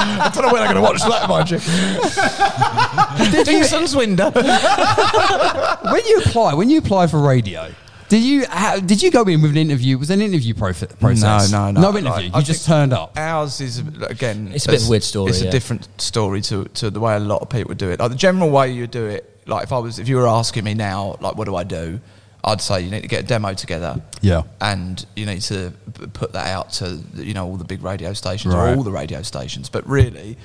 I 0.00 0.30
don't 0.34 0.46
know 0.46 0.52
when 0.52 0.62
I'm 0.62 0.72
going 0.72 0.76
to 0.76 0.90
watch 0.90 1.02
that, 1.02 1.28
mind 1.28 1.50
you. 1.50 1.58
Dingson's 3.44 3.94
window. 3.94 4.30
when 5.92 6.06
you 6.06 6.18
apply, 6.24 6.54
when 6.54 6.70
you 6.70 6.78
apply 6.78 7.06
for 7.06 7.20
radio, 7.20 7.70
did 8.08 8.24
you 8.24 8.44
how, 8.48 8.80
did 8.80 9.02
you 9.02 9.10
go 9.10 9.22
in 9.22 9.40
with 9.40 9.52
an 9.52 9.56
interview? 9.56 9.96
Was 9.96 10.08
there 10.08 10.16
an 10.16 10.22
interview 10.22 10.52
profe- 10.52 10.98
process? 10.98 11.52
no, 11.52 11.70
no. 11.70 11.80
no 11.80 11.92
No 11.92 11.98
interview. 11.98 12.10
Like, 12.10 12.24
you 12.24 12.30
I 12.34 12.42
just 12.42 12.66
turned 12.66 12.92
up. 12.92 13.16
Ours 13.16 13.60
is 13.60 13.78
again. 13.78 14.50
It's 14.52 14.66
a 14.66 14.70
bit 14.72 14.82
of 14.82 14.88
weird 14.88 15.04
story, 15.04 15.30
It's 15.30 15.42
a 15.42 15.50
different 15.50 15.88
story 16.00 16.40
to, 16.42 16.64
to 16.64 16.90
the 16.90 16.98
way 16.98 17.14
a 17.14 17.20
lot 17.20 17.40
of 17.40 17.48
people 17.50 17.74
do 17.74 17.88
it. 17.90 18.00
Like 18.00 18.10
the 18.10 18.16
general 18.16 18.50
way 18.50 18.72
you 18.72 18.88
do 18.88 19.06
it. 19.06 19.26
Like 19.46 19.62
if 19.64 19.72
I 19.72 19.78
was, 19.78 19.98
if 20.00 20.08
you 20.08 20.16
were 20.16 20.26
asking 20.26 20.64
me 20.64 20.74
now, 20.74 21.18
like 21.20 21.36
what 21.36 21.44
do 21.44 21.54
I 21.54 21.62
do? 21.62 22.00
I'd 22.44 22.60
say 22.60 22.80
you 22.80 22.90
need 22.90 23.02
to 23.02 23.08
get 23.08 23.20
a 23.24 23.26
demo 23.26 23.52
together. 23.54 24.00
Yeah. 24.22 24.42
And 24.60 25.04
you 25.16 25.26
need 25.26 25.42
to 25.42 25.72
put 26.14 26.32
that 26.32 26.46
out 26.48 26.72
to 26.74 27.00
you 27.14 27.34
know 27.34 27.46
all 27.46 27.56
the 27.56 27.64
big 27.64 27.82
radio 27.82 28.12
stations 28.14 28.54
Right. 28.54 28.72
or 28.72 28.76
all 28.76 28.82
the 28.82 28.90
radio 28.90 29.22
stations. 29.22 29.68
But 29.68 29.86
really, 29.88 30.36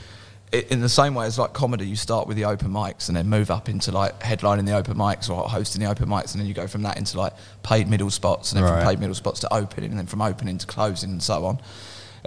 i 0.54 0.58
in 0.70 0.80
the 0.82 0.90
same 0.90 1.16
way 1.16 1.26
as 1.26 1.40
like 1.40 1.54
comedy, 1.54 1.86
you 1.88 1.96
start 1.96 2.28
with 2.28 2.38
the 2.38 2.46
open 2.46 2.70
mics 2.70 3.08
and 3.08 3.18
then 3.18 3.28
move 3.28 3.50
up 3.50 3.68
into 3.70 3.92
like 3.92 4.20
headlining 4.20 4.66
the 4.66 4.74
open 4.76 4.96
mics 4.96 5.30
or 5.30 5.44
hosting 5.50 5.82
the 5.84 5.90
open 5.90 6.08
mics, 6.08 6.34
and 6.34 6.40
then 6.42 6.48
you 6.48 6.54
go 6.54 6.68
from 6.68 6.84
that 6.84 6.98
into 6.98 7.18
like 7.18 7.34
paid 7.64 7.90
middle 7.90 8.10
spots, 8.12 8.52
and 8.52 8.58
then 8.58 8.70
Right. 8.70 8.80
from 8.82 8.88
paid 8.90 9.00
middle 9.00 9.16
spots 9.16 9.40
to 9.42 9.54
opening, 9.54 9.90
and 9.90 10.00
then 10.00 10.06
from 10.08 10.22
opening 10.22 10.58
to 10.58 10.68
closing, 10.68 11.10
and 11.12 11.24
so 11.24 11.46
on. 11.46 11.60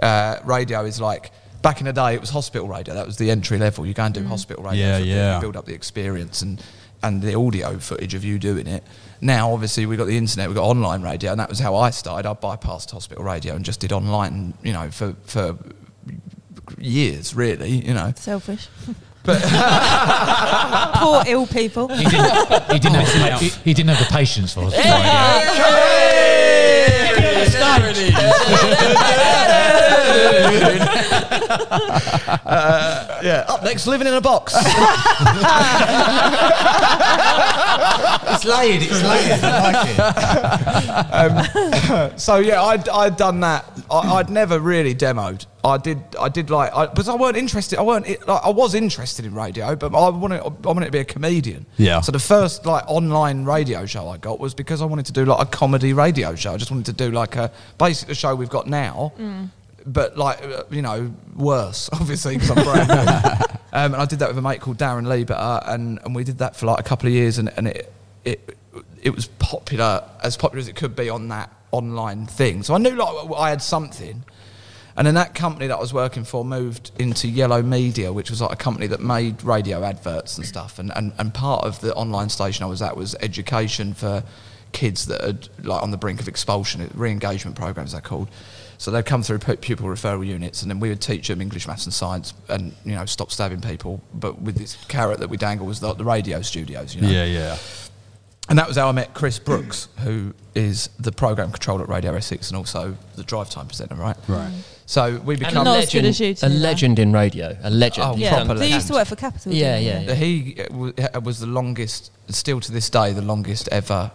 Uh, 0.01 0.37
radio 0.45 0.83
is 0.85 0.99
like 1.01 1.31
back 1.61 1.79
in 1.81 1.85
the 1.85 1.93
day, 1.93 2.13
it 2.13 2.21
was 2.21 2.29
hospital 2.29 2.67
radio. 2.67 2.93
That 2.93 3.05
was 3.05 3.17
the 3.17 3.29
entry 3.31 3.57
level. 3.57 3.85
You 3.85 3.93
go 3.93 4.03
and 4.03 4.13
do 4.13 4.23
hospital 4.25 4.63
radio, 4.63 4.79
Yeah, 4.85 4.95
for 4.97 5.01
a 5.01 5.05
bit, 5.05 5.07
yeah. 5.15 5.35
you 5.35 5.41
build 5.41 5.57
up 5.57 5.65
the 5.65 5.73
experience 5.73 6.41
and 6.41 6.61
and 7.01 7.21
the 7.21 7.33
audio 7.35 7.77
footage 7.79 8.13
of 8.13 8.25
you 8.25 8.37
doing 8.39 8.67
it. 8.67 8.83
Now, 9.21 9.51
obviously, 9.51 9.85
we've 9.85 9.97
got 9.97 10.05
the 10.07 10.17
internet, 10.17 10.47
we've 10.47 10.55
got 10.55 10.65
online 10.65 11.01
radio, 11.01 11.31
and 11.31 11.39
that 11.39 11.49
was 11.49 11.59
how 11.59 11.75
I 11.75 11.89
started. 11.89 12.27
I 12.27 12.33
bypassed 12.33 12.91
hospital 12.91 13.23
radio 13.23 13.55
and 13.55 13.65
just 13.65 13.79
did 13.81 13.91
online, 13.91 14.53
you 14.63 14.71
know, 14.73 14.89
for 14.91 15.13
for 15.25 15.57
years, 16.77 17.33
really, 17.35 17.69
you 17.69 17.93
know. 17.93 18.13
Selfish. 18.15 18.67
But 19.23 19.41
Poor 20.95 21.23
ill 21.27 21.45
people. 21.45 21.89
He 21.89 22.05
didn't, 22.05 22.31
he, 22.71 22.79
didn't 22.79 22.95
have, 22.95 23.41
he, 23.41 23.49
he 23.49 23.73
didn't 23.73 23.89
have 23.89 23.99
the 23.99 24.11
patience 24.13 24.53
for 24.53 24.61
hospital 24.63 24.91
radio. 24.91 25.03
Yeah. 33.21 33.45
Up 33.47 33.63
next, 33.63 33.87
living 33.87 34.07
in 34.07 34.13
a 34.13 34.21
box. 34.21 34.53
It's 38.39 38.45
layered. 38.45 38.81
It's 38.81 39.03
layered. 39.03 39.39
I 39.43 41.27
like 41.27 42.11
it. 42.11 42.19
so 42.19 42.37
yeah, 42.37 42.61
I'd, 42.61 42.87
I'd 42.89 43.17
done 43.17 43.39
that. 43.41 43.65
I, 43.89 44.15
I'd 44.15 44.29
never 44.29 44.59
really 44.59 44.95
demoed. 44.95 45.45
I 45.63 45.77
did. 45.77 45.99
I 46.19 46.29
did 46.29 46.49
like, 46.49 46.73
I, 46.73 46.87
because 46.87 47.09
I 47.09 47.15
weren't 47.15 47.35
interested. 47.35 47.79
I 47.79 47.81
weren't. 47.81 48.07
Like, 48.27 48.43
I 48.43 48.49
was 48.49 48.75
interested 48.75 49.25
in 49.25 49.33
radio, 49.33 49.75
but 49.75 49.93
I 49.93 50.09
wanted. 50.09 50.41
I 50.41 50.67
wanted 50.67 50.85
to 50.85 50.91
be 50.91 50.99
a 50.99 51.05
comedian. 51.05 51.65
Yeah. 51.77 52.01
So 52.01 52.11
the 52.11 52.19
first 52.19 52.65
like 52.65 52.83
online 52.87 53.43
radio 53.43 53.85
show 53.85 54.07
I 54.07 54.17
got 54.17 54.39
was 54.39 54.53
because 54.53 54.81
I 54.81 54.85
wanted 54.85 55.05
to 55.07 55.13
do 55.13 55.25
like 55.25 55.45
a 55.45 55.49
comedy 55.49 55.93
radio 55.93 56.35
show. 56.35 56.53
I 56.53 56.57
just 56.57 56.71
wanted 56.71 56.85
to 56.85 56.93
do 56.93 57.11
like 57.11 57.35
a 57.35 57.51
basically 57.77 58.13
the 58.13 58.15
show 58.15 58.35
we've 58.35 58.49
got 58.49 58.67
now. 58.67 59.11
But 59.85 60.17
like 60.17 60.41
uh, 60.43 60.63
you 60.69 60.81
know, 60.81 61.13
worse 61.35 61.89
obviously 61.93 62.37
because 62.37 62.51
I'm 62.51 62.63
brand 62.63 62.89
new. 62.89 63.45
Um, 63.71 63.93
and 63.93 64.01
I 64.01 64.05
did 64.05 64.17
that 64.17 64.29
with 64.29 64.37
a 64.39 64.41
mate 64.41 64.61
called 64.61 64.79
Darren 64.79 65.05
Lieber, 65.05 65.61
and, 65.63 65.99
and 66.03 66.15
we 66.15 66.23
did 66.23 66.39
that 66.39 66.55
for 66.55 66.65
like 66.65 66.79
a 66.79 66.83
couple 66.83 67.05
of 67.05 67.13
years, 67.13 67.37
and, 67.37 67.49
and 67.55 67.67
it 67.67 67.93
it 68.25 68.55
it 69.01 69.11
was 69.11 69.27
popular 69.39 70.07
as 70.23 70.37
popular 70.37 70.59
as 70.59 70.67
it 70.67 70.75
could 70.75 70.95
be 70.95 71.09
on 71.09 71.27
that 71.29 71.51
online 71.71 72.25
thing. 72.25 72.63
So 72.63 72.73
I 72.73 72.77
knew 72.77 72.91
like 72.91 73.31
I 73.37 73.49
had 73.49 73.61
something. 73.61 74.23
And 74.95 75.07
then 75.07 75.15
that 75.15 75.33
company 75.33 75.67
that 75.67 75.77
I 75.77 75.79
was 75.79 75.93
working 75.93 76.25
for 76.25 76.43
moved 76.43 76.91
into 76.99 77.29
Yellow 77.29 77.61
Media, 77.61 78.11
which 78.11 78.29
was 78.29 78.41
like 78.41 78.51
a 78.51 78.57
company 78.57 78.85
that 78.87 78.99
made 78.99 79.41
radio 79.43 79.81
adverts 79.81 80.37
and 80.37 80.45
stuff. 80.45 80.77
And, 80.77 80.91
and, 80.93 81.13
and 81.17 81.33
part 81.33 81.63
of 81.63 81.79
the 81.79 81.95
online 81.95 82.27
station 82.27 82.65
I 82.65 82.67
was 82.67 82.81
at 82.81 82.97
was 82.97 83.15
education 83.21 83.93
for 83.93 84.25
kids 84.73 85.05
that 85.05 85.23
are 85.23 85.37
like 85.63 85.81
on 85.81 85.91
the 85.91 85.97
brink 85.97 86.19
of 86.19 86.27
expulsion, 86.27 86.89
re-engagement 86.93 87.55
programs 87.55 87.93
they're 87.93 88.01
called. 88.01 88.29
So 88.77 88.91
they'd 88.91 89.05
come 89.05 89.23
through 89.23 89.39
pupil 89.39 89.87
referral 89.87 90.25
units, 90.25 90.61
and 90.61 90.71
then 90.71 90.79
we 90.79 90.87
would 90.89 91.01
teach 91.01 91.27
them 91.27 91.41
English, 91.41 91.67
maths, 91.67 91.85
and 91.85 91.93
science, 91.93 92.33
and 92.47 92.73
you 92.85 92.95
know 92.95 93.05
stop 93.05 93.29
stabbing 93.29 93.59
people. 93.59 94.01
But 94.13 94.41
with 94.41 94.55
this 94.55 94.77
carrot 94.85 95.19
that 95.19 95.29
we 95.29 95.35
dangle 95.35 95.67
was 95.67 95.81
the, 95.81 95.93
the 95.93 96.05
radio 96.05 96.41
studios, 96.41 96.95
you 96.95 97.01
know. 97.01 97.09
Yeah, 97.09 97.25
yeah. 97.25 97.57
And 98.49 98.57
that 98.57 98.67
was 98.67 98.77
how 98.77 98.89
I 98.89 98.91
met 98.91 99.13
Chris 99.13 99.37
Brooks, 99.39 99.87
who 99.99 100.33
is 100.55 100.89
the 100.99 101.11
program 101.11 101.51
controller 101.51 101.83
at 101.83 101.89
Radio 101.89 102.15
Essex 102.15 102.49
and 102.49 102.57
also 102.57 102.97
the 103.15 103.23
drive 103.23 103.49
time 103.49 103.67
presenter, 103.67 103.95
right? 103.95 104.17
Right. 104.27 104.51
So 104.87 105.19
we 105.23 105.35
And 105.35 105.39
become 105.39 105.63
Not 105.65 105.77
as 105.77 105.93
as 105.93 106.21
a 106.43 106.49
though. 106.49 106.55
legend 106.55 106.97
in 106.97 107.13
radio. 107.13 107.55
A 107.61 107.69
legend. 107.69 108.07
Oh, 108.07 108.15
Yeah, 108.17 108.31
done- 108.31 108.47
properly. 108.47 108.67
they 108.67 108.73
used 108.73 108.87
to 108.87 108.93
work 108.93 109.07
for 109.07 109.15
Capital. 109.15 109.53
Yeah, 109.53 109.77
yeah, 109.77 109.99
yeah. 110.01 110.13
He 110.15 110.55
uh, 110.59 110.73
wa- 110.75 111.19
was 111.23 111.39
the 111.39 111.45
longest, 111.45 112.11
still 112.29 112.59
to 112.59 112.71
this 112.71 112.89
day, 112.89 113.13
the 113.13 113.21
longest 113.21 113.69
ever 113.71 114.09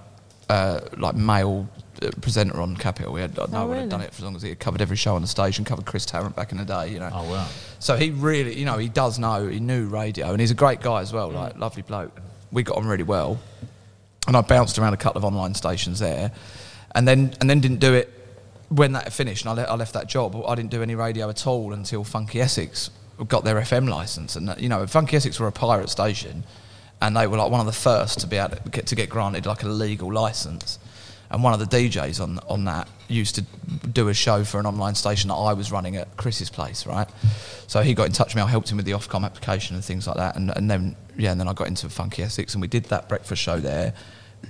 uh, 0.49 0.80
like 0.99 1.14
male 1.14 1.68
uh, 2.03 2.11
presenter 2.20 2.61
on 2.61 2.76
Capital. 2.76 3.12
We 3.12 3.20
had 3.20 3.37
no 3.37 3.45
one 3.45 3.55
Oh, 3.55 3.66
really? 3.68 3.80
had 3.82 3.89
done 3.91 4.01
it 4.01 4.12
for 4.12 4.18
as 4.18 4.24
long 4.24 4.35
as 4.35 4.43
he 4.43 4.49
had 4.49 4.59
covered 4.59 4.82
every 4.82 4.97
show 4.97 5.14
on 5.14 5.22
the 5.22 5.28
station, 5.28 5.64
covered 5.64 5.87
Chris 5.87 6.05
Tarrant 6.05 6.35
back 6.35 6.51
in 6.51 6.59
the 6.59 6.64
day, 6.64 6.89
you 6.89 6.99
know. 6.99 7.09
Oh 7.12 7.30
wow. 7.30 7.47
So 7.78 7.97
he 7.97 8.11
really, 8.11 8.59
you 8.59 8.64
know, 8.64 8.78
he 8.78 8.89
does 8.89 9.16
know, 9.20 9.47
he 9.47 9.61
knew 9.61 9.87
radio, 9.87 10.32
and 10.32 10.41
he's 10.41 10.51
a 10.51 10.55
great 10.55 10.80
guy 10.80 11.03
as 11.03 11.12
well, 11.12 11.30
Mm. 11.30 11.35
like 11.35 11.57
lovely 11.59 11.82
bloke. 11.82 12.20
We 12.51 12.64
got 12.64 12.76
on 12.78 12.87
really 12.87 13.05
well, 13.05 13.39
and 14.27 14.37
I 14.37 14.41
bounced 14.41 14.79
around 14.79 14.95
a 14.95 14.97
couple 14.97 15.18
of 15.18 15.25
online 15.25 15.55
stations 15.55 15.99
there, 15.99 16.33
and 16.95 17.07
then 17.07 17.35
and 17.41 17.49
then 17.49 17.61
didn't 17.61 17.81
do 17.81 17.95
it 17.95 18.12
when 18.68 18.93
that 18.93 19.12
finished. 19.12 19.45
And 19.45 19.59
I, 19.59 19.62
le- 19.62 19.68
I 19.68 19.75
left 19.77 19.95
that 19.95 20.09
job. 20.09 20.37
I 20.47 20.55
didn't 20.55 20.70
do 20.70 20.83
any 20.83 20.95
radio 20.95 21.29
at 21.29 21.47
all 21.47 21.72
until 21.72 22.05
Funky 22.05 22.41
Essex 22.41 22.91
got 23.29 23.45
their 23.45 23.57
FM 23.57 23.89
license, 23.89 24.37
and 24.37 24.55
you 24.59 24.68
know, 24.68 24.87
Funky 24.87 25.16
Essex 25.16 25.39
were 25.39 25.47
a 25.47 25.53
pirate 25.53 25.89
station, 25.91 26.45
and 27.01 27.16
they 27.16 27.27
were 27.27 27.37
like 27.37 27.51
one 27.51 27.61
of 27.61 27.66
the 27.66 27.72
first 27.72 28.20
to 28.20 28.27
be 28.27 28.37
able 28.37 28.57
to 28.57 28.70
get, 28.70 28.87
to 28.87 28.95
get 28.95 29.09
granted 29.09 29.47
like 29.47 29.62
a 29.62 29.68
legal 29.68 30.12
license. 30.12 30.79
And 31.31 31.43
one 31.43 31.53
of 31.53 31.59
the 31.59 31.66
DJs 31.66 32.20
on 32.20 32.39
on 32.49 32.64
that 32.64 32.89
used 33.09 33.35
to 33.37 33.43
do 33.93 34.09
a 34.09 34.14
show 34.14 34.45
for 34.45 34.59
an 34.59 34.66
online 34.66 34.95
station 34.95 35.29
that 35.29 35.35
I 35.35 35.53
was 35.53 35.70
running 35.72 35.97
at 35.97 36.16
Chris's 36.16 36.51
place, 36.51 36.87
right? 36.87 37.09
So 37.66 37.83
he 37.83 37.95
got 37.95 38.07
in 38.07 38.12
touch 38.12 38.29
with 38.29 38.37
me. 38.37 38.43
I 38.43 38.49
helped 38.49 38.70
him 38.70 38.77
with 38.77 38.87
the 38.87 38.93
Ofcom 38.93 39.25
application 39.25 39.77
and 39.77 39.85
things 39.85 40.07
like 40.07 40.16
that. 40.16 40.37
And, 40.37 40.51
and 40.57 40.70
then 40.70 40.97
yeah, 41.16 41.33
and 41.33 41.41
then 41.41 41.49
I 41.49 41.53
got 41.53 41.68
into 41.68 41.89
Funky 41.89 42.22
Essex 42.22 42.55
and 42.55 42.62
we 42.62 42.68
did 42.68 42.85
that 42.87 43.09
breakfast 43.09 43.43
show 43.43 43.59
there. 43.61 43.95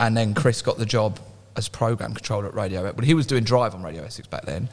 And 0.00 0.16
then 0.16 0.34
Chris 0.34 0.62
got 0.62 0.78
the 0.78 0.86
job 0.86 1.20
as 1.56 1.68
program 1.68 2.14
controller 2.14 2.48
at 2.48 2.54
Radio. 2.54 2.80
Essex, 2.80 2.96
but 2.96 3.04
he 3.04 3.14
was 3.14 3.26
doing 3.26 3.44
Drive 3.44 3.74
on 3.74 3.82
Radio 3.82 4.02
Essex 4.04 4.26
back 4.26 4.44
then. 4.44 4.68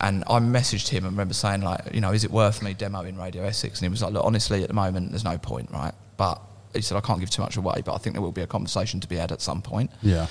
And 0.00 0.24
I 0.28 0.40
messaged 0.40 0.88
him 0.88 1.04
and 1.04 1.12
remember 1.14 1.34
saying 1.34 1.62
like, 1.62 1.94
you 1.94 2.00
know, 2.00 2.12
is 2.12 2.24
it 2.24 2.30
worth 2.30 2.62
me 2.62 2.74
demoing 2.74 3.18
Radio 3.18 3.44
Essex? 3.44 3.80
And 3.80 3.86
he 3.86 3.88
was 3.88 4.02
like, 4.02 4.12
look, 4.12 4.24
honestly, 4.24 4.62
at 4.62 4.68
the 4.68 4.74
moment, 4.74 5.10
there's 5.10 5.24
no 5.24 5.38
point, 5.38 5.70
right? 5.70 5.94
But 6.16 6.40
he 6.74 6.82
said 6.82 6.96
I 6.96 7.00
can't 7.00 7.20
give 7.20 7.30
too 7.30 7.42
much 7.42 7.56
away, 7.56 7.82
but 7.84 7.94
I 7.94 7.98
think 7.98 8.14
there 8.14 8.22
will 8.22 8.32
be 8.32 8.42
a 8.42 8.46
conversation 8.46 9.00
to 9.00 9.08
be 9.08 9.16
had 9.16 9.32
at 9.32 9.40
some 9.40 9.62
point. 9.62 9.90
Yeah. 10.02 10.26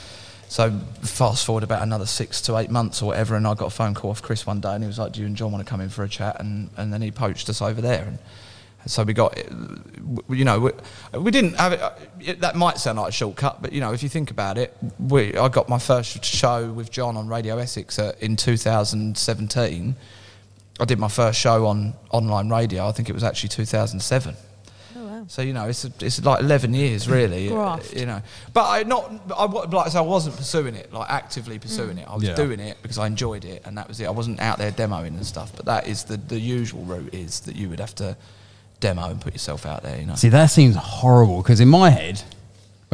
So 0.48 0.80
fast 1.02 1.46
forward 1.46 1.64
about 1.64 1.82
another 1.82 2.06
six 2.06 2.40
to 2.42 2.58
eight 2.58 2.70
months 2.70 3.02
or 3.02 3.08
whatever, 3.08 3.36
and 3.36 3.48
I 3.48 3.54
got 3.56 3.66
a 3.66 3.72
phone 3.72 3.94
call 3.94 4.12
off 4.12 4.22
Chris 4.22 4.46
one 4.46 4.60
day, 4.60 4.74
and 4.74 4.84
he 4.84 4.88
was 4.88 5.00
like, 5.00 5.14
"Do 5.14 5.22
you 5.22 5.26
and 5.28 5.36
John 5.36 5.52
want 5.52 5.66
to 5.66 5.70
come 5.70 5.82
in 5.82 5.90
for 5.90 6.04
a 6.04 6.10
chat?" 6.10 6.40
And 6.40 6.70
and 6.78 6.94
then 6.94 7.02
he 7.02 7.12
poached 7.12 7.50
us 7.50 7.62
over 7.62 7.82
there, 7.82 8.06
and 8.06 8.20
so 8.88 9.04
we 9.04 9.14
got, 9.14 9.36
you 10.30 10.46
know, 10.46 10.60
we, 10.60 10.72
we 11.20 11.32
didn't 11.32 11.56
have 11.56 11.74
it, 11.74 11.82
uh, 11.82 11.92
it. 12.20 12.40
That 12.42 12.56
might 12.56 12.78
sound 12.78 13.00
like 13.00 13.10
a 13.10 13.12
shortcut, 13.12 13.62
but 13.62 13.74
you 13.74 13.82
know, 13.82 13.94
if 13.94 14.04
you 14.04 14.10
think 14.10 14.30
about 14.30 14.58
it, 14.58 14.78
we 15.00 15.36
I 15.36 15.50
got 15.50 15.68
my 15.68 15.80
first 15.80 16.24
show 16.24 16.72
with 16.72 16.92
John 16.92 17.18
on 17.18 17.28
Radio 17.28 17.58
Essex 17.58 17.98
uh, 17.98 18.14
in 18.22 18.36
2017. 18.36 19.96
I 20.80 20.86
did 20.86 21.00
my 21.00 21.08
first 21.08 21.40
show 21.40 21.66
on 21.66 21.94
online 22.12 22.50
radio. 22.50 22.88
I 22.88 22.92
think 22.92 23.10
it 23.10 23.14
was 23.14 23.24
actually 23.24 23.50
2007. 23.50 24.36
Wow. 25.26 25.30
So 25.30 25.42
you 25.42 25.54
know, 25.54 25.66
it's 25.68 25.86
it's 25.86 26.24
like 26.24 26.42
eleven 26.42 26.74
years 26.74 27.08
really. 27.18 27.50
Graft. 27.50 27.96
You 27.96 28.06
know, 28.06 28.22
but 28.54 28.66
I 28.68 28.84
not 28.84 29.12
I 29.36 29.46
like 29.46 29.96
I 29.96 30.00
I 30.00 30.02
wasn't 30.02 30.38
pursuing 30.38 30.76
it 30.76 30.94
like 30.94 31.10
actively 31.10 31.60
pursuing 31.60 31.98
mm. 31.98 32.02
it. 32.02 32.08
I 32.10 32.16
was 32.16 32.24
Yeah. 32.24 32.36
doing 32.36 32.60
it 32.60 32.78
because 32.82 32.98
I 32.98 33.08
enjoyed 33.08 33.46
it, 33.46 33.64
and 33.66 33.78
that 33.78 33.88
was 33.88 34.00
it. 34.00 34.06
I 34.06 34.12
wasn't 34.12 34.40
out 34.40 34.58
there 34.58 34.72
demoing 34.72 35.08
and 35.08 35.26
stuff. 35.26 35.52
But 35.56 35.66
that 35.66 35.88
is 35.88 36.04
the 36.04 36.18
the 36.18 36.40
usual 36.40 36.84
route 36.84 37.14
is 37.14 37.42
that 37.42 37.56
you 37.56 37.70
would 37.70 37.80
have 37.80 37.96
to 37.96 38.18
demo 38.80 39.10
and 39.10 39.20
put 39.22 39.34
yourself 39.34 39.66
out 39.66 39.84
there. 39.84 40.00
You 40.00 40.06
know. 40.06 40.16
See, 40.16 40.30
that 40.30 40.48
seems 40.48 40.76
horrible 40.76 41.42
because 41.42 41.60
in 41.60 41.70
my 41.70 41.90
head, 41.90 42.22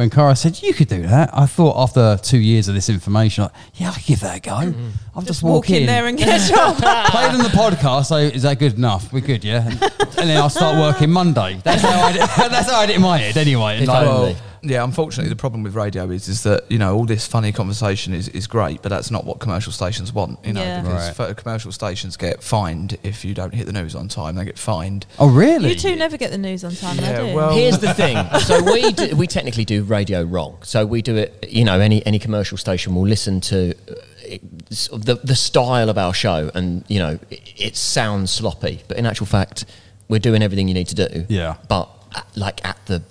when 0.02 0.10
Cara 0.10 0.34
said 0.34 0.60
you 0.60 0.74
could 0.74 0.88
do 0.88 1.02
that, 1.02 1.30
I 1.32 1.46
thought 1.46 1.76
after 1.80 2.18
two 2.22 2.38
years 2.38 2.66
of 2.66 2.74
this 2.74 2.88
information, 2.88 3.44
like, 3.44 3.52
yeah, 3.74 3.90
I 3.90 3.94
could 3.94 4.04
give 4.04 4.20
that 4.20 4.36
a 4.38 4.40
go. 4.40 4.50
Mm-hmm. 4.50 4.88
I'll 5.14 5.22
just, 5.22 5.28
Just 5.28 5.42
walk, 5.44 5.52
walk 5.54 5.70
in 5.70 5.86
there 5.86 6.06
and 6.06 6.18
get 6.18 6.28
a 6.40 6.52
job. 6.52 6.76
play 6.76 7.26
it 7.26 7.30
on 7.32 7.38
the 7.38 7.44
podcast. 7.50 8.06
So 8.06 8.16
is 8.16 8.42
that 8.42 8.58
good 8.58 8.74
enough? 8.74 9.12
We're 9.12 9.20
good, 9.20 9.44
yeah. 9.44 9.64
And, 9.68 9.80
and 9.82 10.28
then 10.28 10.36
I'll 10.38 10.50
start 10.50 10.76
working 10.76 11.10
Monday. 11.10 11.60
That's 11.62 11.82
how 11.82 12.00
I 12.02 12.12
did, 12.12 12.20
that's 12.50 12.68
how 12.68 12.80
I 12.80 12.86
did 12.86 12.94
it 12.94 12.96
in 12.96 13.02
my 13.02 13.18
head, 13.18 13.36
anyway. 13.36 13.78
If 13.78 13.86
Like, 13.88 14.06
only. 14.08 14.36
Yeah, 14.62 14.84
unfortunately, 14.84 15.28
the 15.28 15.36
problem 15.36 15.62
with 15.62 15.74
radio 15.74 16.08
is 16.10 16.28
is 16.28 16.42
that 16.44 16.70
you 16.70 16.78
know 16.78 16.94
all 16.96 17.04
this 17.04 17.26
funny 17.26 17.52
conversation 17.52 18.14
is, 18.14 18.28
is 18.28 18.46
great, 18.46 18.80
but 18.82 18.88
that's 18.90 19.10
not 19.10 19.24
what 19.24 19.40
commercial 19.40 19.72
stations 19.72 20.12
want. 20.12 20.38
You 20.44 20.52
know, 20.52 20.62
Yeah. 20.62 20.82
because 20.82 21.18
Right. 21.18 21.30
f- 21.30 21.36
commercial 21.36 21.72
stations 21.72 22.16
get 22.16 22.42
fined 22.42 22.96
if 23.02 23.24
you 23.24 23.34
don't 23.34 23.52
hit 23.54 23.66
the 23.66 23.72
news 23.72 23.94
on 23.94 24.08
time. 24.08 24.36
They 24.36 24.44
get 24.44 24.58
fined. 24.58 25.06
oh, 25.18 25.28
really? 25.28 25.70
You 25.70 25.74
two 25.74 25.96
never 25.96 26.16
get 26.16 26.30
the 26.30 26.38
news 26.38 26.62
on 26.64 26.74
time, 26.76 26.96
Yeah, 26.98 27.20
do 27.22 27.34
well- 27.34 27.54
Here's 27.54 27.78
the 27.78 27.92
thing. 28.02 28.16
So 28.40 28.62
we 28.62 28.92
do, 28.92 29.16
we 29.16 29.26
technically 29.26 29.64
do 29.64 29.82
radio 29.82 30.22
wrong. 30.22 30.58
So 30.62 30.86
we 30.86 31.02
do 31.02 31.16
it. 31.16 31.46
You 31.48 31.64
know, 31.64 31.80
any 31.80 32.04
any 32.06 32.18
commercial 32.18 32.56
station 32.56 32.94
will 32.94 33.06
listen 33.06 33.40
to 33.42 33.70
uh, 33.90 33.94
it, 34.24 34.40
sort 34.70 35.00
of 35.00 35.04
the 35.06 35.14
the 35.26 35.34
style 35.36 35.88
of 35.90 35.98
our 35.98 36.14
show, 36.14 36.50
and 36.54 36.84
you 36.88 36.98
know, 36.98 37.18
it, 37.30 37.40
it 37.56 37.76
sounds 37.76 38.30
sloppy, 38.30 38.82
but 38.88 38.96
in 38.96 39.06
actual 39.06 39.26
fact, 39.26 39.64
we're 40.08 40.20
doing 40.20 40.42
everything 40.42 40.68
you 40.68 40.74
need 40.74 40.88
to 40.88 40.94
do. 41.08 41.26
Yeah. 41.28 41.56
But 41.68 41.88
at, 42.14 42.26
like 42.36 42.64
at 42.64 42.78
the 42.86 43.02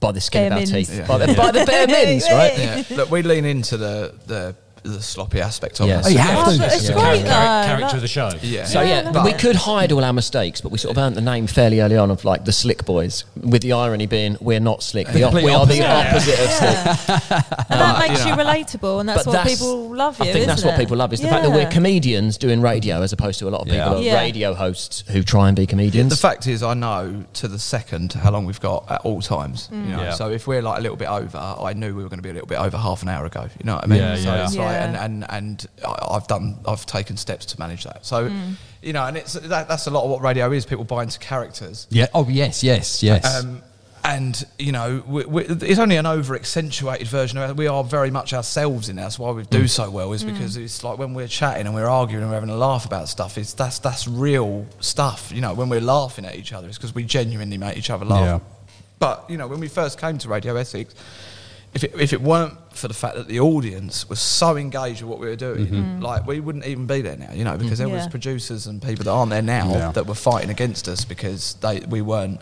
by 0.00 0.12
the 0.12 0.20
skin 0.20 0.40
Bare 0.40 0.46
of 0.46 0.52
our 0.52 0.58
mins. 0.58 0.70
teeth, 0.72 0.98
Yeah. 0.98 1.06
by, 1.06 1.18
the, 1.18 1.34
by 1.34 1.50
the 1.50 1.64
bare 1.64 1.86
mins, 1.96 2.24
right? 2.30 2.58
Yeah, 2.58 2.82
look, 2.96 3.10
we 3.10 3.22
lean 3.22 3.44
into 3.44 3.76
the 3.76 4.14
the, 4.26 4.54
the 4.86 5.02
sloppy 5.02 5.40
aspect 5.40 5.80
of 5.80 5.88
Yes. 5.88 6.06
it. 6.06 6.08
Oh, 6.08 6.12
you 6.12 6.18
have 6.18 6.46
to. 6.56 6.64
it's 6.74 6.88
Yeah. 6.88 6.94
great, 6.94 7.22
though. 7.22 7.28
character 7.30 7.86
That- 7.86 7.94
of 7.94 8.00
the 8.02 8.08
show. 8.08 8.30
Yeah. 8.42 8.64
So 8.64 8.80
yeah, 8.82 9.10
but- 9.10 9.24
we 9.24 9.32
could 9.32 9.56
hide 9.56 9.92
all 9.92 10.04
our 10.04 10.12
mistakes, 10.12 10.60
but 10.60 10.70
we 10.72 10.78
sort 10.78 10.96
of 10.96 11.02
earned 11.02 11.16
the 11.16 11.20
name 11.20 11.46
fairly 11.46 11.80
early 11.80 11.96
on 11.96 12.10
of 12.10 12.24
like 12.24 12.44
the 12.44 12.52
slick 12.52 12.84
boys, 12.84 13.24
with 13.40 13.62
the 13.62 13.72
irony 13.72 14.06
being 14.06 14.36
we're 14.40 14.60
not 14.60 14.82
slick. 14.82 15.08
The 15.08 15.24
op- 15.24 15.34
we 15.34 15.50
are 15.52 15.66
the 15.66 15.84
opposite. 15.84 16.38
opposite 16.38 16.38
of 16.40 16.50
slick. 16.50 17.30
And 17.68 17.80
that 17.80 17.94
um, 17.96 17.98
makes 18.08 18.24
you 18.24 18.30
you, 18.30 18.36
relatable, 18.36 19.00
and 19.00 19.08
that's 19.08 19.24
But 19.24 19.34
what 19.34 19.46
people 19.46 19.94
love 19.94 20.18
you. 20.18 20.24
I 20.26 20.32
think 20.32 20.46
that's 20.46 20.60
isn't 20.60 20.70
what 20.70 20.78
it? 20.78 20.82
people 20.82 20.96
love 20.96 21.12
is 21.12 21.20
the 21.20 21.28
fact 21.28 21.42
that 21.44 21.50
we're 21.52 21.66
comedians 21.70 22.36
doing 22.38 22.60
radio 22.60 23.02
as 23.02 23.12
opposed 23.12 23.38
to 23.40 23.48
a 23.48 23.50
lot 23.50 23.60
of 23.62 23.66
people 23.66 23.76
Yeah. 23.78 23.88
who 23.88 23.96
are 23.96 24.02
Yeah. 24.02 24.20
radio 24.20 24.54
hosts 24.54 25.04
who 25.08 25.22
try 25.22 25.48
and 25.48 25.56
be 25.56 25.66
comedians. 25.66 26.10
The 26.10 26.16
fact 26.16 26.46
is, 26.46 26.62
I 26.62 26.74
know 26.74 27.24
to 27.34 27.48
the 27.48 27.58
second 27.58 28.12
how 28.14 28.30
long 28.30 28.44
we've 28.46 28.60
got 28.60 28.84
at 28.90 29.00
all 29.02 29.20
times. 29.20 29.68
You 29.70 29.78
mm. 29.78 29.96
know, 29.96 30.02
Yeah. 30.02 30.14
so 30.14 30.30
if 30.30 30.46
we're 30.46 30.62
like 30.62 30.78
a 30.78 30.82
little 30.82 30.96
bit 30.96 31.08
over, 31.08 31.38
I 31.38 31.72
knew 31.72 31.94
we 31.94 32.02
were 32.02 32.08
going 32.08 32.18
to 32.18 32.22
be 32.22 32.30
a 32.30 32.34
little 32.34 32.48
bit 32.48 32.58
over 32.58 32.76
half 32.76 33.02
an 33.02 33.08
hour 33.08 33.24
ago. 33.26 33.42
You 33.58 33.64
know 33.64 33.74
what 33.76 33.84
I 33.84 33.86
mean? 33.86 33.98
Yeah, 34.00 34.16
so 34.16 34.22
yeah. 34.34 34.44
it's 34.44 34.56
like, 34.56 34.70
Yeah. 34.70 34.75
And 34.76 34.96
and 34.96 35.26
and 35.28 35.66
I've 36.10 36.26
done, 36.26 36.58
I've 36.66 36.86
taken 36.86 37.16
steps 37.16 37.46
to 37.46 37.58
manage 37.58 37.84
that. 37.84 38.04
So, 38.04 38.28
hmm. 38.28 38.52
you 38.82 38.92
know, 38.92 39.04
and 39.04 39.16
it's 39.16 39.34
that, 39.34 39.68
that's 39.68 39.86
a 39.86 39.90
lot 39.90 40.04
of 40.04 40.10
what 40.10 40.22
radio 40.22 40.50
is. 40.52 40.66
People 40.66 40.84
buy 40.84 41.02
into 41.02 41.18
characters. 41.18 41.86
Yeah. 41.90 42.06
Oh, 42.14 42.28
yes, 42.28 42.62
yes, 42.62 43.02
yes. 43.02 43.42
Um, 43.42 43.62
and 44.04 44.46
you 44.58 44.70
know, 44.70 45.02
we, 45.06 45.24
we, 45.24 45.44
it's 45.44 45.80
only 45.80 45.96
an 45.96 46.06
over 46.06 46.36
accentuated 46.36 47.08
version 47.08 47.38
of 47.38 47.50
it. 47.50 47.56
We 47.56 47.66
are 47.66 47.82
very 47.82 48.10
much 48.10 48.32
ourselves 48.32 48.88
in 48.88 48.98
it. 48.98 49.02
That's 49.02 49.18
why 49.18 49.32
we 49.32 49.42
do 49.44 49.62
hmm. 49.62 49.66
so 49.66 49.90
well, 49.90 50.12
is 50.12 50.22
hmm. 50.22 50.32
because 50.32 50.56
it's 50.56 50.84
like 50.84 50.98
when 50.98 51.12
we're 51.12 51.28
chatting 51.28 51.66
and 51.66 51.74
we're 51.74 51.88
arguing 51.88 52.22
and 52.22 52.30
we're 52.30 52.36
having 52.36 52.50
a 52.50 52.56
laugh 52.56 52.86
about 52.86 53.08
stuff. 53.08 53.36
It's 53.36 53.52
that's 53.52 53.80
that's 53.80 54.06
real 54.06 54.66
stuff. 54.80 55.32
You 55.34 55.40
know, 55.40 55.54
when 55.54 55.68
we're 55.68 55.80
laughing 55.80 56.24
at 56.24 56.36
each 56.36 56.52
other, 56.52 56.68
it's 56.68 56.78
because 56.78 56.94
we 56.94 57.04
genuinely 57.04 57.58
make 57.58 57.76
each 57.76 57.90
other 57.90 58.04
laugh. 58.04 58.40
Yeah. 58.42 58.48
But 58.98 59.28
you 59.28 59.38
know, 59.38 59.48
when 59.48 59.60
we 59.60 59.68
first 59.68 60.00
came 60.00 60.18
to 60.18 60.28
Radio 60.28 60.56
Essex, 60.56 60.94
if 61.76 61.84
it, 61.84 61.94
if 62.00 62.12
it 62.12 62.22
weren't 62.22 62.54
for 62.74 62.88
the 62.88 62.94
fact 62.94 63.16
that 63.16 63.28
the 63.28 63.38
audience 63.38 64.08
was 64.08 64.18
so 64.18 64.56
engaged 64.56 65.02
with 65.02 65.10
what 65.10 65.20
we 65.20 65.26
were 65.26 65.36
doing, 65.36 65.66
mm-hmm. 65.66 65.98
mm. 65.98 66.02
like 66.02 66.26
we 66.26 66.40
wouldn't 66.40 66.66
even 66.66 66.86
be 66.86 67.02
there 67.02 67.16
now. 67.16 67.32
You 67.32 67.44
know, 67.44 67.56
because 67.58 67.78
there 67.78 67.86
mm. 67.86 67.92
was 67.92 68.06
producers 68.08 68.66
and 68.66 68.80
people 68.82 69.04
that 69.04 69.10
aren't 69.10 69.30
there 69.30 69.42
now 69.42 69.70
Yeah. 69.70 69.92
that 69.92 70.06
were 70.06 70.14
fighting 70.14 70.50
against 70.50 70.88
us 70.88 71.04
because 71.04 71.54
they 71.60 71.80
we 71.80 72.00
weren't 72.00 72.40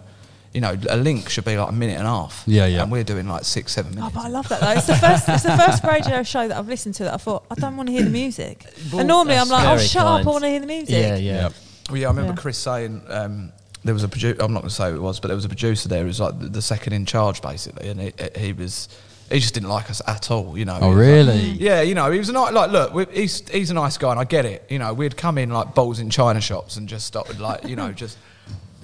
You 0.55 0.61
know, 0.61 0.79
a 0.89 0.97
link 0.97 1.29
should 1.29 1.45
be 1.45 1.57
like 1.57 1.69
a 1.69 1.73
minute 1.73 1.99
and 1.99 2.07
a 2.07 2.11
half. 2.11 2.45
Yeah, 2.47 2.67
yeah. 2.67 2.83
And 2.85 2.93
we're 2.93 3.03
doing 3.03 3.27
like 3.27 3.45
six, 3.45 3.73
seven 3.73 3.91
oh, 3.95 3.97
minutes. 3.97 4.15
but 4.15 4.25
I 4.25 4.29
love 4.29 4.49
that 4.51 4.61
though. 4.61 4.71
It's 4.71 4.87
the 4.87 4.95
first. 4.95 5.29
It's 5.29 5.43
the 5.43 5.57
first 5.57 5.83
radio 5.83 6.23
show 6.23 6.47
that 6.47 6.57
I've 6.57 6.69
listened 6.69 6.95
to 6.97 7.05
that 7.05 7.15
I 7.15 7.17
thought 7.17 7.43
I 7.51 7.57
don't 7.57 7.77
want 7.77 7.89
to 7.89 7.93
hear 7.93 8.05
the 8.05 8.17
music. 8.25 8.65
and 8.97 9.09
normally 9.09 9.37
I'm 9.37 9.49
like, 9.49 9.67
oh, 9.67 9.75
very 9.75 9.89
shut 9.89 10.07
up! 10.07 10.25
I 10.25 10.31
want 10.31 10.45
to 10.45 10.51
hear 10.51 10.61
the 10.61 10.73
music. 10.77 10.91
Yeah, 10.91 11.17
yeah. 11.17 11.43
Yep. 11.43 11.53
Well, 11.91 11.99
yeah, 11.99 12.07
I 12.07 12.11
remember 12.11 12.35
Yeah. 12.35 12.43
Chris 12.43 12.59
saying 12.59 13.03
um, 13.09 13.53
there 13.83 13.95
was 13.95 14.05
a 14.05 14.09
producer. 14.09 14.41
I'm 14.41 14.53
not 14.53 14.61
going 14.61 14.71
to 14.71 14.75
say 14.75 14.91
who 14.91 14.97
it 14.97 15.03
was, 15.03 15.19
but 15.19 15.29
there 15.29 15.35
was 15.35 15.45
a 15.45 15.55
producer 15.57 15.89
there 15.89 16.03
who 16.03 16.07
was 16.07 16.21
like 16.21 16.39
the, 16.39 16.49
the 16.49 16.63
second 16.63 16.93
in 16.93 17.05
charge, 17.05 17.43
basically, 17.43 17.89
and 17.89 18.01
he, 18.01 18.13
he 18.37 18.53
was 18.53 18.89
he 19.31 19.41
just 19.41 19.55
didn't 19.55 19.69
like 19.69 19.91
us 19.91 20.01
at 20.07 20.31
all. 20.31 20.57
You 20.59 20.65
know. 20.65 20.79
Oh, 20.81 20.91
He 20.91 20.97
was 20.97 20.97
like- 20.97 21.07
really? 21.37 21.41
yeah, 21.61 21.81
you 21.83 21.95
know, 21.95 22.11
he 22.11 22.19
was 22.19 22.29
a 22.29 22.33
nice, 22.33 22.53
like, 22.53 22.71
look, 22.71 23.13
he's 23.13 23.49
he's 23.49 23.71
a 23.71 23.75
nice 23.75 23.97
guy, 23.99 24.11
and 24.11 24.21
I 24.21 24.25
get 24.25 24.45
it. 24.45 24.65
You 24.69 24.79
know, 24.79 24.93
we'd 24.95 25.17
come 25.17 25.39
in 25.39 25.51
like 25.51 25.75
balls 25.75 25.99
in 25.99 26.11
china 26.11 26.41
shops 26.41 26.77
and 26.77 26.89
just 26.89 27.07
started 27.07 27.41
like, 27.41 27.65
you 27.69 27.77
know, 27.77 27.93
just. 28.05 28.19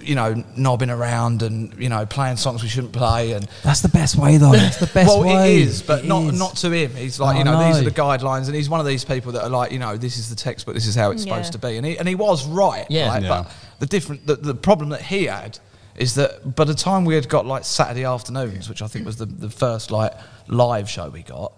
You 0.03 0.15
know, 0.15 0.43
knobbing 0.57 0.89
around 0.89 1.43
and 1.43 1.75
you 1.79 1.91
know 1.91 2.07
playing 2.07 2.39
songs 2.39 2.63
we 2.63 2.71
shouldn't 2.71 2.95
play, 2.95 3.33
and 3.33 3.47
That's 3.63 3.83
the 3.83 3.91
best 3.91 4.17
way, 4.17 4.39
though. 4.39 4.53
That's 4.53 4.79
the 4.79 4.87
best 4.95 5.09
well, 5.09 5.23
way. 5.25 5.57
it 5.61 5.69
is, 5.69 5.83
but 5.83 6.05
It 6.05 6.09
not 6.09 6.23
is. 6.33 6.39
not 6.39 6.57
to 6.57 6.71
him. 6.71 6.95
He's 6.95 7.21
like, 7.21 7.35
Oh, 7.37 7.39
you 7.39 7.45
know, 7.45 7.67
these 7.67 7.83
are 7.83 7.85
the 7.85 7.91
guidelines, 7.91 8.47
and 8.47 8.55
he's 8.55 8.71
one 8.71 8.81
of 8.81 8.87
these 8.87 9.05
people 9.05 9.33
that 9.33 9.43
are 9.43 9.51
like, 9.51 9.73
you 9.73 9.79
know, 9.79 9.99
this 9.99 10.17
is 10.17 10.31
the 10.31 10.37
textbook, 10.37 10.75
this 10.75 10.87
is 10.87 10.95
how 10.95 11.11
it's 11.11 11.27
Yeah. 11.27 11.35
supposed 11.35 11.53
to 11.53 11.59
be, 11.59 11.77
and 11.77 11.85
he 11.85 11.99
and 11.99 12.09
he 12.09 12.15
was 12.15 12.47
right, 12.47 12.87
Yeah. 12.89 13.09
right? 13.11 13.23
Yeah. 13.23 13.29
But 13.29 13.53
the 13.81 13.85
different, 13.85 14.27
the, 14.27 14.37
the 14.37 14.55
problem 14.55 14.89
that 14.89 15.03
he 15.03 15.25
had 15.27 15.59
is 15.97 16.15
that 16.15 16.55
by 16.57 16.65
the 16.65 16.75
time 16.75 17.05
we 17.05 17.15
had 17.15 17.29
got 17.29 17.47
like 17.47 17.65
Saturday 17.65 18.05
afternoons, 18.05 18.69
which 18.69 18.83
I 18.83 18.87
think 18.87 19.07
was 19.07 19.17
the 19.17 19.27
the 19.27 19.51
first 19.51 19.91
like 19.91 20.13
live 20.49 20.89
show 20.89 21.09
we 21.09 21.23
got, 21.23 21.53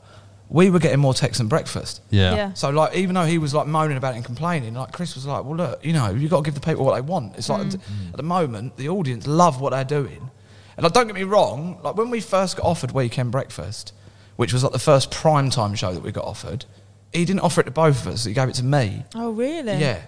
we 0.53 0.69
were 0.69 0.79
getting 0.79 1.01
more 1.01 1.15
texts 1.15 1.39
than 1.39 1.49
breakfast. 1.49 2.03
Yeah. 2.11 2.35
Yeah. 2.35 2.53
So 2.53 2.69
like, 2.71 2.95
even 2.95 3.15
though 3.15 3.25
he 3.25 3.39
was 3.39 3.55
like 3.55 3.67
moaning 3.67 3.97
about 3.97 4.13
it 4.13 4.17
and 4.17 4.25
complaining, 4.25 4.75
like 4.75 4.93
Chris 4.93 5.15
was 5.15 5.27
like, 5.27 5.45
"Well, 5.45 5.57
look, 5.57 5.85
you 5.85 5.95
know, 5.95 6.11
you 6.11 6.29
got 6.29 6.39
to 6.39 6.43
give 6.43 6.55
the 6.55 6.61
people 6.61 6.85
what 6.85 6.95
they 6.95 7.01
want." 7.01 7.37
It's 7.37 7.49
like 7.49 7.63
mm. 7.63 8.11
at 8.11 8.17
the 8.17 8.23
moment, 8.23 8.77
the 8.77 8.91
audience 8.91 9.27
love 9.27 9.61
what 9.61 9.71
they're 9.71 9.85
doing, 9.85 10.31
and 10.77 10.85
like, 10.85 10.93
don't 10.93 11.07
get 11.07 11.17
me 11.17 11.25
wrong. 11.25 11.81
Like 11.83 11.97
when 11.97 12.11
we 12.11 12.21
first 12.21 12.57
got 12.57 12.67
offered 12.67 12.93
weekend 12.93 13.33
breakfast, 13.33 13.95
which 14.37 14.53
was 14.53 14.63
like 14.63 14.73
the 14.73 14.79
first 14.79 15.11
prime 15.11 15.49
time 15.49 15.75
show 15.75 15.95
that 15.95 16.03
we 16.03 16.13
got 16.13 16.25
offered, 16.25 16.67
he 17.13 17.25
didn't 17.25 17.41
offer 17.41 17.61
it 17.61 17.65
to 17.65 17.71
both 17.71 18.07
of 18.07 18.13
us. 18.13 18.25
He 18.25 18.33
gave 18.35 18.49
it 18.49 18.55
to 18.57 18.65
me. 18.65 19.05
Oh 19.15 19.31
really? 19.31 19.79
Yeah. 19.79 20.03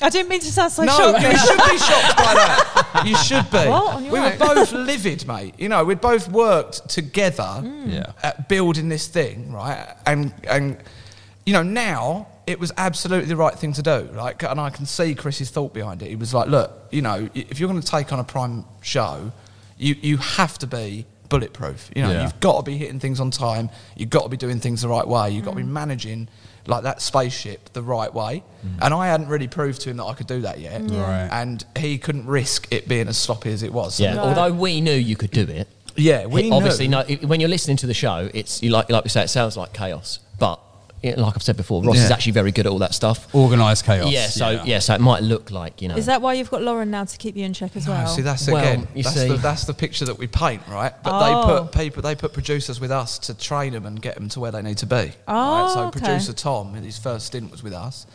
I 0.00 0.10
didn't 0.10 0.28
mean 0.28 0.40
to 0.40 0.46
sound 0.46 0.72
so 0.72 0.84
no, 0.84 0.96
shocked. 0.96 1.22
you 1.22 1.38
should 1.38 1.70
be 1.70 1.78
shocked 1.78 2.16
by 2.16 2.34
that. 2.34 2.86
You 3.06 3.16
should 3.16 3.50
be. 3.50 3.58
What? 3.58 3.94
On 3.96 4.04
your 4.04 4.12
we 4.12 4.20
were 4.20 4.36
both 4.38 4.72
livid, 4.72 5.26
mate. 5.26 5.54
You 5.58 5.68
know, 5.68 5.84
we'd 5.84 6.00
both 6.00 6.28
worked 6.30 6.88
together 6.88 7.62
Yeah. 7.86 8.12
at 8.22 8.48
building 8.48 8.88
this 8.88 9.06
thing, 9.08 9.52
right? 9.52 9.94
And 10.06 10.32
and 10.48 10.76
you 11.46 11.52
know, 11.52 11.62
now 11.62 12.26
it 12.46 12.58
was 12.60 12.72
absolutely 12.76 13.28
the 13.28 13.36
right 13.36 13.56
thing 13.58 13.72
to 13.74 13.82
do. 13.82 14.08
Like, 14.14 14.42
and 14.42 14.60
I 14.60 14.70
can 14.70 14.84
see 14.86 15.14
Chris's 15.14 15.50
thought 15.50 15.72
behind 15.72 16.02
it. 16.02 16.08
He 16.08 16.16
was 16.16 16.34
like, 16.34 16.48
"Look, 16.48 16.70
you 16.90 17.02
know, 17.02 17.28
if 17.34 17.58
you're 17.60 17.68
going 17.68 17.80
to 17.80 17.86
take 17.86 18.12
on 18.12 18.18
a 18.18 18.24
prime 18.24 18.64
show, 18.82 19.32
you 19.78 19.96
you 20.00 20.16
have 20.18 20.58
to 20.58 20.66
be." 20.66 21.06
Bulletproof, 21.30 21.90
you 21.94 22.02
know. 22.02 22.10
Yeah. 22.10 22.22
You've 22.24 22.40
got 22.40 22.56
to 22.56 22.62
be 22.64 22.76
hitting 22.76 22.98
things 22.98 23.20
on 23.20 23.30
time. 23.30 23.70
You've 23.96 24.10
got 24.10 24.24
to 24.24 24.28
be 24.28 24.36
doing 24.36 24.58
things 24.58 24.82
the 24.82 24.88
right 24.88 25.06
way. 25.06 25.30
You've 25.30 25.44
got 25.44 25.52
to 25.52 25.58
be 25.58 25.62
Mm. 25.62 25.68
managing 25.68 26.28
like 26.66 26.82
that 26.84 27.00
spaceship 27.02 27.72
the 27.72 27.82
right 27.82 28.12
way. 28.12 28.42
Mm. 28.64 28.78
And 28.82 28.94
I 28.94 29.06
hadn't 29.08 29.28
really 29.28 29.48
proved 29.48 29.80
to 29.82 29.90
him 29.90 29.96
that 29.98 30.04
I 30.04 30.14
could 30.14 30.26
do 30.26 30.40
that 30.42 30.60
yet. 30.60 30.82
Yeah. 30.82 31.00
Right. 31.02 31.28
And 31.40 31.64
he 31.78 31.98
couldn't 31.98 32.26
risk 32.26 32.68
it 32.72 32.86
being 32.88 33.08
as 33.08 33.16
sloppy 33.18 33.52
as 33.52 33.62
it 33.62 33.72
was. 33.72 33.98
Yeah, 33.98 34.14
No. 34.14 34.22
although 34.24 34.52
we 34.52 34.80
knew 34.80 34.92
you 34.92 35.16
could 35.16 35.30
do 35.30 35.42
it. 35.42 35.68
yeah, 35.96 36.26
we 36.26 36.44
He- 36.44 36.50
obviously, 36.52 36.86
knew. 36.88 36.96
no. 37.08 37.14
When 37.26 37.40
you're 37.40 37.48
listening 37.50 37.76
to 37.78 37.86
the 37.86 37.94
show, 37.94 38.30
it's 38.34 38.62
you 38.62 38.70
like 38.70 38.90
like 38.90 39.04
we 39.04 39.10
say, 39.10 39.22
it 39.24 39.28
sounds 39.28 39.56
like 39.56 39.72
chaos. 39.72 40.18
But 40.38 40.60
yeah, 41.02 41.14
like 41.16 41.34
I've 41.34 41.42
said 41.42 41.56
before, 41.56 41.82
Ross 41.82 41.96
is 41.98 42.10
actually 42.10 42.32
very 42.32 42.52
good 42.52 42.66
at 42.66 42.72
all 42.72 42.78
that 42.80 42.92
stuff. 42.94 43.34
Organised 43.34 43.84
chaos. 43.86 44.10
Yeah, 44.12 44.26
so 44.26 44.62
yeah. 44.64 44.78
so 44.80 44.94
it 44.94 45.00
might 45.00 45.22
look 45.22 45.50
like 45.50 45.80
you 45.80 45.88
know. 45.88 45.96
Is 45.96 46.06
that 46.06 46.20
why 46.20 46.34
you've 46.34 46.50
got 46.50 46.62
Lauren 46.62 46.90
now 46.90 47.04
to 47.04 47.16
keep 47.16 47.36
you 47.36 47.44
in 47.44 47.52
check 47.54 47.74
as 47.76 47.86
No, 47.86 47.92
well? 47.92 48.06
see, 48.06 48.22
that's 48.22 48.46
Well, 48.46 48.58
again. 48.58 48.86
you 48.94 49.02
that's, 49.02 49.16
see- 49.16 49.28
the, 49.28 49.36
that's 49.36 49.64
the 49.64 49.72
picture 49.74 50.04
that 50.04 50.18
we 50.18 50.26
paint, 50.26 50.62
right? 50.68 50.92
But 51.02 51.12
Oh. 51.12 51.20
they 51.20 51.58
put 51.62 51.72
people, 51.72 52.02
they 52.02 52.14
put 52.14 52.32
producers 52.32 52.80
with 52.80 52.90
us 52.90 53.18
to 53.20 53.34
train 53.34 53.72
them 53.72 53.86
and 53.86 54.00
get 54.02 54.14
them 54.16 54.28
to 54.30 54.40
where 54.40 54.50
they 54.52 54.62
need 54.62 54.78
to 54.78 54.86
be. 54.86 55.12
Oh, 55.26 55.64
right? 55.64 55.70
So 55.72 55.80
okay. 55.86 56.00
producer 56.00 56.32
Tom, 56.32 56.74
his 56.74 56.98
first 56.98 57.26
stint 57.26 57.50
was 57.50 57.62
with 57.62 57.72
us, 57.72 58.06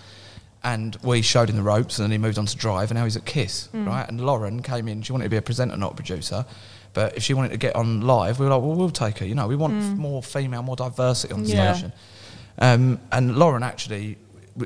and 0.64 0.96
we 1.04 1.22
showed 1.22 1.50
him 1.50 1.56
the 1.56 1.64
ropes, 1.64 1.98
and 2.00 2.04
then 2.06 2.12
he 2.12 2.18
moved 2.18 2.38
on 2.38 2.46
to 2.46 2.56
Drive, 2.58 2.92
and 2.92 2.98
now 3.00 3.04
he's 3.06 3.16
at 3.16 3.26
Kiss, 3.26 3.68
Hmm. 3.68 3.86
right? 3.88 4.08
And 4.08 4.22
Lauren 4.22 4.62
came 4.62 4.88
in. 4.88 5.02
She 5.02 5.12
wanted 5.12 5.26
to 5.26 5.30
be 5.30 5.38
a 5.38 5.42
presenter, 5.42 5.76
not 5.78 5.94
a 5.94 5.96
producer. 5.96 6.46
But 6.94 7.18
if 7.18 7.24
she 7.24 7.34
wanted 7.34 7.50
to 7.52 7.58
get 7.58 7.76
on 7.76 8.02
live, 8.02 8.40
we 8.40 8.46
were 8.46 8.52
like, 8.54 8.62
well, 8.62 8.74
we'll 8.74 8.90
take 8.90 9.18
her. 9.18 9.26
You 9.26 9.36
know, 9.36 9.48
we 9.48 9.58
want 9.58 9.84
f- 9.84 9.98
more 9.98 10.24
female, 10.24 10.64
more 10.64 10.78
diversity 10.78 11.34
on 11.34 11.44
the. 11.44 11.50
Yeah. 11.50 11.74
station. 11.74 11.92
Um, 12.60 13.00
and 13.12 13.36
Lauren 13.38 13.64
actually 13.64 14.18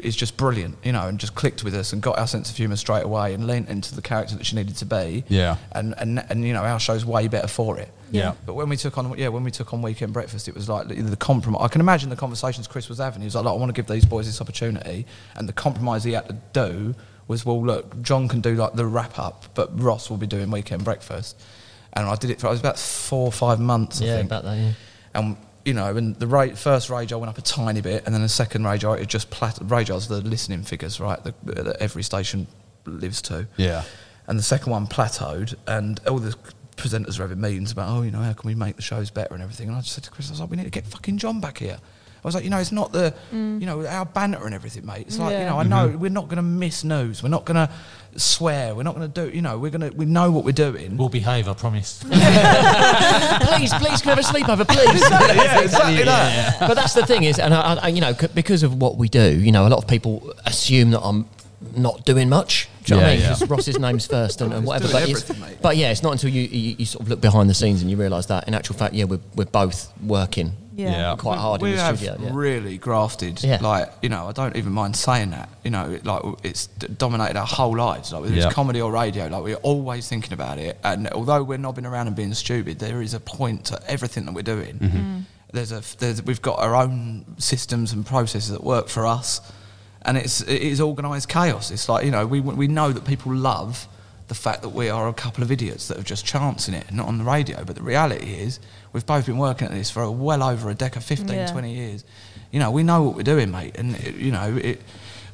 is 0.04 0.16
just 0.16 0.38
brilliant, 0.38 0.78
you 0.84 0.92
know, 0.92 1.08
and 1.08 1.20
just 1.20 1.34
clicked 1.34 1.64
with 1.64 1.74
us 1.74 1.94
and 1.94 2.02
got 2.02 2.20
our 2.20 2.28
sense 2.28 2.52
of 2.52 2.56
humour 2.58 2.76
straight 2.76 3.04
away 3.04 3.34
and 3.34 3.48
leant 3.48 3.70
into 3.70 3.96
the 3.96 4.02
character 4.04 4.36
that 4.36 4.46
she 4.46 4.56
needed 4.56 4.76
to 4.78 4.86
be. 4.86 5.24
Yeah. 5.30 5.58
And 5.72 5.96
and 5.98 6.24
and 6.30 6.46
you 6.46 6.54
know, 6.54 6.64
our 6.64 6.80
show's 6.80 7.04
way 7.06 7.28
better 7.28 7.48
for 7.48 7.80
it. 7.80 7.90
Yeah. 8.12 8.34
But 8.46 8.54
when 8.54 8.70
we 8.70 8.78
took 8.78 8.98
on, 9.00 9.18
yeah, 9.18 9.30
when 9.30 9.44
we 9.44 9.52
took 9.52 9.74
on 9.74 9.82
Weekend 9.82 10.14
Breakfast, 10.14 10.48
it 10.48 10.54
was 10.56 10.70
like 10.70 10.88
the, 10.88 11.02
the 11.02 11.16
compromise. 11.16 11.62
I 11.64 11.68
can 11.70 11.82
imagine 11.82 12.10
the 12.10 12.16
conversations 12.16 12.68
Chris 12.68 12.88
was 12.90 13.00
having. 13.00 13.22
He 13.22 13.26
was 13.26 13.36
like, 13.36 13.46
"Look, 13.46 13.54
I 13.54 13.58
want 13.58 13.70
to 13.70 13.74
give 13.82 13.88
these 13.88 14.06
boys 14.06 14.26
this 14.28 14.42
opportunity," 14.42 15.06
and 15.36 15.50
the 15.50 15.54
compromise 15.54 16.04
he 16.04 16.14
had 16.14 16.28
to 16.28 16.38
do 16.54 16.94
was, 17.28 17.46
"Well, 17.46 17.64
look, 17.64 18.00
John 18.04 18.28
can 18.28 18.42
do 18.42 18.54
like 18.56 18.74
the 18.74 18.86
wrap 18.86 19.18
up, 19.20 19.46
but 19.56 19.80
Ross 19.80 20.10
will 20.10 20.18
be 20.18 20.28
doing 20.28 20.52
Weekend 20.52 20.84
Breakfast." 20.84 21.40
And 21.94 22.08
I 22.08 22.14
did 22.16 22.30
it 22.30 22.40
for 22.40 22.48
it 22.48 22.52
was 22.52 22.60
about 22.60 22.78
four 22.78 23.26
or 23.26 23.32
five 23.32 23.60
months. 23.60 24.02
I 24.02 24.06
Yeah, 24.06 24.16
think. 24.18 24.28
about 24.28 24.44
that, 24.44 24.56
yeah. 24.58 24.72
And 25.16 25.38
you 25.66 25.74
know, 25.74 25.96
and 25.96 26.16
the 26.16 26.28
ra- 26.28 26.56
first 26.56 26.90
I 26.90 27.04
went 27.16 27.30
up 27.30 27.38
a 27.38 27.42
tiny 27.42 27.82
bit, 27.82 28.06
and 28.06 28.14
then 28.14 28.22
the 28.22 28.30
second 28.30 28.64
I 28.64 29.00
it 29.00 29.08
just 29.08 29.30
plat- 29.30 29.60
RAJAR 29.60 30.08
the 30.08 30.22
listening 30.22 30.64
figures, 30.64 31.00
right? 31.00 31.22
The, 31.24 31.34
uh, 31.58 31.64
that 31.64 31.78
every 31.80 32.04
station 32.04 32.48
lives 32.86 33.22
to. 33.24 33.48
Yeah. 33.58 33.84
And 34.28 34.38
the 34.38 34.44
second 34.44 34.72
one 34.72 34.88
plateaued, 34.88 35.56
and 35.68 36.00
all 36.08 36.20
the 36.20 36.36
presenters 36.80 37.20
were 37.20 37.26
having 37.26 37.42
meetings 37.42 37.72
about, 37.72 37.90
oh, 37.90 38.02
you 38.04 38.12
know, 38.12 38.20
how 38.20 38.34
can 38.34 38.48
we 38.48 38.56
make 38.56 38.78
the 38.78 38.82
shows 38.82 39.10
better 39.10 39.34
and 39.34 39.44
everything. 39.44 39.68
And 39.68 39.78
I 39.78 39.82
just 39.82 39.94
said 39.94 40.04
to 40.06 40.12
Chris, 40.12 40.30
I 40.30 40.32
was 40.32 40.40
like, 40.40 40.50
we 40.50 40.58
need 40.58 40.64
to 40.64 40.70
get 40.70 40.86
fucking 40.86 41.18
John 41.18 41.42
back 41.42 41.58
here. 41.58 41.78
I 42.24 42.28
was 42.28 42.36
like, 42.36 42.44
you 42.44 42.50
know, 42.50 42.58
it's 42.58 42.72
not 42.74 42.92
the, 42.92 43.14
you 43.32 43.66
know, 43.66 43.86
our 43.86 44.06
banter 44.06 44.46
and 44.46 44.54
everything, 44.54 44.86
mate. 44.86 45.06
It's 45.08 45.18
like, 45.18 45.32
you 45.32 45.38
Mm. 45.38 45.42
Yeah. 45.42 45.50
know, 45.50 45.60
I 45.60 45.64
know 45.64 45.98
we're 45.98 46.10
not 46.10 46.26
going 46.28 46.36
to 46.38 46.42
miss 46.42 46.84
news. 46.84 47.24
We're 47.24 47.30
not 47.30 47.46
going 47.46 47.56
to 47.56 47.70
swear. 48.20 48.76
We're 48.76 48.84
not 48.84 48.96
going 48.96 49.10
to 49.10 49.26
do, 49.30 49.34
you 49.36 49.42
know, 49.42 49.58
we're 49.58 49.72
going 49.72 49.90
to, 49.90 49.96
we 49.96 50.06
know 50.06 50.30
what 50.30 50.44
we're 50.44 50.52
doing. 50.52 50.98
We'll 50.98 51.08
behave, 51.10 51.48
I 51.48 51.54
promise. 51.54 52.04
please, 52.04 53.74
please, 53.74 54.02
can 54.02 54.06
we 54.06 54.10
have 54.10 54.20
a 54.20 54.22
sleepover, 54.22 54.68
please? 54.68 55.02
yeah, 55.10 55.60
exactly 55.64 56.04
that. 56.04 56.60
but 56.60 56.74
that's 56.76 56.94
the 56.94 57.06
thing 57.06 57.24
is, 57.24 57.40
and 57.40 57.54
I, 57.54 57.76
I, 57.76 57.88
you 57.90 58.02
know, 58.02 58.14
c- 58.14 58.28
because 58.34 58.64
of 58.64 58.76
what 58.82 58.98
we 58.98 59.10
do, 59.10 59.40
you 59.40 59.52
know, 59.52 59.68
a 59.68 59.70
lot 59.70 59.78
of 59.82 59.88
people 59.88 60.34
assume 60.46 60.92
that 60.92 61.02
I'm 61.02 61.28
not 61.76 62.06
doing 62.06 62.30
much. 62.30 62.70
Do 62.86 62.96
you 62.96 63.00
know 63.02 63.06
what 63.06 63.10
I 63.10 63.14
Yeah, 63.14 63.18
mean? 63.20 63.24
yeah. 63.24 63.30
'Cause 63.38 63.50
Ross's 63.50 63.80
name's 63.80 64.08
first 64.08 64.42
and, 64.42 64.54
and 64.54 64.66
whatever. 64.66 64.92
But, 64.92 65.10
it's, 65.10 65.24
but 65.62 65.78
yeah, 65.78 65.92
it's 65.92 66.04
not 66.04 66.14
until 66.14 66.30
you, 66.30 66.44
you, 66.44 66.76
you 66.80 66.86
sort 66.86 67.04
of 67.04 67.10
look 67.10 67.22
behind 67.22 67.50
the 67.50 67.54
scenes 67.54 67.82
and 67.82 67.92
you 67.92 67.98
realise 67.98 68.26
that, 68.28 68.48
in 68.48 68.54
actual 68.54 68.76
fact, 68.76 68.94
yeah, 68.94 69.04
we're, 69.06 69.20
we're 69.36 69.46
both 69.46 69.92
working 70.04 70.54
Yeah. 70.80 70.92
Yeah. 71.12 71.16
quite 71.18 71.38
hard 71.38 71.62
we 71.62 71.72
in 71.72 71.76
the 71.78 71.82
have 71.84 71.98
studio. 71.98 72.18
Yeah. 72.22 72.30
really 72.34 72.78
grafted. 72.78 73.44
Yeah. 73.44 73.60
Like 73.62 73.92
you 74.02 74.10
know, 74.10 74.28
I 74.28 74.32
don't 74.32 74.56
even 74.56 74.72
mind 74.74 74.96
saying 74.96 75.32
that. 75.32 75.50
You 75.64 75.72
know, 75.72 75.92
it- 75.92 76.06
like 76.06 76.22
it's 76.44 76.68
d- 76.68 76.88
dominated 76.98 77.38
our 77.38 77.46
whole 77.46 77.76
lives. 77.78 78.12
Like 78.14 78.22
whether 78.24 78.36
Yeah. 78.36 78.46
it's 78.48 78.54
comedy 78.56 78.82
or 78.82 78.92
radio, 78.92 79.28
like 79.28 79.44
we're 79.44 79.56
always 79.58 80.08
thinking 80.08 80.34
about 80.34 80.58
it. 80.58 80.78
And 80.84 81.08
although 81.10 81.44
we're 81.44 81.58
knobbing 81.58 81.86
around 81.86 82.08
and 82.08 82.16
being 82.16 82.34
stupid, 82.34 82.80
there 82.80 83.02
is 83.02 83.14
a 83.14 83.20
point 83.20 83.66
to 83.66 83.80
everything 83.88 84.26
that 84.26 84.34
we're 84.34 84.42
doing. 84.56 84.80
Mm-hmm. 84.80 85.20
There's 85.52 85.72
a 85.72 85.82
there's, 85.98 86.22
we've 86.24 86.42
got 86.42 86.60
our 86.60 86.76
own 86.76 87.26
systems 87.40 87.92
and 87.94 88.06
processes 88.06 88.52
that 88.52 88.64
work 88.64 88.88
for 88.88 89.06
us, 89.08 89.42
and 90.04 90.16
it's 90.18 90.42
it 90.42 90.62
is 90.62 90.80
organised 90.80 91.28
chaos. 91.28 91.72
It's 91.72 91.90
like 91.90 92.06
you 92.06 92.12
know 92.12 92.26
we 92.28 92.40
we 92.40 92.68
know 92.68 92.92
that 92.92 93.04
people 93.06 93.34
love 93.34 93.88
the 94.28 94.36
fact 94.36 94.62
that 94.62 94.70
we 94.70 94.90
are 94.90 95.08
a 95.08 95.14
couple 95.14 95.44
of 95.44 95.52
idiots 95.52 95.88
that 95.88 95.98
are 95.98 96.04
just 96.04 96.24
chancing 96.24 96.76
it 96.76 96.92
not 96.94 97.08
on 97.08 97.18
the 97.18 97.24
radio. 97.24 97.64
But 97.64 97.76
the 97.78 97.82
reality 97.82 98.34
is, 98.36 98.60
we've 98.94 99.06
both 99.06 99.26
been 99.26 99.38
working 99.38 99.68
at 99.68 99.74
this 99.74 99.90
for 99.92 100.10
well 100.12 100.44
over 100.44 100.70
a 100.70 100.76
decade, 100.76 101.04
15, 101.04 101.30
Yeah. 101.30 101.48
20 101.52 101.74
years. 101.74 102.04
You 102.52 102.60
know, 102.60 102.72
we 102.72 102.84
know 102.84 103.04
what 103.04 103.16
we're 103.16 103.24
doing, 103.24 103.52
mate. 103.52 103.76
And, 103.78 103.96
it, 103.96 104.16
you 104.16 104.32
know, 104.32 104.56
it, 104.58 104.82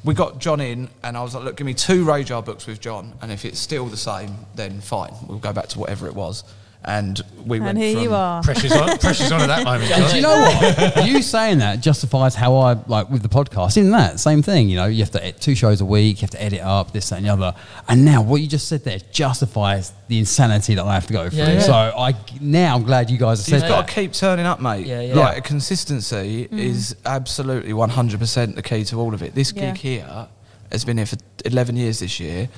we 0.04 0.14
got 0.14 0.38
John 0.38 0.60
in, 0.60 0.88
and 1.02 1.16
I 1.16 1.22
was 1.22 1.34
like, 1.34 1.44
look, 1.44 1.56
give 1.56 1.66
me 1.66 1.74
two 1.74 2.04
RAJAR 2.04 2.44
books 2.44 2.66
with 2.66 2.80
John, 2.80 3.14
and 3.22 3.32
if 3.32 3.44
it's 3.44 3.58
still 3.58 3.86
the 3.86 3.96
same, 3.96 4.36
then 4.54 4.80
fine. 4.80 5.12
We'll 5.26 5.38
go 5.38 5.52
back 5.52 5.68
to 5.68 5.78
whatever 5.78 6.06
it 6.06 6.14
was. 6.14 6.44
And 6.84 7.20
we 7.44 7.58
went 7.58 7.70
and 7.70 7.78
here 7.78 7.94
from, 7.94 8.02
you 8.04 8.14
are. 8.14 8.42
pressure's 8.42 8.72
on, 8.72 8.98
pressure's 9.00 9.32
on 9.32 9.40
at 9.40 9.48
that 9.48 9.64
moment. 9.64 9.92
Do 10.10 10.16
you 10.16 10.22
know 10.22 10.40
what? 10.40 11.06
you 11.06 11.20
saying 11.20 11.58
that 11.58 11.80
justifies 11.80 12.36
how 12.36 12.54
I 12.56 12.74
like 12.86 13.10
with 13.10 13.22
the 13.22 13.28
podcast. 13.28 13.76
In 13.76 13.90
that 13.90 14.20
same 14.20 14.40
thing, 14.40 14.68
you 14.68 14.76
know, 14.76 14.86
you 14.86 15.02
have 15.02 15.10
to 15.12 15.24
ed- 15.24 15.40
two 15.40 15.56
shows 15.56 15.80
a 15.80 15.84
week, 15.84 16.18
you 16.18 16.20
have 16.20 16.30
to 16.30 16.42
edit 16.42 16.60
up 16.60 16.92
this 16.92 17.08
that, 17.08 17.16
and 17.16 17.26
the 17.26 17.30
other. 17.32 17.54
And 17.88 18.04
now 18.04 18.22
what 18.22 18.40
you 18.40 18.46
just 18.46 18.68
said 18.68 18.84
there 18.84 19.00
justifies 19.10 19.92
the 20.06 20.18
insanity 20.18 20.76
that 20.76 20.84
I 20.84 20.94
have 20.94 21.08
to 21.08 21.12
go 21.12 21.28
through. 21.28 21.38
Yeah, 21.38 21.52
yeah. 21.54 21.60
So 21.60 21.72
I 21.72 22.14
now 22.40 22.76
I'm 22.76 22.84
glad 22.84 23.10
you 23.10 23.18
guys 23.18 23.44
have 23.44 23.52
You've 23.52 23.60
said 23.62 23.68
got 23.68 23.86
that. 23.86 23.88
to 23.88 24.00
keep 24.00 24.12
turning 24.12 24.46
up, 24.46 24.60
mate. 24.60 24.86
Yeah, 24.86 25.00
yeah. 25.00 25.14
Like 25.14 25.44
consistency 25.44 26.46
mm. 26.46 26.58
is 26.58 26.94
absolutely 27.04 27.72
100% 27.72 28.54
the 28.54 28.62
key 28.62 28.84
to 28.84 29.00
all 29.00 29.12
of 29.12 29.22
it. 29.22 29.34
This 29.34 29.52
Yeah. 29.52 29.72
gig 29.72 29.78
here 29.78 30.28
has 30.70 30.84
been 30.84 30.96
here 30.98 31.06
for 31.06 31.16
11 31.44 31.76
years 31.76 32.00
this 32.00 32.20
year, 32.20 32.48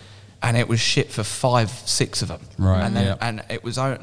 and 0.42 0.56
it 0.56 0.68
was 0.68 0.80
shit 0.80 1.10
for 1.10 1.22
five, 1.24 1.70
six 1.70 2.22
of 2.22 2.28
them. 2.28 2.40
Right, 2.58 2.82
And 2.84 2.94
then, 2.96 3.06
yeah. 3.06 3.16
and 3.20 3.42
it 3.50 3.62
was 3.64 3.76
only 3.78 3.98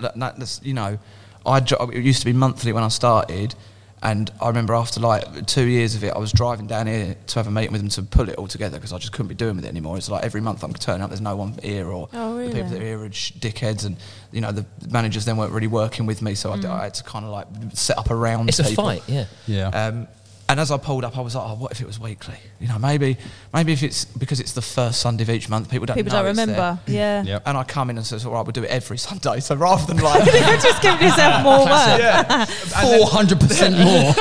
you 0.63 0.73
know, 0.73 0.97
I 1.45 1.57
it 1.59 1.93
used 2.03 2.19
to 2.19 2.25
be 2.25 2.33
monthly 2.33 2.73
when 2.73 2.83
I 2.83 2.89
started. 2.89 3.55
and 4.03 4.29
I 4.41 4.47
remember 4.49 4.73
after 4.75 4.99
like 4.99 5.45
two 5.47 5.65
years 5.65 5.95
of 5.95 6.03
it, 6.03 6.13
I 6.13 6.17
was 6.19 6.31
driving 6.31 6.67
down 6.67 6.85
here 6.87 7.15
to 7.27 7.39
have 7.39 7.47
a 7.47 7.51
meeting 7.51 7.71
with 7.71 7.81
them 7.81 7.89
to 7.91 8.03
pull 8.03 8.29
it 8.29 8.35
all 8.35 8.47
together 8.47 8.77
because 8.77 8.93
I 8.93 8.97
just 8.97 9.13
couldn't 9.13 9.29
be 9.29 9.35
doing 9.35 9.55
with 9.55 9.65
it 9.65 9.69
anymore. 9.69 9.97
It's 9.97 10.09
like 10.09 10.23
every 10.23 10.41
month 10.41 10.63
I'm 10.63 10.73
turning 10.73 11.01
up, 11.01 11.09
there's 11.09 11.21
no 11.21 11.35
one 11.35 11.57
here, 11.63 11.87
or 11.87 12.09
Oh, 12.13 12.37
the 12.37 12.45
people 12.47 12.59
really? 12.63 12.69
that 12.69 12.81
are 12.81 12.85
here 12.85 13.03
are 13.03 13.11
sh- 13.11 13.31
dickheads, 13.39 13.85
and 13.85 13.95
you 14.31 14.41
know 14.41 14.51
the 14.51 14.65
managers 14.91 15.23
then 15.25 15.37
weren't 15.37 15.53
really 15.53 15.67
working 15.67 16.05
with 16.05 16.21
me, 16.21 16.35
so 16.35 16.51
I 16.51 16.83
had 16.83 16.93
to 16.95 17.03
kind 17.03 17.25
of 17.25 17.31
like 17.31 17.47
set 17.73 17.97
up 17.97 18.11
around. 18.11 18.49
It's 18.49 18.59
a 18.59 18.63
people. 18.63 18.83
fight, 18.85 19.03
yeah. 19.07 19.25
Yeah. 19.47 19.67
Um, 19.69 20.07
and 20.47 20.59
as 20.59 20.69
I 20.69 20.77
pulled 20.77 21.03
up, 21.03 21.17
I 21.17 21.21
was 21.21 21.33
like, 21.35 21.43
"Oh, 21.49 21.55
what 21.55 21.71
if 21.71 21.81
it 21.81 21.87
was 21.87 21.99
weekly? 21.99 22.35
You 22.59 22.67
know, 22.67 22.77
maybe, 22.77 23.17
maybe 23.53 23.73
if 23.73 23.81
it's 23.81 24.05
because 24.05 24.39
it's 24.39 24.53
the 24.53 24.61
first 24.61 25.01
Sunday 25.01 25.23
of 25.23 25.29
each 25.29 25.49
month, 25.49 25.69
people 25.71 25.85
don't 25.87 25.95
People 25.97 26.13
know 26.13 26.21
don't 26.21 26.29
it's 26.29 26.37
there. 26.37 26.47
remember. 26.47 26.79
Yeah. 26.87 27.23
Yep. 27.23 27.43
And 27.47 27.57
I 27.57 27.63
come 27.63 27.89
in 27.89 27.97
and 27.97 28.05
says, 28.05 28.25
"All 28.25 28.33
right, 28.33 28.45
we'll 28.45 28.51
do 28.51 28.63
it 28.63 28.69
every 28.69 28.97
Sunday." 29.09 29.39
So 29.39 29.55
rather 29.55 29.85
than 29.91 29.97
like, 30.03 30.23
You're 30.33 30.57
just 30.57 30.81
giving 30.81 31.01
yourself 31.07 31.43
more 31.43 31.59
work. 31.59 31.99
yeah, 31.99 32.45
Four 32.45 33.07
hundred 33.07 33.39
percent 33.39 33.75
more. 33.77 34.13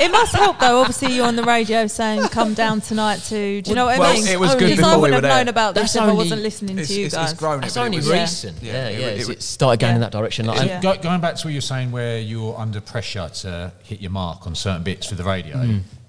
It 0.00 0.10
must 0.10 0.34
help 0.34 0.58
though. 0.60 0.80
Obviously, 0.80 1.14
you're 1.14 1.26
on 1.26 1.36
the 1.36 1.44
radio 1.44 1.86
saying, 1.86 2.22
"Come 2.28 2.54
down 2.54 2.80
tonight 2.80 3.18
to." 3.28 3.60
Do 3.62 3.68
you 3.70 3.74
know 3.76 3.86
what 3.86 3.98
Well, 3.98 4.10
I 4.12 4.14
mean? 4.14 4.26
it 4.28 4.40
was 4.40 4.54
oh, 4.54 4.58
good 4.58 4.70
Because 4.76 4.84
I 4.92 4.96
wouldn't 4.96 5.02
were 5.10 5.14
have 5.16 5.22
there. 5.22 5.44
known 5.44 5.48
about 5.48 5.74
this 5.74 5.92
That's 5.92 5.96
if 5.96 6.02
I 6.02 6.12
wasn't 6.12 6.42
listening 6.42 6.76
to 6.76 6.92
you 6.94 7.06
it's, 7.06 7.14
guys. 7.14 7.32
it's 7.32 7.38
grown. 7.40 7.62
It's 7.64 7.74
but 7.74 7.82
it 7.82 7.84
only 7.84 7.98
Yeah. 7.98 8.20
recent. 8.20 8.62
Yeah, 8.62 8.72
Yeah, 8.72 8.88
it 8.88 9.00
yeah. 9.00 9.06
it 9.24 9.28
it 9.28 9.42
started 9.42 9.80
going 9.80 9.90
Yeah. 9.92 9.94
in 9.96 10.00
that 10.00 10.12
direction. 10.12 10.46
Like, 10.46 10.66
Yeah. 10.66 10.74
and- 10.74 10.82
Go, 10.82 10.96
going 10.96 11.20
back 11.20 11.36
to 11.36 11.46
what 11.46 11.52
you're 11.52 11.60
saying, 11.60 11.90
where 11.92 12.18
you're 12.18 12.56
under 12.58 12.80
pressure 12.80 13.28
to 13.42 13.72
hit 13.84 14.00
your 14.00 14.10
mark 14.10 14.46
on 14.46 14.54
certain 14.54 14.82
bits 14.82 15.06
for 15.06 15.14
the 15.16 15.24
radio, 15.24 15.65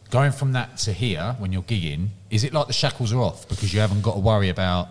going 0.09 0.31
from 0.31 0.53
that 0.53 0.77
to 0.77 0.93
here 0.93 1.35
when 1.39 1.51
you're 1.51 1.63
gigging, 1.63 2.09
is 2.29 2.43
it 2.43 2.53
like 2.53 2.67
the 2.67 2.73
shackles 2.73 3.11
are 3.13 3.21
off 3.21 3.47
because 3.47 3.73
you 3.73 3.79
haven't 3.79 4.01
got 4.01 4.13
to 4.13 4.19
worry 4.19 4.49
about 4.49 4.87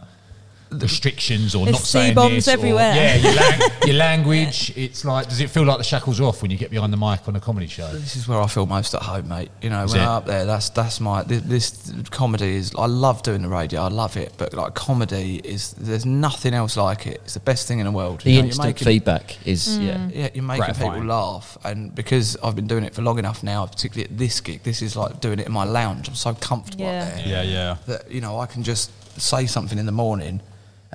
restrictions 0.85 1.55
or 1.55 1.65
There's 1.65 1.77
not 1.77 1.83
saying 1.83 2.11
C-bombs 2.11 2.35
this? 2.35 2.49
or- 2.49 2.51
everywhere. 2.53 2.95
yeah, 2.95 3.17
your, 3.17 3.33
lang- 3.35 3.71
your 3.87 3.97
language. 3.97 4.73
It's 4.77 5.05
like, 5.05 5.29
does 5.29 5.41
it 5.41 5.51
feel 5.51 5.65
like 5.65 5.79
the 5.79 5.85
shackles 5.85 6.21
are 6.21 6.25
off 6.25 6.43
when 6.43 6.51
you 6.51 6.57
get 6.59 6.71
behind 6.71 6.93
the 6.93 6.97
mic 6.97 7.27
on 7.29 7.37
a 7.37 7.41
comedy 7.41 7.67
show? 7.67 7.91
This 7.93 8.17
is 8.17 8.29
where 8.29 8.41
I 8.41 8.47
feel 8.47 8.67
most 8.67 8.95
at 8.95 9.03
home, 9.03 9.29
mate. 9.29 9.51
You 9.63 9.71
know, 9.71 9.85
Is 9.85 9.93
when 9.93 10.01
it? 10.03 10.05
I'm 10.05 10.11
up 10.11 10.27
there, 10.27 10.45
that's 10.45 10.69
that's 10.71 11.01
my 11.01 11.23
this, 11.23 11.41
this 11.43 11.93
comedy 12.11 12.57
is. 12.57 12.73
I 12.77 12.87
love 12.87 13.23
doing 13.23 13.43
the 13.43 13.49
radio. 13.49 13.81
I 13.83 13.89
love 13.89 14.17
it, 14.17 14.33
but 14.39 14.53
like 14.55 14.75
comedy 14.75 15.41
is. 15.45 15.73
There's 15.73 16.05
nothing 16.07 16.55
else 16.55 16.77
like 16.77 17.07
it. 17.07 17.21
It's 17.25 17.35
the 17.35 17.41
best 17.41 17.67
thing 17.69 17.79
in 17.79 17.87
the 17.87 17.93
world. 17.93 18.21
the 18.23 18.31
You 18.31 18.41
know, 18.43 18.47
instant 18.49 18.67
making- 18.69 18.85
feedback 18.87 19.47
is 19.47 19.67
mm. 19.79 19.87
yeah. 19.87 20.09
Yeah, 20.13 20.29
you're 20.35 20.45
making 20.45 20.65
Gratifying. 20.65 20.93
people 20.93 21.07
laugh, 21.09 21.57
and 21.65 21.95
because 21.95 22.37
I've 22.43 22.57
been 22.57 22.67
doing 22.67 22.85
it 22.85 22.95
for 22.95 23.03
long 23.03 23.19
enough 23.19 23.43
now, 23.43 23.67
particularly 23.67 24.11
at 24.11 24.19
this 24.19 24.41
gig, 24.41 24.63
this 24.63 24.83
is 24.83 24.97
like 24.97 25.21
doing 25.21 25.39
it 25.39 25.47
in 25.47 25.53
my 25.53 25.65
lounge. 25.65 26.09
I'm 26.09 26.15
so 26.15 26.35
comfortable 26.35 26.85
Yeah. 26.85 27.05
there 27.15 27.23
yeah, 27.27 27.43
yeah. 27.43 27.77
that 27.87 28.11
you 28.11 28.21
know 28.21 28.39
I 28.41 28.47
can 28.47 28.63
just 28.63 28.91
say 29.21 29.47
something 29.47 29.79
in 29.79 29.87
the 29.87 29.93
morning, 29.93 30.41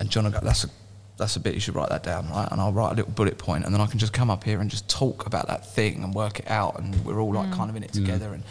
and 0.02 0.10
John 0.10 0.24
will 0.26 0.32
go, 0.32 0.40
"That's 0.42 0.64
a 0.64 0.70
that's 1.18 1.36
a 1.36 1.40
bit. 1.40 1.54
You 1.54 1.60
should 1.60 1.76
write 1.76 1.90
that 1.90 2.04
down, 2.04 2.28
right?" 2.30 2.48
And 2.52 2.60
I'll 2.60 2.74
write 2.74 2.94
a 2.94 2.96
little 2.96 3.12
bullet 3.12 3.38
point, 3.38 3.66
and 3.66 3.74
then 3.74 3.80
I 3.80 3.86
can 3.86 4.00
just 4.00 4.14
come 4.14 4.32
up 4.32 4.44
here 4.44 4.60
and 4.60 4.70
just 4.70 4.90
talk 4.90 5.28
about 5.28 5.48
that 5.48 5.66
thing 5.74 6.04
and 6.04 6.14
work 6.14 6.40
it 6.40 6.50
out, 6.50 6.80
and 6.80 7.06
we're 7.06 7.20
all 7.20 7.32
like 7.32 7.50
mm. 7.50 7.56
kind 7.56 7.70
of 7.70 7.76
in 7.76 7.84
it 7.84 7.94
together. 7.94 8.34
And 8.34 8.44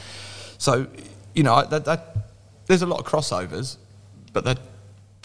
so, 0.57 0.87
you 1.35 1.43
know, 1.43 1.67
that, 1.67 1.85
that 1.85 2.17
there's 2.67 2.83
a 2.83 2.87
lot 2.87 3.01
of 3.01 3.07
crossovers, 3.07 3.77
but 4.33 4.45
they're 4.45 4.57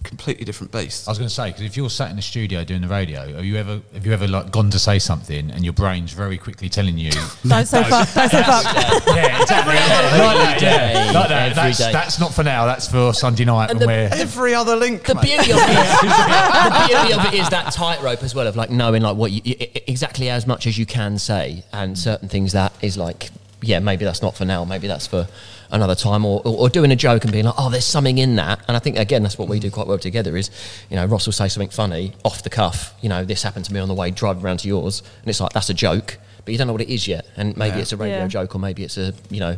completely 0.05 0.45
different 0.45 0.71
beasts. 0.71 1.07
I 1.07 1.11
was 1.11 1.17
going 1.17 1.27
to 1.27 1.33
say 1.33 1.47
because 1.49 1.63
if 1.63 1.75
you're 1.75 1.89
sat 1.89 2.09
in 2.09 2.15
the 2.15 2.21
studio 2.21 2.63
doing 2.63 2.81
the 2.81 2.87
radio, 2.87 3.35
have 3.35 3.43
you 3.45 3.57
ever 3.57 3.81
have 3.93 4.05
you 4.05 4.13
ever 4.13 4.27
like 4.27 4.51
gone 4.51 4.69
to 4.71 4.79
say 4.79 4.99
something 4.99 5.51
and 5.51 5.63
your 5.63 5.73
brain's 5.73 6.13
very 6.13 6.37
quickly 6.37 6.69
telling 6.69 6.97
you, 6.97 7.11
Don't 7.47 7.65
say 7.65 7.83
fuck. 7.83 8.13
Don't 8.13 8.29
say 8.31 8.43
fuck. 8.43 8.63
yeah, 9.07 9.41
exactly, 9.41 9.73
yeah, 9.75 10.23
like 10.23 10.37
that, 10.37 10.61
yeah, 10.61 11.11
like 11.19 11.29
that. 11.29 11.51
Every 11.51 11.55
That's, 11.63 11.77
day. 11.77 11.91
that's 11.91 12.19
not 12.19 12.33
for 12.33 12.43
now. 12.43 12.65
That's 12.65 12.87
for 12.89 13.13
Sunday 13.13 13.45
night 13.45 13.71
And 13.71 13.79
when 13.79 13.87
the- 13.87 13.93
we're 14.15 14.21
Every 14.21 14.53
other 14.53 14.75
link, 14.75 15.03
The 15.03 15.15
mate. 15.15 15.23
beauty 15.23 15.51
of 15.51 15.57
it 15.59 15.69
is, 15.69 15.99
the 16.01 16.85
beauty 16.87 17.13
of 17.13 17.25
it 17.25 17.33
is 17.39 17.49
that 17.49 17.73
tightrope 17.73 18.23
as 18.23 18.33
well 18.35 18.47
of 18.47 18.55
like 18.55 18.69
knowing 18.69 19.01
like 19.01 19.15
what 19.17 19.31
you 19.31 19.41
i- 19.45 19.57
i- 19.75 19.81
exactly 19.87 20.29
as 20.29 20.45
much 20.47 20.67
as 20.67 20.77
you 20.77 20.85
can 20.85 21.17
say, 21.17 21.63
and 21.73 21.97
certain 21.97 22.29
things 22.29 22.53
that 22.53 22.73
is 22.81 22.97
like, 22.97 23.29
yeah, 23.61 23.79
maybe 23.79 24.05
that's 24.05 24.21
not 24.21 24.35
for 24.35 24.45
now, 24.45 24.63
maybe 24.65 24.87
that's 24.87 25.07
for 25.07 25.27
another 25.71 25.95
time, 25.95 26.25
or, 26.25 26.41
or, 26.45 26.57
or 26.57 26.69
doing 26.69 26.91
a 26.91 26.95
joke 26.95 27.23
and 27.23 27.31
being 27.33 27.45
like, 27.45 27.55
oh, 27.57 27.69
there's 27.69 27.85
something 27.85 28.17
in 28.17 28.35
that. 28.35 28.59
And 28.67 28.75
I 28.75 28.79
think 28.79 28.97
again, 28.97 29.23
that's 29.23 29.37
what 29.37 29.47
we 29.47 29.59
do 29.59 29.69
quite 29.71 29.87
well 29.87 29.97
together. 29.99 30.35
Is 30.37 30.49
you 30.89 30.95
know, 30.95 31.05
Ross 31.05 31.25
will 31.25 31.33
say 31.33 31.47
something 31.47 31.69
funny 31.69 32.13
off 32.23 32.43
the 32.43 32.49
cuff. 32.49 32.93
You 33.01 33.09
know, 33.09 33.23
this 33.25 33.43
happened 33.43 33.65
to 33.65 33.73
me 33.73 33.79
on 33.79 33.87
the 33.87 33.93
way 33.95 34.11
driving 34.11 34.43
around 34.43 34.59
to 34.59 34.67
yours, 34.67 35.01
and 35.21 35.29
it's 35.29 35.39
like 35.39 35.53
that's 35.53 35.69
a 35.69 35.73
joke, 35.73 36.17
but 36.43 36.51
you 36.51 36.57
don't 36.57 36.67
know 36.67 36.73
what 36.73 36.81
it 36.81 36.89
is 36.93 37.07
yet, 37.07 37.25
and 37.37 37.55
maybe 37.57 37.75
Yeah. 37.77 37.81
it's 37.81 37.91
a 37.91 37.97
radio 37.97 38.17
Yeah. 38.19 38.27
joke, 38.27 38.55
or 38.55 38.59
maybe 38.59 38.83
it's 38.83 38.97
a 38.97 39.13
you 39.29 39.39
know. 39.39 39.57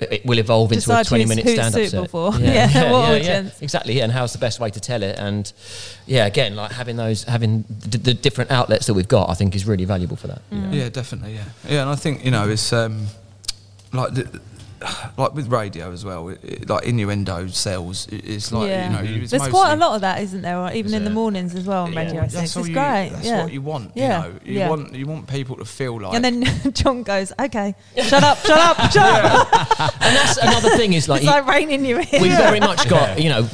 It 0.00 0.12
it 0.12 0.24
will 0.26 0.38
evolve 0.38 0.70
into 0.70 0.82
Decide 0.86 1.06
a 1.06 1.08
20 1.08 1.24
minute 1.24 1.48
stand 1.48 1.74
up 1.74 1.80
suitable 1.80 2.02
set. 2.04 2.10
for. 2.12 2.32
Yeah, 2.40 2.92
what 2.92 3.08
audience. 3.16 3.60
Exactly, 3.60 3.94
yeah, 3.94 4.04
and 4.04 4.12
how's 4.12 4.32
the 4.32 4.38
best 4.38 4.60
way 4.60 4.70
to 4.70 4.78
tell 4.78 5.02
it? 5.02 5.18
And 5.18 5.52
yeah, 6.06 6.24
again, 6.26 6.54
like 6.54 6.70
having 6.70 6.94
those, 6.94 7.24
having 7.24 7.64
the, 7.80 7.98
the 7.98 8.14
different 8.14 8.52
outlets 8.52 8.86
that 8.86 8.94
we've 8.94 9.08
got, 9.08 9.28
I 9.28 9.34
think 9.34 9.56
is 9.56 9.66
really 9.66 9.84
valuable 9.84 10.14
for 10.14 10.28
that. 10.28 10.40
Yeah, 10.52 10.88
definitely. 10.88 11.34
Yeah, 11.34 11.44
yeah, 11.68 11.80
and 11.82 11.90
I 11.90 11.96
think 11.96 12.24
you 12.24 12.30
know 12.30 12.48
it's 12.48 12.72
um, 12.72 13.08
like 13.92 14.14
the, 14.14 14.40
like 15.16 15.34
with 15.34 15.48
radio 15.48 15.92
as 15.92 16.04
well. 16.04 16.28
It, 16.28 16.40
it- 16.44 16.68
like 16.68 16.84
innuendo 16.84 17.46
sells. 17.48 18.06
It- 18.08 18.24
It's 18.28 18.52
like 18.52 18.68
yeah. 18.68 18.84
you 18.86 18.96
know, 19.16 19.22
it's 19.22 19.30
There's 19.30 19.48
quite 19.48 19.72
a 19.72 19.76
lot 19.76 19.94
of 19.94 20.00
that, 20.02 20.20
isn't 20.22 20.42
there? 20.42 20.58
or 20.58 20.70
Even 20.72 20.94
in 20.94 21.04
the 21.04 21.10
mornings 21.10 21.54
as 21.54 21.64
well 21.64 21.84
on 21.84 21.92
Yeah, 21.92 22.00
Radio 22.00 22.20
Essex. 22.22 22.34
that's 22.34 22.56
all 22.56 22.60
It's 22.62 22.68
you, 22.68 22.74
great. 22.74 23.08
That's 23.12 23.26
yeah. 23.26 23.42
what 23.42 23.52
you 23.52 23.62
want. 23.62 23.92
Yeah. 23.94 24.04
You 24.26 24.32
know, 24.32 24.38
you 24.44 24.58
yeah. 24.58 24.68
want 24.70 24.94
you 24.94 25.06
want 25.06 25.26
people 25.28 25.56
to 25.56 25.64
feel 25.64 26.00
like. 26.00 26.14
and 26.14 26.24
then 26.24 26.44
John 26.74 27.02
goes, 27.02 27.32
"Okay, 27.38 27.74
shut 28.02 28.22
up, 28.22 28.38
shut 28.38 28.58
up, 28.58 28.90
shut 28.92 29.24
up." 29.24 29.52
And 30.02 30.16
that's 30.16 30.36
another 30.38 30.70
thing 30.76 30.92
is 30.92 31.08
like, 31.12 31.22
It's 31.22 31.30
like 31.30 31.46
raining 31.46 31.84
you 31.84 31.98
in. 31.98 32.22
we've 32.22 32.32
very 32.32 32.60
much 32.60 32.88
got 32.88 33.20
you 33.20 33.28
know 33.30 33.48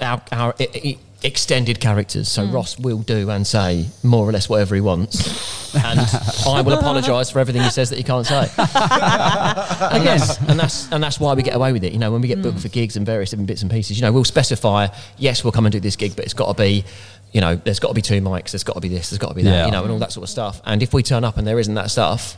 our, 0.00 0.22
our 0.32 0.54
i- 0.60 0.68
i- 0.74 0.98
extended 1.22 1.80
characters. 1.80 2.28
So 2.28 2.46
hmm. 2.46 2.54
Ross 2.54 2.78
will 2.78 2.98
do 2.98 3.30
and 3.30 3.46
say 3.46 3.86
more 4.02 4.28
or 4.28 4.32
less 4.32 4.48
whatever 4.48 4.74
he 4.74 4.80
wants, 4.80 5.74
and 5.84 6.00
I 6.46 6.62
will 6.62 6.74
apologise 6.74 7.30
for 7.30 7.38
everything 7.38 7.62
he 7.62 7.70
says 7.70 7.90
that 7.90 7.96
he 7.96 8.04
can't 8.04 8.26
say. 8.26 8.40
and, 8.58 10.06
that's, 10.06 10.38
and 10.40 10.58
that's 10.58 10.92
and 10.92 11.02
that's 11.02 11.20
why 11.20 11.34
we 11.34 11.42
get 11.42 11.54
away 11.54 11.72
with 11.72 11.84
it. 11.84 11.92
You 11.92 11.98
know, 11.98 12.10
when 12.10 12.20
we 12.20 12.28
get 12.28 12.42
booked 12.42 12.56
hmm. 12.56 12.62
for 12.62 12.68
gigs 12.68 12.96
and 12.96 13.04
various 13.04 13.30
different 13.30 13.48
bits 13.48 13.62
and 13.62 13.70
pieces, 13.70 13.98
you 13.98 14.02
know, 14.02 14.12
we'll 14.12 14.24
specify 14.24 14.88
yes, 15.18 15.44
we'll 15.44 15.52
come 15.52 15.66
and 15.66 15.72
do 15.72 15.80
this 15.80 15.96
gig, 15.96 16.16
but 16.16 16.24
it's 16.24 16.34
got 16.34 16.56
to 16.56 16.60
be. 16.60 16.84
You 17.32 17.40
know, 17.40 17.54
there's 17.54 17.78
got 17.78 17.88
to 17.88 17.94
be 17.94 18.02
two 18.02 18.20
mics. 18.20 18.50
There's 18.50 18.64
got 18.64 18.72
to 18.72 18.80
be 18.80 18.88
this. 18.88 19.10
There's 19.10 19.18
got 19.18 19.28
to 19.28 19.34
be 19.34 19.44
that. 19.44 19.50
Yeah. 19.50 19.66
You 19.66 19.70
know, 19.70 19.84
and 19.84 19.92
all 19.92 20.00
that 20.00 20.10
sort 20.10 20.24
of 20.24 20.30
stuff. 20.30 20.60
And 20.64 20.82
if 20.82 20.92
we 20.92 21.04
turn 21.04 21.22
up 21.22 21.36
and 21.36 21.46
there 21.46 21.60
isn't 21.60 21.74
that 21.74 21.88
stuff, 21.92 22.36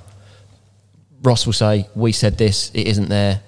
Ross 1.22 1.47
will 1.47 1.55
say, 1.55 1.89
"We 1.95 2.12
said 2.12 2.37
this. 2.37 2.70
It 2.74 2.87
isn't 2.89 3.09
there. 3.09 3.41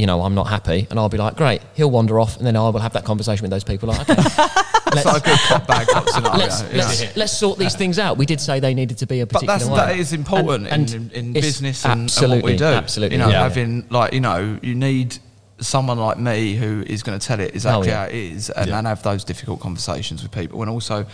You 0.00 0.06
know, 0.06 0.22
I'm 0.22 0.34
not 0.34 0.46
happy." 0.48 0.86
And 0.90 0.98
I'll 0.98 1.08
be 1.10 1.18
like, 1.18 1.36
"Great." 1.36 1.60
He'll 1.74 1.90
wander 1.90 2.18
off, 2.18 2.36
and 2.38 2.46
then 2.46 2.56
I 2.56 2.68
will 2.70 2.80
have 2.80 2.94
that 2.94 3.04
conversation 3.04 3.42
with 3.42 3.50
those 3.50 3.64
people. 3.64 3.88
Like, 3.90 4.08
okay, 4.08 4.14
like 4.94 5.04
a 5.06 5.20
good 5.20 5.38
cop 5.48 5.66
bad 5.66 5.86
cop 5.88 6.08
scenario. 6.08 6.38
let's, 6.38 6.62
know. 6.62 6.68
let's, 6.74 7.16
let's 7.16 7.38
sort 7.38 7.58
these 7.58 7.76
things 7.76 7.98
out. 7.98 8.16
We 8.16 8.26
did 8.26 8.40
say 8.40 8.60
they 8.60 8.74
needed 8.74 8.98
to 8.98 9.06
be 9.06 9.20
a 9.20 9.26
But 9.26 9.34
particular 9.42 9.58
that's 9.58 9.70
way. 9.70 9.76
that 9.76 9.96
is 9.98 10.12
important 10.12 10.68
And- 10.68 10.90
in, 10.90 10.96
and 11.02 11.12
in, 11.12 11.26
in 11.26 11.32
business 11.34 11.84
and, 11.84 11.92
and 11.92 12.02
absolutely, 12.04 12.42
what 12.42 12.50
we 12.52 12.56
do. 12.56 12.64
Absolutely, 12.64 13.16
you 13.18 13.22
know, 13.22 13.28
yeah. 13.30 13.42
having 13.42 13.86
like 13.90 14.12
you 14.14 14.20
know, 14.20 14.58
you 14.62 14.74
need 14.74 15.18
someone 15.60 15.98
like 15.98 16.18
me 16.18 16.54
who 16.54 16.82
is 16.86 17.02
going 17.02 17.18
to 17.18 17.24
tell 17.26 17.38
it 17.38 17.54
exactly 17.54 17.88
Oh, 17.88 17.90
yeah. 17.92 17.98
how 18.00 18.04
it 18.06 18.14
is 18.14 18.48
and, 18.50 18.68
Yeah. 18.70 18.78
and 18.78 18.86
have 18.86 19.02
those 19.02 19.22
difficult 19.24 19.60
conversations 19.60 20.22
with 20.22 20.32
people, 20.32 20.62
and 20.62 20.70
also, 20.70 21.04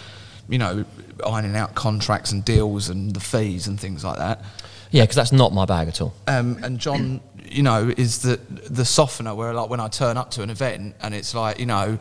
you 0.48 0.58
know, 0.58 0.84
ironing 1.26 1.56
out 1.56 1.74
contracts 1.74 2.30
and 2.30 2.44
deals 2.44 2.88
and 2.88 3.12
the 3.12 3.18
fees 3.20 3.66
and 3.66 3.80
things 3.80 4.04
like 4.04 4.18
that. 4.18 4.44
yeah, 4.92 5.02
because 5.02 5.16
that's 5.16 5.32
not 5.32 5.52
my 5.52 5.64
bag 5.64 5.88
at 5.88 6.00
all. 6.00 6.14
Um, 6.28 6.58
and 6.62 6.78
John, 6.78 7.20
you 7.48 7.62
know, 7.62 7.92
is 7.96 8.22
the 8.22 8.36
the 8.68 8.84
softener 8.84 9.34
where 9.34 9.52
like 9.54 9.70
when 9.70 9.80
I 9.80 9.88
turn 9.88 10.16
up 10.16 10.30
to 10.32 10.42
an 10.42 10.50
event 10.50 10.94
and 11.00 11.14
it's 11.14 11.34
like 11.34 11.58
you 11.58 11.66
know, 11.66 11.98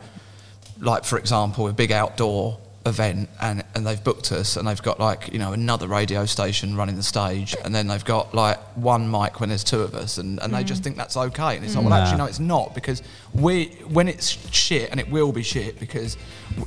like 0.80 1.04
for 1.04 1.18
example, 1.18 1.68
a 1.68 1.72
big 1.72 1.92
outdoor 1.92 2.58
event 2.86 3.28
and 3.40 3.64
and 3.74 3.86
they've 3.86 4.02
booked 4.02 4.30
us 4.32 4.56
and 4.56 4.66
they've 4.68 4.82
got 4.82 4.98
like 5.00 5.32
you 5.32 5.38
know 5.38 5.52
another 5.52 5.88
radio 5.88 6.24
station 6.24 6.76
running 6.76 6.96
the 6.96 7.02
stage 7.02 7.54
and 7.64 7.74
then 7.74 7.86
they've 7.88 8.04
got 8.04 8.32
like 8.34 8.58
one 8.76 9.10
mic 9.10 9.40
when 9.40 9.48
there's 9.48 9.64
two 9.64 9.80
of 9.80 9.94
us 9.94 10.18
and, 10.18 10.40
and 10.42 10.54
they 10.54 10.62
just 10.64 10.82
think 10.82 10.96
that's 10.96 11.16
okay 11.16 11.56
and 11.56 11.64
it's 11.64 11.74
like 11.74 11.84
well 11.84 11.98
mm. 11.98 12.02
actually 12.02 12.18
no 12.18 12.24
it's 12.26 12.40
not 12.40 12.74
because 12.74 13.02
we 13.34 13.66
when 13.88 14.08
it's 14.08 14.30
shit 14.54 14.90
and 14.90 15.00
it 15.00 15.10
will 15.10 15.32
be 15.32 15.42
shit 15.42 15.78
because 15.80 16.16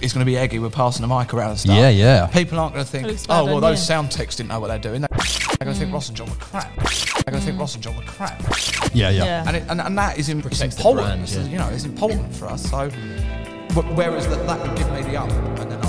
it's 0.02 0.14
going 0.14 0.26
to 0.26 0.30
be 0.30 0.38
eggy 0.38 0.60
we're 0.60 0.70
passing 0.70 1.08
the 1.08 1.14
mic 1.20 1.34
around 1.34 1.52
and 1.52 1.60
stuff 1.60 1.76
Yeah, 1.76 1.90
yeah. 1.90 2.28
people 2.28 2.60
aren't 2.60 2.74
going 2.74 2.86
to 2.86 2.92
think 2.92 3.08
oh 3.30 3.46
well 3.46 3.60
those 3.62 3.80
you." 3.80 3.86
sound 3.86 4.12
techs 4.12 4.36
didn't 4.36 4.50
know 4.50 4.60
what 4.60 4.68
they're 4.68 4.78
doing 4.78 5.02
they're 5.02 5.10
going 5.66 5.74
to 5.74 5.80
think 5.80 5.94
Ross 5.94 6.10
and 6.10 6.18
John 6.18 6.30
were 6.30 6.36
crap 6.36 6.76
they're 6.76 7.32
going 7.34 7.40
to 7.40 7.46
think 7.46 7.60
Ross 7.60 7.76
and 7.76 7.84
John 7.84 7.96
were 7.96 8.04
crap 8.04 8.40
Yeah, 8.94 9.10
yeah. 9.10 9.24
Yeah. 9.24 9.44
and, 9.48 9.56
it, 9.58 9.64
and, 9.70 9.82
and 9.82 9.98
that 9.98 10.18
is 10.18 10.30
im- 10.30 10.40
it's 10.40 10.48
Protects 10.48 10.76
the 10.76 10.82
important. 10.82 11.26
brand, 11.26 11.30
yeah. 11.30 11.52
You 11.52 11.58
know, 11.60 11.70
it's 11.70 11.86
important 11.86 12.34
for 12.36 12.48
us. 12.48 12.64
So, 12.70 12.90
whereas 13.94 14.28
that, 14.28 14.46
that 14.48 14.60
would 14.68 14.78
give 14.78 14.92
me 14.92 15.02
the 15.04 15.18
up, 15.18 15.30
and 15.30 15.72
then 15.72 15.80
I 15.82 15.89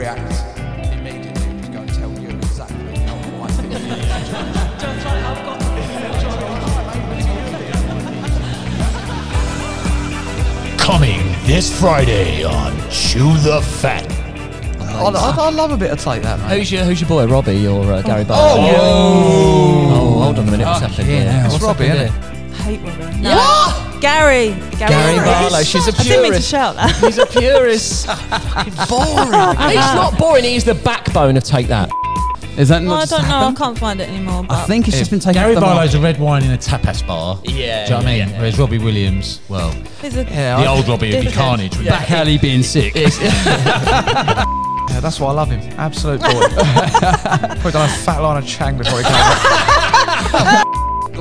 react 0.00 0.32
immediately 0.94 1.42
and 1.44 1.72
go 1.74 1.80
and 1.80 1.92
tell 1.92 2.10
you 2.18 2.28
exactly 2.30 2.96
how 3.00 3.16
I 3.44 3.48
think. 3.48 4.80
coming 10.78 11.20
this 11.46 11.78
Friday 11.78 12.42
on 12.42 12.72
Chew 12.90 13.36
the 13.38 13.60
Fat. 13.62 14.06
I, 14.80 15.04
I, 15.04 15.34
I 15.46 15.50
love 15.50 15.70
a 15.70 15.76
bit 15.76 15.90
of 15.92 16.00
take 16.00 16.22
that, 16.22 16.38
mate. 16.40 16.58
Who's 16.58 16.72
your 16.72 16.84
Who's 16.84 17.00
your 17.00 17.08
boy, 17.08 17.26
Robbie 17.26 17.66
or 17.66 17.84
uh, 17.92 18.02
Gary 18.02 18.24
Barlow? 18.24 18.62
Oh, 18.62 19.90
Oh, 19.92 20.22
hold 20.24 20.38
on 20.38 20.48
a 20.48 20.50
minute. 20.50 20.66
What's 20.66 20.80
happening 20.80 21.10
yeah, 21.10 21.16
here? 21.22 21.32
now. 21.32 21.42
What's 21.44 21.54
It's 21.56 21.64
Robbie, 21.64 21.86
happened 21.86 22.10
isn't 22.10 22.54
here? 22.56 22.78
hate 22.78 22.80
Robbie. 23.00 23.20
No. 23.22 23.89
Gary. 24.00 24.50
Gary. 24.78 24.88
Gary 24.88 25.16
Barlow. 25.18 25.62
She's 25.62 25.86
a 25.88 25.92
I 25.96 26.02
didn't 26.02 26.22
mean 26.22 26.32
to 26.32 26.38
purist. 26.38 26.50
shout 26.50 26.76
that. 26.76 26.96
He's 26.96 27.18
a 27.18 27.26
purist. 27.26 28.06
Fucking 28.06 28.74
boring. 28.88 29.58
he's 29.68 29.94
not 29.94 30.16
boring. 30.18 30.44
He's 30.44 30.64
the 30.64 30.74
backbone 30.74 31.36
of 31.36 31.44
Take 31.44 31.66
That. 31.68 31.90
Is 32.58 32.68
that 32.68 32.82
Well, 32.82 32.90
not 32.96 32.96
I 32.98 33.00
just 33.06 33.12
don't 33.12 33.28
know. 33.28 33.46
I 33.48 33.52
can't 33.54 33.78
find 33.78 34.00
it 34.00 34.08
anymore. 34.08 34.42
But 34.42 34.58
I 34.58 34.64
think 34.66 34.88
it's 34.88 34.98
just 34.98 35.10
been 35.10 35.20
taken. 35.20 35.34
Gary 35.40 35.54
off 35.54 35.60
the 35.60 35.66
Barlow's 35.66 35.94
market. 35.94 35.98
a 35.98 36.02
red 36.02 36.18
wine 36.20 36.42
in 36.44 36.50
a 36.50 36.58
tapas 36.58 37.06
bar. 37.06 37.38
Yeah, 37.44 37.52
Do 37.52 37.54
you 37.54 37.90
know 37.90 37.96
what 37.96 38.06
I 38.06 38.10
mean? 38.10 38.18
yeah, 38.18 38.28
yeah. 38.30 38.38
Whereas 38.38 38.58
Robbie 38.58 38.78
Williams, 38.78 39.40
well, 39.48 39.72
There's 40.00 40.16
a, 40.16 40.24
Yeah, 40.24 40.56
the 40.60 40.64
I- 40.64 40.66
old 40.76 40.88
Robbie 40.88 41.14
would 41.14 41.24
be 41.26 41.30
carnage. 41.32 41.76
wouldn't 41.76 41.88
Back 41.88 42.10
alley 42.10 42.38
being 42.38 42.62
sick. 42.62 42.94
Yeah, 44.90 44.98
that's 44.98 45.20
why 45.20 45.28
I 45.30 45.32
love 45.34 45.50
him. 45.50 45.60
Absolute 45.78 46.20
boy. 46.20 46.28
Probably 46.48 47.70
done 47.70 47.88
a 47.88 47.92
fat 47.92 48.18
line 48.18 48.36
of 48.42 48.46
Chang 48.48 48.76
before 48.76 48.98
he 48.98 49.04
came. 49.04 49.14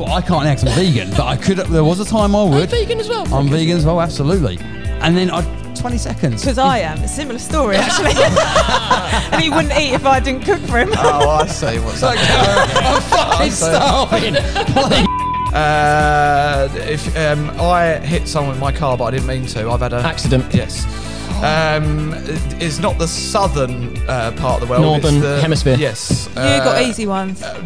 Up. 0.02 0.08
Well, 0.08 0.18
I 0.18 0.22
can't 0.22 0.46
act. 0.46 0.64
I'm 0.66 0.76
vegan, 0.76 1.10
but 1.12 1.26
I 1.26 1.38
could. 1.38 1.58
There 1.58 1.84
was 1.84 2.00
a 2.00 2.06
time 2.06 2.36
I 2.36 2.44
would. 2.44 2.70
vegan 2.70 3.00
as 3.00 3.10
well. 3.10 3.32
I'm 3.34 3.48
vegan 3.48 3.78
as 3.78 3.86
well, 3.86 4.02
absolutely. 4.02 4.58
And 5.02 5.16
then 5.16 5.32
I, 5.32 5.42
20 5.76 5.98
seconds. 5.98 6.42
because 6.42 6.58
I 6.58 6.80
am. 6.80 7.00
A 7.00 7.08
similar 7.08 7.40
story 7.40 7.78
actually. 7.78 8.12
and 9.32 9.42
he 9.42 9.50
wouldn't 9.50 9.74
eat 9.80 9.94
if 9.94 10.06
I 10.06 10.20
didn't 10.20 10.44
cook 10.44 10.60
for 10.62 10.78
him. 10.78 10.90
oh, 10.98 11.30
I 11.30 11.48
see 11.48 11.80
what's 11.80 12.04
up. 12.04 12.16
I'm 12.18 13.02
fucking 13.04 13.52
starving. 13.52 14.36
Please. 14.74 15.08
Uh, 15.50 16.70
if 16.76 17.18
um, 17.18 17.50
I 17.60 17.98
hit 17.98 18.28
someone 18.28 18.52
with 18.52 18.60
my 18.60 18.72
car, 18.72 18.96
but 18.96 19.06
I 19.06 19.12
didn't 19.12 19.26
mean 19.26 19.48
to, 19.48 19.68
I've 19.68 19.80
had 19.80 19.94
a 19.94 19.96
Accident. 19.96 20.54
Yes. 20.54 20.86
Um, 21.44 22.14
it's 22.60 22.80
not 22.80 22.98
the 22.98 23.08
southern 23.08 23.96
uh, 24.10 24.32
part 24.38 24.62
of 24.62 24.68
the 24.68 24.72
world. 24.72 24.84
Northern 24.84 25.16
it's 25.16 25.24
the, 25.24 25.42
hemisphere. 25.42 25.78
Yes. 25.80 26.28
you 26.30 26.36
got 26.36 26.78
uh, 26.78 26.86
easy 26.86 27.08
ones. 27.08 27.40
Something 27.40 27.64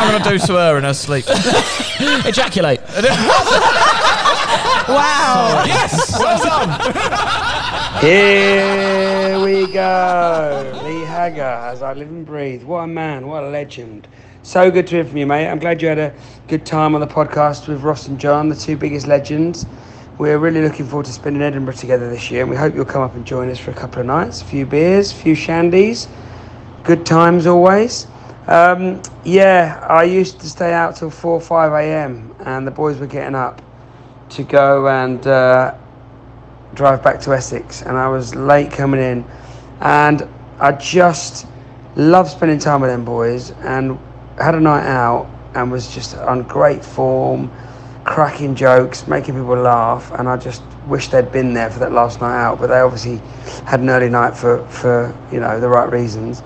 I'm 0.00 0.10
going 0.10 0.22
to 0.22 0.30
do 0.30 0.38
to 0.38 0.52
her 0.54 0.78
in 0.78 0.84
her 0.84 0.94
sleep. 0.94 1.26
Ejaculate. 2.24 2.80
wow. 4.88 5.64
yes. 5.66 6.18
Well 6.18 6.42
done. 6.42 6.80
Here 8.00 9.40
we 9.40 9.70
go. 9.72 10.80
Lee 10.84 11.04
Hagger, 11.04 11.42
as 11.42 11.82
I 11.82 11.92
live 11.92 12.08
and 12.08 12.24
breathe. 12.24 12.62
What 12.62 12.80
a 12.80 12.86
man, 12.86 13.26
what 13.26 13.44
a 13.44 13.48
legend. 13.48 14.08
So 14.42 14.70
good 14.70 14.86
to 14.86 14.94
hear 14.94 15.04
from 15.04 15.18
you, 15.18 15.26
mate. 15.26 15.48
I'm 15.48 15.58
glad 15.58 15.82
you 15.82 15.88
had 15.88 15.98
a 15.98 16.14
good 16.46 16.64
time 16.64 16.94
on 16.94 17.02
the 17.02 17.06
podcast 17.06 17.68
with 17.68 17.82
Ross 17.82 18.08
and 18.08 18.18
John, 18.18 18.48
the 18.48 18.56
two 18.56 18.76
biggest 18.76 19.06
legends. 19.06 19.66
We're 20.18 20.38
really 20.38 20.62
looking 20.62 20.84
forward 20.84 21.06
to 21.06 21.12
spending 21.12 21.42
Edinburgh 21.42 21.74
together 21.74 22.10
this 22.10 22.28
year, 22.28 22.40
and 22.40 22.50
we 22.50 22.56
hope 22.56 22.74
you'll 22.74 22.84
come 22.84 23.02
up 23.02 23.14
and 23.14 23.24
join 23.24 23.48
us 23.50 23.58
for 23.60 23.70
a 23.70 23.74
couple 23.74 24.00
of 24.00 24.06
nights, 24.06 24.42
a 24.42 24.44
few 24.44 24.66
beers, 24.66 25.12
a 25.12 25.14
few 25.14 25.36
shandies. 25.36 26.08
Good 26.82 27.06
times 27.06 27.46
always. 27.46 28.08
Um, 28.48 29.00
yeah, 29.22 29.78
I 29.88 30.02
used 30.02 30.40
to 30.40 30.50
stay 30.50 30.72
out 30.72 30.96
till 30.96 31.08
4 31.08 31.30
or 31.30 31.40
5 31.40 31.72
a.m., 31.72 32.34
and 32.40 32.66
the 32.66 32.70
boys 32.72 32.98
were 32.98 33.06
getting 33.06 33.36
up 33.36 33.62
to 34.30 34.42
go 34.42 34.88
and 34.88 35.24
uh, 35.24 35.76
drive 36.74 37.00
back 37.00 37.20
to 37.20 37.32
Essex, 37.32 37.82
and 37.82 37.96
I 37.96 38.08
was 38.08 38.34
late 38.34 38.72
coming 38.72 39.00
in, 39.00 39.24
and 39.80 40.28
I 40.58 40.72
just 40.72 41.46
loved 41.94 42.30
spending 42.30 42.58
time 42.58 42.80
with 42.80 42.90
them 42.90 43.04
boys, 43.04 43.52
and 43.60 43.96
had 44.36 44.56
a 44.56 44.60
night 44.60 44.84
out, 44.84 45.30
and 45.54 45.70
was 45.70 45.94
just 45.94 46.16
on 46.16 46.42
great 46.42 46.84
form, 46.84 47.52
cracking 48.08 48.54
jokes, 48.54 49.06
making 49.06 49.34
people 49.34 49.54
laugh, 49.54 50.10
and 50.18 50.28
I 50.28 50.38
just 50.38 50.62
wish 50.86 51.08
they'd 51.08 51.30
been 51.30 51.52
there 51.52 51.70
for 51.70 51.78
that 51.80 51.92
last 51.92 52.22
night 52.22 52.40
out, 52.40 52.58
but 52.58 52.68
they 52.68 52.80
obviously 52.80 53.18
had 53.66 53.80
an 53.80 53.90
early 53.90 54.08
night 54.08 54.34
for 54.34 54.66
for 54.68 55.14
you 55.30 55.40
know 55.40 55.60
the 55.60 55.68
right 55.68 55.90
reasons, 55.92 56.42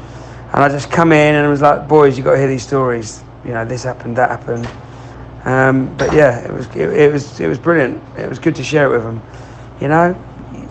and 0.53 0.63
I 0.65 0.69
just 0.69 0.91
come 0.91 1.13
in 1.13 1.37
and 1.37 1.47
it 1.47 1.49
was 1.49 1.63
like, 1.63 1.87
boys, 1.87 2.19
you 2.19 2.25
got 2.25 2.33
to 2.33 2.39
hear 2.39 2.49
these 2.49 2.67
stories, 2.67 3.23
you 3.45 3.53
know, 3.53 3.65
this 3.65 3.85
happened, 3.85 4.17
that 4.17 4.31
happened. 4.31 4.69
Um, 5.45 5.97
but 5.97 6.13
yeah, 6.13 6.45
it 6.45 6.53
was 6.53 6.67
it, 6.75 6.91
it 6.91 7.13
was 7.13 7.41
it 7.41 7.47
was 7.47 7.59
brilliant. 7.61 8.03
It 8.19 8.29
was 8.29 8.41
good 8.41 8.57
to 8.57 8.65
share 8.65 8.87
it 8.87 8.91
with 8.91 9.05
them. 9.05 9.23
You 9.81 9.89
know, 9.89 10.17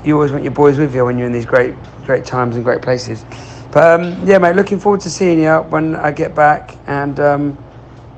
you 0.03 0.15
always 0.15 0.31
want 0.31 0.43
your 0.43 0.53
boys 0.53 0.77
with 0.77 0.93
you 0.93 1.05
when 1.05 1.17
you're 1.17 1.27
in 1.27 1.33
these 1.33 1.45
great 1.45 1.75
great 2.05 2.25
times 2.25 2.57
and 2.57 2.65
great 2.65 2.81
places. 2.81 3.25
But 3.71 4.01
um, 4.01 4.27
yeah, 4.27 4.37
mate, 4.37 4.57
looking 4.57 4.79
forward 4.79 4.99
to 5.01 5.09
seeing 5.09 5.39
you 5.39 5.55
when 5.69 5.95
I 5.95 6.11
get 6.11 6.35
back, 6.35 6.75
and 6.87 7.17
um, 7.21 7.57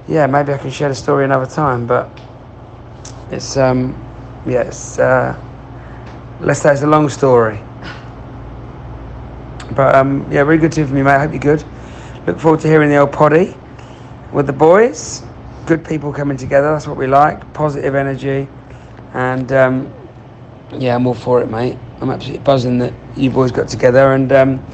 yeah, 0.08 0.26
maybe 0.26 0.54
I 0.54 0.58
can 0.58 0.72
share 0.72 0.90
the 0.90 0.96
story 0.96 1.24
another 1.24 1.46
time. 1.46 1.86
But 1.86 2.10
it's 3.34 3.58
um, 3.58 3.94
yeah, 4.46 4.62
it's 4.62 5.00
uh, 5.00 5.36
let's 6.40 6.62
say 6.62 6.72
it's 6.72 6.84
a 6.84 6.88
long 6.88 7.10
story. 7.10 7.60
But 9.76 9.96
um, 9.96 10.32
yeah, 10.32 10.42
really 10.42 10.60
good 10.60 10.72
to 10.74 10.82
hear 10.82 10.88
from 10.88 10.98
you, 10.98 11.04
mate. 11.04 11.16
I 11.16 11.20
hope 11.20 11.32
you're 11.32 11.40
good. 11.40 11.64
Look 12.28 12.40
forward 12.40 12.60
to 12.62 12.68
hearing 12.68 12.90
the 12.90 12.98
old 12.98 13.12
poddy 13.12 13.56
with 14.32 14.48
the 14.48 14.54
boys. 14.54 15.24
Good 15.66 15.84
people 15.84 16.14
coming 16.14 16.38
together. 16.38 16.72
That's 16.72 16.88
what 16.88 16.98
we 16.98 17.08
like. 17.08 17.54
Positive 17.54 17.96
energy, 17.96 18.48
and 19.14 19.52
um, 19.52 19.94
yeah, 20.72 20.96
I'm 20.96 21.08
all 21.08 21.14
for 21.14 21.42
it, 21.42 21.48
mate. 21.48 21.78
I'm 22.02 22.10
absolutely 22.10 22.44
buzzing 22.44 22.78
that 22.80 22.94
you 23.16 23.30
boys 23.30 23.52
got 23.52 23.68
together, 23.68 24.14
and 24.14 24.32
um, 24.32 24.66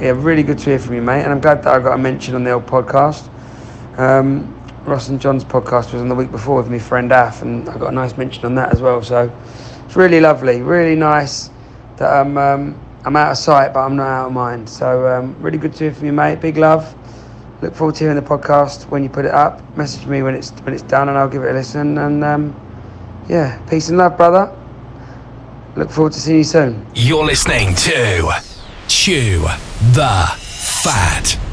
yeah, 0.00 0.12
really 0.16 0.42
good 0.42 0.58
to 0.58 0.64
hear 0.64 0.78
from 0.78 0.94
you, 0.94 1.02
mate. 1.02 1.22
And 1.22 1.32
I'm 1.32 1.40
glad 1.40 1.62
that 1.62 1.74
I 1.74 1.78
got 1.80 1.94
a 1.94 1.98
mention 1.98 2.34
on 2.34 2.44
the 2.44 2.52
old 2.52 2.66
podcast. 2.66 3.30
Um, 3.98 4.55
Ross 4.86 5.08
and 5.08 5.20
John's 5.20 5.44
podcast 5.44 5.92
was 5.92 6.00
on 6.00 6.08
the 6.08 6.14
week 6.14 6.30
before 6.30 6.56
with 6.56 6.70
my 6.70 6.78
friend 6.78 7.10
Af, 7.10 7.42
and 7.42 7.68
I 7.68 7.76
got 7.76 7.88
a 7.88 7.94
nice 7.94 8.16
mention 8.16 8.44
on 8.44 8.54
that 8.54 8.72
as 8.72 8.80
well. 8.80 9.02
So 9.02 9.32
it's 9.84 9.96
really 9.96 10.20
lovely, 10.20 10.62
really 10.62 10.94
nice 10.94 11.50
that 11.96 12.12
I'm 12.12 12.38
um, 12.38 12.80
I'm 13.04 13.16
out 13.16 13.32
of 13.32 13.38
sight, 13.38 13.74
but 13.74 13.80
I'm 13.80 13.96
not 13.96 14.06
out 14.06 14.26
of 14.28 14.32
mind. 14.32 14.68
So 14.68 15.08
um, 15.08 15.36
really 15.40 15.58
good 15.58 15.72
to 15.74 15.84
hear 15.84 15.92
from 15.92 16.06
you, 16.06 16.12
mate. 16.12 16.40
Big 16.40 16.56
love. 16.56 16.94
Look 17.62 17.74
forward 17.74 17.96
to 17.96 18.04
hearing 18.04 18.16
the 18.16 18.22
podcast 18.22 18.88
when 18.88 19.02
you 19.02 19.08
put 19.08 19.24
it 19.24 19.32
up. 19.32 19.60
Message 19.76 20.06
me 20.06 20.22
when 20.22 20.34
it's 20.34 20.50
when 20.50 20.72
it's 20.72 20.84
done, 20.84 21.08
and 21.08 21.18
I'll 21.18 21.28
give 21.28 21.42
it 21.42 21.50
a 21.50 21.54
listen. 21.54 21.98
And 21.98 22.22
um, 22.22 22.54
yeah, 23.28 23.58
peace 23.68 23.88
and 23.88 23.98
love, 23.98 24.16
brother. 24.16 24.56
Look 25.74 25.90
forward 25.90 26.12
to 26.12 26.20
seeing 26.20 26.38
you 26.38 26.44
soon. 26.44 26.86
You're 26.94 27.24
listening 27.24 27.74
to 27.74 28.40
Chew 28.86 29.40
the 29.92 30.26
Fat. 30.36 31.45